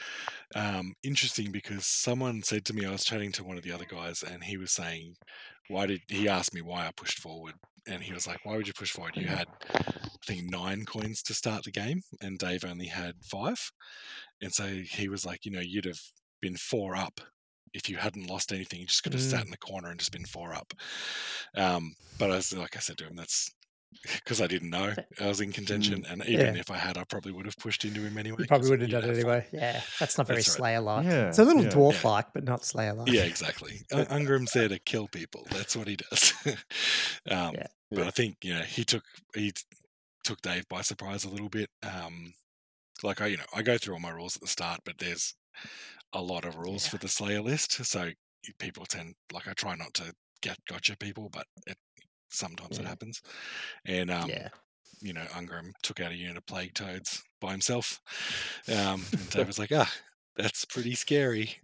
um, 0.55 0.95
interesting 1.03 1.53
because 1.53 1.86
someone 1.86 2.43
said 2.43 2.64
to 2.66 2.74
me, 2.74 2.86
I 2.86 2.91
was 2.91 3.05
chatting 3.05 3.32
to 3.32 3.45
one 3.45 3.57
of 3.57 3.64
the 3.64 3.72
other 3.72 3.84
guys, 3.84 4.22
and 4.22 4.45
he 4.45 4.57
was 4.57 4.72
saying, 4.72 5.16
"Why 5.68 5.86
did 5.86 6.03
he 6.09 6.28
asked 6.28 6.55
me 6.55 6.62
why 6.62 6.86
I 6.86 6.91
pushed 6.93 7.18
forward?" 7.18 7.55
And 7.86 8.03
he 8.03 8.12
was 8.12 8.26
like, 8.26 8.45
"Why 8.45 8.57
would 8.57 8.66
you 8.66 8.72
push 8.74 8.93
forward? 8.93 9.16
You 9.16 9.26
had, 9.26 9.49
I 9.74 9.82
think, 10.26 10.51
nine 10.51 10.84
coins 10.84 11.22
to 11.24 11.34
start 11.34 11.64
the 11.64 11.70
game, 11.70 12.03
and 12.20 12.38
Dave 12.38 12.64
only 12.64 12.86
had 12.86 13.14
five. 13.24 13.72
And 14.41 14.53
so 14.53 14.66
he 14.68 15.09
was 15.09 15.24
like, 15.26 15.45
"You 15.45 15.53
know, 15.53 15.61
you'd 15.61 15.84
have 15.86 16.01
been 16.41 16.57
four 16.57 16.97
up." 16.97 17.20
If 17.73 17.89
you 17.89 17.97
hadn't 17.97 18.27
lost 18.29 18.53
anything, 18.53 18.81
you 18.81 18.87
just 18.87 19.03
could 19.03 19.12
have 19.12 19.23
sat 19.23 19.41
Mm. 19.43 19.45
in 19.47 19.51
the 19.51 19.57
corner 19.59 19.91
and 19.91 19.99
just 19.99 20.12
been 20.12 20.25
four 20.25 20.53
up. 20.55 20.75
Um, 21.57 21.95
but 22.18 22.31
I 22.31 22.37
was 22.37 22.53
like 22.53 22.77
I 22.77 22.81
said 22.81 22.99
to 22.99 23.05
him, 23.07 23.16
that's 23.16 23.51
because 24.14 24.41
I 24.41 24.47
didn't 24.47 24.71
know 24.71 24.95
I 25.21 25.27
was 25.27 25.41
in 25.41 25.51
contention, 25.53 26.05
and 26.09 26.25
even 26.27 26.55
Yeah. 26.55 26.61
if 26.61 26.71
I 26.71 26.77
had, 26.77 26.97
I 26.97 27.03
probably 27.05 27.33
would 27.33 27.45
have 27.47 27.57
pushed 27.57 27.85
into 27.85 28.01
him 28.03 28.16
anyway. 28.18 28.37
You 28.41 28.47
probably 28.47 28.64
'cause 28.66 28.71
would 28.71 28.81
have 28.83 28.91
done 28.91 29.03
it 29.05 29.07
fun. 29.09 29.14
anyway. 29.16 29.47
Yeah. 29.53 29.83
That's 29.99 30.16
not 30.16 30.29
very 30.29 30.39
right. 30.39 30.45
Slayer 30.45 30.81
like. 30.81 31.07
Yeah, 31.07 31.29
It's 31.29 31.39
a 31.41 31.45
little 31.45 31.64
yeah. 31.64 31.71
dwarf 31.71 32.05
like, 32.05 32.27
but 32.33 32.45
not 32.45 32.64
Slayer 32.64 32.95
like. 32.95 33.11
Yeah, 33.12 33.23
exactly. 33.25 33.83
Un- 33.93 34.07
Ungrim's 34.07 34.53
there 34.53 34.68
to 34.68 34.79
kill 34.79 35.09
people. 35.09 35.45
That's 35.51 35.75
what 35.77 35.89
he 35.89 35.97
does. 35.97 36.33
um, 36.47 37.55
Yeah. 37.55 37.66
But 37.91 37.99
Yeah. 38.03 38.07
I 38.07 38.11
think 38.12 38.37
you 38.45 38.55
know 38.55 38.62
he 38.62 38.85
took 38.85 39.03
he 39.35 39.53
took 40.23 40.41
Dave 40.43 40.68
by 40.68 40.83
surprise 40.83 41.25
a 41.25 41.29
little 41.29 41.49
bit. 41.49 41.71
Um, 41.83 42.35
like 43.03 43.21
I, 43.21 43.27
you 43.27 43.39
know, 43.39 43.47
I 43.55 43.62
go 43.62 43.77
through 43.79 43.95
all 43.95 44.01
my 44.01 44.11
rules 44.11 44.37
at 44.37 44.43
the 44.43 44.49
start, 44.49 44.81
but 44.85 44.99
there's 44.99 45.35
a 46.12 46.22
lot 46.22 46.44
of 46.44 46.56
rules 46.56 46.84
Yeah. 46.86 46.90
for 46.90 46.98
the 46.98 47.08
Slayer 47.08 47.40
list, 47.40 47.72
so 47.84 48.11
people 48.58 48.86
tend 48.86 49.14
like 49.32 49.46
I 49.48 49.52
try 49.52 49.74
not 49.76 49.94
to 49.94 50.12
get 50.42 50.58
gotcha 50.68 50.96
people, 50.96 51.28
but 51.30 51.46
it, 51.66 51.76
sometimes 52.30 52.78
it 52.78 52.86
happens. 52.86 53.20
And 53.84 54.11
um, 54.11 54.28
yeah. 54.30 54.48
you 55.00 55.12
know, 55.12 55.24
Ungrim 55.32 55.72
took 55.82 56.00
out 56.00 56.12
a 56.12 56.16
unit 56.16 56.36
of 56.38 56.46
plague 56.46 56.74
toads 56.74 57.22
by 57.40 57.52
himself. 57.52 58.00
Um, 58.68 59.04
and 59.12 59.30
Dave 59.30 59.46
was 59.46 59.58
like, 59.58 59.72
ah, 59.72 59.92
that's 60.36 60.64
pretty 60.64 60.94
scary. 60.94 61.56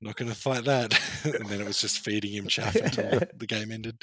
not 0.00 0.16
going 0.16 0.30
to 0.30 0.36
fight 0.36 0.64
that. 0.64 0.98
and 1.24 1.46
then 1.48 1.60
it 1.60 1.66
was 1.66 1.80
just 1.80 2.00
feeding 2.00 2.32
him 2.32 2.46
chaff 2.48 2.74
until 2.74 3.20
the 3.36 3.46
game 3.46 3.70
ended. 3.70 4.02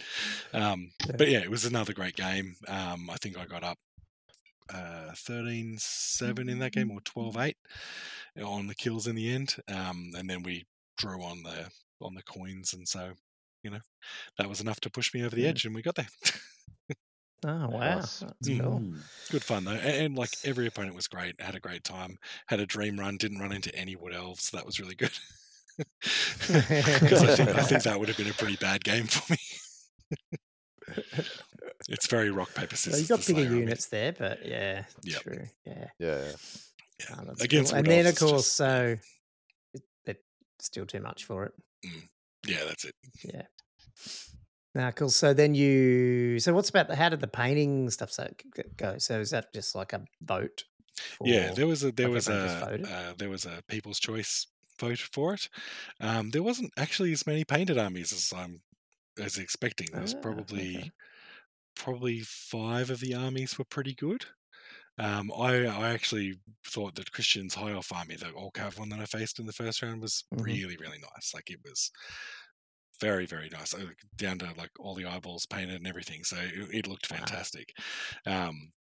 Um, 0.53 0.91
Yeah. 1.07 1.15
But 1.17 1.29
yeah, 1.29 1.39
it 1.39 1.51
was 1.51 1.65
another 1.65 1.93
great 1.93 2.15
game. 2.15 2.55
Um, 2.67 3.09
I 3.09 3.15
think 3.17 3.37
I 3.37 3.45
got 3.45 3.63
up 3.63 3.77
uh, 4.73 5.11
13 5.15 5.75
7 5.79 6.47
in 6.47 6.59
that 6.59 6.71
game 6.71 6.91
or 6.91 7.01
12 7.01 7.35
8 7.37 7.57
on 8.43 8.67
the 8.67 8.75
kills 8.75 9.07
in 9.07 9.15
the 9.15 9.29
end. 9.33 9.55
Um, 9.67 10.11
and 10.17 10.29
then 10.29 10.43
we 10.43 10.65
drew 10.97 11.21
on 11.23 11.43
the 11.43 11.69
on 12.01 12.13
the 12.15 12.23
coins. 12.23 12.73
And 12.73 12.87
so, 12.87 13.11
you 13.63 13.71
know, 13.71 13.79
that 14.37 14.49
was 14.49 14.61
enough 14.61 14.79
to 14.81 14.89
push 14.89 15.13
me 15.13 15.23
over 15.23 15.35
the 15.35 15.47
edge 15.47 15.65
and 15.65 15.73
we 15.75 15.81
got 15.81 15.95
there. 15.95 16.07
Oh 17.43 17.69
wow, 17.69 17.95
that's 17.95 18.21
Mm. 18.45 18.59
cool. 18.61 18.79
Mm. 18.81 19.01
Good 19.31 19.43
fun 19.43 19.63
though, 19.65 19.71
and, 19.71 20.05
and, 20.05 20.15
like 20.15 20.29
every 20.43 20.67
opponent 20.67 20.95
was 20.95 21.07
great. 21.07 21.41
Had 21.41 21.55
a 21.55 21.59
great 21.59 21.83
time. 21.83 22.19
Had 22.47 22.59
a 22.59 22.67
dream 22.67 22.99
run. 22.99 23.17
Didn't 23.17 23.39
run 23.39 23.51
into 23.51 23.73
any 23.75 23.95
wood 23.95 24.13
elves. 24.13 24.51
That 24.51 24.65
was 24.65 24.79
really 24.79 24.95
good. 24.95 25.11
Because 25.77 27.23
I 27.23 27.35
think, 27.35 27.49
I 27.49 27.63
think 27.63 27.83
that 27.85 27.99
would 27.99 28.09
have 28.09 28.17
been 28.17 28.29
a 28.29 28.33
pretty 28.33 28.57
bad 28.57 28.83
game 28.83 29.07
for 29.07 29.33
me. 29.33 29.39
it's 31.89 32.07
very 32.07 32.29
rock 32.29 32.53
paper 32.53 32.75
So 32.75 32.91
scissors. 32.91 33.01
you 33.01 33.07
got 33.07 33.25
bigger 33.25 33.39
Slayer 33.39 33.47
army. 33.47 33.59
units 33.61 33.87
there, 33.87 34.11
but 34.13 34.45
yeah, 34.45 34.83
Yep. 35.03 35.21
true. 35.21 35.45
Yeah, 35.65 35.87
Yeah. 35.97 36.17
Yeah. 36.25 36.31
That's 37.25 37.41
Against 37.43 37.71
cool. 37.71 37.79
and 37.79 37.87
then 37.87 38.05
of 38.07 38.17
course, 38.17 38.31
just- 38.43 38.55
so 38.55 38.97
it, 39.73 39.81
it's 40.05 40.19
still 40.59 40.85
too 40.85 41.01
much 41.01 41.25
for 41.25 41.45
it. 41.45 41.53
Yeah, 42.47 42.63
that's 42.67 42.85
it. 42.85 42.95
Yeah. 43.23 43.43
Now, 44.73 44.89
cool. 44.91 45.09
So 45.09 45.33
then 45.33 45.53
you. 45.53 46.39
So 46.39 46.53
what's 46.53 46.69
about 46.69 46.87
the? 46.87 46.95
How 46.95 47.09
did 47.09 47.19
the 47.19 47.27
painting 47.27 47.89
stuff 47.89 48.11
so 48.11 48.29
go? 48.77 48.97
So 48.99 49.19
is 49.19 49.31
that 49.31 49.53
just 49.53 49.75
like 49.75 49.93
a 49.93 50.03
vote? 50.21 50.63
yeah, 51.23 51.51
there 51.53 51.67
was 51.67 51.83
a 51.83 51.91
there 51.91 52.07
like 52.07 52.15
was 52.15 52.27
a 52.29 52.79
uh, 52.87 53.13
there 53.17 53.29
was 53.29 53.45
a 53.45 53.61
People's 53.67 53.99
Choice 53.99 54.47
vote 54.79 54.99
for 54.99 55.33
it. 55.33 55.49
Um, 55.99 56.29
there 56.31 56.43
wasn't 56.43 56.71
actually 56.77 57.11
as 57.11 57.27
many 57.27 57.43
painted 57.43 57.77
armies 57.77 58.13
as 58.13 58.31
I'm 58.35 58.61
as 59.19 59.37
expecting. 59.37 59.87
There 59.91 60.01
was 60.01 60.15
Ah, 60.15 60.19
probably 60.21 60.77
okay. 60.77 60.91
probably 61.75 62.19
five 62.21 62.89
of 62.89 62.99
the 63.01 63.13
armies 63.13 63.57
were 63.57 63.65
pretty 63.65 63.93
good. 63.93 64.25
Um, 64.97 65.31
I 65.31 65.65
I 65.65 65.91
actually 65.93 66.39
thought 66.67 66.95
that 66.95 67.11
Christian's 67.11 67.55
High 67.55 67.71
Elf 67.71 67.91
army, 67.93 68.15
the 68.17 68.31
all 68.31 68.51
cav 68.51 68.77
one 68.77 68.89
that 68.89 68.99
I 68.99 69.05
faced 69.05 69.39
in 69.39 69.45
the 69.45 69.53
first 69.53 69.81
round, 69.81 70.01
was 70.01 70.23
Mhm. 70.31 70.61
really 70.61 70.77
really 70.77 70.99
nice. 70.99 71.33
Like 71.33 71.49
it 71.49 71.59
was 71.63 71.91
very 72.99 73.25
very 73.25 73.49
nice, 73.49 73.73
down 74.15 74.37
to 74.39 74.53
like 74.57 74.69
all 74.79 74.93
the 74.95 75.05
eyeballs 75.05 75.45
painted 75.47 75.75
and 75.77 75.87
everything. 75.87 76.23
So 76.23 76.37
it, 76.37 76.69
it 76.75 76.87
looked 76.87 77.07
Wow. 77.09 77.41
fantastic. 77.47 77.69
Um, 78.25 78.71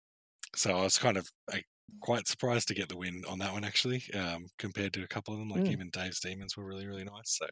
so 0.55 0.77
I 0.77 0.83
was 0.83 0.97
kind 0.99 1.17
of 1.17 1.29
like, 1.51 1.65
quite 2.01 2.27
surprised 2.27 2.67
to 2.69 2.75
get 2.75 2.89
the 2.89 2.97
win 2.97 3.23
on 3.29 3.39
that 3.39 3.53
one 3.53 3.63
actually, 3.65 4.03
um, 4.13 4.47
compared 4.59 4.93
to 4.95 5.03
a 5.03 5.07
couple 5.09 5.33
of 5.33 5.39
them. 5.39 5.49
Like 5.49 5.69
Mm. 5.69 5.71
even 5.71 5.89
Dave's 5.91 6.19
demons 6.21 6.57
were 6.57 6.65
really 6.67 6.87
really 6.87 7.05
nice. 7.05 7.37
So 7.37 7.47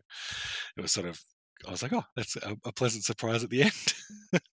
it 0.78 0.82
was 0.82 0.92
sort 0.94 1.08
of 1.08 1.22
I 1.68 1.72
was 1.72 1.84
like, 1.84 1.94
oh, 1.94 2.04
that's 2.16 2.36
a, 2.38 2.56
a 2.66 2.72
pleasant 2.72 3.04
surprise 3.04 3.44
at 3.44 3.50
the 3.50 3.64
end. 3.64 3.94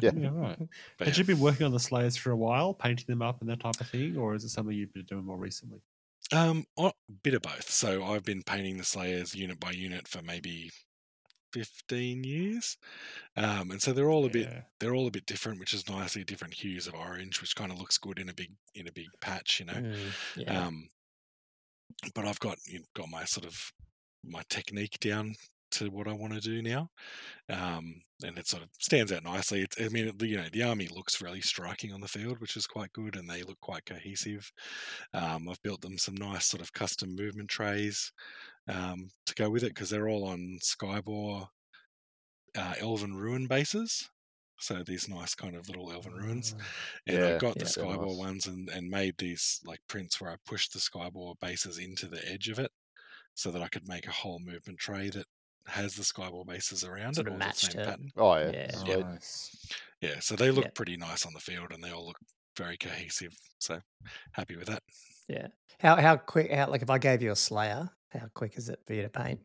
Yeah. 0.00 0.10
Yeah, 0.16 0.30
right. 0.32 0.58
Had 0.98 1.08
yeah. 1.08 1.14
you 1.16 1.24
been 1.24 1.40
working 1.40 1.66
on 1.66 1.72
the 1.72 1.80
Slayers 1.80 2.16
for 2.16 2.30
a 2.30 2.36
while, 2.36 2.74
painting 2.74 3.06
them 3.06 3.22
up 3.22 3.40
and 3.40 3.50
that 3.50 3.60
type 3.60 3.80
of 3.80 3.88
thing, 3.88 4.16
or 4.16 4.34
is 4.34 4.44
it 4.44 4.48
something 4.50 4.74
you've 4.74 4.92
been 4.92 5.04
doing 5.04 5.24
more 5.24 5.36
recently? 5.36 5.80
Um, 6.32 6.64
a 6.78 6.92
bit 7.22 7.34
of 7.34 7.42
both. 7.42 7.70
So 7.70 8.04
I've 8.04 8.24
been 8.24 8.42
painting 8.42 8.76
the 8.76 8.84
Slayers 8.84 9.34
unit 9.34 9.58
by 9.60 9.70
unit 9.70 10.08
for 10.08 10.22
maybe 10.22 10.70
fifteen 11.52 12.24
years, 12.24 12.76
um, 13.36 13.70
and 13.70 13.80
so 13.80 13.92
they're 13.92 14.10
all 14.10 14.26
a 14.26 14.30
bit 14.30 14.48
they're 14.80 14.94
all 14.94 15.06
a 15.06 15.12
bit 15.12 15.26
different, 15.26 15.58
which 15.58 15.72
is 15.72 15.88
nicely 15.88 16.24
different 16.24 16.54
hues 16.54 16.86
of 16.86 16.94
orange, 16.94 17.40
which 17.40 17.56
kind 17.56 17.72
of 17.72 17.78
looks 17.78 17.98
good 17.98 18.18
in 18.18 18.28
a 18.28 18.34
big 18.34 18.50
in 18.74 18.88
a 18.88 18.92
big 18.92 19.08
patch, 19.20 19.60
you 19.60 19.66
know. 19.66 19.72
Mm, 19.72 19.96
yeah. 20.36 20.66
Um, 20.66 20.88
but 22.14 22.26
I've 22.26 22.40
got 22.40 22.58
you 22.66 22.80
know, 22.80 22.84
got 22.94 23.08
my 23.08 23.24
sort 23.24 23.46
of 23.46 23.72
my 24.24 24.42
technique 24.50 24.98
down 25.00 25.34
to 25.72 25.90
what 25.90 26.08
I 26.08 26.12
want 26.12 26.34
to 26.34 26.40
do 26.40 26.62
now, 26.62 26.90
um, 27.50 28.02
and 28.24 28.38
it 28.38 28.46
sort 28.48 28.62
of 28.62 28.70
stands 28.78 29.12
out 29.12 29.24
nicely. 29.24 29.62
It's, 29.62 29.80
I 29.80 29.88
mean, 29.88 30.08
it, 30.08 30.22
you 30.22 30.36
know, 30.36 30.48
the 30.52 30.62
army 30.64 30.88
looks 30.88 31.22
really 31.22 31.40
striking 31.40 31.92
on 31.92 32.00
the 32.00 32.08
field, 32.08 32.40
which 32.40 32.56
is 32.56 32.66
quite 32.66 32.92
good, 32.92 33.16
and 33.16 33.28
they 33.28 33.42
look 33.42 33.60
quite 33.60 33.86
cohesive. 33.86 34.50
Um, 35.14 35.48
I've 35.48 35.62
built 35.62 35.80
them 35.82 35.98
some 35.98 36.16
nice 36.16 36.46
sort 36.46 36.62
of 36.62 36.72
custom 36.72 37.14
movement 37.16 37.50
trays 37.50 38.12
um, 38.68 39.10
to 39.26 39.34
go 39.34 39.50
with 39.50 39.64
it 39.64 39.70
because 39.74 39.90
they're 39.90 40.08
all 40.08 40.26
on 40.26 40.58
Scibor 40.62 41.48
uh, 42.56 42.74
Elven 42.78 43.14
Ruin 43.16 43.46
bases. 43.46 44.10
So 44.60 44.82
these 44.82 45.08
nice 45.08 45.34
kind 45.36 45.54
of 45.54 45.68
little 45.68 45.92
Elven 45.92 46.14
ruins 46.14 46.54
Ah. 46.58 46.64
and 47.06 47.18
Yeah, 47.18 47.26
I 47.26 47.32
got 47.32 47.58
the 47.58 47.66
yeah. 47.66 47.70
They're 47.76 47.86
nice. 48.08 48.16
ones 48.18 48.46
and, 48.46 48.68
and 48.68 48.90
made 48.90 49.16
these 49.18 49.60
like 49.64 49.80
prints 49.88 50.20
where 50.20 50.30
I 50.32 50.36
pushed 50.46 50.72
the 50.72 50.80
Scibor 50.80 51.38
bases 51.40 51.78
into 51.78 52.08
the 52.08 52.26
edge 52.28 52.48
of 52.48 52.58
it 52.58 52.72
so 53.34 53.50
that 53.52 53.62
I 53.62 53.68
could 53.68 53.88
make 53.88 54.06
a 54.06 54.12
whole 54.12 54.40
movement 54.40 54.78
tray 54.80 55.10
that 55.10 55.26
has 55.68 55.94
the 55.94 56.02
Scibor 56.02 56.46
bases 56.46 56.84
around 56.84 57.14
Sort 57.14 57.26
it, 57.28 57.32
of 57.34 57.40
all 57.42 57.48
the 57.48 57.54
same 57.54 57.80
it. 57.80 57.84
pattern. 57.86 58.10
Oh 58.16 58.34
yeah. 58.36 58.50
Yeah. 58.52 58.70
Sweet. 58.76 58.98
Nice. 59.00 59.66
Yeah, 60.00 60.20
so 60.20 60.36
they 60.36 60.50
look 60.50 60.64
Yeah. 60.64 60.70
pretty 60.74 60.96
nice 60.96 61.26
on 61.26 61.32
the 61.34 61.40
field 61.40 61.72
and 61.72 61.82
they 61.82 61.90
all 61.90 62.06
look 62.06 62.18
very 62.56 62.76
cohesive. 62.76 63.34
So 63.58 63.80
happy 64.32 64.56
with 64.56 64.66
that. 64.68 64.82
Yeah. 65.28 65.48
How 65.80 65.96
how 65.96 66.16
quick? 66.16 66.52
How 66.52 66.68
like 66.70 66.82
if 66.82 66.90
I 66.90 66.98
gave 66.98 67.22
you 67.22 67.30
a 67.32 67.36
Slayer, 67.36 67.88
how 68.12 68.28
quick 68.34 68.56
is 68.56 68.68
it 68.68 68.80
for 68.86 68.94
you 68.94 69.02
to 69.02 69.08
paint? 69.08 69.40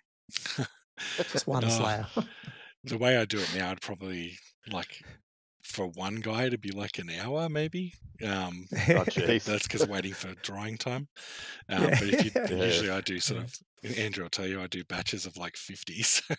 Just 1.32 1.48
one 1.48 1.64
Oh, 1.66 1.70
Slayer. 1.70 2.08
the 2.84 2.98
way 2.98 3.18
I 3.18 3.26
do 3.26 3.40
it 3.40 3.52
now, 3.56 3.72
I'd 3.72 3.82
probably 3.82 4.38
like 4.72 5.02
for 5.64 5.88
one 5.88 6.16
guy 6.18 6.50
to 6.50 6.58
be 6.58 6.72
like 6.72 7.00
an 7.00 7.10
hour 7.10 7.50
maybe. 7.50 7.94
Um, 8.24 8.68
Oh, 8.72 8.78
but 8.88 9.08
jeez. 9.14 9.44
that's 9.46 9.64
because 9.68 9.88
waiting 9.88 10.14
for 10.14 10.34
drying 10.44 10.78
time. 10.78 11.08
Um, 11.70 11.84
Yeah. 11.84 11.90
But 12.00 12.02
if 12.10 12.26
you, 12.26 12.32
Yeah. 12.36 12.66
usually 12.66 12.90
I 12.90 13.02
do 13.02 13.20
sort 13.20 13.42
Yeah. 13.42 13.48
Of, 13.84 13.98
Andrew 14.00 14.24
I'll 14.24 14.30
tell 14.30 14.48
you, 14.48 14.62
I 14.62 14.68
do 14.68 14.84
batches 14.84 15.26
of 15.26 15.38
like 15.38 15.58
50. 15.58 16.04
So 16.04 16.36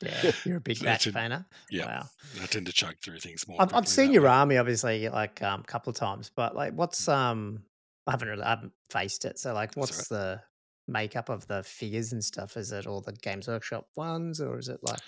yeah, 0.00 0.30
you're 0.44 0.56
a 0.56 0.60
big 0.60 0.76
So 0.78 0.84
batch 0.86 1.12
painter. 1.12 1.44
yeah, 1.70 1.86
Wow. 1.86 2.08
I 2.42 2.46
tend 2.46 2.66
to 2.66 2.72
chug 2.72 2.96
through 3.02 3.18
things 3.20 3.46
more. 3.46 3.60
I've, 3.60 3.74
I've 3.74 3.88
seen 3.88 4.12
your 4.12 4.22
way. 4.22 4.28
army 4.30 4.56
obviously 4.56 5.08
like 5.08 5.42
um, 5.42 5.60
a 5.60 5.64
couple 5.64 5.90
of 5.90 5.96
times, 5.96 6.30
but 6.34 6.54
like 6.56 6.72
what's 6.72 7.06
um 7.08 7.64
I 8.06 8.12
haven't 8.12 8.28
really 8.28 8.42
I 8.42 8.50
haven't 8.50 8.72
faced 8.90 9.24
it. 9.24 9.38
So 9.38 9.52
like 9.54 9.74
what's 9.76 10.08
the 10.08 10.40
makeup 10.88 11.28
of 11.28 11.46
the 11.46 11.62
figures 11.62 12.12
and 12.12 12.22
stuff? 12.24 12.56
Is 12.56 12.72
it 12.72 12.86
all 12.86 13.00
the 13.00 13.12
Games 13.12 13.48
Workshop 13.48 13.86
ones 13.96 14.40
or 14.40 14.58
is 14.58 14.68
it 14.68 14.80
like 14.82 15.00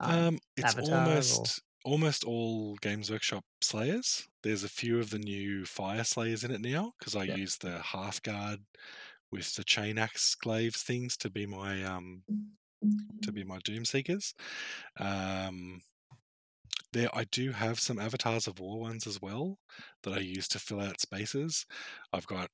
um, 0.00 0.10
Um, 0.28 0.38
it's 0.56 0.74
Avatar 0.74 0.96
or- 0.96 1.06
almost 1.08 1.62
almost 1.84 2.24
all 2.24 2.76
Games 2.76 3.10
Workshop 3.10 3.44
Slayers. 3.60 4.28
There's 4.42 4.64
a 4.64 4.68
few 4.68 4.98
of 5.00 5.10
the 5.10 5.18
new 5.18 5.64
Fire 5.64 6.04
Slayers 6.04 6.44
in 6.44 6.50
it 6.50 6.60
now 6.60 6.92
because 6.98 7.14
I 7.16 7.24
Yep. 7.24 7.38
use 7.38 7.56
the 7.58 7.78
Hearthguard 7.84 8.58
with 9.32 9.54
the 9.56 9.64
chain 9.64 9.98
axe 9.98 10.34
glaives 10.36 10.82
things 10.84 11.16
to 11.18 11.30
be 11.30 11.46
my 11.46 11.82
um 11.84 12.24
to 13.22 13.32
be 13.32 13.44
my 13.44 13.58
Doom 13.64 13.84
Seekers. 13.84 14.34
Um, 14.98 15.82
there, 16.92 17.08
I 17.14 17.24
do 17.24 17.52
have 17.52 17.80
some 17.80 17.98
avatars 17.98 18.46
of 18.46 18.60
war 18.60 18.80
ones 18.80 19.06
as 19.06 19.20
well 19.20 19.58
that 20.02 20.12
I 20.14 20.18
use 20.18 20.48
to 20.48 20.58
fill 20.58 20.80
out 20.80 21.00
spaces. 21.00 21.64
I've 22.12 22.26
got, 22.26 22.50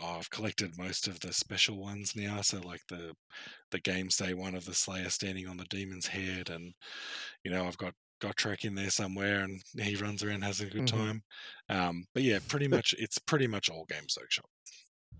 oh, 0.00 0.18
I've 0.18 0.30
collected 0.30 0.78
most 0.78 1.08
of 1.08 1.20
the 1.20 1.32
special 1.32 1.78
ones 1.80 2.14
now. 2.16 2.42
So 2.42 2.60
like 2.60 2.82
the 2.88 3.14
the 3.72 3.80
Games 3.80 4.16
Day 4.16 4.34
one 4.34 4.54
of 4.56 4.66
the 4.66 4.74
Slayer 4.74 5.10
standing 5.10 5.48
on 5.48 5.58
the 5.58 5.66
demon's 5.66 6.08
head, 6.08 6.50
and 6.50 6.74
you 7.44 7.50
know 7.52 7.66
I've 7.66 7.78
got 7.78 7.94
Gotrek 8.22 8.64
in 8.64 8.76
there 8.76 8.90
somewhere, 8.90 9.42
and 9.44 9.62
he 9.78 9.96
runs 9.96 10.22
around 10.24 10.42
has 10.44 10.60
a 10.60 10.66
good 10.70 10.86
Mhm. 10.86 10.86
time. 10.86 11.22
Um, 11.70 12.04
but 12.14 12.22
yeah, 12.24 12.40
pretty 12.48 12.68
much 12.68 12.94
it's 12.98 13.18
pretty 13.18 13.48
much 13.48 13.70
all 13.70 13.86
Games 13.86 14.16
Workshop. 14.20 14.46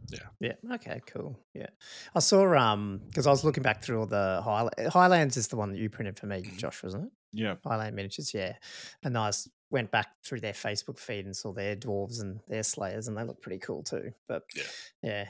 Yeah. 0.08 0.18
Yeah. 0.40 0.74
Okay. 0.74 1.00
Cool. 1.06 1.38
Yeah. 1.54 1.66
I 2.14 2.20
saw 2.20 2.54
um 2.56 3.00
because 3.08 3.26
I 3.26 3.30
was 3.30 3.44
looking 3.44 3.62
back 3.62 3.82
through 3.82 4.00
all 4.00 4.06
the 4.06 4.42
Highla- 4.44 4.88
Highlands 4.88 5.36
is 5.36 5.48
the 5.48 5.56
one 5.56 5.72
that 5.72 5.78
you 5.78 5.90
printed 5.90 6.18
for 6.18 6.26
me, 6.26 6.42
Mhm. 6.42 6.58
Josh, 6.58 6.82
wasn't 6.82 7.06
it? 7.06 7.10
Yeah. 7.32 7.54
Highland 7.64 7.96
miniatures. 7.96 8.32
Yeah. 8.32 8.54
And 9.02 9.18
I 9.18 9.28
s- 9.28 9.48
went 9.70 9.90
back 9.90 10.08
through 10.24 10.40
their 10.40 10.52
Facebook 10.52 10.98
feed 11.00 11.24
and 11.26 11.36
saw 11.36 11.52
their 11.52 11.74
dwarves 11.74 12.20
and 12.20 12.40
their 12.48 12.62
slayers, 12.62 13.08
and 13.08 13.16
they 13.16 13.24
look 13.24 13.42
pretty 13.42 13.58
cool 13.58 13.82
too. 13.82 14.12
But 14.28 14.44
Yeah. 14.54 14.62
yeah, 15.02 15.28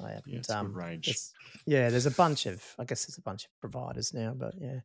I 0.00 0.08
haven't. 0.10 0.22
Yeah, 0.32 0.38
it's 0.38 0.50
um, 0.50 0.68
good 0.68 0.76
range. 0.76 1.06
there's- 1.06 1.32
yeah, 1.66 1.90
there's 1.90 2.06
a 2.06 2.10
bunch 2.12 2.46
of. 2.46 2.62
I 2.78 2.84
guess 2.84 3.04
there's 3.06 3.18
a 3.18 3.22
bunch 3.22 3.44
of 3.44 3.50
providers 3.60 4.14
now, 4.14 4.34
but 4.36 4.54
yeah. 4.60 4.80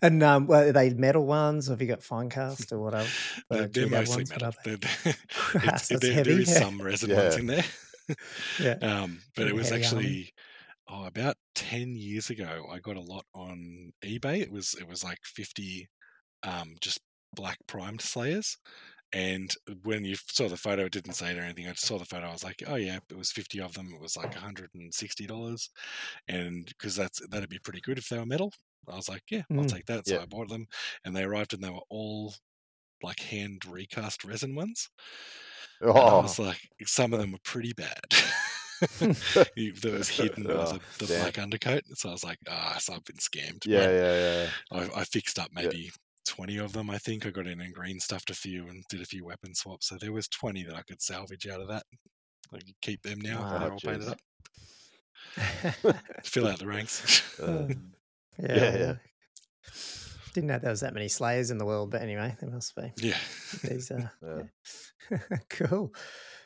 And 0.00 0.22
um, 0.22 0.46
well, 0.46 0.68
are 0.68 0.72
they 0.72 0.88
metal 0.94 1.26
ones? 1.26 1.68
Or 1.68 1.72
have 1.74 1.82
you 1.82 1.86
got 1.88 2.00
Finecast 2.00 2.72
or 2.72 2.78
whatever? 2.80 3.08
They're, 3.50 3.66
they're 3.68 3.88
mostly 3.88 4.16
ones, 4.22 4.30
metal. 4.30 4.48
are 4.48 4.52
they? 4.64 4.76
They're, 4.76 4.90
they're, 5.04 5.14
Christ, 5.28 5.54
it's- 5.66 5.88
that's 5.88 6.00
there, 6.00 6.12
heavy. 6.14 6.30
there 6.32 6.40
is 6.40 6.50
Yeah. 6.50 6.58
some 6.60 6.80
resin 6.80 7.14
ones 7.14 7.36
in 7.36 7.46
there. 7.46 7.64
Yeah. 8.58 8.78
um, 8.82 9.22
but 9.36 9.46
it 9.48 9.54
was 9.54 9.72
actually 9.72 10.32
oh, 10.88 11.06
about 11.06 11.36
ten 11.54 11.96
years 11.96 12.30
ago. 12.30 12.66
I 12.70 12.80
got 12.80 12.96
a 12.96 13.00
lot 13.02 13.26
on 13.34 13.92
eBay. 14.04 14.40
It 14.40 14.52
was 14.52 14.74
it 14.74 14.88
was 14.88 15.04
like 15.04 15.20
fifty, 15.24 15.88
um, 16.44 16.76
just 16.80 17.00
black 17.34 17.58
primed 17.68 18.02
slayers. 18.02 18.58
And 19.12 19.54
when 19.84 20.04
you 20.04 20.16
saw 20.16 20.48
the 20.48 20.56
photo, 20.56 20.84
it 20.86 20.92
didn't 20.92 21.14
say 21.14 21.32
it 21.32 21.38
or 21.38 21.42
anything. 21.42 21.66
I 21.68 21.72
just 21.72 21.86
saw 21.86 21.98
the 21.98 22.04
photo. 22.06 22.28
I 22.28 22.32
was 22.32 22.44
like, 22.44 22.62
"Oh 22.66 22.76
yeah, 22.76 23.00
it 23.10 23.16
was 23.16 23.32
fifty 23.32 23.60
of 23.60 23.74
them. 23.74 23.92
It 23.94 24.00
was 24.00 24.16
like 24.16 24.34
hundred 24.34 24.70
and 24.74 24.94
sixty 24.94 25.26
dollars." 25.26 25.70
And 26.28 26.66
because 26.66 26.96
that's 26.96 27.20
that'd 27.28 27.50
be 27.50 27.58
pretty 27.60 27.80
good 27.80 27.98
if 27.98 28.08
they 28.08 28.18
were 28.18 28.26
metal. 28.26 28.52
I 28.88 28.96
was 28.96 29.08
like, 29.08 29.24
yeah, 29.30 29.42
I'll 29.56 29.64
Mm. 29.64 29.66
take 29.66 29.86
that. 29.86 30.06
So 30.08 30.16
Yeah. 30.16 30.22
I 30.22 30.26
bought 30.26 30.48
them, 30.48 30.66
and 31.04 31.14
they 31.16 31.24
arrived, 31.24 31.54
and 31.54 31.62
they 31.64 31.70
were 31.70 31.82
all 31.90 32.34
like 33.02 33.20
hand 33.20 33.64
recast 33.66 34.24
resin 34.24 34.54
ones. 34.54 34.90
And 35.80 35.90
I 35.90 35.94
Oh, 35.94 36.20
was 36.22 36.38
like, 36.38 36.60
some 36.86 37.12
of 37.12 37.20
them 37.20 37.32
were 37.32 37.38
pretty 37.44 37.72
bad. 37.72 38.00
You- 39.56 39.72
that 39.74 39.92
was 39.92 40.08
hidden 40.08 40.44
with 40.44 40.56
Oh, 40.56 40.72
the, 40.98 41.04
the 41.04 41.06
damn. 41.12 41.22
black 41.22 41.38
undercoat. 41.38 41.82
So 41.94 42.08
I 42.08 42.12
was 42.12 42.24
like, 42.24 42.38
ah, 42.48 42.76
so 42.78 42.94
I've 42.94 43.04
been 43.04 43.16
scammed. 43.16 43.66
yeah, 43.66 43.86
But 43.86 43.92
yeah, 43.94 44.14
yeah. 44.14 44.90
I, 44.96 45.00
I 45.00 45.04
fixed 45.04 45.38
up 45.38 45.48
Yeah. 45.54 45.62
maybe 45.64 45.90
20 46.26 46.56
of 46.58 46.72
them, 46.72 46.88
I 46.90 46.96
think. 46.98 47.26
I 47.26 47.30
got 47.30 47.46
in 47.46 47.60
and 47.60 47.74
green 47.74 48.00
stuffed 48.00 48.30
a 48.30 48.34
few 48.34 48.68
and 48.68 48.82
did 48.88 49.02
a 49.02 49.06
few 49.06 49.24
weapon 49.24 49.54
swaps. 49.54 49.88
So 49.88 49.96
there 50.00 50.12
was 50.12 50.28
20 50.28 50.64
that 50.64 50.76
I 50.76 50.82
could 50.82 51.02
salvage 51.02 51.46
out 51.46 51.60
of 51.60 51.68
that. 51.68 51.84
I 52.54 52.58
can 52.58 52.74
keep 52.80 53.02
them 53.02 53.20
now. 53.20 53.40
Wow. 53.42 53.58
They're 53.58 53.68
Oh, 53.68 53.72
all 53.72 53.80
painted 53.80 54.08
up. 54.08 54.18
Fill 56.24 56.48
out 56.48 56.58
the 56.58 56.66
ranks. 56.66 57.38
Uh, 57.38 57.68
yeah, 58.38 58.46
Yeah, 58.48 58.76
yeah. 58.78 58.94
Well, 60.30 60.32
Didn't 60.34 60.48
know 60.48 60.58
there 60.58 60.70
was 60.70 60.80
that 60.80 60.94
many 60.94 61.08
Slayers 61.08 61.50
in 61.50 61.58
the 61.58 61.66
world, 61.66 61.90
but 61.90 62.02
anyway, 62.02 62.36
there 62.40 62.50
must 62.50 62.74
be. 62.76 62.92
yeah. 62.98 63.16
These 63.64 63.90
uh, 63.90 64.08
yeah. 65.10 65.18
cool. 65.50 65.92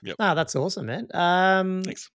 Yep. 0.02 0.16
Ah, 0.18 0.34
that's 0.34 0.56
awesome, 0.56 0.86
man. 0.86 1.08
Um, 1.14 1.82
Thanks. 1.84 2.10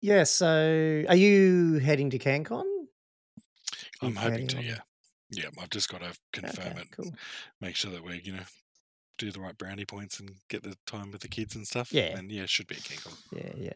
yeah. 0.00 0.24
So, 0.24 1.04
are 1.08 1.16
you 1.16 1.78
heading 1.78 2.10
to 2.10 2.18
CanCon? 2.18 2.64
I'm 4.02 4.16
hoping 4.16 4.46
to, 4.48 4.56
on- 4.58 4.64
yeah. 4.64 4.78
Yeah, 5.30 5.48
I've 5.60 5.68
just 5.68 5.90
got 5.90 6.00
to 6.00 6.16
confirm 6.32 6.68
Okay, 6.72 6.80
it. 6.80 6.88
cool. 6.96 7.10
Make 7.60 7.76
sure 7.76 7.90
that 7.90 8.02
we, 8.02 8.22
you 8.24 8.32
know, 8.32 8.44
do 9.18 9.30
the 9.30 9.40
right 9.40 9.56
brownie 9.58 9.84
points 9.84 10.20
and 10.20 10.30
get 10.48 10.62
the 10.62 10.74
time 10.86 11.10
with 11.10 11.20
the 11.20 11.28
kids 11.28 11.54
and 11.54 11.66
stuff. 11.66 11.92
Yeah. 11.92 12.16
And 12.16 12.30
yeah, 12.30 12.44
it 12.44 12.48
should 12.48 12.66
be 12.66 12.76
a 12.76 12.80
King 12.80 12.98
Kong. 13.04 13.12
Yeah, 13.32 13.50
yeah. 13.54 13.72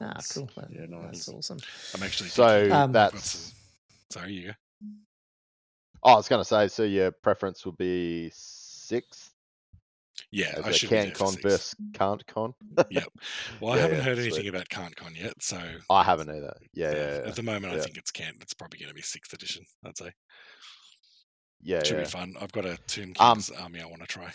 Ah, 0.00 0.20
cool. 0.34 0.50
That- 0.56 0.72
Yeah, 0.72 0.86
That's 1.04 1.28
awesome. 1.28 1.58
I'm 1.94 2.02
actually 2.02 2.30
So 2.30 2.68
Um, 2.72 2.90
that's. 2.90 3.54
Sorry, 4.10 4.32
you 4.32 4.46
go. 4.48 4.52
Oh, 6.02 6.12
I 6.12 6.16
was 6.16 6.28
going 6.28 6.40
to 6.40 6.44
say, 6.44 6.68
so 6.68 6.82
your 6.84 7.10
preference 7.10 7.64
would 7.66 7.76
be 7.76 8.30
sixth 8.32 9.32
Yeah, 10.30 10.54
as 10.56 10.64
I 10.66 10.70
should 10.72 10.90
CanCon 10.90 11.42
versus 11.42 11.74
can't 11.94 12.26
con. 12.26 12.54
Yep. 12.90 13.08
Well, 13.60 13.72
I 13.72 13.76
Yeah, 13.76 13.82
haven't 13.82 13.98
yeah, 13.98 14.04
heard 14.04 14.16
sweet. 14.18 14.26
anything 14.32 14.48
about 14.48 14.68
CanCon 14.68 15.16
yet, 15.18 15.34
so 15.42 15.60
I 15.90 16.02
haven't 16.04 16.30
either. 16.30 16.54
Yeah, 16.74 16.90
yeah, 16.92 17.20
yeah, 17.22 17.28
at 17.28 17.36
the 17.36 17.42
moment 17.42 17.72
I 17.72 17.78
think 17.78 17.96
it's 17.96 18.10
can. 18.10 18.34
It's 18.40 18.54
probably 18.54 18.78
going 18.78 18.88
to 18.90 18.94
be 18.94 19.02
sixth 19.02 19.32
edition. 19.32 19.64
I'd 19.84 19.96
say 19.98 20.12
Yeah, 21.62 21.82
should 21.82 21.98
be 21.98 22.04
fun. 22.04 22.34
I've 22.40 22.52
got 22.52 22.64
a 22.66 22.78
Tomb 22.86 23.12
Um, 23.18 23.36
Kings 23.36 23.50
army 23.50 23.80
I 23.80 23.86
want 23.86 24.02
to 24.02 24.06
try. 24.06 24.30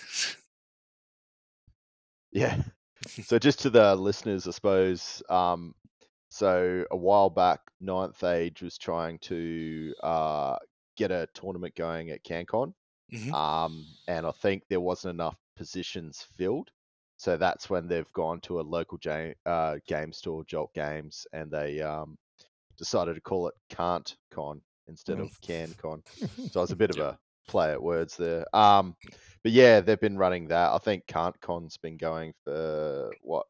yeah. 2.31 2.57
so 3.23 3.39
just 3.39 3.59
to 3.61 3.69
the 3.69 3.95
listeners, 3.95 4.47
I 4.47 4.51
suppose. 4.51 5.23
Um, 5.29 5.73
so 6.29 6.85
a 6.91 6.97
while 6.97 7.29
back, 7.29 7.59
Ninth 7.79 8.23
Age 8.23 8.61
was 8.61 8.77
trying 8.77 9.19
to 9.19 9.93
uh, 10.03 10.55
get 11.01 11.11
a 11.11 11.27
tournament 11.33 11.73
going 11.75 12.11
at 12.11 12.23
CanCon, 12.23 12.73
Mhm. 13.11 13.33
um, 13.33 13.85
and 14.07 14.25
I 14.25 14.31
think 14.31 14.63
there 14.69 14.79
wasn't 14.79 15.15
enough 15.15 15.37
positions 15.55 16.21
filled. 16.37 16.69
So 17.17 17.37
that's 17.37 17.69
when 17.69 17.87
they've 17.87 18.11
gone 18.13 18.39
to 18.41 18.59
a 18.59 18.69
local 18.77 18.99
uh, 19.45 19.77
game 19.87 20.11
store, 20.13 20.43
Jolt 20.45 20.73
Games, 20.73 21.25
and 21.33 21.51
they 21.51 21.81
um, 21.81 22.17
decided 22.77 23.15
to 23.15 23.21
call 23.21 23.47
it 23.47 23.53
Can't 23.69 24.15
Con 24.31 24.61
instead 24.87 25.17
Mm. 25.17 25.23
of 25.23 25.41
Can 25.41 25.73
Con. 25.73 26.03
So 26.51 26.61
it's 26.63 26.71
a 26.71 26.75
bit 26.75 26.89
of 26.91 26.99
a 26.99 27.19
play 27.47 27.71
at 27.71 27.81
words 27.81 28.17
there. 28.17 28.45
Um, 28.55 28.95
but 29.43 29.51
yeah, 29.51 29.81
they've 29.81 29.99
been 29.99 30.17
running 30.17 30.47
that. 30.49 30.71
I 30.71 30.77
think 30.77 31.05
Can't 31.07 31.39
Con's 31.41 31.77
been 31.77 31.97
going 31.97 32.33
for 32.43 33.11
what 33.21 33.45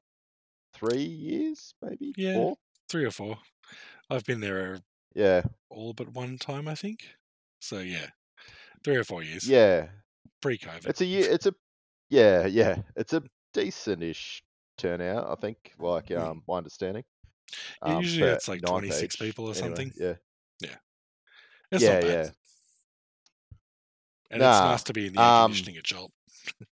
three 0.74 1.04
years, 1.04 1.74
maybe 1.82 2.14
Yeah. 2.18 2.36
four. 2.36 2.58
Three 2.90 3.06
or 3.06 3.12
four. 3.12 3.38
I've 4.10 4.26
been 4.26 4.42
there 4.42 4.80
Yeah, 5.14 5.44
all 5.70 5.94
but 5.94 6.10
one 6.14 6.38
time, 6.38 6.68
I 6.68 6.76
think. 6.76 7.16
So 7.62 7.80
yeah, 7.80 8.08
three 8.84 8.98
or 8.98 9.04
four 9.06 9.24
years. 9.24 9.48
yeah. 9.48 9.88
Pre-COVID. 10.42 10.88
It's 10.88 11.02
a 11.02 11.06
year. 11.06 11.28
It's 11.32 11.46
a 11.46 11.54
yeah, 12.10 12.46
yeah. 12.48 12.78
It's 12.96 13.14
a 13.14 13.22
decentish 13.56 14.42
turnout. 14.78 15.30
I 15.30 15.36
think, 15.40 15.74
like 15.80 16.08
Mm. 16.08 16.20
um, 16.22 16.44
my 16.48 16.58
understanding. 16.58 17.04
Yeah, 17.86 17.96
Um, 17.96 18.02
usually 18.02 18.28
for 18.28 18.34
it's 18.36 18.48
like 18.48 18.62
ninth 18.62 18.70
26 18.88 19.16
age, 19.16 19.20
people 19.20 19.46
or 19.46 19.52
anyway, 19.52 19.68
something. 19.68 19.94
Yeah, 19.96 20.16
It's 21.72 21.84
yeah, 21.84 21.94
not 21.94 22.02
bad. 22.02 22.10
yeah. 22.12 22.30
And 24.32 24.42
it's 24.42 24.60
nice 24.60 24.84
to 24.84 24.94
be 24.94 25.08
in 25.08 25.14
the 25.14 25.22
air 25.22 25.26
um, 25.28 25.52
conditioning 25.52 25.78
at 25.78 25.84
Jolt. 25.84 26.12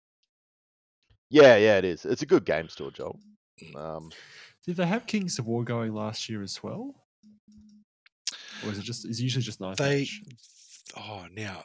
Yeah, 1.30 1.58
yeah. 1.58 1.78
It 1.78 1.84
is. 1.86 2.06
It's 2.06 2.22
a 2.22 2.26
good 2.26 2.46
game 2.46 2.70
store, 2.70 2.90
Jolt. 2.90 3.20
Mm. 3.62 3.76
Um, 3.76 4.12
Did 4.66 4.78
they 4.78 4.86
have 4.88 5.06
Kings 5.06 5.38
of 5.40 5.46
War 5.46 5.64
going 5.66 5.94
last 5.94 6.30
year 6.30 6.42
as 6.42 6.64
well? 6.64 6.96
Or 8.64 8.72
is 8.72 8.78
it 8.80 8.84
just 8.84 9.04
is 9.06 9.20
it 9.20 9.24
usually 9.24 9.44
just 9.44 9.60
ninth 9.60 9.78
They, 9.78 9.98
age? 9.98 10.22
Oh, 10.96 11.26
now 11.32 11.64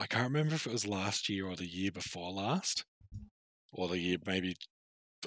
I 0.00 0.06
can't 0.06 0.24
remember 0.24 0.54
if 0.54 0.66
it 0.66 0.72
was 0.72 0.86
last 0.86 1.28
year 1.28 1.46
or 1.46 1.56
the 1.56 1.66
year 1.66 1.90
before 1.90 2.30
last, 2.32 2.84
or 3.72 3.88
the 3.88 3.98
year 3.98 4.18
maybe. 4.26 4.54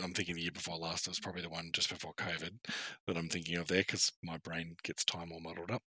I'm 0.01 0.13
thinking 0.13 0.35
the 0.35 0.41
year 0.43 0.51
before 0.51 0.77
last. 0.77 1.07
It 1.07 1.09
was 1.09 1.19
probably 1.19 1.41
the 1.41 1.49
one 1.49 1.71
just 1.73 1.89
before 1.89 2.13
COVID 2.13 2.51
that 3.07 3.17
I'm 3.17 3.27
thinking 3.27 3.57
of 3.57 3.67
there 3.67 3.79
because 3.79 4.11
my 4.23 4.37
brain 4.37 4.75
gets 4.83 5.03
time 5.03 5.31
all 5.31 5.41
muddled 5.41 5.71
up. 5.71 5.81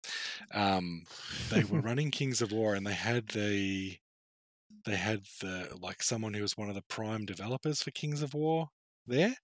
Um, 0.52 1.02
they 1.50 1.62
were 1.62 1.80
running 1.80 2.10
Kings 2.10 2.42
of 2.42 2.50
War 2.50 2.74
and 2.74 2.84
they 2.86 2.94
had 2.94 3.28
the 3.28 3.96
they 4.86 4.96
had 4.96 5.20
the 5.40 5.68
like 5.80 6.02
someone 6.02 6.34
who 6.34 6.42
was 6.42 6.56
one 6.56 6.68
of 6.68 6.74
the 6.74 6.82
prime 6.88 7.24
developers 7.26 7.82
for 7.82 7.90
Kings 7.92 8.22
of 8.22 8.34
War 8.34 8.68
there. 9.06 9.34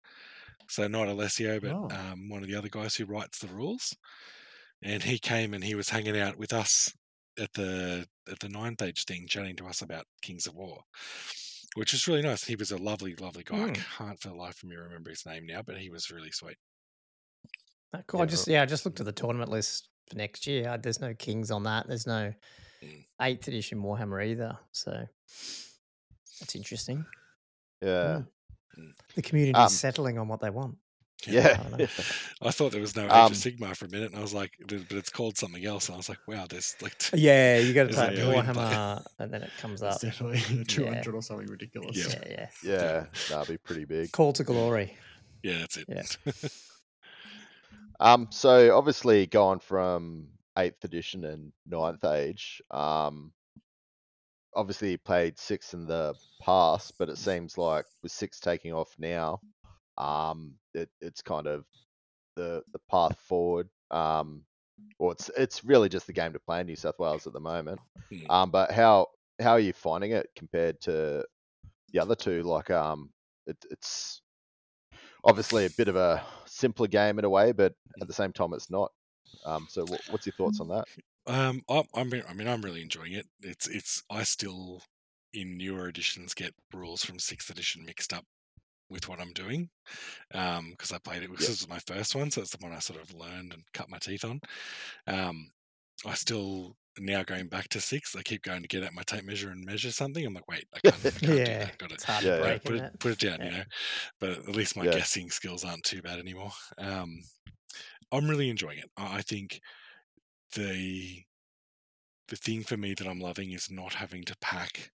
So 0.68 0.88
not 0.88 1.06
Alessio, 1.08 1.60
but 1.60 1.70
Oh. 1.72 1.88
um, 1.90 2.28
one 2.28 2.42
of 2.42 2.48
the 2.48 2.56
other 2.56 2.70
guys 2.70 2.96
who 2.96 3.04
writes 3.04 3.38
the 3.38 3.48
rules. 3.48 3.94
And 4.82 5.02
he 5.04 5.18
came 5.18 5.54
and 5.54 5.62
he 5.62 5.74
was 5.76 5.90
hanging 5.90 6.18
out 6.18 6.38
with 6.38 6.52
us 6.52 6.92
at 7.38 7.52
the 7.54 8.06
at 8.30 8.38
the 8.40 8.48
ninth 8.48 8.82
age 8.82 9.04
thing, 9.04 9.26
chatting 9.26 9.56
to 9.56 9.66
us 9.66 9.82
about 9.82 10.06
Kings 10.22 10.46
of 10.46 10.54
War, 10.54 10.82
which 11.74 11.92
was 11.92 12.06
really 12.08 12.22
nice. 12.22 12.44
He 12.44 12.56
was 12.56 12.72
a 12.72 12.76
lovely, 12.78 13.14
lovely 13.16 13.44
guy. 13.44 13.56
I 13.56 13.70
Mm. 13.70 13.74
can't 13.96 14.20
for 14.20 14.28
the 14.28 14.34
life 14.34 14.62
of 14.62 14.68
me 14.68 14.76
remember 14.76 15.10
his 15.10 15.26
name 15.26 15.46
now, 15.46 15.62
but 15.62 15.78
he 15.78 15.90
was 15.90 16.10
really 16.10 16.30
sweet. 16.32 16.56
Ah, 17.94 18.02
cool. 18.06 18.20
I 18.20 18.24
Yeah. 18.24 18.26
just 18.30 18.48
yeah, 18.48 18.62
I 18.62 18.66
just 18.66 18.84
looked 18.84 19.00
at 19.00 19.06
the 19.06 19.12
tournament 19.12 19.50
list 19.50 19.88
for 20.08 20.16
next 20.16 20.46
year. 20.46 20.76
There's 20.78 21.00
no 21.00 21.14
kings 21.14 21.50
on 21.50 21.62
that. 21.64 21.86
There's 21.86 22.06
no 22.06 22.32
Mm. 22.82 23.04
eighth 23.22 23.48
edition 23.48 23.80
Warhammer 23.80 24.24
either. 24.26 24.58
So 24.72 25.06
that's 26.40 26.54
interesting. 26.54 27.04
yeah, 27.82 28.22
The 29.14 29.22
community 29.22 29.58
Um, 29.58 29.66
is 29.66 29.78
settling 29.78 30.18
on 30.18 30.28
what 30.28 30.40
they 30.40 30.50
want. 30.50 30.78
Yeah. 31.26 31.60
I. 31.78 31.82
I 32.42 32.50
thought 32.50 32.72
there 32.72 32.80
was 32.80 32.94
no 32.94 33.04
Age 33.06 33.10
Um, 33.10 33.32
of 33.32 33.38
Sigmar 33.38 33.74
for 33.76 33.86
a 33.86 33.88
minute, 33.88 34.10
and 34.10 34.18
I 34.18 34.22
was 34.22 34.34
like, 34.34 34.52
but 34.66 34.92
it's 34.92 35.10
called 35.10 35.36
something 35.38 35.64
else. 35.64 35.88
And 35.88 35.94
I 35.94 35.96
was 35.96 36.08
like, 36.08 36.18
wow, 36.28 36.46
there's 36.48 36.76
like, 36.82 36.94
Yeah, 37.14 37.58
you 37.58 37.72
got 37.72 37.88
to 37.88 37.94
type 37.94 38.12
Warhammer, 38.14 39.04
and 39.18 39.32
then 39.32 39.42
it 39.42 39.50
comes 39.58 39.82
It's 39.82 39.94
up. 39.96 40.00
definitely 40.00 40.64
two 40.68 40.84
hundred 40.86 41.14
or 41.14 41.22
something 41.22 41.46
ridiculous. 41.46 41.96
Yeah. 41.96 42.22
Yeah, 42.28 42.48
yeah. 42.62 42.70
yeah, 42.72 43.04
that'd 43.30 43.48
be 43.48 43.58
pretty 43.58 43.84
big. 43.86 44.12
Call 44.12 44.32
to 44.34 44.44
glory. 44.44 44.94
yeah, 45.42 45.58
that's 45.58 45.76
it. 45.78 45.86
Yeah. 45.88 46.02
Um, 47.98 48.28
so 48.30 48.76
obviously 48.76 49.26
going 49.26 49.58
from 49.58 50.28
eighth 50.58 50.84
edition 50.84 51.24
and 51.24 51.52
ninth 51.66 52.04
age, 52.04 52.60
um, 52.70 53.32
obviously 54.54 54.96
played 54.98 55.38
six 55.38 55.72
in 55.72 55.86
the 55.86 56.14
past, 56.42 56.94
but 56.98 57.08
it 57.08 57.16
seems 57.16 57.56
like 57.56 57.86
with 58.02 58.12
six 58.12 58.38
taking 58.38 58.72
off 58.74 58.94
now, 58.98 59.40
um, 59.98 60.54
it, 60.74 60.88
it's 61.00 61.22
kind 61.22 61.46
of 61.46 61.64
the 62.36 62.62
the 62.72 62.80
path 62.90 63.18
forward. 63.20 63.68
Um, 63.90 64.42
or 64.98 65.12
it's 65.12 65.30
it's 65.36 65.64
really 65.64 65.88
just 65.88 66.06
the 66.06 66.12
game 66.12 66.32
to 66.32 66.38
play 66.38 66.60
in 66.60 66.66
New 66.66 66.76
South 66.76 66.98
Wales 66.98 67.26
at 67.26 67.32
the 67.32 67.40
moment. 67.40 67.80
Mm. 68.12 68.30
Um, 68.30 68.50
but 68.50 68.70
how 68.70 69.08
how 69.40 69.52
are 69.52 69.60
you 69.60 69.72
finding 69.72 70.12
it 70.12 70.28
compared 70.36 70.80
to 70.82 71.24
the 71.92 71.98
other 72.00 72.14
two? 72.14 72.42
Like, 72.42 72.70
um, 72.70 73.10
it, 73.46 73.56
it's 73.70 74.22
obviously 75.24 75.66
a 75.66 75.70
bit 75.70 75.88
of 75.88 75.96
a 75.96 76.22
simpler 76.46 76.86
game 76.86 77.18
in 77.18 77.24
a 77.24 77.30
way, 77.30 77.52
but 77.52 77.74
at 78.00 78.06
the 78.06 78.14
same 78.14 78.32
time, 78.32 78.52
it's 78.54 78.70
not. 78.70 78.90
Um, 79.44 79.66
so 79.68 79.84
what, 79.84 80.00
what's 80.10 80.26
your 80.26 80.34
thoughts 80.34 80.60
on 80.60 80.68
that? 80.68 80.84
Um, 81.26 81.62
I'm, 81.68 81.84
I 81.94 82.32
mean, 82.34 82.48
I'm 82.48 82.62
really 82.62 82.82
enjoying 82.82 83.12
it. 83.12 83.26
It's, 83.40 83.66
it's, 83.66 84.02
I 84.10 84.22
still, 84.22 84.82
in 85.34 85.56
newer 85.56 85.88
editions, 85.88 86.34
get 86.34 86.54
rules 86.72 87.04
from 87.04 87.18
sixth 87.18 87.50
edition 87.50 87.84
mixed 87.84 88.12
up 88.12 88.24
with 88.88 89.08
what 89.08 89.20
I'm 89.20 89.32
doing, 89.32 89.70
um, 90.34 90.70
because 90.72 90.92
I 90.92 90.98
played 90.98 91.22
it 91.22 91.30
because 91.30 91.46
Yep. 91.46 91.48
this 91.48 91.60
was 91.62 91.68
my 91.68 91.80
first 91.80 92.14
one, 92.14 92.30
so 92.30 92.42
it's 92.42 92.56
the 92.56 92.64
one 92.64 92.72
I 92.74 92.80
sort 92.80 93.00
of 93.02 93.14
learned 93.14 93.52
and 93.54 93.64
cut 93.74 93.90
my 93.90 93.98
teeth 93.98 94.24
on. 94.24 94.40
Um, 95.06 95.52
I 96.06 96.14
still 96.14 96.76
now 96.98 97.22
going 97.24 97.48
back 97.48 97.68
to 97.70 97.80
six. 97.80 98.16
I 98.16 98.22
keep 98.22 98.42
going 98.42 98.62
to 98.62 98.68
get 98.68 98.82
out 98.84 98.94
my 98.94 99.02
tape 99.04 99.24
measure 99.24 99.50
and 99.50 99.64
measure 99.64 99.92
something. 99.92 100.24
I'm 100.26 100.34
like, 100.34 100.48
wait, 100.48 100.66
I 100.74 100.80
can't, 100.80 101.04
I 101.16 101.20
can't 101.20 101.44
do 101.44 101.52
Yeah, 101.52 101.70
that. 101.70 101.78
Got 101.78 101.92
it's 101.92 102.04
it. 102.04 102.04
hard 102.04 102.24
Yeah, 102.24 102.30
to 102.30 102.32
break, 102.34 102.62
put 102.64 102.76
it, 102.76 102.84
it? 102.84 102.92
put 103.00 103.12
it 103.12 103.18
down, 103.20 103.42
you 103.42 103.50
know. 103.52 103.64
But 104.20 104.30
at 104.40 104.48
least 104.56 104.76
my 104.76 104.86
Yeah. 104.86 104.88
guessing 104.88 105.30
skills 105.30 105.64
aren't 105.64 105.84
too 105.84 106.02
bad 106.02 106.18
anymore. 106.20 106.52
Um, 106.78 107.20
I'm 108.12 108.28
really 108.28 108.50
enjoying 108.50 108.78
it. 108.78 108.90
I 108.96 109.18
I 109.18 109.22
think 109.22 109.60
the 110.54 111.24
the 112.28 112.36
thing 112.36 112.62
for 112.62 112.76
me 112.76 112.94
that 112.94 113.06
I'm 113.06 113.18
loving 113.20 113.50
is 113.50 113.68
not 113.70 113.94
having 113.94 114.22
to 114.24 114.36
pack 114.38 114.92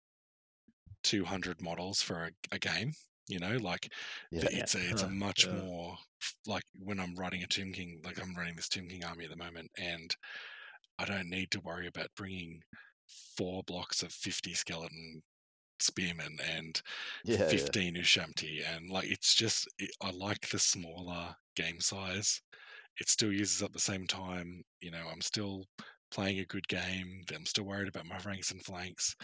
200 1.03 1.61
models 1.61 2.01
for 2.01 2.25
a, 2.25 2.31
a 2.51 2.59
game. 2.59 2.93
You 3.31 3.39
know, 3.39 3.57
like 3.57 3.91
Yeah, 4.31 4.41
the- 4.41 4.57
it's 4.59 4.75
a 4.75 4.89
it's 4.89 5.03
a 5.03 5.05
uh-huh. 5.05 5.15
much 5.15 5.45
yeah. 5.45 5.53
more 5.53 5.97
like 6.45 6.63
when 6.73 6.99
I'm 6.99 7.15
running 7.15 7.43
a 7.43 7.47
Tomb 7.47 7.73
King, 7.73 8.01
like 8.03 8.21
I'm 8.21 8.35
running 8.35 8.55
this 8.55 8.69
Tomb 8.69 8.87
King 8.87 9.03
army 9.03 9.25
at 9.25 9.31
the 9.31 9.37
moment, 9.37 9.71
and 9.77 10.15
I 10.99 11.05
don't 11.05 11.29
need 11.29 11.51
to 11.51 11.59
worry 11.61 11.87
about 11.87 12.13
bringing 12.15 12.61
four 13.37 13.63
blocks 13.63 14.03
of 14.03 14.11
50 14.13 14.53
skeleton 14.53 15.21
spearmen 15.79 16.37
and 16.55 16.81
Yeah, 17.23 17.37
yeah. 17.39 17.47
15 17.49 17.95
Ushabti. 17.95 18.61
And 18.75 18.89
like, 18.89 19.09
it's 19.09 19.33
just, 19.33 19.67
it, 19.79 19.91
I 20.01 20.11
like 20.11 20.49
the 20.49 20.59
smaller 20.59 21.35
game 21.55 21.79
size. 21.79 22.41
It 22.99 23.09
still 23.09 23.31
uses 23.31 23.63
up 23.63 23.73
the 23.73 23.79
same 23.79 24.05
time. 24.07 24.63
You 24.79 24.91
know, 24.91 25.07
I'm 25.11 25.21
still 25.21 25.65
playing 26.11 26.39
a 26.39 26.45
good 26.45 26.67
game. 26.67 27.23
I'm 27.33 27.45
still 27.45 27.63
worried 27.65 27.87
about 27.87 28.05
my 28.05 28.19
ranks 28.25 28.51
and 28.51 28.63
flanks. 28.63 29.15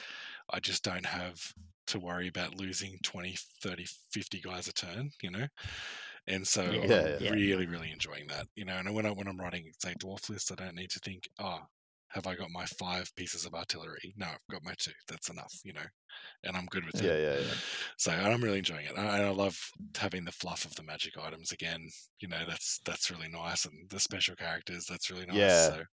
I 0.52 0.60
just 0.60 0.84
don't 0.84 1.06
have 1.06 1.53
to 1.88 1.99
worry 1.99 2.28
about 2.28 2.56
losing 2.60 2.98
20, 3.03 3.36
30, 3.64 3.86
50 4.11 4.41
guys 4.41 4.68
a 4.68 4.74
turn, 4.74 5.10
you 5.22 5.32
know? 5.32 5.48
And 6.28 6.45
so 6.45 6.64
Yeah, 6.64 6.82
I'm 6.84 6.90
yeah. 6.90 7.18
yeah. 7.19 7.30
really, 7.32 7.68
really 7.68 7.91
enjoying 7.91 8.28
that. 8.28 8.48
You 8.56 8.65
know, 8.65 8.76
and 8.78 8.94
when 8.94 9.06
I 9.06 9.11
when 9.11 9.28
I'm 9.28 9.40
writing 9.40 9.72
say 9.80 9.94
dwarf 9.94 10.30
list, 10.30 10.52
I 10.52 10.56
don't 10.56 10.76
need 10.76 10.90
to 10.91 10.99
think, 10.99 11.30
oh, 11.40 11.60
have 12.10 12.28
I 12.28 12.36
got 12.36 12.49
my 12.52 12.65
five 12.65 13.14
pieces 13.15 13.45
of 13.45 13.53
artillery? 13.53 14.14
No, 14.18 14.28
I've 14.28 14.40
got 14.52 14.64
my 14.64 14.74
two. 14.78 14.91
That's 15.07 15.30
enough, 15.30 15.53
you 15.64 15.74
know. 15.74 15.86
And 16.44 16.56
I'm 16.57 16.65
good 16.68 16.86
with 16.86 17.02
it. 17.02 17.03
Yeah, 17.03 17.18
yeah, 17.18 17.40
yeah. 17.40 17.53
So 17.98 18.11
and 18.11 18.28
I'm 18.34 18.41
really 18.44 18.60
enjoying 18.60 18.86
it. 18.86 18.91
And 18.98 18.99
I, 19.07 19.18
and 19.19 19.28
I 19.28 19.30
love 19.30 19.57
having 19.98 20.26
the 20.26 20.32
fluff 20.32 20.65
of 20.65 20.76
the 20.76 20.84
magic 20.84 21.18
items 21.18 21.52
again. 21.52 21.88
You 22.19 22.28
know, 22.28 22.44
that's 22.48 22.80
that's 22.86 23.11
really 23.11 23.30
nice. 23.30 23.65
And 23.65 23.90
the 23.90 23.99
special 23.99 24.36
characters, 24.36 24.86
that's 24.90 25.10
really 25.10 25.26
nice. 25.26 25.38
Yeah. 25.38 25.68
So 25.69 25.84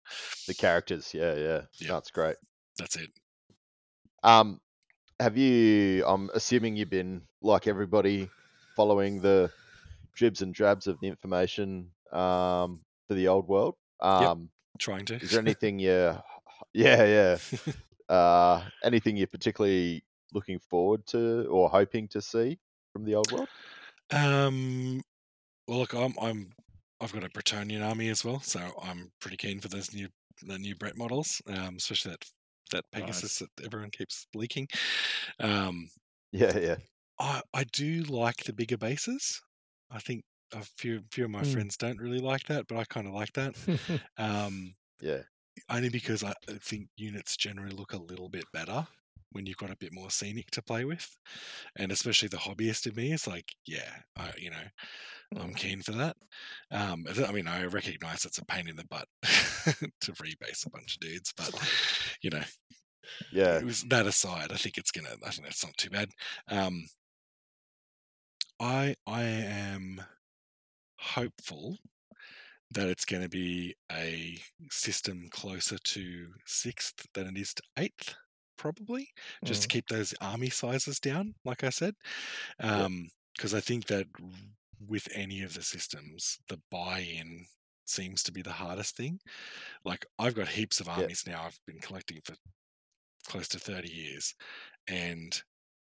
The 0.47 0.53
characters, 0.55 1.13
yeah, 1.13 1.35
yeah. 1.35 1.61
Yeah. 1.79 1.93
That's 1.93 2.11
great. 2.11 2.37
that's 2.77 2.95
it. 2.97 3.09
Um, 4.25 4.59
have 5.19 5.37
you? 5.37 6.03
I'm 6.05 6.29
assuming 6.33 6.75
you've 6.75 6.89
been 6.89 7.21
like 7.41 7.67
everybody, 7.67 8.29
following 8.75 9.21
the 9.21 9.51
dribs 10.15 10.41
and 10.41 10.53
drabs 10.53 10.87
of 10.87 10.99
the 10.99 11.07
information 11.07 11.91
um, 12.11 12.81
for 13.07 13.13
the 13.13 13.27
old 13.27 13.47
world. 13.47 13.75
Um, 14.01 14.49
Trying 14.79 15.05
to. 15.05 15.15
Is 15.15 15.31
there 15.31 15.39
anything 15.45 15.79
you? 15.79 16.17
Yeah, 16.73 17.05
yeah. 17.05 18.13
Uh, 18.13 18.61
anything 18.83 19.15
you're 19.15 19.27
particularly 19.27 20.03
looking 20.33 20.59
forward 20.59 21.05
to 21.07 21.45
or 21.49 21.69
hoping 21.69 22.07
to 22.09 22.21
see 22.21 22.59
from 22.91 23.05
the 23.05 23.15
old 23.15 23.31
world? 23.31 23.47
Um, 24.11 25.01
well, 25.67 25.79
look, 25.79 25.93
I'm, 25.93 26.13
I'm, 26.21 26.51
I've 26.99 27.13
got 27.13 27.23
a 27.23 27.29
Bretonnian 27.29 27.85
army 27.85 28.09
as 28.09 28.25
well, 28.25 28.41
so 28.41 28.59
I'm 28.83 29.11
pretty 29.21 29.37
keen 29.37 29.59
for 29.61 29.69
those 29.69 29.93
new, 29.93 30.09
the 30.43 30.57
new 30.57 30.75
Brett 30.75 30.97
models, 30.97 31.41
um, 31.47 31.75
especially 31.77 32.11
that 32.11 32.25
that 32.71 32.85
Pegasus 32.91 33.39
that 33.39 33.49
everyone 33.65 33.91
keeps 33.91 34.27
leaking. 34.35 34.67
Um, 35.39 35.89
Yeah, 36.31 36.57
yeah, 36.57 36.77
I, 37.19 37.41
I 37.53 37.63
do 37.65 38.03
like 38.03 38.43
the 38.43 38.53
bigger 38.53 38.77
bases. 38.77 39.41
I 39.89 39.99
think 39.99 40.23
a 40.53 40.63
few, 40.63 41.03
few 41.11 41.25
of 41.25 41.31
my 41.31 41.43
Mm. 41.43 41.43
friends 41.43 41.77
don't 41.77 41.99
really 41.99 42.19
like 42.19 42.43
that, 42.47 42.67
but 42.67 42.77
I 42.77 42.85
kind 42.85 43.07
of 43.07 43.13
like 43.13 43.33
that. 43.33 43.55
Um, 44.17 44.75
yeah, 44.99 45.23
only 45.69 45.89
because 45.89 46.23
I 46.23 46.33
I 46.49 46.59
think 46.61 46.89
units 46.97 47.37
generally 47.37 47.71
look 47.75 47.93
a 47.93 47.97
little 47.99 48.29
bit 48.29 48.45
better 48.53 48.87
when 49.35 49.45
you've 49.45 49.57
got 49.57 49.69
a 49.69 49.77
bit 49.77 49.93
more 49.93 50.09
scenic 50.09 50.49
to 50.51 50.61
play 50.61 50.85
with, 50.85 51.17
and 51.75 51.91
especially 51.91 52.29
the 52.29 52.37
hobbyist 52.37 52.87
in 52.87 52.95
me 52.95 53.11
is 53.11 53.27
like, 53.27 53.53
yeah, 53.67 53.91
I, 54.17 54.31
you 54.37 54.49
know, 54.49 55.41
I'm 55.41 55.53
keen 55.53 55.81
for 55.81 55.91
that. 55.91 56.15
Um, 56.71 57.05
I 57.27 57.33
mean, 57.33 57.47
I 57.47 57.65
recognize 57.65 58.23
it's 58.23 58.37
a 58.37 58.45
pain 58.45 58.69
in 58.69 58.77
the 58.77 58.85
butt 58.85 59.07
to 59.23 60.13
rebase 60.13 60.65
a 60.65 60.69
bunch 60.69 60.95
of 60.95 61.01
dudes, 61.01 61.33
but 61.35 61.53
you 62.21 62.29
know, 62.29 62.43
yeah. 63.33 63.57
it 63.57 63.65
was 63.65 63.83
that 63.89 64.07
aside. 64.07 64.53
I 64.53 64.55
think 64.55 64.77
it's 64.77 64.91
gonna. 64.91 65.15
I 65.25 65.31
think 65.31 65.43
that's 65.43 65.65
not 65.65 65.75
too 65.75 65.89
bad. 65.89 66.09
Um, 66.49 66.85
I 68.61 68.95
I 69.05 69.23
am 69.23 70.01
hopeful 70.97 71.77
that 72.71 72.87
it's 72.87 73.05
going 73.05 73.21
to 73.21 73.29
be 73.29 73.75
a 73.91 74.37
system 74.71 75.27
closer 75.29 75.77
to 75.77 76.27
sixth 76.45 77.05
than 77.13 77.27
it 77.27 77.37
is 77.37 77.53
to 77.53 77.63
eighth, 77.77 78.15
probably, 78.57 79.09
just 79.45 79.61
to 79.63 79.67
Mm. 79.67 79.69
keep 79.69 79.87
those 79.87 80.13
army 80.21 80.49
sizes 80.49 80.99
down. 80.99 81.35
Like 81.45 81.63
I 81.63 81.69
said, 81.69 81.95
because 82.59 83.53
I 83.53 83.59
think 83.61 83.87
that 83.87 84.07
with 84.79 85.07
any 85.13 85.41
of 85.43 85.53
the 85.53 85.63
systems, 85.63 86.39
the 86.47 86.61
buy-in 86.71 87.45
seems 87.85 88.23
to 88.23 88.31
be 88.31 88.41
the 88.41 88.53
hardest 88.53 88.95
thing. 88.97 89.19
Like 89.85 90.05
I've 90.19 90.35
got 90.35 90.49
heaps 90.49 90.79
of 90.81 90.89
Yeah. 90.95 91.07
armies 91.07 91.23
now. 91.27 91.43
I've 91.45 91.59
been 91.67 91.79
collecting 91.79 92.21
for 92.25 92.35
close 93.27 93.47
to 93.49 93.59
30 93.59 93.91
years 93.91 94.35
and 94.87 95.43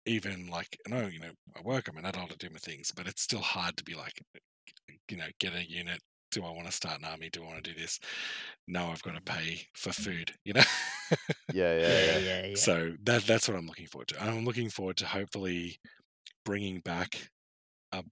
even 0.06 0.48
like 0.48 0.78
I 0.86 0.90
know 0.90 1.06
you 1.08 1.20
know 1.20 1.32
I 1.56 1.62
work 1.62 1.88
I'm 1.88 1.98
an 1.98 2.06
adult 2.06 2.32
I 2.32 2.36
do 2.36 2.50
my 2.50 2.58
things 2.58 2.92
but 2.96 3.08
it's 3.08 3.22
still 3.22 3.40
hard 3.42 3.76
to 3.78 3.84
be 3.84 3.94
like 3.94 4.22
you 5.10 5.16
know 5.16 5.28
get 5.40 5.54
a 5.54 5.68
unit 5.68 6.00
do 6.30 6.44
I 6.44 6.50
want 6.50 6.66
to 6.66 6.72
start 6.72 6.98
an 6.98 7.04
army 7.04 7.30
do 7.30 7.42
I 7.42 7.46
want 7.46 7.64
to 7.64 7.74
do 7.74 7.78
this 7.80 7.98
no 8.66 8.86
I've 8.88 9.02
got 9.02 9.14
to 9.14 9.22
pay 9.22 9.62
for 9.74 9.92
food 9.92 10.34
you 10.44 10.54
know 10.54 10.62
Yeah, 11.50 11.74
yeah, 11.78 12.00
yeah, 12.00 12.18
yeah. 12.18 12.18
yeah, 12.18 12.46
yeah. 12.46 12.56
so 12.56 12.94
that 13.02 13.22
that's 13.24 13.48
what 13.48 13.56
I'm 13.56 13.66
looking 13.66 13.86
forward 13.86 14.08
to 14.08 14.22
I'm 14.22 14.44
looking 14.44 14.70
forward 14.70 14.96
to 14.98 15.06
hopefully 15.06 15.78
bringing 16.44 16.80
back 16.80 17.30
a 17.92 18.04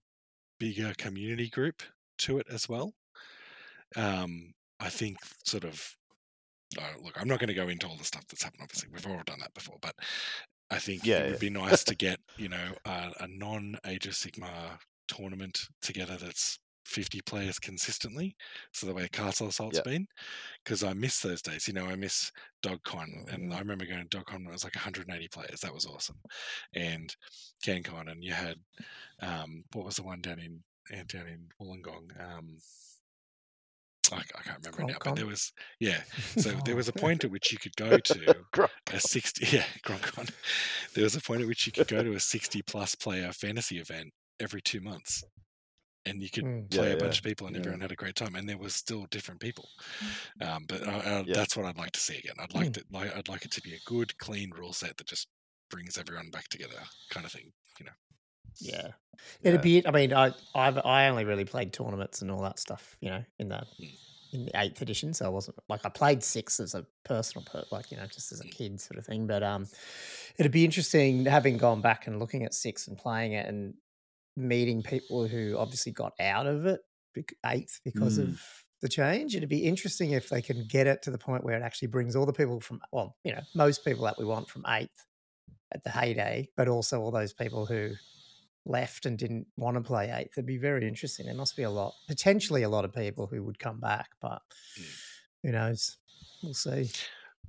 bigger 0.59 0.93
community 0.97 1.49
group 1.49 1.83
to 2.19 2.39
it 2.39 2.47
as 2.51 2.69
well 2.69 2.93
um 3.95 4.53
I 4.79 4.89
think 4.89 5.17
sort 5.45 5.63
of 5.63 5.95
uh, 6.79 6.93
look, 7.03 7.19
I'm 7.19 7.27
not 7.27 7.39
going 7.39 7.47
to 7.49 7.53
go 7.53 7.69
into 7.69 7.87
all 7.87 7.95
the 7.95 8.03
stuff 8.03 8.27
that's 8.27 8.43
happened. 8.43 8.61
Obviously, 8.63 8.89
we've 8.91 9.07
all 9.07 9.21
done 9.25 9.39
that 9.39 9.53
before, 9.53 9.77
but 9.81 9.95
I 10.69 10.79
think 10.79 11.03
Yeah, 11.03 11.19
it 11.19 11.25
yeah. 11.25 11.29
would 11.29 11.39
be 11.39 11.49
nice 11.49 11.83
to 11.85 11.95
get 11.95 12.19
you 12.37 12.49
know 12.49 12.73
a, 12.85 13.13
a 13.21 13.27
non 13.27 13.77
Age 13.85 14.07
of 14.07 14.13
Sigmar 14.13 14.79
tournament 15.07 15.59
together 15.81 16.17
that's 16.17 16.59
50 16.87 17.21
players 17.21 17.59
consistently. 17.59 18.35
So 18.73 18.87
the 18.87 18.93
way 18.93 19.07
Castle 19.09 19.47
Assault's 19.49 19.77
Yeah. 19.77 19.83
been, 19.83 20.07
because 20.63 20.83
I 20.83 20.93
miss 20.93 21.19
those 21.21 21.41
days. 21.41 21.67
You 21.67 21.73
know, 21.73 21.85
I 21.85 21.95
miss 21.95 22.31
DogCon, 22.63 23.31
and. 23.33 23.53
I 23.53 23.59
remember 23.59 23.85
going 23.85 24.07
to 24.07 24.17
DogCon 24.17 24.39
when 24.39 24.47
it 24.47 24.51
was 24.53 24.63
like 24.63 24.75
180 24.75 25.27
players. 25.29 25.59
That 25.61 25.73
was 25.73 25.85
awesome, 25.85 26.17
and 26.73 27.15
CanCon, 27.65 28.11
and 28.11 28.23
you 28.23 28.33
had 28.33 28.57
um, 29.21 29.63
what 29.73 29.85
was 29.85 29.95
the 29.97 30.03
one 30.03 30.21
down 30.21 30.39
in 30.39 30.63
eh, 30.91 31.03
down 31.07 31.27
in 31.27 31.49
Wollongong? 31.61 32.09
Um, 32.19 32.57
I, 34.11 34.17
I 34.17 34.41
can't 34.43 34.57
remember 34.59 34.83
now, 34.85 34.99
but 35.03 35.15
there 35.15 35.25
was 35.25 35.51
yeah. 35.79 36.03
So 36.37 36.51
there 36.63 36.73
Oh. 36.73 36.77
was 36.77 36.87
a 36.87 36.93
point 36.93 37.23
at 37.25 37.31
which 37.31 37.51
you 37.51 37.57
could 37.57 37.75
go 37.75 37.99
to 37.99 38.45
a 38.93 38.99
60 38.99 39.47
yeah 39.57 39.65
gronkon 39.85 40.31
there 40.93 41.03
was 41.03 41.15
a 41.15 41.21
point 41.21 41.41
at 41.41 41.47
which 41.47 41.65
you 41.65 41.73
could 41.73 41.87
go 41.87 42.03
to 42.03 42.13
a 42.13 42.19
60 42.19 42.61
plus 42.61 42.95
player 42.95 43.31
fantasy 43.33 43.79
event 43.79 44.13
every 44.39 44.61
two 44.61 44.79
months 44.79 45.25
and 46.07 46.21
you 46.21 46.29
could 46.29 46.45
Mm. 46.45 46.67
play 46.71 46.91
Yeah, 46.91 46.93
a 46.93 46.97
bunch 46.97 47.17
yeah. 47.17 47.19
of 47.19 47.23
people 47.23 47.47
and 47.47 47.55
Yeah. 47.55 47.57
everyone 47.57 47.81
had 47.81 47.91
a 47.91 47.95
great 47.95 48.15
time 48.15 48.35
and 48.35 48.47
there 48.49 48.57
was 48.57 48.75
still 48.75 49.05
different 49.11 49.39
people 49.39 49.69
um, 50.41 50.65
but 50.67 50.81
uh, 50.87 50.91
uh, 50.91 51.23
Yeah. 51.23 51.33
that's 51.33 51.57
what 51.57 51.65
i'd 51.65 51.77
like 51.77 51.91
to 51.91 51.99
see 51.99 52.17
again 52.17 52.35
i'd 52.39 52.53
like 52.53 52.71
to 52.71 52.83
like 52.91 53.15
i'd 53.15 53.29
like 53.29 53.45
it 53.45 53.51
to 53.51 53.61
be 53.61 53.73
a 53.75 53.79
good 53.85 54.17
clean 54.19 54.51
rule 54.51 54.73
set 54.73 54.97
that 54.97 55.07
just 55.07 55.27
brings 55.69 55.97
everyone 55.97 56.29
back 56.31 56.47
together 56.49 56.81
kind 57.09 57.25
of 57.25 57.31
thing 57.31 57.51
you 57.79 57.85
know 57.85 57.93
Yeah, 58.59 58.93
Yeah. 59.41 59.51
it'd 59.51 59.61
be. 59.61 59.85
I 59.85 59.91
mean, 59.91 60.13
I 60.13 60.33
I've 60.55 60.77
I 60.79 61.07
only 61.09 61.25
really 61.25 61.45
played 61.45 61.73
tournaments 61.73 62.21
and 62.21 62.31
all 62.31 62.41
that 62.41 62.59
stuff, 62.59 62.97
you 63.01 63.09
know, 63.09 63.23
in 63.37 63.49
the 63.49 63.67
Mm. 63.79 63.97
in 64.33 64.45
the 64.45 64.51
eighth 64.59 64.81
edition. 64.81 65.13
So 65.13 65.25
I 65.25 65.29
wasn't 65.29 65.57
like 65.69 65.85
I 65.85 65.89
played 65.89 66.23
six 66.23 66.59
as 66.59 66.73
a 66.73 66.85
personal, 67.05 67.43
per, 67.45 67.65
like 67.71 67.91
you 67.91 67.97
know, 67.97 68.07
just 68.07 68.31
as 68.31 68.41
a 68.41 68.45
Mm. 68.45 68.49
kid 68.49 68.81
sort 68.81 68.97
of 68.97 69.05
thing. 69.05 69.27
But 69.27 69.43
um, 69.43 69.69
it'd 70.37 70.51
be 70.51 70.65
interesting 70.65 71.25
having 71.25 71.57
gone 71.57 71.81
back 71.81 72.07
and 72.07 72.19
looking 72.19 72.43
at 72.45 72.53
six 72.55 72.87
and 72.87 72.97
playing 72.97 73.33
it 73.33 73.47
and 73.47 73.75
meeting 74.37 74.81
people 74.83 75.27
who 75.27 75.57
obviously 75.57 75.91
got 75.91 76.13
out 76.19 76.47
of 76.47 76.65
it 76.65 76.79
eighth 77.45 77.79
because 77.83 78.19
Mm. 78.19 78.29
of 78.33 78.41
the 78.81 78.87
change. 78.87 79.35
It'd 79.35 79.49
be 79.49 79.65
interesting 79.65 80.11
if 80.11 80.29
they 80.29 80.41
can 80.41 80.65
get 80.67 80.85
it 80.85 81.01
to 81.01 81.11
the 81.11 81.17
point 81.17 81.43
where 81.43 81.57
it 81.57 81.63
actually 81.63 81.87
brings 81.87 82.15
all 82.15 82.27
the 82.27 82.31
people 82.33 82.59
from 82.61 82.79
well, 82.91 83.17
you 83.23 83.33
know, 83.33 83.41
most 83.55 83.83
people 83.83 84.05
that 84.05 84.19
we 84.19 84.25
want 84.25 84.47
from 84.49 84.63
eighth 84.67 85.05
at 85.73 85.83
the 85.83 85.89
heyday, 85.89 86.47
but 86.55 86.67
also 86.67 87.01
all 87.01 87.09
those 87.11 87.33
people 87.33 87.65
who 87.65 87.91
left 88.65 89.05
and 89.07 89.17
didn't 89.17 89.47
want 89.57 89.75
to 89.75 89.81
play 89.81 90.11
eighth. 90.11 90.33
It'd 90.37 90.45
be 90.45 90.57
very 90.59 90.87
interesting. 90.87 91.25
There 91.25 91.33
must 91.35 91.55
be 91.55 91.63
a 91.63 91.69
lot, 91.71 91.93
potentially 92.07 92.61
a 92.63 92.69
lot 92.69 92.85
of 92.85 92.93
people 92.93 93.25
who 93.25 93.43
would 93.43 93.57
come 93.57 93.79
back, 93.79 94.09
but 94.21 94.41
Mm. 94.77 94.85
who 95.43 95.51
knows? 95.53 95.97
We'll 96.43 96.53
see. 96.53 96.91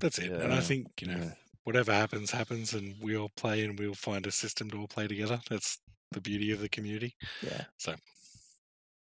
that's 0.01 0.19
it 0.20 0.31
and 0.31 0.52
i 0.52 0.60
think 0.60 0.86
you 1.01 1.09
know 1.09 1.19
Yeah. 1.19 1.35
whatever 1.65 1.93
happens 1.93 2.31
happens 2.31 2.73
and 2.73 2.94
we 3.02 3.16
all 3.16 3.31
play 3.31 3.65
and 3.65 3.77
we'll 3.78 3.94
find 3.94 4.27
a 4.27 4.31
system 4.31 4.70
to 4.70 4.78
all 4.78 4.86
play 4.86 5.09
together 5.09 5.40
that's 5.51 5.78
the 6.12 6.20
beauty 6.20 6.52
of 6.52 6.60
the 6.60 6.68
community 6.68 7.14
Yeah. 7.43 7.64
so 7.76 7.94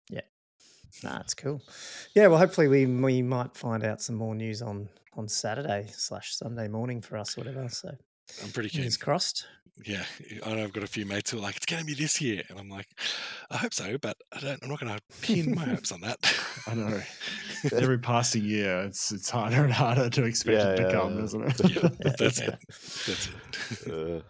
Yeah. 0.08 0.20
Nah, 1.02 1.20
it's 1.20 1.34
cool. 1.34 1.62
Yeah, 2.14 2.26
well, 2.28 2.38
hopefully 2.38 2.68
we 2.68 2.86
we 2.86 3.22
might 3.22 3.56
find 3.56 3.84
out 3.84 4.00
some 4.02 4.16
more 4.16 4.34
news 4.34 4.62
on 4.62 4.88
on 5.16 5.28
Saturday 5.28 5.88
slash 5.92 6.34
Sunday 6.36 6.68
morning 6.68 7.00
for 7.02 7.16
us, 7.18 7.36
whatever. 7.36 7.68
So 7.68 7.90
i'm 8.42 8.50
pretty 8.50 8.68
keen 8.70 8.80
fingers 8.82 8.96
crossed. 8.96 9.46
yeah, 9.86 10.04
I 10.46 10.54
know 10.54 10.62
I've 10.64 10.72
got 10.72 10.84
a 10.84 10.86
few 10.86 11.04
mates 11.06 11.30
who 11.30 11.38
are 11.38 11.40
like, 11.40 11.56
it's 11.56 11.66
going 11.66 11.80
to 11.80 11.86
be 11.86 11.94
this 11.94 12.20
year, 12.20 12.42
and 12.48 12.58
I'm 12.58 12.68
like, 12.68 12.86
I 13.50 13.56
hope 13.56 13.72
so, 13.74 13.96
but 13.98 14.16
I 14.32 14.40
don't. 14.40 14.62
I'm 14.62 14.68
not 14.68 14.80
going 14.80 14.94
to 14.94 15.00
pin 15.22 15.54
my 15.54 15.64
hopes 15.64 15.92
on 15.92 16.00
that. 16.02 16.18
I 16.66 16.74
know. 16.74 17.00
Every 17.72 17.98
passing 17.98 18.44
year, 18.44 18.80
it's 18.82 19.12
it's 19.12 19.30
harder 19.30 19.64
and 19.64 19.72
harder 19.72 20.08
to 20.10 20.24
expect 20.24 20.58
Yeah, 20.58 20.72
it 20.72 20.76
to 20.76 20.82
yeah, 20.82 20.92
come, 20.92 21.18
yeah. 21.18 21.24
isn't 21.24 21.42
it? 21.42 21.70
yeah, 21.70 21.88
that's 22.18 22.40
it. 22.40 22.58
That's 23.06 23.28
it. 23.86 23.90
Uh, 23.90 24.22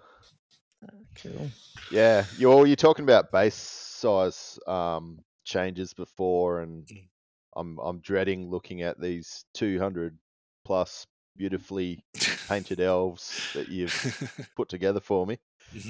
Cool. 1.21 1.51
yeah, 1.91 2.25
you're 2.39 2.67
you're 2.67 2.77
talking 2.77 3.05
about 3.05 3.31
base 3.33 3.55
size 3.55 4.59
um, 4.67 5.19
changes 5.45 5.93
before, 5.95 6.61
and 6.61 6.87
Mm. 6.87 7.09
I'm 7.57 7.79
I'm 7.81 7.99
dreading 8.01 8.49
looking 8.51 8.83
at 8.83 9.01
these 9.01 9.45
200 9.55 10.17
plus 10.65 11.07
beautifully 11.37 12.05
painted 12.49 12.81
elves 12.81 13.51
that 13.55 13.69
you've 13.69 14.51
put 14.57 14.69
together 14.69 15.01
for 15.01 15.27
me 15.27 15.39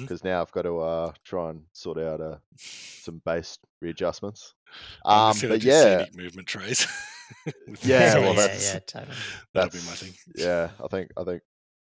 because 0.01 0.23
now 0.23 0.41
I've 0.41 0.51
got 0.51 0.61
to 0.63 0.79
uh, 0.79 1.13
try 1.25 1.49
and 1.51 1.63
sort 1.73 1.97
out 1.97 2.21
uh, 2.21 2.37
some 2.57 3.21
base 3.25 3.57
readjustments. 3.81 4.53
Um, 5.05 5.37
but 5.41 5.59
do 5.61 5.67
yeah, 5.67 6.05
movement 6.13 6.47
trays. 6.47 6.87
Yeah, 7.81 8.15
the 8.15 8.21
well, 8.21 8.35
yeah, 8.35 8.57
yeah, 8.59 8.79
totally. 8.79 9.15
That'll 9.53 9.69
be 9.71 9.77
my 9.85 9.93
thing. 9.95 10.13
yeah, 10.35 10.69
I 10.83 10.87
think 10.87 11.11
I 11.17 11.23
think 11.23 11.41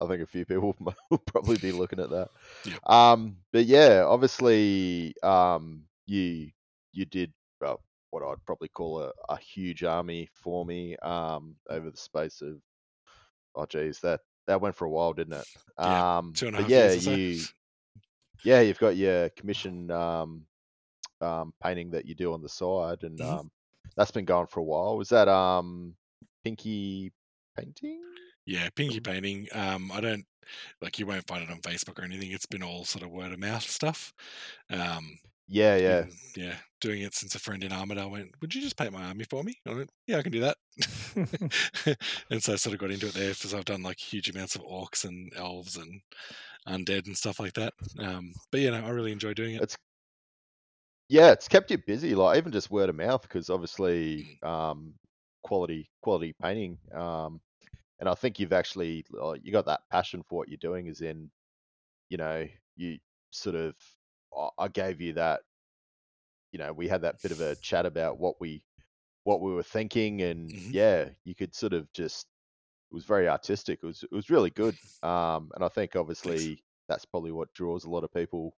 I 0.00 0.06
think 0.06 0.22
a 0.22 0.26
few 0.26 0.44
people 0.44 0.74
will 1.10 1.18
probably 1.26 1.58
be 1.58 1.72
looking 1.72 2.00
at 2.00 2.10
that. 2.10 2.28
Yep. 2.64 2.82
Um, 2.86 3.36
but 3.52 3.66
yeah, 3.66 4.04
obviously, 4.06 5.14
um, 5.22 5.84
you 6.06 6.50
you 6.92 7.04
did 7.06 7.32
uh, 7.64 7.76
what 8.10 8.22
I'd 8.22 8.44
probably 8.46 8.68
call 8.68 9.02
a, 9.02 9.12
a 9.28 9.38
huge 9.38 9.84
army 9.84 10.28
for 10.34 10.64
me 10.64 10.96
um, 10.98 11.56
over 11.70 11.90
the 11.90 11.96
space 11.96 12.40
of 12.42 12.56
oh 13.54 13.66
geez, 13.66 14.00
that 14.00 14.20
that 14.46 14.60
went 14.60 14.74
for 14.74 14.84
a 14.86 14.90
while, 14.90 15.12
didn't 15.12 15.34
it? 15.34 15.46
Yeah, 15.84 16.02
um, 16.18 16.34
Two 16.34 16.48
and 16.48 16.56
a 16.56 16.62
but 16.62 16.66
yeah, 16.66 16.92
years 16.92 17.04
so. 17.04 17.16
you 17.16 17.46
yeah, 18.42 18.60
you've 18.60 18.78
got 18.78 18.96
your 18.96 19.28
commission 19.30 19.90
um, 19.90 20.46
um, 21.20 21.52
painting 21.62 21.90
that 21.90 22.06
you 22.06 22.14
do 22.14 22.32
on 22.32 22.42
the 22.42 22.48
side, 22.48 23.02
and 23.02 23.20
Mhm. 23.20 23.22
um, 23.22 23.50
that's 23.96 24.10
been 24.10 24.24
going 24.24 24.46
for 24.46 24.60
a 24.60 24.64
while. 24.64 24.96
Was 24.96 25.08
that 25.10 25.28
um, 25.28 25.94
Pinky 26.44 27.12
painting? 27.56 28.02
Yeah, 28.46 28.68
pinky 28.74 29.00
painting. 29.00 29.48
Um, 29.52 29.90
I 29.92 30.00
don't 30.00 30.24
like 30.82 30.98
you 30.98 31.06
won't 31.06 31.26
find 31.28 31.42
it 31.44 31.50
on 31.50 31.60
Facebook 31.62 31.98
or 32.00 32.04
anything. 32.04 32.32
It's 32.32 32.46
been 32.46 32.62
all 32.62 32.84
sort 32.84 33.04
of 33.04 33.10
word 33.10 33.32
of 33.32 33.40
mouth 33.40 33.62
stuff. 33.64 34.12
Um, 34.70 35.18
Yeah, 35.48 35.76
yeah. 35.76 36.06
yeah, 36.36 36.58
doing 36.80 37.02
it 37.02 37.14
since 37.14 37.34
a 37.34 37.38
friend 37.38 37.64
in 37.64 37.72
Armidale 37.72 38.10
went. 38.10 38.30
Would 38.40 38.54
you 38.54 38.60
just 38.60 38.76
paint 38.76 38.92
my 38.92 39.04
army 39.04 39.24
for 39.24 39.42
me? 39.42 39.54
I 39.66 39.74
went, 39.74 39.90
yeah, 40.06 40.18
I 40.18 40.22
can 40.22 40.32
do 40.32 40.40
that. 40.40 40.56
and 42.30 42.42
so 42.42 42.52
I 42.52 42.56
sort 42.56 42.74
of 42.74 42.80
got 42.80 42.90
into 42.90 43.06
it 43.08 43.14
there 43.14 43.32
because 43.32 43.54
I've 43.54 43.64
done 43.64 43.82
like 43.82 43.98
huge 43.98 44.28
amounts 44.28 44.54
of 44.54 44.62
orcs 44.62 45.04
and 45.04 45.32
elves 45.36 45.76
and 45.76 46.02
undead 46.68 47.06
and 47.06 47.16
stuff 47.16 47.40
like 47.40 47.54
that. 47.54 47.74
Um, 47.98 48.32
but 48.52 48.60
you 48.60 48.70
know, 48.70 48.84
I 48.84 48.90
really 48.90 49.12
enjoy 49.12 49.34
doing 49.34 49.56
it. 49.56 49.62
It's 49.62 49.76
yeah, 51.08 51.32
it's 51.32 51.48
kept 51.48 51.70
you 51.70 51.78
busy, 51.78 52.14
like 52.14 52.36
even 52.38 52.52
just 52.52 52.70
word 52.70 52.88
of 52.88 52.96
mouth, 52.96 53.22
because 53.22 53.48
obviously 53.50 54.38
um, 54.42 54.94
quality 55.42 55.88
quality 56.02 56.34
painting. 56.42 56.78
Um, 56.92 57.40
and 58.00 58.08
I 58.08 58.14
think 58.14 58.38
you've 58.38 58.52
actually 58.52 59.04
uh, 59.20 59.32
you 59.42 59.52
got 59.52 59.66
that 59.66 59.88
passion 59.90 60.22
for 60.22 60.38
what 60.38 60.48
you're 60.48 60.58
doing. 60.58 60.86
Is 60.88 61.00
in, 61.02 61.30
you 62.10 62.18
know, 62.18 62.48
you 62.76 62.98
sort 63.32 63.56
of 63.56 63.76
I- 64.58 64.68
gave 64.68 65.00
you 65.00 65.14
that. 65.14 65.42
You 66.52 66.58
know, 66.58 66.72
we 66.72 66.88
had 66.88 67.02
that 67.02 67.22
bit 67.22 67.32
of 67.32 67.40
a 67.40 67.56
chat 67.56 67.86
about 67.86 68.18
what 68.18 68.40
we 68.40 68.64
what 69.24 69.40
we 69.42 69.52
were 69.52 69.62
thinking, 69.64 70.22
and 70.22 70.56
Mhm. 70.56 70.72
yeah, 70.72 71.10
you 71.24 71.34
could 71.34 71.54
sort 71.54 71.74
of 71.74 71.92
just 71.92 72.28
it 72.90 72.94
was 72.94 73.04
very 73.06 73.28
artistic. 73.28 73.80
It 73.82 73.86
was 73.86 74.04
it 74.04 74.12
was 74.12 74.30
really 74.30 74.50
good. 74.50 74.78
Um, 75.02 75.52
and 75.56 75.64
I 75.64 75.68
think 75.68 75.96
obviously 75.96 76.64
that's 76.88 77.06
probably 77.06 77.32
what 77.32 77.54
draws 77.54 77.84
a 77.84 77.90
lot 77.90 78.04
of 78.04 78.12
people 78.12 78.56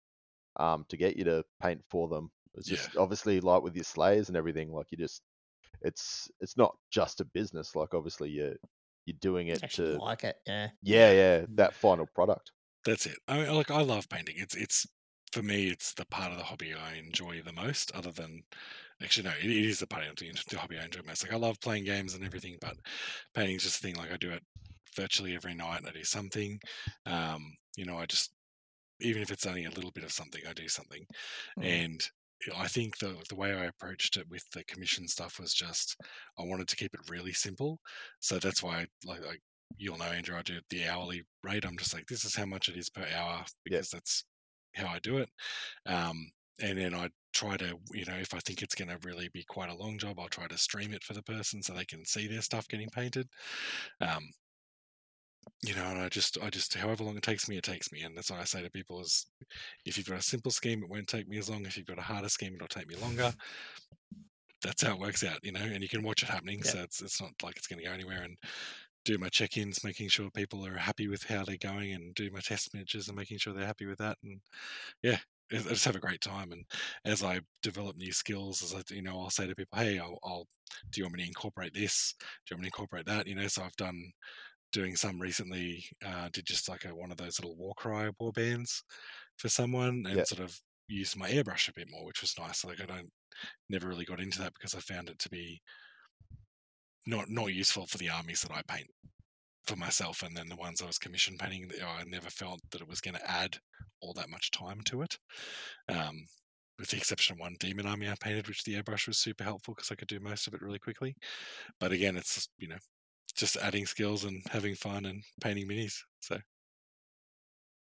um, 0.57 0.87
to 0.91 0.97
get 0.99 1.17
you 1.17 1.25
to 1.27 1.45
paint 1.63 1.85
for 1.89 2.09
them. 2.09 2.31
It's 2.55 2.69
Yeah. 2.69 2.87
just 2.87 2.97
obviously 2.97 3.41
like 3.41 3.63
with 3.63 3.77
your 3.77 3.85
slayers 3.85 4.29
and 4.29 4.37
everything, 4.39 4.73
like 4.73 4.93
you 4.93 4.99
just 4.99 5.23
it's 5.83 6.31
it's 6.41 6.57
not 6.57 6.79
just 6.91 7.21
a 7.21 7.25
business. 7.27 7.75
Like 7.77 7.95
obviously 7.95 8.31
you're 8.31 8.57
you're 9.07 9.17
doing 9.21 9.49
it 9.49 9.63
to 9.73 9.97
like 9.99 10.25
it, 10.25 10.37
yeah. 10.47 10.69
yeah 10.83 11.13
yeah 11.13 11.45
that 11.55 11.75
final 11.75 12.07
product. 12.15 12.53
That's 12.85 13.07
it. 13.07 13.17
I 13.27 13.39
mean, 13.39 13.55
like 13.55 13.71
I 13.71 13.83
love 13.83 14.09
painting. 14.09 14.35
It's 14.39 14.55
it's 14.55 14.87
for 15.33 15.43
me, 15.43 15.69
it's 15.69 15.93
the 15.95 16.07
part 16.07 16.33
of 16.33 16.39
the 16.39 16.45
hobby 16.45 16.75
I 16.75 16.99
enjoy 16.99 17.43
the 17.43 17.53
most. 17.53 17.93
Other 17.95 18.13
than 18.13 18.43
actually, 19.03 19.29
no, 19.29 19.35
it, 19.43 19.51
it 19.51 19.67
is 19.67 19.81
the 19.81 19.87
part 19.87 20.07
of 20.07 20.17
the, 20.17 20.33
the 20.51 20.59
hobby 20.59 20.79
I 20.79 20.85
enjoy 20.85 21.01
most. 21.07 21.25
Like 21.25 21.33
I 21.33 21.37
love 21.37 21.61
playing 21.61 21.85
games 21.85 22.15
and 22.15 22.25
everything, 22.25 22.57
but 22.61 22.75
painting's 23.35 23.65
just 23.65 23.79
a 23.79 23.81
thing. 23.81 23.97
Like 23.97 24.13
I 24.13 24.17
do 24.17 24.31
it 24.31 24.43
virtually 24.97 25.35
every 25.35 25.55
night. 25.55 25.83
I 25.87 25.93
do 25.93 26.05
something. 26.05 26.59
Um, 27.07 27.55
you 27.77 27.87
know, 27.87 27.99
I 27.99 28.07
just 28.07 28.33
even 29.01 29.23
if 29.23 29.31
it's 29.31 29.47
only 29.47 29.65
a 29.65 29.71
little 29.71 29.91
bit 29.91 30.05
of 30.05 30.13
something, 30.13 30.41
I 30.49 30.53
do 30.53 30.69
something. 30.69 31.05
Mm. 31.59 31.85
And 31.85 32.11
I 32.57 32.69
think 32.69 32.99
the 32.99 33.17
the 33.29 33.35
way 33.37 33.53
I 33.55 33.65
approached 33.67 34.17
it 34.17 34.29
with 34.29 34.45
the 34.51 34.65
commission 34.65 35.09
stuff 35.09 35.39
was 35.41 35.55
just 35.55 35.97
I 36.39 36.45
wanted 36.45 36.69
to 36.69 36.77
keep 36.77 36.95
it 36.95 37.11
really 37.11 37.33
simple. 37.33 37.81
So 38.21 38.39
that's 38.39 38.63
why, 38.63 38.81
I, 38.81 38.87
like, 39.07 39.25
like 39.27 39.41
you'll 39.79 39.99
know, 39.99 40.05
Andrew, 40.05 40.37
I 40.37 40.43
do 40.43 40.61
the 40.71 40.87
hourly 40.87 41.25
rate. 41.43 41.65
I'm 41.65 41.79
just 41.79 41.95
like, 41.95 42.07
this 42.07 42.25
is 42.25 42.37
how 42.37 42.47
much 42.47 42.69
it 42.69 42.77
is 42.77 42.91
per 42.91 43.07
hour 43.17 43.45
because 43.65 43.91
that's 43.91 44.25
how 44.75 44.87
I 44.89 44.99
do 45.01 45.19
it. 45.19 45.29
Um, 45.87 46.31
and 46.61 46.79
then 46.79 46.95
I 46.95 47.11
try 47.35 47.57
to, 47.59 47.79
you 47.93 48.05
know, 48.07 48.17
if 48.17 48.33
I 48.35 48.39
think 48.39 48.63
it's 48.63 48.75
going 48.75 48.89
to 48.89 48.99
really 49.03 49.29
be 49.33 49.45
quite 49.49 49.71
a 49.71 49.77
long 49.77 49.99
job, 49.99 50.19
I'll 50.19 50.29
try 50.29 50.47
to 50.47 50.59
stream 50.59 50.93
it 50.95 51.05
for 51.05 51.13
the 51.15 51.23
person 51.23 51.63
so 51.63 51.73
they 51.75 51.85
can 51.85 52.05
see 52.05 52.27
their 52.27 52.43
stuff 52.43 52.69
getting 52.69 52.89
painted. 52.89 53.29
Um, 54.01 54.31
you 55.63 55.75
know, 55.75 55.85
and 55.85 56.01
I 56.01 56.09
just, 56.09 56.39
I 56.43 56.51
just, 56.51 56.75
however 56.75 57.05
long 57.05 57.17
it 57.17 57.23
takes 57.23 57.49
me, 57.49 57.57
it 57.57 57.65
takes 57.65 57.91
me. 57.93 58.03
And 58.03 58.17
that's 58.17 58.31
what 58.31 58.41
I 58.41 58.45
say 58.45 58.63
to 58.63 58.71
people 58.71 59.01
is 59.01 59.27
if 59.85 59.97
you've 59.97 60.09
got 60.09 60.19
a 60.19 60.23
simple 60.23 60.51
scheme, 60.51 60.83
it 60.83 60.91
won't 60.91 61.09
take 61.09 61.29
me 61.29 61.39
as 61.39 61.49
long. 61.49 61.67
If 61.67 61.77
you've 61.77 61.87
got 61.87 61.99
a 61.99 62.03
harder 62.03 62.29
scheme, 62.29 62.55
it'll 62.55 62.69
take 62.69 62.89
me 62.89 62.97
longer. 62.97 63.33
That's 64.63 64.83
how 64.83 64.95
it 64.95 65.01
works 65.01 65.25
out, 65.25 65.39
you 65.43 65.53
know, 65.53 65.61
and 65.61 65.83
you 65.83 65.89
can 65.89 66.03
watch 66.03 66.23
it 66.23 66.29
happening. 66.29 66.61
Yeah. 66.65 66.71
So 66.71 66.79
it's, 66.81 67.03
it's 67.03 67.21
not 67.21 67.33
like 67.43 67.57
it's 67.57 67.67
going 67.67 67.81
to 67.81 67.87
go 67.87 67.93
anywhere 67.93 68.23
and 68.23 68.37
do 69.05 69.19
my 69.19 69.29
check-ins, 69.29 69.85
making 69.85 70.09
sure 70.09 70.29
people 70.31 70.67
are 70.67 70.77
happy 70.77 71.09
with 71.09 71.23
how 71.23 71.45
they're 71.45 71.57
going 71.57 71.93
and 71.93 72.15
do 72.15 72.31
my 72.33 72.41
test 72.41 72.75
matches 72.75 73.09
and 73.09 73.17
making 73.17 73.39
sure 73.39 73.55
they're 73.55 73.65
happy 73.65 73.87
with 73.87 73.99
that. 73.99 74.19
And 74.25 74.41
yeah, 75.03 75.19
I 75.53 75.57
just 75.59 75.85
have 75.85 75.95
a 75.95 76.01
great 76.01 76.21
time. 76.21 76.51
And 76.51 76.65
as 77.05 77.23
I 77.23 77.41
develop 77.63 77.97
new 77.97 78.13
skills, 78.13 78.63
as 78.63 78.75
I, 78.75 78.83
you 78.93 79.03
know, 79.03 79.21
I'll 79.21 79.31
say 79.31 79.47
to 79.47 79.55
people, 79.55 79.79
Hey, 79.79 79.99
I'll, 79.99 80.19
I'll 80.25 80.47
do 80.91 81.01
you 81.01 81.05
want 81.05 81.15
me 81.15 81.23
to 81.23 81.29
incorporate 81.29 81.73
this? 81.73 82.15
Do 82.19 82.27
you 82.51 82.57
want 82.57 82.63
me 82.63 82.71
to 82.71 82.75
incorporate 82.75 83.07
that? 83.07 83.29
You 83.29 83.37
know, 83.37 83.47
so 83.47 83.63
I've 83.63 83.77
done 83.77 84.13
doing 84.73 84.97
some 84.97 85.21
recently, 85.21 85.87
uh, 86.05 86.29
did 86.33 86.47
just 86.47 86.69
like 86.69 86.85
a, 86.85 86.95
one 86.95 87.11
of 87.11 87.17
those 87.19 87.39
little 87.41 87.57
war 87.57 87.75
cry 87.77 88.11
war 88.21 88.33
bands 88.33 88.83
for 89.39 89.49
someone 89.49 90.05
and 90.07 90.17
Yeah. 90.17 90.25
sort 90.27 90.41
of 90.41 90.61
used 90.89 91.17
my 91.17 91.31
airbrush 91.31 91.69
a 91.69 91.75
bit 91.75 91.91
more, 91.91 92.07
which 92.07 92.21
was 92.23 92.39
nice. 92.39 92.65
Like 92.65 92.81
I 92.81 92.87
don't, 92.87 93.11
never 93.71 93.89
really 93.89 94.05
got 94.07 94.21
into 94.21 94.41
that 94.41 94.55
because 94.55 94.75
I 94.75 94.81
found 94.81 95.11
it 95.11 95.19
to 95.21 95.31
be 95.31 95.63
not, 97.07 97.29
not 97.29 97.47
useful 97.55 97.87
for 97.87 97.99
the 97.99 98.09
armies 98.11 98.43
that 98.43 98.51
I 98.53 98.63
paint 98.63 98.89
for 99.67 99.77
myself. 99.77 100.23
And 100.23 100.37
then 100.37 100.49
the 100.49 100.57
ones 100.57 100.83
I 100.83 100.87
was 100.87 100.99
commission 100.99 101.39
painting, 101.39 101.71
I 101.85 102.05
never 102.05 102.31
felt 102.31 102.61
that 102.73 102.83
it 102.83 102.89
was 102.89 103.01
going 103.01 103.17
to 103.17 103.31
add 103.31 103.59
all 104.01 104.15
that 104.15 104.31
much 104.31 104.51
time 104.51 104.83
to 104.87 105.03
it. 105.03 105.19
Um, 105.89 106.27
with 106.79 106.91
the 106.91 106.99
exception 106.99 107.35
of 107.35 107.41
one 107.41 107.57
demon 107.61 107.87
army 107.87 108.09
I 108.09 108.17
painted, 108.21 108.49
which 108.49 108.65
the 108.65 108.75
airbrush 108.75 109.07
was 109.09 109.19
super 109.19 109.45
helpful 109.45 109.75
because 109.75 109.91
I 109.93 109.97
could 109.97 110.09
do 110.09 110.21
most 110.21 110.47
of 110.47 110.55
it 110.55 110.63
really 110.63 110.79
quickly. 110.81 111.17
But 111.81 111.93
again, 111.93 112.17
it's 112.17 112.49
you 112.59 112.69
know, 112.69 112.79
just 113.37 113.57
adding 113.57 113.87
skills 113.87 114.25
and 114.25 114.43
having 114.51 114.75
fun 114.75 115.05
and 115.07 115.23
painting 115.41 115.69
minis. 115.69 115.95
So 116.21 116.39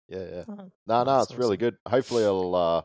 Yeah 0.08 0.18
yeah. 0.30 0.44
Oh, 0.48 0.70
No 0.86 1.04
no, 1.04 1.04
that's 1.04 1.30
it's 1.30 1.38
really 1.38 1.56
good. 1.56 1.76
Hopefully 1.88 2.24
I'll 2.24 2.54
uh, 2.54 2.82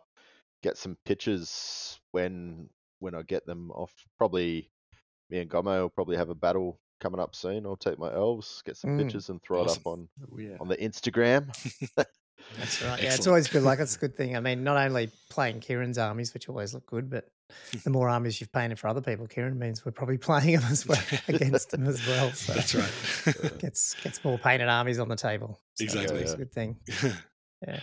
get 0.63 0.77
some 0.77 0.97
pictures 1.05 1.99
when 2.11 2.69
when 2.99 3.15
I 3.15 3.21
get 3.23 3.45
them 3.45 3.71
off. 3.71 3.93
Probably 4.17 4.69
me 5.29 5.39
and 5.39 5.49
Gommo 5.49 5.81
will 5.81 5.89
probably 5.89 6.17
have 6.17 6.29
a 6.29 6.35
battle 6.35 6.79
coming 6.99 7.19
up 7.19 7.35
soon. 7.35 7.65
I'll 7.65 7.75
take 7.75 7.97
my 7.97 8.13
elves, 8.13 8.61
get 8.65 8.77
some 8.77 8.91
Mm. 8.91 8.99
pictures, 8.99 9.29
and 9.29 9.41
throw 9.41 9.61
Awesome. 9.61 9.71
it 9.71 9.79
up 9.79 9.87
on 9.87 10.09
Oh, 10.31 10.37
yeah. 10.37 10.57
on 10.59 10.67
the 10.67 10.77
Instagram. 10.77 11.47
That's 12.57 12.81
right. 12.83 13.01
Yeah, 13.01 13.13
it's 13.15 13.27
always 13.27 13.47
good. 13.47 13.63
Like 13.63 13.79
it's 13.79 13.95
a 13.95 13.99
good 14.03 14.15
thing. 14.15 14.35
I 14.35 14.39
mean, 14.39 14.63
not 14.63 14.77
only 14.77 15.09
playing 15.29 15.59
Kieran's 15.61 15.97
armies, 15.97 16.33
which 16.33 16.49
always 16.49 16.73
look 16.73 16.85
good, 16.85 17.09
but 17.09 17.27
the 17.83 17.89
more 17.89 18.09
armies 18.09 18.39
you've 18.41 18.51
painted 18.51 18.79
for 18.79 18.87
other 18.87 19.01
people, 19.01 19.27
Kieran 19.27 19.57
means 19.59 19.85
we're 19.85 19.91
probably 19.91 20.17
playing 20.29 20.59
them 20.59 20.71
as 20.71 20.85
well 20.87 21.01
against 21.27 21.71
them 21.71 21.87
as 21.87 22.05
well. 22.07 22.31
So 22.31 22.53
that's 22.53 22.75
right. 22.75 23.59
gets 23.59 23.93
gets 24.03 24.23
more 24.23 24.37
painted 24.37 24.69
armies 24.69 24.99
on 24.99 25.07
the 25.09 25.15
table. 25.15 25.59
So 25.75 25.83
Exactly. 25.83 26.15
always 26.15 26.29
Yeah. 26.29 26.33
a 26.33 26.37
good 26.37 26.51
thing. 26.53 26.77
Yeah. 27.67 27.79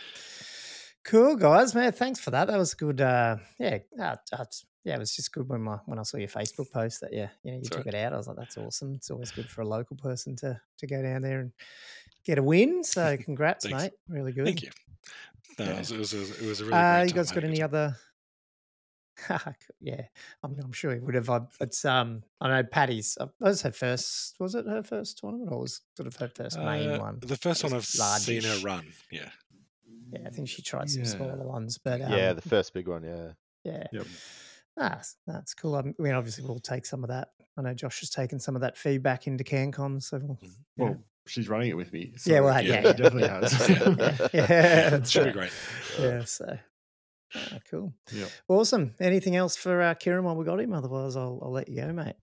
Cool 1.05 1.37
guys, 1.37 1.75
man. 1.75 1.93
Thanks 1.93 2.21
for 2.21 2.31
that. 2.33 2.49
That 2.49 2.59
was 2.59 2.75
good. 2.75 3.01
Uh, 3.01 3.37
yeah, 3.59 3.79
uh, 3.99 4.17
uh, 4.33 4.45
yeah, 4.85 4.97
it 4.97 4.99
was 4.99 5.15
just 5.17 5.33
good 5.33 5.49
when 5.49 5.63
my 5.63 5.79
when 5.87 5.99
I 5.99 6.03
saw 6.03 6.19
your 6.19 6.29
Facebook 6.29 6.71
post 6.71 7.01
that 7.01 7.13
yeah, 7.15 7.29
you 7.43 7.53
know, 7.53 7.57
you 7.57 7.63
That's 7.63 7.77
took 7.77 7.87
right. 7.87 7.95
it 7.95 7.99
out. 8.05 8.13
I 8.13 8.17
was 8.19 8.27
like, 8.29 8.37
that's 8.37 8.59
awesome. 8.59 8.95
It's 8.95 9.11
always 9.11 9.31
good 9.31 9.49
for 9.49 9.63
a 9.63 9.67
local 9.67 9.97
person 9.97 10.37
to 10.37 10.61
to 10.79 10.87
go 10.87 11.01
down 11.03 11.23
there 11.23 11.41
and 11.41 11.53
get 12.25 12.37
a 12.39 12.43
win. 12.43 12.85
So 12.85 13.17
congrats, 13.17 13.65
mate. 13.71 13.93
Really 14.09 14.33
good. 14.33 14.45
Thank 14.45 14.63
you. 14.63 14.71
No, 15.59 15.65
Yeah. 15.65 15.71
it, 15.73 15.79
was, 15.79 15.93
it, 15.93 15.99
was, 15.99 16.13
a- 16.13 16.45
it 16.45 16.49
was 16.49 16.61
a 16.61 16.65
really 16.65 16.77
Uh, 16.77 16.97
great 16.99 17.09
you 17.09 17.15
guys 17.15 17.29
time. 17.29 17.35
got 17.37 17.45
any 17.45 17.57
good 17.57 17.65
other? 17.65 17.97
yeah, 19.81 20.03
I'm, 20.43 20.57
I'm 20.63 20.73
sure 20.73 20.93
he 20.95 21.01
would 21.01 21.15
have. 21.15 21.29
I- 21.31 21.41
It's 21.61 21.85
um, 21.85 22.23
I 22.41 22.49
know 22.49 22.63
Patty's. 22.63 23.17
Uh, 23.21 23.27
that 23.41 23.49
was 23.49 23.63
her 23.63 23.73
first. 23.73 24.37
Was 24.41 24.55
it 24.55 24.67
her 24.67 24.83
first 24.83 25.19
tournament, 25.19 25.51
or 25.53 25.61
was 25.61 25.81
sort 25.97 26.07
of 26.07 26.17
her 26.17 26.29
first 26.29 26.59
main 26.59 26.91
Uh, 26.93 26.99
one? 26.99 27.19
The 27.21 27.37
first 27.37 27.63
one 27.65 27.73
I've 27.73 27.79
was 27.79 28.23
seen 28.23 28.43
her 28.43 28.59
run. 28.63 28.87
Yeah. 29.11 29.31
Yeah, 30.13 30.21
I 30.27 30.31
think 30.31 30.49
she 30.49 30.63
tried 30.63 30.89
some 30.91 31.03
Yeah. 31.03 31.09
smaller 31.09 31.47
ones, 31.47 31.79
but 31.79 32.01
um, 32.01 32.13
yeah, 32.13 32.33
the 32.33 32.43
first 32.43 32.73
big 32.73 32.89
one. 32.89 33.03
Yeah. 33.03 33.33
yeah, 33.65 33.87
Yep. 33.93 34.07
that's 34.77 35.17
that's 35.27 35.55
cool. 35.55 35.75
I 35.77 35.83
mean, 35.99 36.15
obviously 36.15 36.45
we'll 36.45 36.61
take 36.61 36.87
some 36.87 37.03
of 37.05 37.09
that. 37.11 37.29
I 37.57 37.63
know 37.63 37.75
Josh 37.75 38.01
has 38.01 38.11
taken 38.11 38.39
some 38.39 38.55
of 38.55 38.63
that 38.63 38.77
feedback 38.79 39.27
into 39.27 39.45
CanCon, 39.45 40.03
so 40.03 40.19
we'll. 40.19 40.37
Mhm. 40.37 40.43
know, 40.77 40.85
Well, 40.85 41.05
she's 41.27 41.49
running 41.49 41.69
it 41.71 41.77
with 41.77 41.93
me. 41.93 42.15
Yeah, 42.25 42.41
well, 42.41 42.55
so 42.55 42.61
yeah, 42.61 42.81
she 42.81 42.87
yeah. 42.87 42.93
definitely 42.93 43.29
has. 43.29 43.69
yeah, 43.69 44.29
yeah, 44.33 44.91
that's 44.91 45.11
Should 45.11 45.25
be 45.27 45.33
great. 45.33 45.53
Yeah, 46.01 46.25
so 46.25 46.59
ah, 47.35 47.59
cool, 47.71 47.93
Yeah. 48.13 48.27
awesome. 48.49 48.95
Anything 49.01 49.37
else 49.37 49.57
for 49.57 49.81
uh, 49.83 49.95
Kieran 49.95 50.25
while 50.25 50.37
we 50.37 50.45
got 50.45 50.61
him? 50.61 50.73
Otherwise, 50.73 51.17
I'll 51.17 51.39
I'll 51.43 51.51
let 51.53 51.69
you 51.69 51.77
go, 51.83 51.93
mate. 51.93 52.17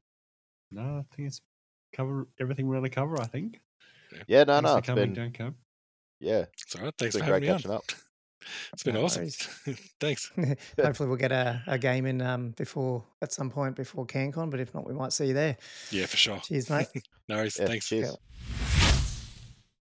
No, 0.72 0.82
I 0.82 1.16
think 1.16 1.28
it's 1.28 1.42
cover 1.94 2.28
everything 2.40 2.68
we're 2.68 2.76
going 2.76 2.90
to 2.90 2.96
cover. 2.96 3.20
I 3.22 3.26
think. 3.26 3.62
Yeah, 4.28 4.44
no, 4.44 4.54
Thanks 4.54 4.64
no, 4.64 4.72
for 4.74 4.78
it's 4.80 4.88
coming 4.88 5.04
been 5.06 5.14
down, 5.14 5.32
Cam. 5.32 5.56
yeah, 6.20 6.46
It's 6.54 6.76
all 6.76 6.84
right. 6.84 6.94
Thanks 6.98 7.16
been 7.16 7.26
for 7.26 7.34
having 7.34 7.48
great 7.50 7.66
me 7.66 7.72
on. 7.72 7.78
up. 7.78 7.86
It's 8.74 8.84
been 8.84 8.94
No 8.94 9.06
awesome. 9.06 9.28
Thanks. 10.00 10.32
Hopefully, 10.80 11.10
we'll 11.10 11.18
get 11.18 11.32
a, 11.32 11.64
a 11.66 11.80
game 11.80 12.06
in 12.06 12.22
um, 12.22 12.52
before 12.52 13.04
at 13.24 13.34
some 13.34 13.50
point 13.50 13.76
before 13.76 14.06
CanCon, 14.06 14.52
but 14.52 14.60
if 14.60 14.72
not, 14.76 14.86
we 14.86 14.94
might 14.94 15.14
see 15.14 15.26
you 15.28 15.34
there. 15.34 15.58
Yeah, 15.90 16.06
for 16.06 16.16
sure. 16.18 16.38
Cheers, 16.42 16.70
mate. 16.70 16.88
No 17.28 17.38
worries. 17.38 17.58
yeah. 17.60 17.66
Thanks. 17.66 17.88
Cheers. 17.90 18.16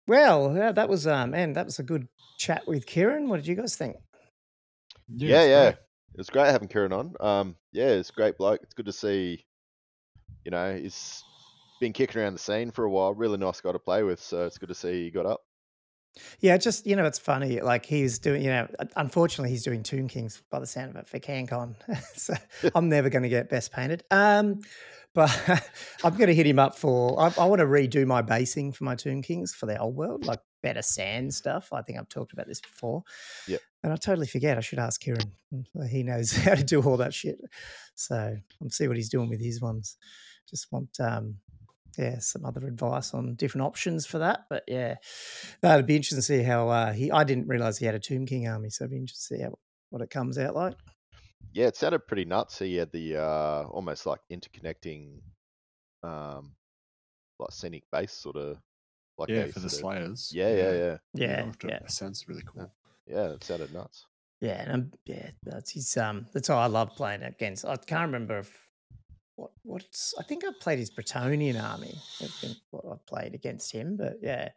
Well, 0.08 0.56
yeah, 0.56 0.72
that 0.74 0.90
was 0.90 1.08
um, 1.08 1.32
man, 1.32 1.54
that 1.54 1.66
was 1.66 1.80
a 1.80 1.84
good 1.84 2.08
chat 2.38 2.68
with 2.68 2.86
Kieran. 2.86 3.30
What 3.30 3.38
did 3.38 3.48
you 3.48 3.56
guys 3.56 3.76
think? 3.76 3.96
Yeah, 5.16 5.42
it's 5.42 5.50
yeah. 5.50 5.64
great. 5.64 5.76
It 6.14 6.18
was 6.18 6.30
great 6.30 6.52
having 6.52 6.68
Kieran 6.68 6.94
on. 6.94 7.14
Um, 7.20 7.56
yeah, 7.72 7.88
it's 7.88 8.12
great 8.12 8.38
bloke. 8.38 8.62
It's 8.64 8.74
good 8.74 8.86
to 8.86 8.94
see. 8.94 9.46
You 10.44 10.52
know, 10.52 10.76
he's 10.76 11.24
been 11.80 11.94
kicking 11.94 12.22
around 12.22 12.34
the 12.34 12.40
scene 12.40 12.72
for 12.72 12.86
a 12.86 12.90
while. 12.90 13.14
Really 13.14 13.38
nice 13.38 13.62
guy 13.62 13.72
to 13.72 13.80
play 13.80 14.04
with. 14.04 14.22
So 14.22 14.46
it's 14.46 14.58
good 14.58 14.70
to 14.70 14.76
see 14.76 15.06
he 15.06 15.12
got 15.12 15.26
up. 15.26 15.42
Yeah, 16.40 16.58
just 16.58 16.86
you 16.86 16.96
know, 16.96 17.06
it's 17.06 17.20
funny. 17.20 17.62
Like 17.62 17.86
he's 17.86 18.20
doing, 18.20 18.42
you 18.42 18.50
know, 18.50 18.68
unfortunately, 18.98 19.50
he's 19.50 19.64
doing 19.64 19.82
Tomb 19.82 20.08
Kings 20.08 20.44
by 20.50 20.60
the 20.60 20.68
sound 20.68 20.90
of 20.90 20.98
it 20.98 21.08
for 21.08 21.20
CanCon. 21.20 21.76
so 22.16 22.34
I'm 22.76 22.90
never 22.90 23.10
going 23.10 23.24
to 23.24 23.30
get 23.30 23.50
best 23.50 23.72
painted. 23.72 24.04
Um, 24.12 24.62
but 25.14 25.30
I'm 26.04 26.16
going 26.16 26.28
to 26.28 26.36
hit 26.36 26.48
him 26.48 26.60
up 26.60 26.78
for. 26.78 27.20
I, 27.20 27.34
I 27.40 27.46
want 27.46 27.60
to 27.60 27.66
redo 27.66 28.06
my 28.06 28.22
basing 28.22 28.72
for 28.72 28.84
my 28.84 28.96
Tomb 28.96 29.22
Kings 29.22 29.54
for 29.54 29.66
the 29.66 29.80
old 29.80 29.96
world, 29.96 30.26
like 30.26 30.40
better 30.64 30.82
sand 30.82 31.34
stuff. 31.34 31.70
I 31.74 31.82
think 31.82 32.00
I've 32.00 32.10
talked 32.10 32.34
about 32.34 32.48
this 32.48 32.62
before. 32.62 33.04
Yep. 33.48 33.62
And 33.84 33.94
I 33.94 33.96
totally 33.96 34.28
forget. 34.28 34.58
I 34.58 34.62
should 34.62 34.80
ask 34.80 35.02
Kieran. 35.02 35.32
He 35.90 36.04
knows 36.04 36.32
how 36.36 36.56
to 36.56 36.64
do 36.64 36.82
all 36.82 36.98
that 36.98 37.14
shit. 37.14 37.40
So 37.96 38.36
I'll 38.62 38.70
see 38.70 38.88
what 38.88 38.98
he's 38.98 39.10
doing 39.10 39.30
with 39.30 39.42
his 39.42 39.62
ones. 39.62 39.98
Just 40.50 40.72
want 40.72 41.00
um, 41.00 41.36
yeah, 41.98 42.20
some 42.20 42.46
other 42.46 42.66
advice 42.68 43.14
on 43.14 43.36
different 43.36 43.66
options 43.66 44.06
for 44.06 44.20
that. 44.20 44.46
But 44.50 44.64
yeah, 44.68 44.96
that'd 45.62 45.88
be 45.88 45.96
interesting 45.96 46.18
to 46.18 46.22
see 46.22 46.44
how 46.44 46.70
uh, 46.70 46.94
he. 46.94 47.12
I 47.12 47.24
didn't 47.24 47.48
realize 47.48 47.78
he 47.78 47.86
had 47.86 47.96
a 47.96 48.00
Tomb 48.00 48.26
King 48.26 48.48
army, 48.48 48.70
so 48.70 48.84
it'd 48.84 48.92
be 48.92 48.98
interesting 48.98 49.38
to 49.38 49.42
see 49.42 49.44
how, 49.44 49.58
what 49.90 50.02
it 50.02 50.10
comes 50.10 50.38
out 50.38 50.56
like. 50.56 50.76
Yeah, 51.54 51.68
it 51.68 51.76
sounded 51.76 52.08
pretty 52.08 52.26
nuts. 52.26 52.60
He 52.60 52.76
had 52.76 52.92
the 52.92 53.18
uh, 53.18 53.64
almost 53.70 54.06
like 54.06 54.20
interconnecting, 54.32 55.20
um, 56.04 56.54
like 57.40 57.52
scenic 57.52 57.84
base 57.92 58.14
sort 58.14 58.36
of. 58.38 58.58
Like 59.18 59.30
Yeah, 59.30 59.48
for 59.48 59.60
the 59.60 59.70
Slayers. 59.70 60.32
Yeah, 60.34 60.56
yeah, 60.56 60.72
yeah, 60.74 60.98
Yeah, 61.14 61.46
after- 61.48 61.68
yeah, 61.68 61.80
That 61.80 61.92
sounds 61.92 62.28
really 62.28 62.42
cool. 62.44 62.72
yeah. 63.06 63.32
It 63.34 63.44
sounded 63.44 63.72
nuts. 63.74 64.06
yeah, 64.40 64.62
and 64.64 64.72
um, 64.72 64.92
yeah. 65.06 65.30
That's 65.44 65.72
his. 65.72 65.96
Um, 65.98 66.26
that's 66.34 66.50
why 66.50 66.56
I 66.56 66.68
love 66.68 66.96
playing 66.96 67.22
against. 67.24 67.66
I 67.66 67.76
can't 67.76 68.08
remember 68.12 68.40
if 68.40 68.68
what 69.36 69.52
what's. 69.64 70.16
I 70.18 70.24
think 70.24 70.44
I 70.46 70.50
played 70.60 70.80
his 70.80 70.90
Bretonnian 70.90 71.62
army. 71.62 71.94
I 72.22 72.26
think 72.28 72.58
what 72.72 72.86
I 72.92 72.96
played 73.06 73.36
against 73.36 73.72
him, 73.72 73.98
but 73.98 74.14
yeah, 74.22 74.50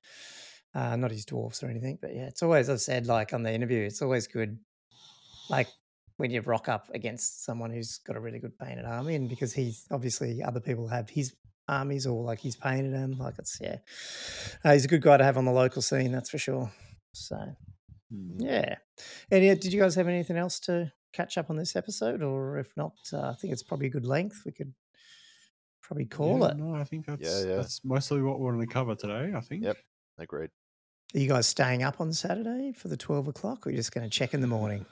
uh, 0.75 0.97
not 0.97 1.11
his 1.11 1.27
dwarfs 1.27 1.63
or 1.63 1.69
anything. 1.69 1.99
But 2.01 2.15
yeah, 2.15 2.27
it's 2.27 2.43
always 2.43 2.71
I've 2.71 2.81
said 2.81 3.07
like 3.07 3.35
on 3.35 3.43
the 3.43 3.53
interview, 3.53 3.83
it's 3.83 4.01
always 4.01 4.27
good, 4.29 4.59
like 5.51 5.69
when 6.17 6.31
you 6.31 6.41
rock 6.43 6.69
up 6.69 6.89
against 6.95 7.45
someone 7.45 7.71
who's 7.71 7.99
got 7.99 8.17
a 8.17 8.21
really 8.21 8.39
good 8.39 8.57
painted 8.59 8.85
army, 8.85 9.15
and 9.17 9.29
because 9.29 9.53
he's 9.53 9.87
obviously 9.91 10.43
other 10.43 10.61
people 10.61 10.87
have 10.89 11.11
his 11.11 11.35
armies 11.69 12.07
or 12.07 12.23
like 12.23 12.39
he's 12.41 12.57
painted 12.57 12.93
them, 12.93 13.13
like 13.19 13.35
it's 13.39 13.59
yeah, 13.61 13.79
uh, 14.65 14.73
he's 14.73 14.85
a 14.85 14.89
good 14.89 15.03
guy 15.03 15.17
to 15.17 15.25
have 15.25 15.37
on 15.37 15.45
the 15.45 15.53
local 15.53 15.83
scene, 15.83 16.13
that's 16.13 16.31
for 16.31 16.39
sure. 16.39 16.71
So 17.13 17.37
Mm. 18.13 18.37
yeah. 18.39 18.77
And 19.31 19.43
yeah, 19.43 19.55
did 19.55 19.73
you 19.73 19.81
guys 19.81 19.95
have 19.95 20.07
anything 20.09 20.37
else 20.37 20.61
to 20.61 20.93
catch 21.15 21.39
up 21.39 21.49
on 21.51 21.57
this 21.57 21.75
episode, 21.75 22.23
or 22.23 22.59
if 22.59 22.69
not, 22.77 22.93
uh, 23.13 23.31
I 23.31 23.35
think 23.35 23.53
it's 23.53 23.63
probably 23.63 23.87
a 23.87 23.91
good 23.91 24.05
length. 24.05 24.43
We 24.45 24.53
could 24.53 24.75
probably 25.83 26.05
call 26.05 26.41
Yeah, 26.41 26.51
it. 26.51 26.57
No, 26.59 26.75
I 26.75 26.85
think 26.85 27.07
that's 27.07 27.45
yeah. 27.45 27.57
that's 27.57 27.81
mostly 27.83 28.21
what 28.23 28.39
we're 28.41 28.53
going 28.53 28.67
to 28.67 28.73
cover 28.73 28.95
today. 28.95 29.33
I 29.35 29.41
think. 29.41 29.65
Yep. 29.65 29.79
Agreed. 30.19 30.51
Are 31.15 31.19
you 31.19 31.29
guys 31.29 31.47
staying 31.47 31.83
up 31.83 32.01
on 32.01 32.13
Saturday 32.13 32.73
for 32.73 32.89
the 32.89 32.97
twelve 32.97 33.27
o'clock, 33.27 33.67
or 33.67 33.71
are 33.71 33.73
you 33.73 33.79
just 33.79 33.93
going 33.93 34.09
to 34.09 34.11
check 34.11 34.35
in 34.35 34.41
the 34.43 34.47
morning? 34.47 34.85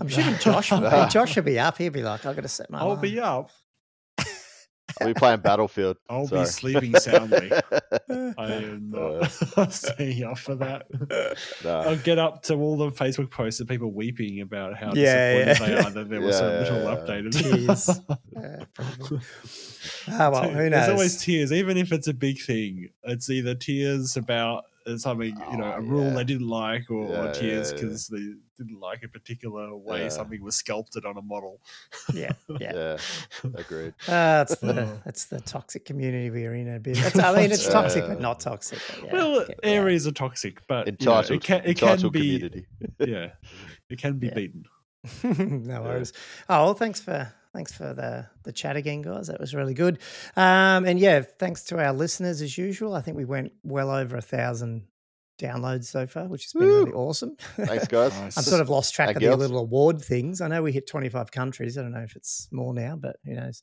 I'm 0.00 0.08
sure 0.08 0.22
Josh, 0.40 0.70
hey, 0.70 1.06
Josh 1.10 1.36
will 1.36 1.42
be 1.42 1.58
up. 1.58 1.78
He'll 1.78 1.92
be 1.92 2.02
like, 2.02 2.24
"I've 2.26 2.34
got 2.36 2.42
to 2.42 2.48
set 2.48 2.70
my." 2.70 2.78
I'll 2.78 2.86
alarm." 2.88 3.00
be 3.00 3.20
up. 3.20 3.50
I'll 5.00 5.06
be 5.06 5.14
playing 5.14 5.40
Battlefield. 5.40 5.96
I'll 6.10 6.26
Sorry. 6.26 6.42
be 6.42 6.46
sleeping 6.46 6.94
soundly. 6.96 7.50
Uh, 7.50 8.32
I 8.36 8.52
am 8.52 8.90
not 8.90 9.72
staying 9.72 10.22
up 10.24 10.38
for 10.38 10.54
that. 10.56 10.86
no. 11.64 11.78
I'll 11.80 11.96
get 11.96 12.18
up 12.18 12.42
to 12.44 12.54
all 12.54 12.76
the 12.76 12.90
Facebook 12.90 13.30
posts 13.30 13.60
of 13.60 13.68
people 13.68 13.90
weeping 13.90 14.42
about 14.42 14.76
how 14.76 14.92
Yeah, 14.94 15.44
disappointed 15.46 15.60
yeah. 15.72 15.80
they 15.82 15.86
are 15.86 15.90
that 15.92 16.08
there 16.10 16.20
was 16.20 16.36
so 16.36 16.46
Yeah, 16.52 16.58
little 16.58 16.82
yeah, 16.82 16.90
yeah. 16.90 16.96
updated. 17.22 17.66
Tears. 17.66 17.88
Uh, 17.88 18.64
probably. 18.74 19.20
Ah, 20.10 20.30
well, 20.30 20.48
who 20.50 20.68
knows? 20.68 20.70
There's 20.70 20.88
always 20.90 21.16
tears, 21.24 21.52
even 21.52 21.76
if 21.78 21.90
it's 21.90 22.08
a 22.08 22.14
big 22.14 22.40
thing. 22.42 22.88
It's 23.04 23.30
either 23.30 23.54
tears 23.54 24.16
about 24.18 24.64
uh, 24.86 24.96
something, 24.98 25.34
you 25.50 25.56
know, 25.56 25.72
Oh, 25.74 25.78
a 25.78 25.80
rule 25.80 26.04
yeah. 26.08 26.14
they 26.16 26.24
didn't 26.24 26.48
like, 26.48 26.90
or, 26.90 27.08
Yeah, 27.08 27.20
or 27.22 27.24
yeah, 27.26 27.32
tears 27.32 27.70
yeah. 27.72 27.80
because 27.80 28.08
they 28.08 28.34
didn't 28.62 28.80
like 28.80 29.02
a 29.02 29.08
particular 29.08 29.76
way 29.76 30.02
Yeah. 30.02 30.08
something 30.08 30.42
was 30.42 30.56
sculpted 30.56 31.04
on 31.04 31.16
a 31.16 31.22
model. 31.22 31.60
yeah, 32.14 32.32
yeah. 32.60 32.96
Yeah. 33.44 33.50
Agreed. 33.54 33.94
Uh, 34.08 34.44
it's 34.48 34.60
the 34.60 34.98
it's 35.06 35.24
the 35.26 35.40
toxic 35.40 35.84
community 35.84 36.30
we're 36.30 36.54
in 36.54 36.68
a 36.74 36.78
bit. 36.80 36.98
It's, 36.98 37.18
I 37.18 37.32
mean, 37.36 37.50
it's 37.52 37.68
toxic, 37.68 38.02
yeah. 38.04 38.08
but 38.10 38.20
not 38.20 38.40
toxic. 38.40 38.78
but 38.88 39.04
yeah, 39.04 39.12
well, 39.12 39.40
okay, 39.40 39.54
yeah. 39.62 39.70
areas 39.70 40.06
are 40.06 40.12
toxic, 40.12 40.66
but 40.66 40.86
you 40.86 41.06
know, 41.06 41.18
it 41.20 41.42
can 41.42 41.60
it 41.64 41.76
can 41.78 41.88
entitled 41.90 42.12
be 42.12 42.38
community. 42.38 42.66
yeah, 42.98 43.30
it 43.90 43.98
can 43.98 44.18
be 44.18 44.28
Yeah. 44.28 44.34
beaten. 44.34 44.64
no 45.66 45.82
worries. 45.82 46.12
Oh 46.48 46.64
well, 46.66 46.74
thanks 46.74 47.00
for 47.00 47.32
thanks 47.52 47.72
for 47.72 47.92
the 47.92 48.26
the 48.44 48.52
chat 48.52 48.76
again, 48.76 49.02
guys. 49.02 49.26
That 49.26 49.40
was 49.40 49.54
really 49.54 49.74
good. 49.74 49.98
Um, 50.36 50.84
and 50.84 50.98
yeah, 50.98 51.22
thanks 51.22 51.64
to 51.64 51.78
our 51.84 51.92
listeners 51.92 52.40
as 52.40 52.56
usual. 52.56 52.94
I 52.94 53.00
think 53.00 53.16
we 53.16 53.24
went 53.24 53.52
well 53.64 53.90
over 53.90 54.16
a 54.16 54.22
thousand 54.22 54.84
downloads 55.42 55.84
so 55.86 56.06
far, 56.06 56.28
which 56.28 56.44
has 56.44 56.52
been 56.52 56.68
really 56.68 56.92
awesome. 56.92 57.36
Thanks, 57.56 57.88
guys. 57.88 58.12
Nice. 58.22 58.38
I've 58.38 58.44
sort 58.44 58.60
of 58.60 58.68
lost 58.68 58.94
track 58.94 59.08
Thank 59.08 59.16
of 59.16 59.22
you. 59.22 59.30
the 59.30 59.36
little 59.36 59.58
award 59.58 60.00
things. 60.00 60.40
I 60.40 60.48
know 60.48 60.62
we 60.62 60.70
hit 60.70 60.86
25 60.86 61.32
countries. 61.32 61.76
I 61.76 61.82
don't 61.82 61.92
know 61.92 62.02
if 62.02 62.14
it's 62.14 62.46
more 62.52 62.72
now, 62.72 62.94
but 62.94 63.16
who 63.24 63.34
knows. 63.34 63.62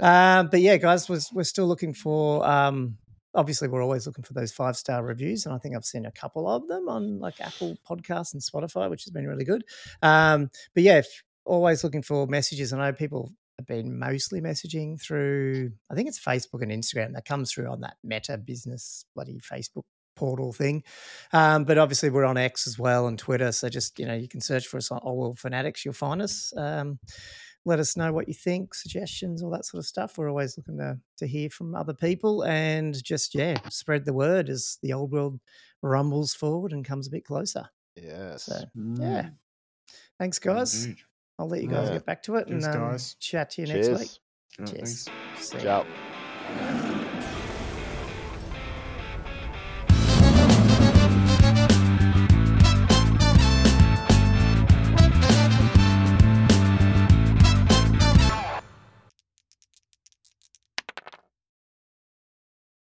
Um, 0.00 0.48
but 0.48 0.60
yeah, 0.60 0.76
guys, 0.76 1.08
we're, 1.08 1.20
we're 1.32 1.44
still 1.44 1.66
looking 1.66 1.94
for. 1.94 2.46
Um, 2.46 2.98
obviously, 3.34 3.68
we're 3.68 3.82
always 3.82 4.06
looking 4.06 4.24
for 4.24 4.34
those 4.34 4.52
five 4.52 4.76
star 4.76 5.02
reviews, 5.02 5.46
and 5.46 5.54
I 5.54 5.58
think 5.58 5.76
I've 5.76 5.84
seen 5.84 6.04
a 6.04 6.12
couple 6.12 6.48
of 6.48 6.66
them 6.68 6.88
on 6.88 7.20
like 7.20 7.40
Apple 7.40 7.78
Podcasts 7.88 8.34
and 8.34 8.42
Spotify, 8.42 8.90
which 8.90 9.04
has 9.04 9.12
been 9.12 9.26
really 9.26 9.44
good. 9.44 9.64
Um, 10.02 10.50
but 10.74 10.82
yeah, 10.82 10.98
if, 10.98 11.22
always 11.44 11.82
looking 11.84 12.02
for 12.02 12.26
messages. 12.26 12.72
I 12.72 12.78
know 12.78 12.92
people 12.92 13.32
have 13.58 13.66
been 13.66 13.98
mostly 13.98 14.40
messaging 14.40 15.00
through. 15.00 15.72
I 15.90 15.94
think 15.94 16.08
it's 16.08 16.18
Facebook 16.18 16.62
and 16.62 16.70
Instagram 16.70 17.14
that 17.14 17.24
comes 17.24 17.52
through 17.52 17.68
on 17.68 17.80
that 17.80 17.96
Meta 18.02 18.38
Business 18.38 19.04
bloody 19.14 19.38
Facebook 19.40 19.84
portal 20.20 20.52
thing. 20.52 20.82
Um, 21.32 21.64
but 21.64 21.78
obviously, 21.78 22.10
we're 22.10 22.24
on 22.26 22.36
X 22.36 22.66
as 22.66 22.78
well 22.78 23.06
and 23.08 23.18
Twitter. 23.18 23.50
So 23.52 23.68
just 23.68 23.98
you 23.98 24.06
know, 24.06 24.14
you 24.14 24.28
can 24.28 24.40
search 24.40 24.66
for 24.66 24.76
us 24.76 24.90
on 24.90 25.00
Old 25.02 25.18
World 25.18 25.38
Fanatics. 25.38 25.84
You'll 25.84 25.94
find 25.94 26.20
us. 26.22 26.52
Um, 26.56 26.98
let 27.66 27.78
us 27.78 27.94
know 27.96 28.10
what 28.12 28.26
you 28.26 28.32
think, 28.32 28.74
suggestions, 28.74 29.42
all 29.42 29.50
that 29.50 29.66
sort 29.66 29.80
of 29.80 29.86
stuff. 29.86 30.16
We're 30.16 30.30
always 30.30 30.56
looking 30.56 30.78
to 30.78 30.98
to 31.18 31.26
hear 31.26 31.50
from 31.50 31.74
other 31.74 31.94
people 31.94 32.42
and 32.44 32.94
just 33.04 33.34
yeah, 33.34 33.56
spread 33.68 34.04
the 34.04 34.12
word 34.14 34.48
as 34.48 34.78
the 34.82 34.92
old 34.94 35.12
world 35.12 35.38
rumbles 35.82 36.34
forward 36.34 36.72
and 36.72 36.84
comes 36.84 37.06
a 37.06 37.10
bit 37.10 37.24
closer. 37.24 37.68
Yes. 37.96 38.44
So 38.44 38.54
Mm, 38.76 39.00
yeah, 39.00 39.28
thanks, 40.18 40.38
guys. 40.38 40.84
indeed. 40.84 41.00
I'll 41.38 41.48
let 41.48 41.62
you 41.62 41.68
guys 41.68 41.88
Yeah. 41.88 41.94
get 41.94 42.06
back 42.06 42.22
to 42.24 42.36
it 42.36 42.48
Cheers, 42.48 42.64
and 42.66 42.74
um, 42.76 42.90
guys. 42.90 43.14
chat 43.20 43.50
to 43.50 43.60
you 43.62 43.66
Cheers. 43.66 43.88
next 43.88 44.00
week. 44.00 44.10
Yeah, 44.58 44.64
Cheers. 44.66 45.04
thanks. 45.04 45.48
See 45.48 45.58
ya. 45.64 45.84
Ciao. 45.84 47.39